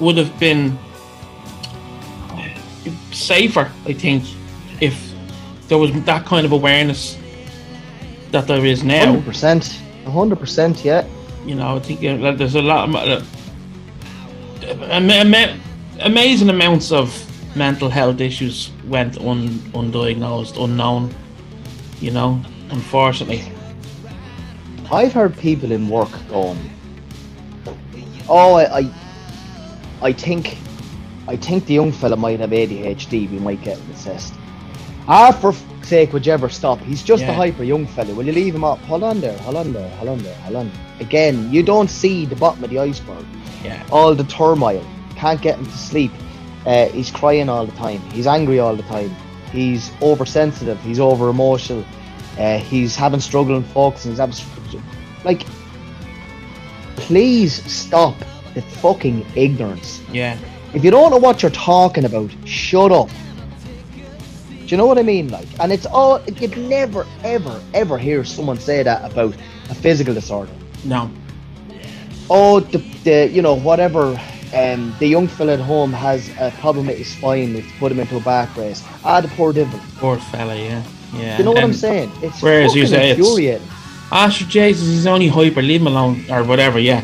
would 0.00 0.18
have 0.18 0.38
been 0.38 0.78
safer, 3.10 3.70
I 3.86 3.94
think, 3.94 4.24
if 4.80 4.94
there 5.68 5.78
was 5.78 5.92
that 6.04 6.26
kind 6.26 6.44
of 6.44 6.52
awareness 6.52 7.16
that 8.32 8.46
there 8.46 8.64
is 8.66 8.82
now. 8.84 9.06
Hundred 9.06 9.24
percent, 9.24 9.80
hundred 10.06 10.38
percent. 10.38 10.84
Yeah, 10.84 11.06
You 11.46 11.54
know, 11.54 11.76
I 11.76 11.80
think 11.80 12.00
there's 12.00 12.54
a 12.54 12.62
lot 12.62 12.88
of 12.88 12.94
uh, 12.94 13.22
ama- 14.90 15.14
ama- 15.14 15.58
amazing 16.00 16.50
amounts 16.50 16.92
of 16.92 17.08
mental 17.56 17.88
health 17.88 18.20
issues 18.20 18.70
went 18.88 19.16
un, 19.18 19.48
undiagnosed, 19.72 20.62
unknown. 20.62 21.14
You 22.00 22.10
know, 22.10 22.42
unfortunately. 22.70 23.44
I've 24.92 25.12
heard 25.12 25.36
people 25.38 25.72
in 25.72 25.88
work 25.88 26.10
going, 26.28 26.58
"Oh, 28.28 28.54
I, 28.54 28.78
I, 28.80 28.90
I 30.02 30.12
think, 30.12 30.56
I 31.28 31.36
think 31.36 31.66
the 31.66 31.74
young 31.74 31.92
fella 31.92 32.16
might 32.16 32.40
have 32.40 32.50
ADHD. 32.50 33.30
We 33.30 33.38
might 33.38 33.62
get 33.62 33.78
him 33.78 33.90
assessed." 33.92 34.34
Ah, 35.06 35.32
for 35.32 35.50
f- 35.50 35.64
sake, 35.82 36.12
would 36.14 36.24
you 36.26 36.32
ever 36.32 36.48
stop? 36.48 36.78
He's 36.80 37.02
just 37.02 37.22
a 37.30 37.34
hyper 37.34 37.62
young 37.62 37.86
fella. 37.86 38.14
Will 38.14 38.24
you 38.26 38.32
leave 38.32 38.54
him 38.54 38.64
up? 38.64 38.78
Hold 38.80 39.02
on 39.02 39.20
there, 39.20 39.36
hold 39.38 39.56
on 39.56 39.72
there, 39.74 39.88
hold 39.96 40.08
on 40.08 40.18
there, 40.22 40.34
hold 40.36 40.56
on. 40.56 40.70
Again, 41.00 41.50
you 41.52 41.62
don't 41.62 41.90
see 41.90 42.24
the 42.24 42.36
bottom 42.36 42.64
of 42.64 42.70
the 42.70 42.78
iceberg. 42.78 43.24
Yeah. 43.62 43.82
all 43.90 44.14
the 44.14 44.24
turmoil. 44.24 44.84
Can't 45.16 45.40
get 45.40 45.58
him 45.58 45.64
to 45.66 45.78
sleep. 45.78 46.10
Uh, 46.66 46.86
he's 46.88 47.10
crying 47.10 47.48
all 47.48 47.64
the 47.66 47.72
time. 47.76 48.00
He's 48.12 48.26
angry 48.26 48.58
all 48.58 48.76
the 48.76 48.82
time. 48.84 49.10
He's 49.52 49.90
oversensitive. 50.02 50.78
He's 50.82 50.98
over 51.00 51.28
emotional. 51.30 51.84
Uh, 52.38 52.58
he's 52.58 52.96
having 52.96 53.20
struggle 53.20 53.56
in 53.56 53.62
focusing. 53.62 54.12
He's 54.12 54.18
having, 54.18 54.36
like, 55.24 55.44
please 56.96 57.62
stop 57.70 58.16
the 58.54 58.62
fucking 58.62 59.24
ignorance. 59.36 60.00
Yeah. 60.12 60.36
If 60.74 60.84
you 60.84 60.90
don't 60.90 61.10
know 61.10 61.18
what 61.18 61.42
you're 61.42 61.50
talking 61.52 62.04
about, 62.04 62.30
shut 62.44 62.90
up. 62.90 63.08
Do 64.48 64.66
you 64.66 64.76
know 64.76 64.86
what 64.86 64.98
I 64.98 65.02
mean? 65.02 65.28
Like, 65.28 65.46
and 65.60 65.72
it's 65.72 65.86
all 65.86 66.20
you'd 66.22 66.56
never, 66.56 67.06
ever, 67.22 67.60
ever 67.74 67.98
hear 67.98 68.24
someone 68.24 68.58
say 68.58 68.82
that 68.82 69.10
about 69.12 69.34
a 69.70 69.74
physical 69.74 70.14
disorder 70.14 70.52
No. 70.84 71.10
oh, 72.30 72.60
the, 72.60 72.78
the 73.04 73.28
you 73.30 73.42
know 73.42 73.54
whatever. 73.54 74.18
Um, 74.54 74.94
the 75.00 75.06
young 75.08 75.26
fella 75.26 75.54
at 75.54 75.60
home 75.60 75.92
has 75.92 76.28
a 76.38 76.52
problem 76.60 76.86
with 76.86 76.96
his 76.96 77.08
spine. 77.08 77.54
We've 77.54 77.72
put 77.80 77.90
him 77.90 77.98
into 77.98 78.16
a 78.16 78.20
back 78.20 78.54
brace. 78.54 78.84
Ah, 79.04 79.20
the 79.20 79.26
poor 79.28 79.52
devil. 79.52 79.80
Poor 79.96 80.16
fella. 80.16 80.54
Yeah. 80.54 80.82
Yeah. 81.16 81.38
You 81.38 81.44
know 81.44 81.52
what 81.52 81.64
I'm 81.64 81.72
saying? 81.72 82.10
It's 82.22 82.42
whereas 82.42 82.74
you 82.74 82.86
say 82.86 83.10
it's- 83.10 83.18
infuriating. 83.18 83.68
Ah, 84.12 84.28
sure, 84.28 84.46
Jesus, 84.46 84.86
he's 84.86 85.06
only 85.06 85.28
hyper. 85.28 85.62
Leave 85.62 85.80
him 85.80 85.86
alone, 85.88 86.24
or 86.30 86.44
whatever. 86.44 86.78
Yeah. 86.78 87.02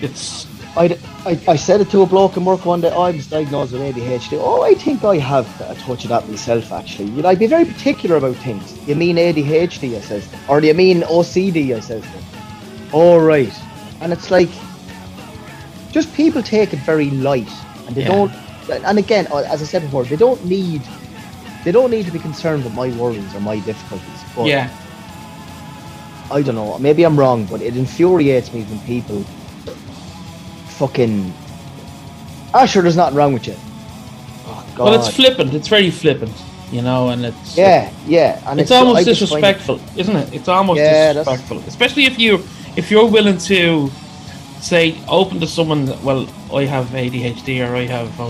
It's 0.00 0.46
I, 0.76 0.96
I, 1.26 1.38
I 1.48 1.56
said 1.56 1.80
it 1.80 1.90
to 1.90 2.02
a 2.02 2.06
bloke 2.06 2.36
in 2.36 2.44
work 2.44 2.64
one 2.64 2.80
day. 2.80 2.90
I 2.90 3.10
was 3.10 3.26
diagnosed 3.26 3.72
with 3.72 3.82
ADHD. 3.82 4.38
Oh, 4.40 4.62
I 4.62 4.74
think 4.74 5.02
I 5.04 5.16
have 5.18 5.46
a 5.62 5.74
touch 5.74 6.04
of 6.04 6.10
that 6.10 6.28
myself. 6.28 6.70
Actually, 6.72 7.10
you 7.10 7.22
know, 7.22 7.28
I'd 7.28 7.38
be 7.40 7.48
very 7.48 7.64
particular 7.64 8.16
about 8.16 8.36
things. 8.36 8.78
You 8.88 8.94
mean 8.94 9.16
ADHD? 9.16 9.96
I 9.96 10.00
says, 10.00 10.28
or 10.48 10.60
do 10.60 10.68
you 10.68 10.74
mean 10.74 11.02
OCD? 11.02 11.74
I 11.76 11.80
says. 11.80 12.04
All 12.92 13.20
right, 13.20 13.52
and 14.00 14.12
it's 14.12 14.30
like, 14.30 14.48
just 15.90 16.12
people 16.14 16.42
take 16.42 16.72
it 16.72 16.78
very 16.80 17.10
light, 17.10 17.50
and 17.86 17.94
they 17.96 18.02
Yeah. 18.02 18.08
don't. 18.08 18.32
And 18.84 18.98
again, 18.98 19.26
as 19.32 19.60
I 19.62 19.64
said 19.64 19.82
before, 19.82 20.04
they 20.04 20.16
don't 20.16 20.42
need, 20.44 20.82
they 21.68 21.72
don't 21.72 21.90
need 21.90 22.06
to 22.06 22.10
be 22.10 22.18
concerned 22.18 22.64
with 22.64 22.72
my 22.74 22.88
worries 22.96 23.34
or 23.34 23.40
my 23.40 23.58
difficulties. 23.60 24.20
But 24.34 24.46
yeah. 24.46 24.70
I 26.30 26.40
don't 26.40 26.54
know. 26.54 26.78
Maybe 26.78 27.04
I'm 27.04 27.14
wrong, 27.20 27.44
but 27.44 27.60
it 27.60 27.76
infuriates 27.76 28.54
me 28.54 28.62
when 28.62 28.80
people 28.86 29.22
fucking. 30.78 31.30
Ah, 32.54 32.64
sure, 32.64 32.80
there's 32.82 32.96
nothing 32.96 33.16
wrong 33.18 33.34
with 33.34 33.46
you. 33.46 33.54
Oh, 34.46 34.72
God. 34.76 34.84
Well, 34.84 34.94
it's 34.94 35.14
flippant. 35.14 35.52
It's 35.52 35.68
very 35.68 35.90
flippant, 35.90 36.32
you 36.72 36.80
know, 36.80 37.10
and 37.10 37.26
it's 37.26 37.54
Yeah, 37.54 37.92
yeah, 38.06 38.40
and 38.46 38.58
it's, 38.60 38.70
I 38.70 38.78
almost 38.78 39.04
just 39.04 39.20
find 39.30 39.44
it- 39.44 39.58
disrespectful, 39.58 39.78
isn't 40.00 40.16
it? 40.16 40.32
It's 40.32 40.48
almost 40.48 40.78
Yeah, 40.78 41.12
that's- 41.12 41.26
disrespectful, 41.26 41.58
especially 41.68 42.06
if 42.06 42.18
you 42.18 42.42
if 42.76 42.90
you're 42.90 43.10
willing 43.18 43.36
to 43.52 43.90
say 44.62 44.96
open 45.06 45.38
to 45.40 45.46
someone. 45.46 45.84
that, 45.84 46.02
Well, 46.02 46.26
I 46.52 46.64
have 46.64 46.86
ADHD 46.86 47.68
or 47.68 47.74
I 47.76 47.84
have 47.86 48.08
uh, 48.20 48.24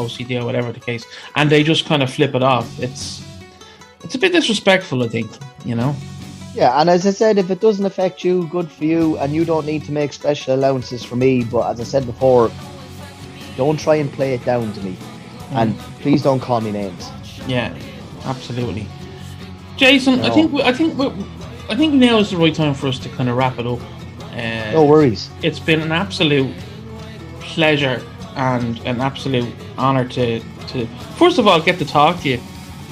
OCD 0.00 0.40
or 0.40 0.44
whatever 0.44 0.72
the 0.72 0.80
case, 0.80 1.04
and 1.36 1.50
they 1.50 1.62
just 1.62 1.86
kind 1.86 2.02
of 2.02 2.12
flip 2.12 2.34
it 2.34 2.42
off. 2.42 2.66
It's 2.80 3.24
it's 4.04 4.14
a 4.14 4.18
bit 4.18 4.32
disrespectful, 4.32 5.02
I 5.02 5.08
think. 5.08 5.30
You 5.64 5.74
know. 5.74 5.94
Yeah, 6.54 6.78
and 6.80 6.90
as 6.90 7.06
I 7.06 7.12
said, 7.12 7.38
if 7.38 7.50
it 7.50 7.60
doesn't 7.60 7.86
affect 7.86 8.22
you, 8.24 8.46
good 8.48 8.70
for 8.70 8.84
you, 8.84 9.16
and 9.18 9.32
you 9.32 9.44
don't 9.44 9.64
need 9.64 9.84
to 9.84 9.92
make 9.92 10.12
special 10.12 10.54
allowances 10.54 11.02
for 11.02 11.16
me. 11.16 11.44
But 11.44 11.70
as 11.70 11.80
I 11.80 11.84
said 11.84 12.04
before, 12.04 12.50
don't 13.56 13.78
try 13.80 13.94
and 13.96 14.12
play 14.12 14.34
it 14.34 14.44
down 14.44 14.72
to 14.74 14.80
me, 14.82 14.96
and 15.52 15.78
please 16.00 16.22
don't 16.22 16.40
call 16.40 16.60
me 16.60 16.70
names. 16.72 17.10
Yeah, 17.46 17.74
absolutely. 18.24 18.86
Jason, 19.76 20.20
I 20.20 20.30
think 20.30 20.52
we, 20.52 20.62
I 20.62 20.72
think 20.72 20.98
we, 20.98 21.06
I 21.70 21.74
think 21.74 21.94
now 21.94 22.18
is 22.18 22.30
the 22.30 22.36
right 22.36 22.54
time 22.54 22.74
for 22.74 22.86
us 22.88 22.98
to 23.00 23.08
kind 23.10 23.28
of 23.30 23.36
wrap 23.36 23.58
it 23.58 23.66
up. 23.66 23.80
Uh, 24.32 24.72
No 24.72 24.84
worries. 24.84 25.30
it's 25.42 25.58
been 25.58 25.80
an 25.80 25.92
absolute 25.92 26.54
pleasure 27.54 28.02
and 28.36 28.78
an 28.86 29.00
absolute 29.00 29.52
honor 29.76 30.06
to 30.08 30.40
to 30.68 30.86
first 31.18 31.38
of 31.38 31.46
all 31.46 31.60
get 31.60 31.78
to 31.78 31.84
talk 31.84 32.20
to 32.22 32.28
you. 32.28 32.40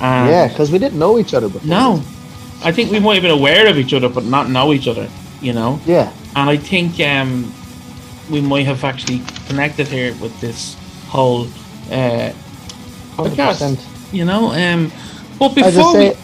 And 0.01 0.31
yeah, 0.31 0.49
because 0.49 0.71
we 0.71 0.79
didn't 0.79 0.99
know 0.99 1.19
each 1.19 1.35
other 1.35 1.49
before. 1.49 1.69
No, 1.69 2.03
I 2.65 2.73
think 2.73 2.91
we 2.91 3.01
might 3.01 3.15
have 3.15 3.23
been 3.23 3.39
aware 3.43 3.69
of 3.69 3.77
each 3.79 3.93
other, 3.93 4.09
but 4.09 4.25
not 4.25 4.49
know 4.49 4.73
each 4.73 4.89
other. 4.89 5.09
You 5.41 5.55
know, 5.55 5.81
Yeah, 5.87 6.13
and 6.37 6.51
I 6.51 6.57
think 6.57 7.01
um, 7.01 7.53
we 8.31 8.41
might 8.41 8.67
have 8.67 8.85
actually 8.85 9.23
connected 9.47 9.89
here 9.89 10.15
with 10.21 10.39
this 10.41 10.77
whole 11.09 11.47
uh, 11.91 12.33
podcast. 13.17 13.47
percent. 13.49 13.87
You 14.13 14.25
know, 14.25 14.53
um, 14.53 14.93
but 15.39 15.55
before 15.55 15.93
say, 15.93 16.11
we 16.11 16.17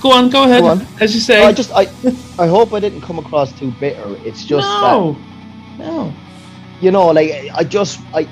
go 0.00 0.12
on, 0.12 0.30
go 0.30 0.44
ahead. 0.44 0.62
Go 0.62 0.68
on. 0.68 0.86
As 1.00 1.14
you 1.14 1.20
say, 1.20 1.44
I 1.44 1.52
just 1.52 1.72
I 1.72 1.86
I 2.38 2.46
hope 2.46 2.72
I 2.72 2.80
didn't 2.80 3.00
come 3.00 3.18
across 3.18 3.52
too 3.58 3.72
bitter. 3.80 4.16
It's 4.24 4.44
just 4.44 4.66
that 4.66 4.92
no, 4.92 5.16
no, 5.78 6.14
you 6.80 6.92
know, 6.92 7.08
like 7.08 7.32
I 7.56 7.64
just 7.64 8.06
I. 8.14 8.30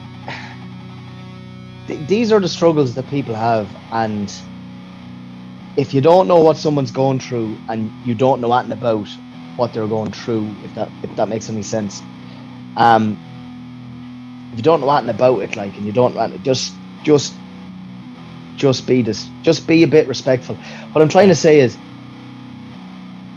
th- 1.88 2.06
These 2.08 2.32
are 2.32 2.40
the 2.40 2.48
struggles 2.48 2.94
that 2.96 3.08
people 3.08 3.34
have, 3.36 3.76
and 3.92 4.32
if 5.76 5.94
you 5.94 6.00
don't 6.02 6.28
know 6.28 6.40
what 6.42 6.58
someone's 6.58 6.92
going 6.92 7.20
through, 7.20 7.62
and 7.68 7.94
you 8.02 8.14
don't 8.14 8.40
know 8.42 8.52
anything 8.54 8.72
about 8.72 9.08
what 9.56 9.72
they're 9.72 9.88
going 9.88 10.12
through, 10.12 10.60
if 10.64 10.74
that 10.74 10.94
if 11.02 11.16
that 11.16 11.28
makes 11.30 11.50
any 11.50 11.62
sense, 11.62 12.02
um, 12.76 13.22
if 14.52 14.58
you 14.58 14.64
don't 14.64 14.80
know 14.80 14.90
anything 14.90 15.10
about 15.14 15.40
it, 15.40 15.56
like, 15.56 15.76
and 15.78 15.86
you 15.86 15.92
don't 15.92 16.14
know 16.14 16.20
anything- 16.22 16.42
just 16.44 16.80
just 17.04 17.40
just 18.56 18.86
be 18.86 19.02
this, 19.02 19.32
just 19.44 19.66
be 19.68 19.82
a 19.84 19.88
bit 19.88 20.08
respectful. 20.08 20.60
What 20.92 21.02
I'm 21.02 21.08
trying 21.10 21.28
to 21.28 21.34
say 21.36 21.60
is, 21.60 21.80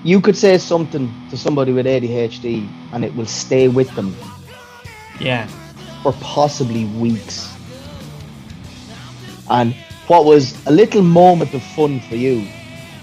you 0.04 0.22
could 0.22 0.38
say 0.38 0.58
something 0.60 1.20
to 1.30 1.38
somebody 1.38 1.74
with 1.74 1.88
ADHD, 1.88 2.76
and 2.92 3.06
it 3.06 3.16
will 3.16 3.28
stay 3.28 3.68
with 3.70 3.94
them 3.96 4.20
yeah, 5.20 5.48
for 6.04 6.14
possibly 6.14 6.86
weeks. 6.86 7.52
And 9.50 9.76
what 10.08 10.26
was 10.26 10.56
a 10.66 10.72
little 10.72 11.02
moment 11.02 11.54
of 11.54 11.64
fun 11.64 12.00
for 12.00 12.16
you 12.16 12.48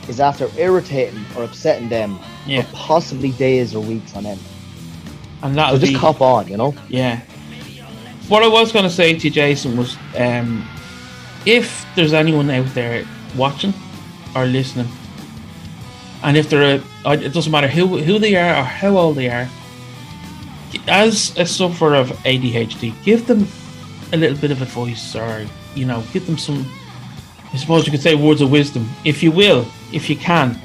is 0.08 0.20
after 0.20 0.48
irritating 0.56 1.24
or 1.36 1.44
upsetting 1.44 1.88
them 1.88 2.18
yeah, 2.46 2.62
for 2.62 2.72
possibly 2.76 3.30
days 3.32 3.74
or 3.74 3.82
weeks 3.82 4.14
on 4.16 4.26
end. 4.26 4.40
and 5.42 5.56
that 5.56 5.70
So 5.70 5.78
just 5.78 5.92
be 5.92 5.98
cop 5.98 6.20
on, 6.20 6.48
you 6.48 6.56
know? 6.56 6.74
Yeah. 6.88 7.20
What 8.28 8.42
I 8.42 8.48
was 8.48 8.72
going 8.72 8.84
to 8.84 8.90
say 8.90 9.16
to 9.18 9.24
you, 9.24 9.30
Jason, 9.30 9.76
was 9.76 9.96
um, 10.16 10.66
if 11.44 11.84
there's 11.96 12.12
anyone 12.12 12.50
out 12.50 12.72
there 12.74 13.04
watching 13.36 13.74
or 14.34 14.46
listening, 14.46 14.88
and 16.22 16.36
if 16.36 16.48
they're, 16.48 16.80
a, 17.04 17.12
it 17.12 17.32
doesn't 17.32 17.50
matter 17.50 17.68
who 17.68 17.98
who 17.98 18.18
they 18.18 18.36
are 18.36 18.60
or 18.60 18.62
how 18.62 18.96
old 18.96 19.16
they 19.16 19.28
are, 19.28 19.48
as 20.88 21.36
a 21.38 21.46
sufferer 21.46 21.94
of 21.94 22.10
ADHD, 22.24 22.94
give 23.04 23.26
them 23.26 23.46
a 24.12 24.16
little 24.16 24.36
bit 24.38 24.50
of 24.50 24.60
advice, 24.62 25.14
or 25.16 25.46
you 25.74 25.86
know, 25.86 26.02
give 26.12 26.26
them 26.26 26.38
some. 26.38 26.66
I 27.52 27.56
suppose 27.56 27.86
you 27.86 27.92
could 27.92 28.00
say 28.00 28.14
words 28.14 28.40
of 28.40 28.50
wisdom, 28.50 28.88
if 29.04 29.22
you 29.22 29.30
will, 29.30 29.66
if 29.92 30.08
you 30.08 30.16
can. 30.16 30.58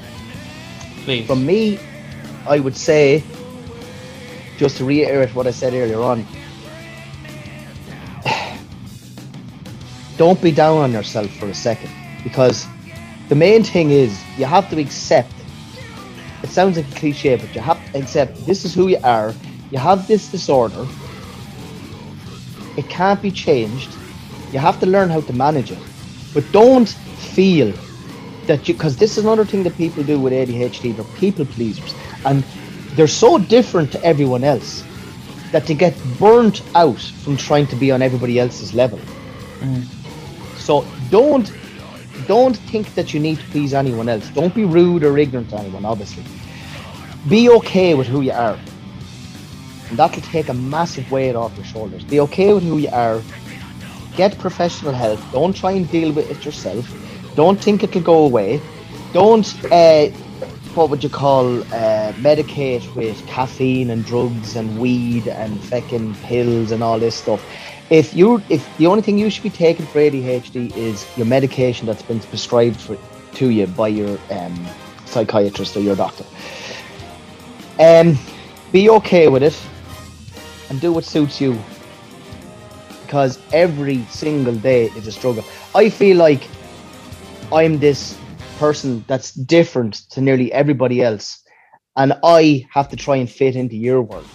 Please. 1.04 1.26
From 1.26 1.44
me, 1.44 1.78
I 2.46 2.60
would 2.60 2.76
say, 2.76 3.22
just 4.56 4.78
to 4.78 4.84
reiterate 4.84 5.34
what 5.34 5.46
I 5.46 5.50
said 5.50 5.74
earlier 5.74 6.00
on, 6.00 6.26
don't 10.16 10.40
be 10.40 10.50
down 10.50 10.78
on 10.78 10.92
yourself 10.92 11.30
for 11.36 11.46
a 11.46 11.54
second 11.54 11.90
because 12.24 12.66
the 13.28 13.34
main 13.34 13.62
thing 13.62 13.90
is 13.90 14.22
you 14.36 14.44
have 14.44 14.68
to 14.70 14.78
accept 14.80 15.32
it 16.42 16.48
sounds 16.48 16.76
like 16.76 16.90
a 16.90 16.94
cliche 16.94 17.36
but 17.36 17.54
you 17.54 17.60
have 17.60 17.78
to 17.92 17.98
accept 17.98 18.44
this 18.46 18.64
is 18.64 18.74
who 18.74 18.88
you 18.88 18.98
are 19.04 19.34
you 19.70 19.78
have 19.78 20.06
this 20.06 20.30
disorder 20.30 20.86
it 22.76 22.88
can't 22.88 23.20
be 23.22 23.30
changed 23.30 23.90
you 24.52 24.58
have 24.58 24.78
to 24.80 24.86
learn 24.86 25.10
how 25.10 25.20
to 25.20 25.32
manage 25.32 25.70
it 25.70 25.78
but 26.34 26.50
don't 26.52 26.88
feel 26.88 27.72
that 28.48 28.66
you 28.66 28.74
because 28.74 28.96
this 28.96 29.16
is 29.16 29.24
another 29.24 29.44
thing 29.44 29.62
that 29.62 29.76
people 29.76 30.02
do 30.02 30.18
with 30.18 30.32
ADHD. 30.32 30.96
They're 30.96 31.20
people 31.20 31.46
pleasers, 31.46 31.94
and 32.24 32.42
they're 32.96 33.06
so 33.06 33.38
different 33.38 33.92
to 33.92 34.04
everyone 34.04 34.42
else 34.42 34.82
that 35.52 35.66
they 35.66 35.74
get 35.74 35.94
burnt 36.18 36.62
out 36.74 37.00
from 37.00 37.36
trying 37.36 37.66
to 37.68 37.76
be 37.76 37.92
on 37.92 38.02
everybody 38.02 38.38
else's 38.38 38.74
level. 38.74 38.98
Mm. 39.60 39.84
So 40.56 40.84
don't 41.10 41.52
don't 42.26 42.56
think 42.56 42.94
that 42.94 43.14
you 43.14 43.20
need 43.20 43.38
to 43.38 43.44
please 43.46 43.72
anyone 43.72 44.08
else. 44.08 44.28
Don't 44.30 44.54
be 44.54 44.64
rude 44.64 45.04
or 45.04 45.16
ignorant 45.16 45.50
to 45.50 45.58
anyone. 45.58 45.84
Obviously, 45.84 46.24
be 47.28 47.48
okay 47.50 47.94
with 47.94 48.08
who 48.08 48.22
you 48.22 48.32
are, 48.32 48.58
and 49.88 49.98
that'll 49.98 50.22
take 50.22 50.48
a 50.48 50.54
massive 50.54 51.10
weight 51.10 51.34
off 51.34 51.56
your 51.56 51.64
shoulders. 51.64 52.04
Be 52.04 52.20
okay 52.20 52.52
with 52.52 52.62
who 52.62 52.78
you 52.78 52.90
are. 52.90 53.22
Get 54.16 54.38
professional 54.38 54.92
help. 54.92 55.20
Don't 55.32 55.54
try 55.54 55.72
and 55.72 55.90
deal 55.90 56.12
with 56.12 56.30
it 56.30 56.44
yourself. 56.44 56.86
Don't 57.34 57.60
think 57.62 57.82
it'll 57.82 58.02
go 58.02 58.24
away. 58.24 58.60
Don't 59.12 59.46
uh, 59.72 60.08
what 60.74 60.90
would 60.90 61.02
you 61.02 61.08
call 61.08 61.60
uh, 61.60 62.12
medicate 62.14 62.94
with 62.94 63.26
caffeine 63.26 63.90
and 63.90 64.04
drugs 64.04 64.54
and 64.54 64.78
weed 64.78 65.26
and 65.26 65.58
fucking 65.64 66.14
pills 66.16 66.70
and 66.70 66.82
all 66.82 66.98
this 66.98 67.14
stuff. 67.14 67.44
If 67.90 68.14
you 68.14 68.42
if 68.48 68.62
the 68.76 68.86
only 68.86 69.02
thing 69.02 69.18
you 69.18 69.30
should 69.30 69.42
be 69.42 69.50
taking 69.50 69.86
for 69.86 69.98
ADHD 69.98 70.76
is 70.76 71.06
your 71.16 71.26
medication 71.26 71.86
that's 71.86 72.02
been 72.02 72.20
prescribed 72.20 72.80
for 72.80 72.98
to 73.34 73.50
you 73.50 73.66
by 73.66 73.88
your 73.88 74.18
um, 74.30 74.66
psychiatrist 75.06 75.76
or 75.76 75.80
your 75.80 75.96
doctor, 75.96 76.24
um, 77.80 78.18
be 78.72 78.90
okay 78.90 79.28
with 79.28 79.42
it 79.42 79.58
and 80.68 80.80
do 80.80 80.92
what 80.92 81.04
suits 81.04 81.40
you. 81.40 81.58
Because 83.04 83.38
every 83.52 84.04
single 84.04 84.54
day 84.54 84.86
is 84.96 85.06
a 85.06 85.12
struggle. 85.12 85.44
I 85.74 85.88
feel 85.88 86.16
like 86.16 86.46
I'm 87.52 87.78
this 87.78 88.18
person 88.58 89.04
that's 89.06 89.32
different 89.32 89.94
to 90.10 90.20
nearly 90.20 90.52
everybody 90.52 91.02
else, 91.02 91.42
and 91.96 92.12
I 92.22 92.66
have 92.72 92.88
to 92.90 92.96
try 92.96 93.16
and 93.16 93.30
fit 93.30 93.56
into 93.56 93.76
your 93.76 94.02
world. 94.02 94.26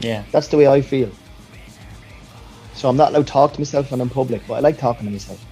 Yeah. 0.00 0.24
That's 0.30 0.48
the 0.48 0.56
way 0.58 0.68
I 0.68 0.82
feel. 0.82 1.10
So 2.74 2.88
I'm 2.88 2.96
not 2.96 3.10
allowed 3.10 3.26
to 3.26 3.32
talk 3.32 3.52
to 3.54 3.60
myself 3.60 3.90
when 3.90 4.00
I'm 4.00 4.10
public, 4.10 4.42
but 4.46 4.54
I 4.54 4.60
like 4.60 4.78
talking 4.78 5.06
to 5.06 5.10
myself. 5.10 5.44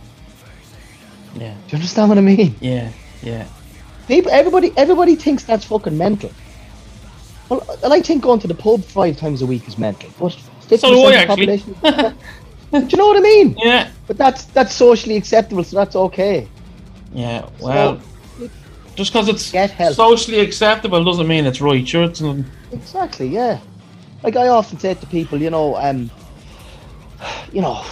Yeah. 1.34 1.54
Do 1.54 1.60
you 1.68 1.74
understand 1.76 2.08
what 2.08 2.18
I 2.18 2.20
mean? 2.20 2.54
Yeah. 2.60 2.92
Yeah. 3.22 3.48
People, 4.06 4.30
everybody, 4.30 4.72
everybody 4.76 5.16
thinks 5.16 5.44
that's 5.44 5.64
fucking 5.64 5.96
mental. 5.98 6.30
Well, 7.48 7.64
and 7.84 7.92
I 7.92 8.00
think 8.00 8.22
going 8.22 8.40
to 8.40 8.48
the 8.48 8.54
pub 8.54 8.82
five 8.84 9.16
times 9.16 9.42
a 9.42 9.46
week 9.46 9.68
is 9.68 9.78
mental. 9.78 10.10
But 10.18 10.32
50% 10.68 10.78
So 10.80 10.88
do 10.90 11.00
I, 11.00 11.04
of 11.04 11.10
the 11.12 11.18
actually. 11.52 11.58
population- 11.58 12.18
do 12.72 12.78
you 12.90 12.96
know 12.98 13.06
what 13.06 13.16
I 13.16 13.20
mean? 13.20 13.56
Yeah. 13.58 13.90
But 14.06 14.16
that's 14.18 14.44
that's 14.46 14.74
socially 14.74 15.16
acceptable, 15.16 15.64
so 15.64 15.76
that's 15.76 15.96
okay. 15.96 16.48
Yeah. 17.12 17.48
Well, 17.60 18.00
just 18.94 19.12
because 19.12 19.28
it's 19.28 19.96
socially 19.96 20.40
acceptable 20.40 21.04
doesn't 21.04 21.26
mean 21.28 21.44
it's 21.46 21.60
right. 21.60 21.86
Sure, 21.86 22.04
it's 22.04 22.20
not, 22.20 22.36
Exactly, 22.72 23.28
yeah. 23.28 23.60
Like 24.22 24.36
I 24.36 24.48
often 24.48 24.78
say 24.78 24.94
to 24.94 25.06
people, 25.06 25.40
you 25.40 25.50
know, 25.50 25.76
um, 25.76 26.10
you 27.52 27.60
know, 27.60 27.84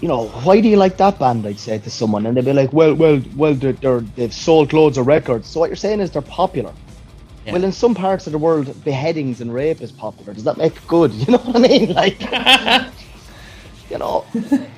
you 0.00 0.08
know, 0.08 0.28
why 0.44 0.60
do 0.60 0.68
you 0.68 0.76
like 0.76 0.96
that 0.98 1.18
band? 1.18 1.46
I'd 1.46 1.58
say 1.58 1.78
to 1.78 1.90
someone, 1.90 2.26
and 2.26 2.36
they'd 2.36 2.44
be 2.44 2.52
like, 2.52 2.72
well, 2.72 2.94
well, 2.94 3.20
well, 3.36 3.54
they're, 3.54 3.72
they're 3.74 4.00
they've 4.00 4.32
sold 4.32 4.72
loads 4.72 4.96
of 4.98 5.06
records. 5.06 5.48
So 5.48 5.60
what 5.60 5.68
you're 5.68 5.76
saying 5.76 6.00
is 6.00 6.10
they're 6.10 6.22
popular. 6.22 6.72
Yeah. 7.50 7.58
Well, 7.58 7.64
in 7.64 7.72
some 7.72 7.94
parts 7.94 8.26
of 8.26 8.32
the 8.32 8.38
world, 8.38 8.66
beheadings 8.84 9.40
and 9.40 9.52
rape 9.52 9.80
is 9.80 9.92
popular. 9.92 10.32
Does 10.34 10.44
that 10.44 10.56
make 10.56 10.76
it 10.76 10.86
good? 10.86 11.12
You 11.20 11.32
know 11.32 11.38
what 11.38 11.56
I 11.56 11.60
mean? 11.60 11.92
Like, 11.92 12.20
you 13.90 13.98
know, 13.98 14.24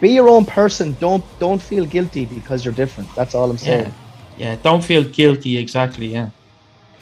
be 0.00 0.10
your 0.10 0.28
own 0.28 0.44
person. 0.46 0.96
Don't 1.00 1.24
don't 1.38 1.60
feel 1.62 1.84
guilty 1.86 2.24
because 2.26 2.64
you're 2.64 2.74
different. 2.74 3.14
That's 3.14 3.34
all 3.34 3.50
I'm 3.50 3.58
saying. 3.58 3.86
yeah. 3.86 3.92
Yeah. 4.36 4.56
Don't 4.62 4.82
feel 4.82 5.04
guilty. 5.04 5.58
Exactly. 5.58 6.06
Yeah. 6.06 6.30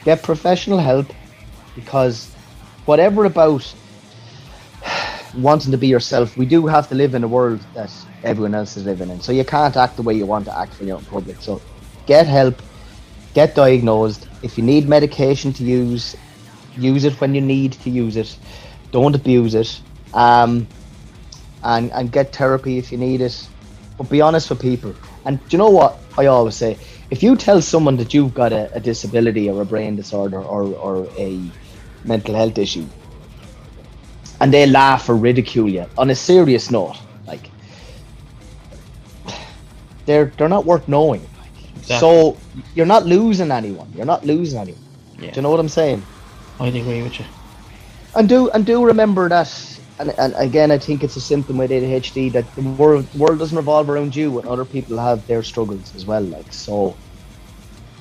get 0.03 0.21
professional 0.23 0.79
help 0.79 1.07
because 1.75 2.29
whatever 2.85 3.25
about 3.25 3.63
wanting 5.35 5.71
to 5.71 5.77
be 5.77 5.87
yourself, 5.87 6.35
we 6.37 6.45
do 6.45 6.67
have 6.67 6.87
to 6.89 6.95
live 6.95 7.15
in 7.15 7.23
a 7.23 7.27
world 7.27 7.61
that 7.73 7.91
everyone 8.23 8.53
else 8.55 8.75
is 8.77 8.85
living 8.85 9.09
in. 9.09 9.21
So 9.21 9.31
you 9.31 9.45
can't 9.45 9.75
act 9.77 9.95
the 9.95 10.01
way 10.01 10.13
you 10.13 10.25
want 10.25 10.45
to 10.45 10.57
act 10.57 10.77
when 10.79 10.87
you're 10.89 10.99
in 10.99 11.05
public. 11.05 11.41
So 11.41 11.61
get 12.05 12.27
help, 12.27 12.61
get 13.33 13.55
diagnosed. 13.55 14.27
If 14.43 14.57
you 14.57 14.63
need 14.63 14.87
medication 14.87 15.53
to 15.53 15.63
use, 15.63 16.15
use 16.77 17.03
it 17.03 17.19
when 17.21 17.35
you 17.35 17.41
need 17.41 17.73
to 17.73 17.89
use 17.89 18.17
it. 18.17 18.37
Don't 18.91 19.15
abuse 19.15 19.55
it. 19.55 19.81
Um, 20.13 20.67
and, 21.63 21.91
and 21.91 22.11
get 22.11 22.35
therapy 22.35 22.77
if 22.77 22.91
you 22.91 22.97
need 22.97 23.21
it. 23.21 23.47
But 23.97 24.09
be 24.09 24.21
honest 24.21 24.49
with 24.49 24.61
people. 24.61 24.95
And 25.25 25.39
do 25.39 25.45
you 25.51 25.57
know 25.57 25.69
what 25.69 25.99
I 26.17 26.25
always 26.25 26.55
say? 26.55 26.77
If 27.09 27.21
you 27.21 27.35
tell 27.35 27.61
someone 27.61 27.97
that 27.97 28.13
you've 28.13 28.33
got 28.33 28.53
a, 28.53 28.73
a 28.73 28.79
disability 28.79 29.49
or 29.49 29.61
a 29.61 29.65
brain 29.65 29.95
disorder 29.95 30.41
or, 30.41 30.63
or 30.75 31.07
a 31.17 31.39
mental 32.03 32.35
health 32.35 32.57
issue, 32.57 32.87
and 34.39 34.51
they 34.51 34.65
laugh 34.65 35.07
or 35.07 35.15
ridicule 35.15 35.69
you 35.69 35.85
on 35.97 36.09
a 36.09 36.15
serious 36.15 36.71
note, 36.71 36.97
like 37.27 37.51
they're 40.07 40.31
they're 40.37 40.49
not 40.49 40.65
worth 40.65 40.87
knowing. 40.87 41.25
Exactly. 41.91 42.09
So 42.09 42.37
you're 42.75 42.85
not 42.85 43.05
losing 43.05 43.51
anyone. 43.51 43.91
You're 43.95 44.05
not 44.05 44.25
losing 44.25 44.59
anyone. 44.59 44.81
Yeah. 45.19 45.31
Do 45.31 45.35
you 45.37 45.41
know 45.41 45.51
what 45.51 45.59
I'm 45.59 45.69
saying? 45.69 46.03
I'd 46.59 46.75
agree 46.75 47.01
with 47.01 47.19
you. 47.19 47.25
And 48.15 48.27
do 48.27 48.49
and 48.51 48.65
do 48.65 48.85
remember 48.85 49.29
that. 49.29 49.49
And, 49.99 50.09
and 50.17 50.33
again, 50.37 50.71
I 50.71 50.77
think 50.77 51.03
it's 51.03 51.15
a 51.15 51.21
symptom 51.21 51.57
with 51.57 51.69
ADHD 51.69 52.31
that 52.31 52.55
the 52.55 52.61
world 52.61 53.13
world 53.15 53.39
doesn't 53.39 53.57
revolve 53.57 53.89
around 53.89 54.15
you, 54.15 54.39
and 54.39 54.47
other 54.47 54.65
people 54.65 54.97
have 54.97 55.25
their 55.27 55.43
struggles 55.43 55.93
as 55.95 56.05
well. 56.05 56.23
Like 56.23 56.51
so, 56.51 56.95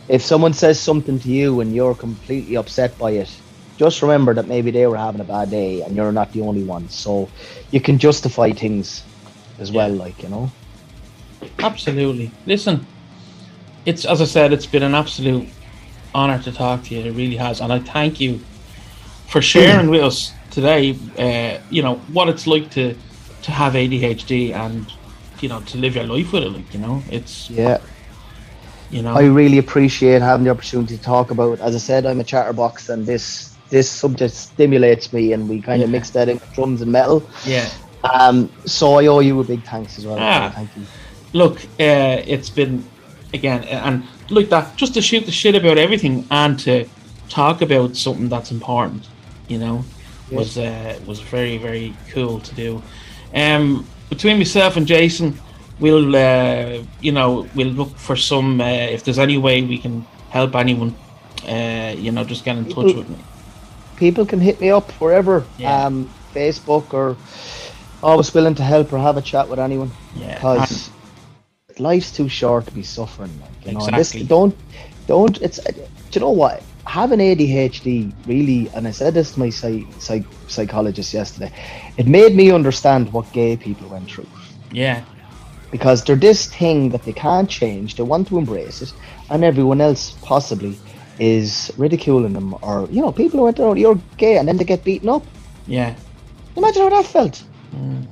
if 0.09 0.23
someone 0.23 0.53
says 0.55 0.81
something 0.81 1.19
to 1.19 1.29
you 1.29 1.61
and 1.61 1.75
you're 1.75 1.95
completely 1.95 2.57
upset 2.57 2.97
by 2.97 3.13
it, 3.13 3.31
just 3.77 4.03
remember 4.03 4.35
that 4.35 4.47
maybe 4.47 4.71
they 4.71 4.87
were 4.87 4.97
having 4.97 5.21
a 5.21 5.25
bad 5.25 5.51
day, 5.51 5.83
and 5.83 5.95
you're 5.97 6.13
not 6.13 6.33
the 6.33 6.43
only 6.43 6.63
one. 6.63 6.89
So 6.89 7.29
you 7.71 7.81
can 7.81 7.99
justify 7.99 8.53
things 8.53 9.05
as 9.59 9.71
well, 9.73 9.91
like 9.93 10.23
you 10.23 10.29
know. 10.29 10.51
Absolutely. 11.59 12.31
Listen, 12.47 12.87
it's 13.87 14.05
as 14.05 14.21
I 14.21 14.25
said, 14.25 14.53
it's 14.53 14.67
been 14.67 14.83
an 14.83 14.95
absolute 14.95 15.49
honor 16.15 16.43
to 16.43 16.53
talk 16.53 16.85
to 16.85 16.95
you. 16.95 17.01
It 17.03 17.13
really 17.15 17.37
has, 17.37 17.61
and 17.61 17.73
I 17.73 17.79
thank 17.79 18.21
you 18.21 18.41
for 19.29 19.41
sharing 19.43 19.91
with 19.91 20.03
us 20.03 20.33
today. 20.51 20.97
Uh, 21.19 21.61
you 21.71 21.83
know 21.83 21.97
what 22.13 22.29
it's 22.29 22.47
like 22.47 22.71
to 22.73 22.95
to 23.43 23.51
have 23.53 23.73
ADHD 23.75 24.53
and 24.55 24.93
you 25.41 25.49
know 25.49 25.61
to 25.63 25.79
live 25.79 25.95
your 25.97 26.05
life 26.07 26.33
with 26.33 26.43
it. 26.43 26.51
Like 26.51 26.73
you 26.75 26.81
know, 26.81 27.03
it's 27.11 27.49
Yeah. 27.51 27.79
you 28.91 29.03
know, 29.03 29.15
I 29.15 29.23
really 29.25 29.59
appreciate 29.59 30.21
having 30.23 30.45
the 30.45 30.51
opportunity 30.51 30.97
to 30.97 31.03
talk 31.03 31.31
about. 31.31 31.61
As 31.61 31.75
I 31.75 31.79
said, 31.79 32.07
I'm 32.07 32.21
a 32.21 32.25
chatterbox, 32.25 32.89
and 32.89 33.07
this 33.07 33.55
this 33.71 33.89
subject 33.89 34.35
stimulates 34.35 35.13
me, 35.13 35.33
and 35.33 35.49
we 35.49 35.61
kind 35.63 35.81
of 35.83 35.91
mix 35.91 36.11
that 36.11 36.29
in 36.29 36.35
with 36.41 36.53
drums 36.55 36.83
and 36.83 36.91
metal. 36.93 37.23
yeah. 37.47 37.69
Um, 38.03 38.51
so 38.65 38.95
I 38.99 39.07
owe 39.09 39.21
you 39.21 39.39
a 39.41 39.45
big 39.45 39.63
thanks 39.63 39.99
as 39.99 40.07
well. 40.07 40.17
Ah. 40.19 40.51
Thank 40.55 40.71
you. 40.75 40.85
look, 41.35 41.61
uh, 41.79 42.23
it's 42.27 42.49
been 42.51 42.83
again, 43.35 43.65
and 43.65 44.05
like 44.31 44.49
that, 44.51 44.77
just 44.77 44.95
to 44.95 45.03
shoot 45.03 45.25
the 45.27 45.33
shit 45.33 45.55
about 45.55 45.79
everything 45.79 46.27
and 46.31 46.59
to 46.61 46.87
talk 47.29 47.63
about 47.63 47.97
something 47.97 48.29
that's 48.29 48.51
important, 48.51 49.09
you 49.49 49.59
know, 49.59 49.85
was 50.31 50.59
uh, 50.59 50.99
was 51.07 51.21
very 51.21 51.59
very 51.59 51.95
cool 52.13 52.41
to 52.41 52.55
do. 52.55 52.83
Um, 53.35 53.87
between 54.09 54.39
myself 54.39 54.77
and 54.77 54.87
Jason, 54.87 55.39
we'll 55.79 56.15
uh, 56.17 56.83
you 57.01 57.13
know 57.13 57.47
we'll 57.55 57.69
look 57.69 57.97
for 57.97 58.17
some 58.17 58.61
uh, 58.61 58.65
if 58.65 59.05
there's 59.05 59.19
any 59.19 59.39
way 59.39 59.63
we 59.63 59.79
can 59.79 60.05
help 60.31 60.55
anyone. 60.55 60.95
Uh, 61.49 61.95
you 61.97 62.13
know, 62.13 62.23
just 62.23 62.45
get 62.45 62.57
in 62.57 62.65
touch 62.67 62.95
with 62.95 63.09
me. 63.09 63.17
People 63.97 64.27
can 64.27 64.41
hit 64.41 64.61
me 64.61 64.71
up 64.71 64.91
wherever, 64.93 65.45
Yeah. 65.59 65.87
um, 65.87 66.11
Facebook 66.35 66.93
or 66.93 67.17
always 68.03 68.33
willing 68.35 68.55
to 68.57 68.63
help 68.63 68.93
or 68.93 68.99
have 68.99 69.17
a 69.17 69.23
chat 69.23 69.49
with 69.49 69.59
anyone 69.59 69.91
Yeah, 70.15 70.35
because 70.35 70.91
life's 71.81 72.11
too 72.13 72.29
short 72.29 72.67
to 72.67 72.73
be 72.73 72.83
suffering. 72.83 73.33
Like, 73.41 73.67
you 73.67 73.73
know, 73.73 73.87
this, 73.99 74.13
don't 74.13 74.55
don't. 75.07 75.41
It's 75.43 75.59
do 75.59 75.73
you 76.13 76.21
know 76.21 76.31
what 76.31 76.63
having 76.87 77.21
ADHD 77.21 78.13
really, 78.27 78.69
and 78.75 78.89
I 78.89 78.91
said 78.91 79.15
this 79.15 79.33
to 79.33 79.39
my 79.41 79.51
psych, 79.51 79.87
psych, 79.99 80.25
psychologist 80.49 81.13
yesterday. 81.15 81.53
It 81.97 82.07
made 82.09 82.35
me 82.35 82.51
understand 82.51 83.13
what 83.13 83.31
gay 83.33 83.57
people 83.57 83.89
went 83.89 84.11
through. 84.11 84.27
yeah, 84.73 85.05
because 85.71 86.03
they're 86.05 86.17
this 86.17 86.47
thing 86.47 86.91
that 86.91 87.05
they 87.05 87.13
can't 87.13 87.49
change. 87.49 87.95
They 87.97 88.03
want 88.03 88.29
to 88.29 88.39
embrace 88.39 88.83
it, 88.83 88.93
and 89.31 89.45
everyone 89.45 89.81
else 89.81 90.17
possibly 90.23 90.75
is 91.19 91.71
ridiculing 91.77 92.33
them, 92.33 92.55
or 92.63 92.89
you 92.91 93.01
know, 93.03 93.13
people 93.13 93.39
who 93.39 93.45
went 93.45 93.61
"Oh, 93.61 93.75
you're 93.75 94.01
gay, 94.17 94.39
and 94.39 94.49
then 94.49 94.57
they 94.57 94.65
get 94.65 94.85
beaten 94.85 95.09
up. 95.09 95.23
yeah. 95.67 95.95
Imagine 96.57 96.83
how 96.83 96.89
that 96.91 97.07
felt. 97.07 97.45
Mm. 97.73 98.05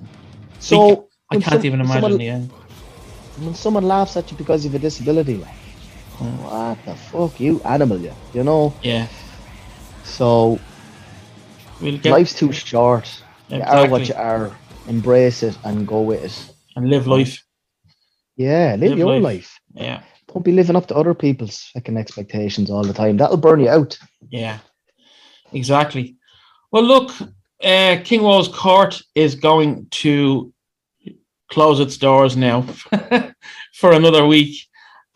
So 0.60 1.08
I 1.30 1.34
can't 1.40 1.44
some- 1.46 1.66
even 1.66 1.80
imagine. 1.80 2.02
Someone, 2.02 2.20
yeah, 2.20 2.42
when 3.40 3.54
someone 3.54 3.84
laughs 3.84 4.16
at 4.16 4.30
you 4.30 4.36
because 4.36 4.64
you 4.64 4.70
have 4.70 4.80
a 4.80 4.82
disability, 4.82 5.36
like, 5.36 5.54
what 6.18 6.78
the 6.84 6.94
fuck, 6.94 7.38
you 7.40 7.60
animal, 7.64 7.98
you, 7.98 8.12
you 8.34 8.44
know. 8.44 8.74
yeah. 8.82 9.06
So 10.04 10.58
We'll 11.80 11.98
get 11.98 12.10
life's 12.10 12.34
too 12.34 12.52
short. 12.52 13.08
You 13.48 13.62
are 13.62 13.88
what 13.88 14.00
Exactly. 14.02 14.06
you 14.06 14.14
are. 14.14 14.56
Embrace 14.88 15.42
it 15.42 15.56
and 15.64 15.86
go 15.86 16.00
with 16.02 16.24
it. 16.24 16.54
and 16.76 16.88
live 16.90 17.06
life. 17.06 17.44
Yeah, 18.36 18.76
live 18.78 18.90
Live 18.90 18.98
your 18.98 19.14
life. 19.14 19.22
life. 19.22 19.60
Yeah. 19.74 20.02
don't 20.32 20.44
be 20.44 20.52
living 20.52 20.76
up 20.76 20.86
to 20.88 20.94
other 20.96 21.14
people's 21.14 21.70
fucking 21.74 21.96
expectations 21.96 22.70
all 22.70 22.82
the 22.84 22.92
time. 22.92 23.16
That'll 23.16 23.36
burn 23.36 23.60
you 23.60 23.68
out. 23.68 23.98
Yeah, 24.30 24.58
exactly. 25.52 26.16
Well, 26.72 26.84
look, 26.84 27.10
uh, 27.62 27.96
King 28.04 28.22
Walls 28.22 28.48
Court 28.48 29.00
is 29.14 29.34
going 29.34 29.86
to 30.02 30.52
close 31.50 31.80
its 31.80 31.96
doors 31.96 32.36
now 32.36 32.62
for 33.74 33.92
another 33.92 34.26
week. 34.26 34.66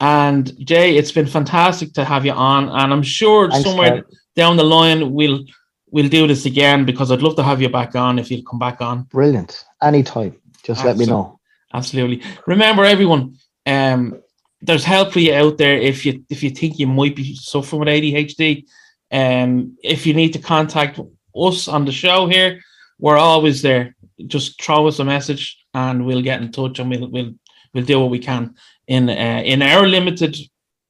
And 0.00 0.52
Jay, 0.66 0.96
it's 0.96 1.12
been 1.12 1.26
fantastic 1.26 1.92
to 1.94 2.04
have 2.04 2.26
you 2.26 2.32
on, 2.32 2.68
and 2.68 2.92
I'm 2.92 3.02
sure 3.02 3.48
Thanks, 3.50 3.68
somewhere 3.68 4.04
down 4.34 4.56
the 4.56 4.64
line 4.64 5.12
we'll 5.12 5.44
we'll 5.92 6.08
do 6.08 6.26
this 6.26 6.46
again 6.46 6.84
because 6.84 7.12
I'd 7.12 7.22
love 7.22 7.36
to 7.36 7.42
have 7.42 7.62
you 7.62 7.68
back 7.68 7.94
on 7.94 8.18
if 8.18 8.30
you'll 8.30 8.42
come 8.42 8.58
back 8.58 8.80
on. 8.80 9.04
Brilliant. 9.04 9.64
Anytime. 9.82 10.36
Just 10.64 10.84
let 10.84 10.96
me 10.96 11.06
know. 11.06 11.38
Absolutely. 11.74 12.22
Remember, 12.46 12.84
everyone, 12.84 13.36
um, 13.66 14.20
there's 14.60 14.84
help 14.84 15.12
for 15.12 15.20
you 15.20 15.34
out 15.34 15.58
there 15.58 15.76
if 15.76 16.04
you 16.04 16.24
if 16.28 16.42
you 16.42 16.50
think 16.50 16.78
you 16.78 16.86
might 16.86 17.14
be 17.14 17.36
suffering 17.36 17.80
with 17.80 17.88
ADHD. 17.88 18.64
Um, 19.10 19.76
if 19.84 20.06
you 20.06 20.14
need 20.14 20.32
to 20.32 20.38
contact 20.38 20.98
us 21.36 21.68
on 21.68 21.84
the 21.84 21.92
show 21.92 22.26
here, 22.26 22.60
we're 22.98 23.18
always 23.18 23.62
there. 23.62 23.94
Just 24.26 24.60
throw 24.62 24.86
us 24.86 24.98
a 24.98 25.04
message 25.04 25.61
and 25.74 26.04
we'll 26.04 26.22
get 26.22 26.42
in 26.42 26.52
touch 26.52 26.78
and 26.78 26.90
we'll 26.90 27.08
we'll 27.08 27.32
we'll 27.72 27.84
do 27.84 28.00
what 28.00 28.10
we 28.10 28.18
can 28.18 28.54
in 28.86 29.08
uh, 29.08 29.42
in 29.44 29.62
our 29.62 29.86
limited 29.86 30.36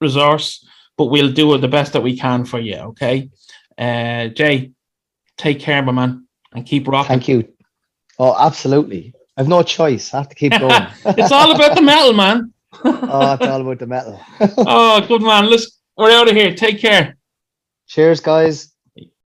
resource, 0.01 0.67
but 0.97 1.07
we'll 1.07 1.33
do 1.33 1.57
the 1.59 1.69
best 1.69 1.93
that 1.93 2.03
we 2.03 2.17
can 2.17 2.45
for 2.45 2.59
you. 2.59 2.77
Okay, 2.77 3.31
uh, 3.79 4.29
Jay, 4.29 4.73
take 5.37 5.61
care, 5.61 5.83
my 5.83 5.93
man, 5.93 6.27
and 6.53 6.67
keep 6.67 6.89
rocking. 6.89 7.09
Thank 7.09 7.29
you. 7.29 7.49
Oh, 8.19 8.37
absolutely. 8.39 9.15
I've 9.37 9.49
no 9.49 9.63
choice. 9.63 10.13
I 10.13 10.19
have 10.19 10.29
to 10.29 10.35
keep 10.35 10.53
going. 10.53 10.87
it's 11.07 11.33
all 11.33 11.55
about 11.55 11.75
the 11.75 11.83
metal, 11.83 12.13
man. 12.13 12.53
oh, 12.85 13.35
it's 13.35 13.47
all 13.47 13.61
about 13.61 13.79
the 13.79 13.87
metal. 13.87 14.21
oh, 14.59 15.01
good 15.07 15.23
man. 15.23 15.49
Let's 15.49 15.79
we're 15.97 16.11
out 16.13 16.29
of 16.29 16.35
here. 16.35 16.55
Take 16.55 16.81
care. 16.81 17.17
Cheers, 17.87 18.21
guys. 18.21 18.72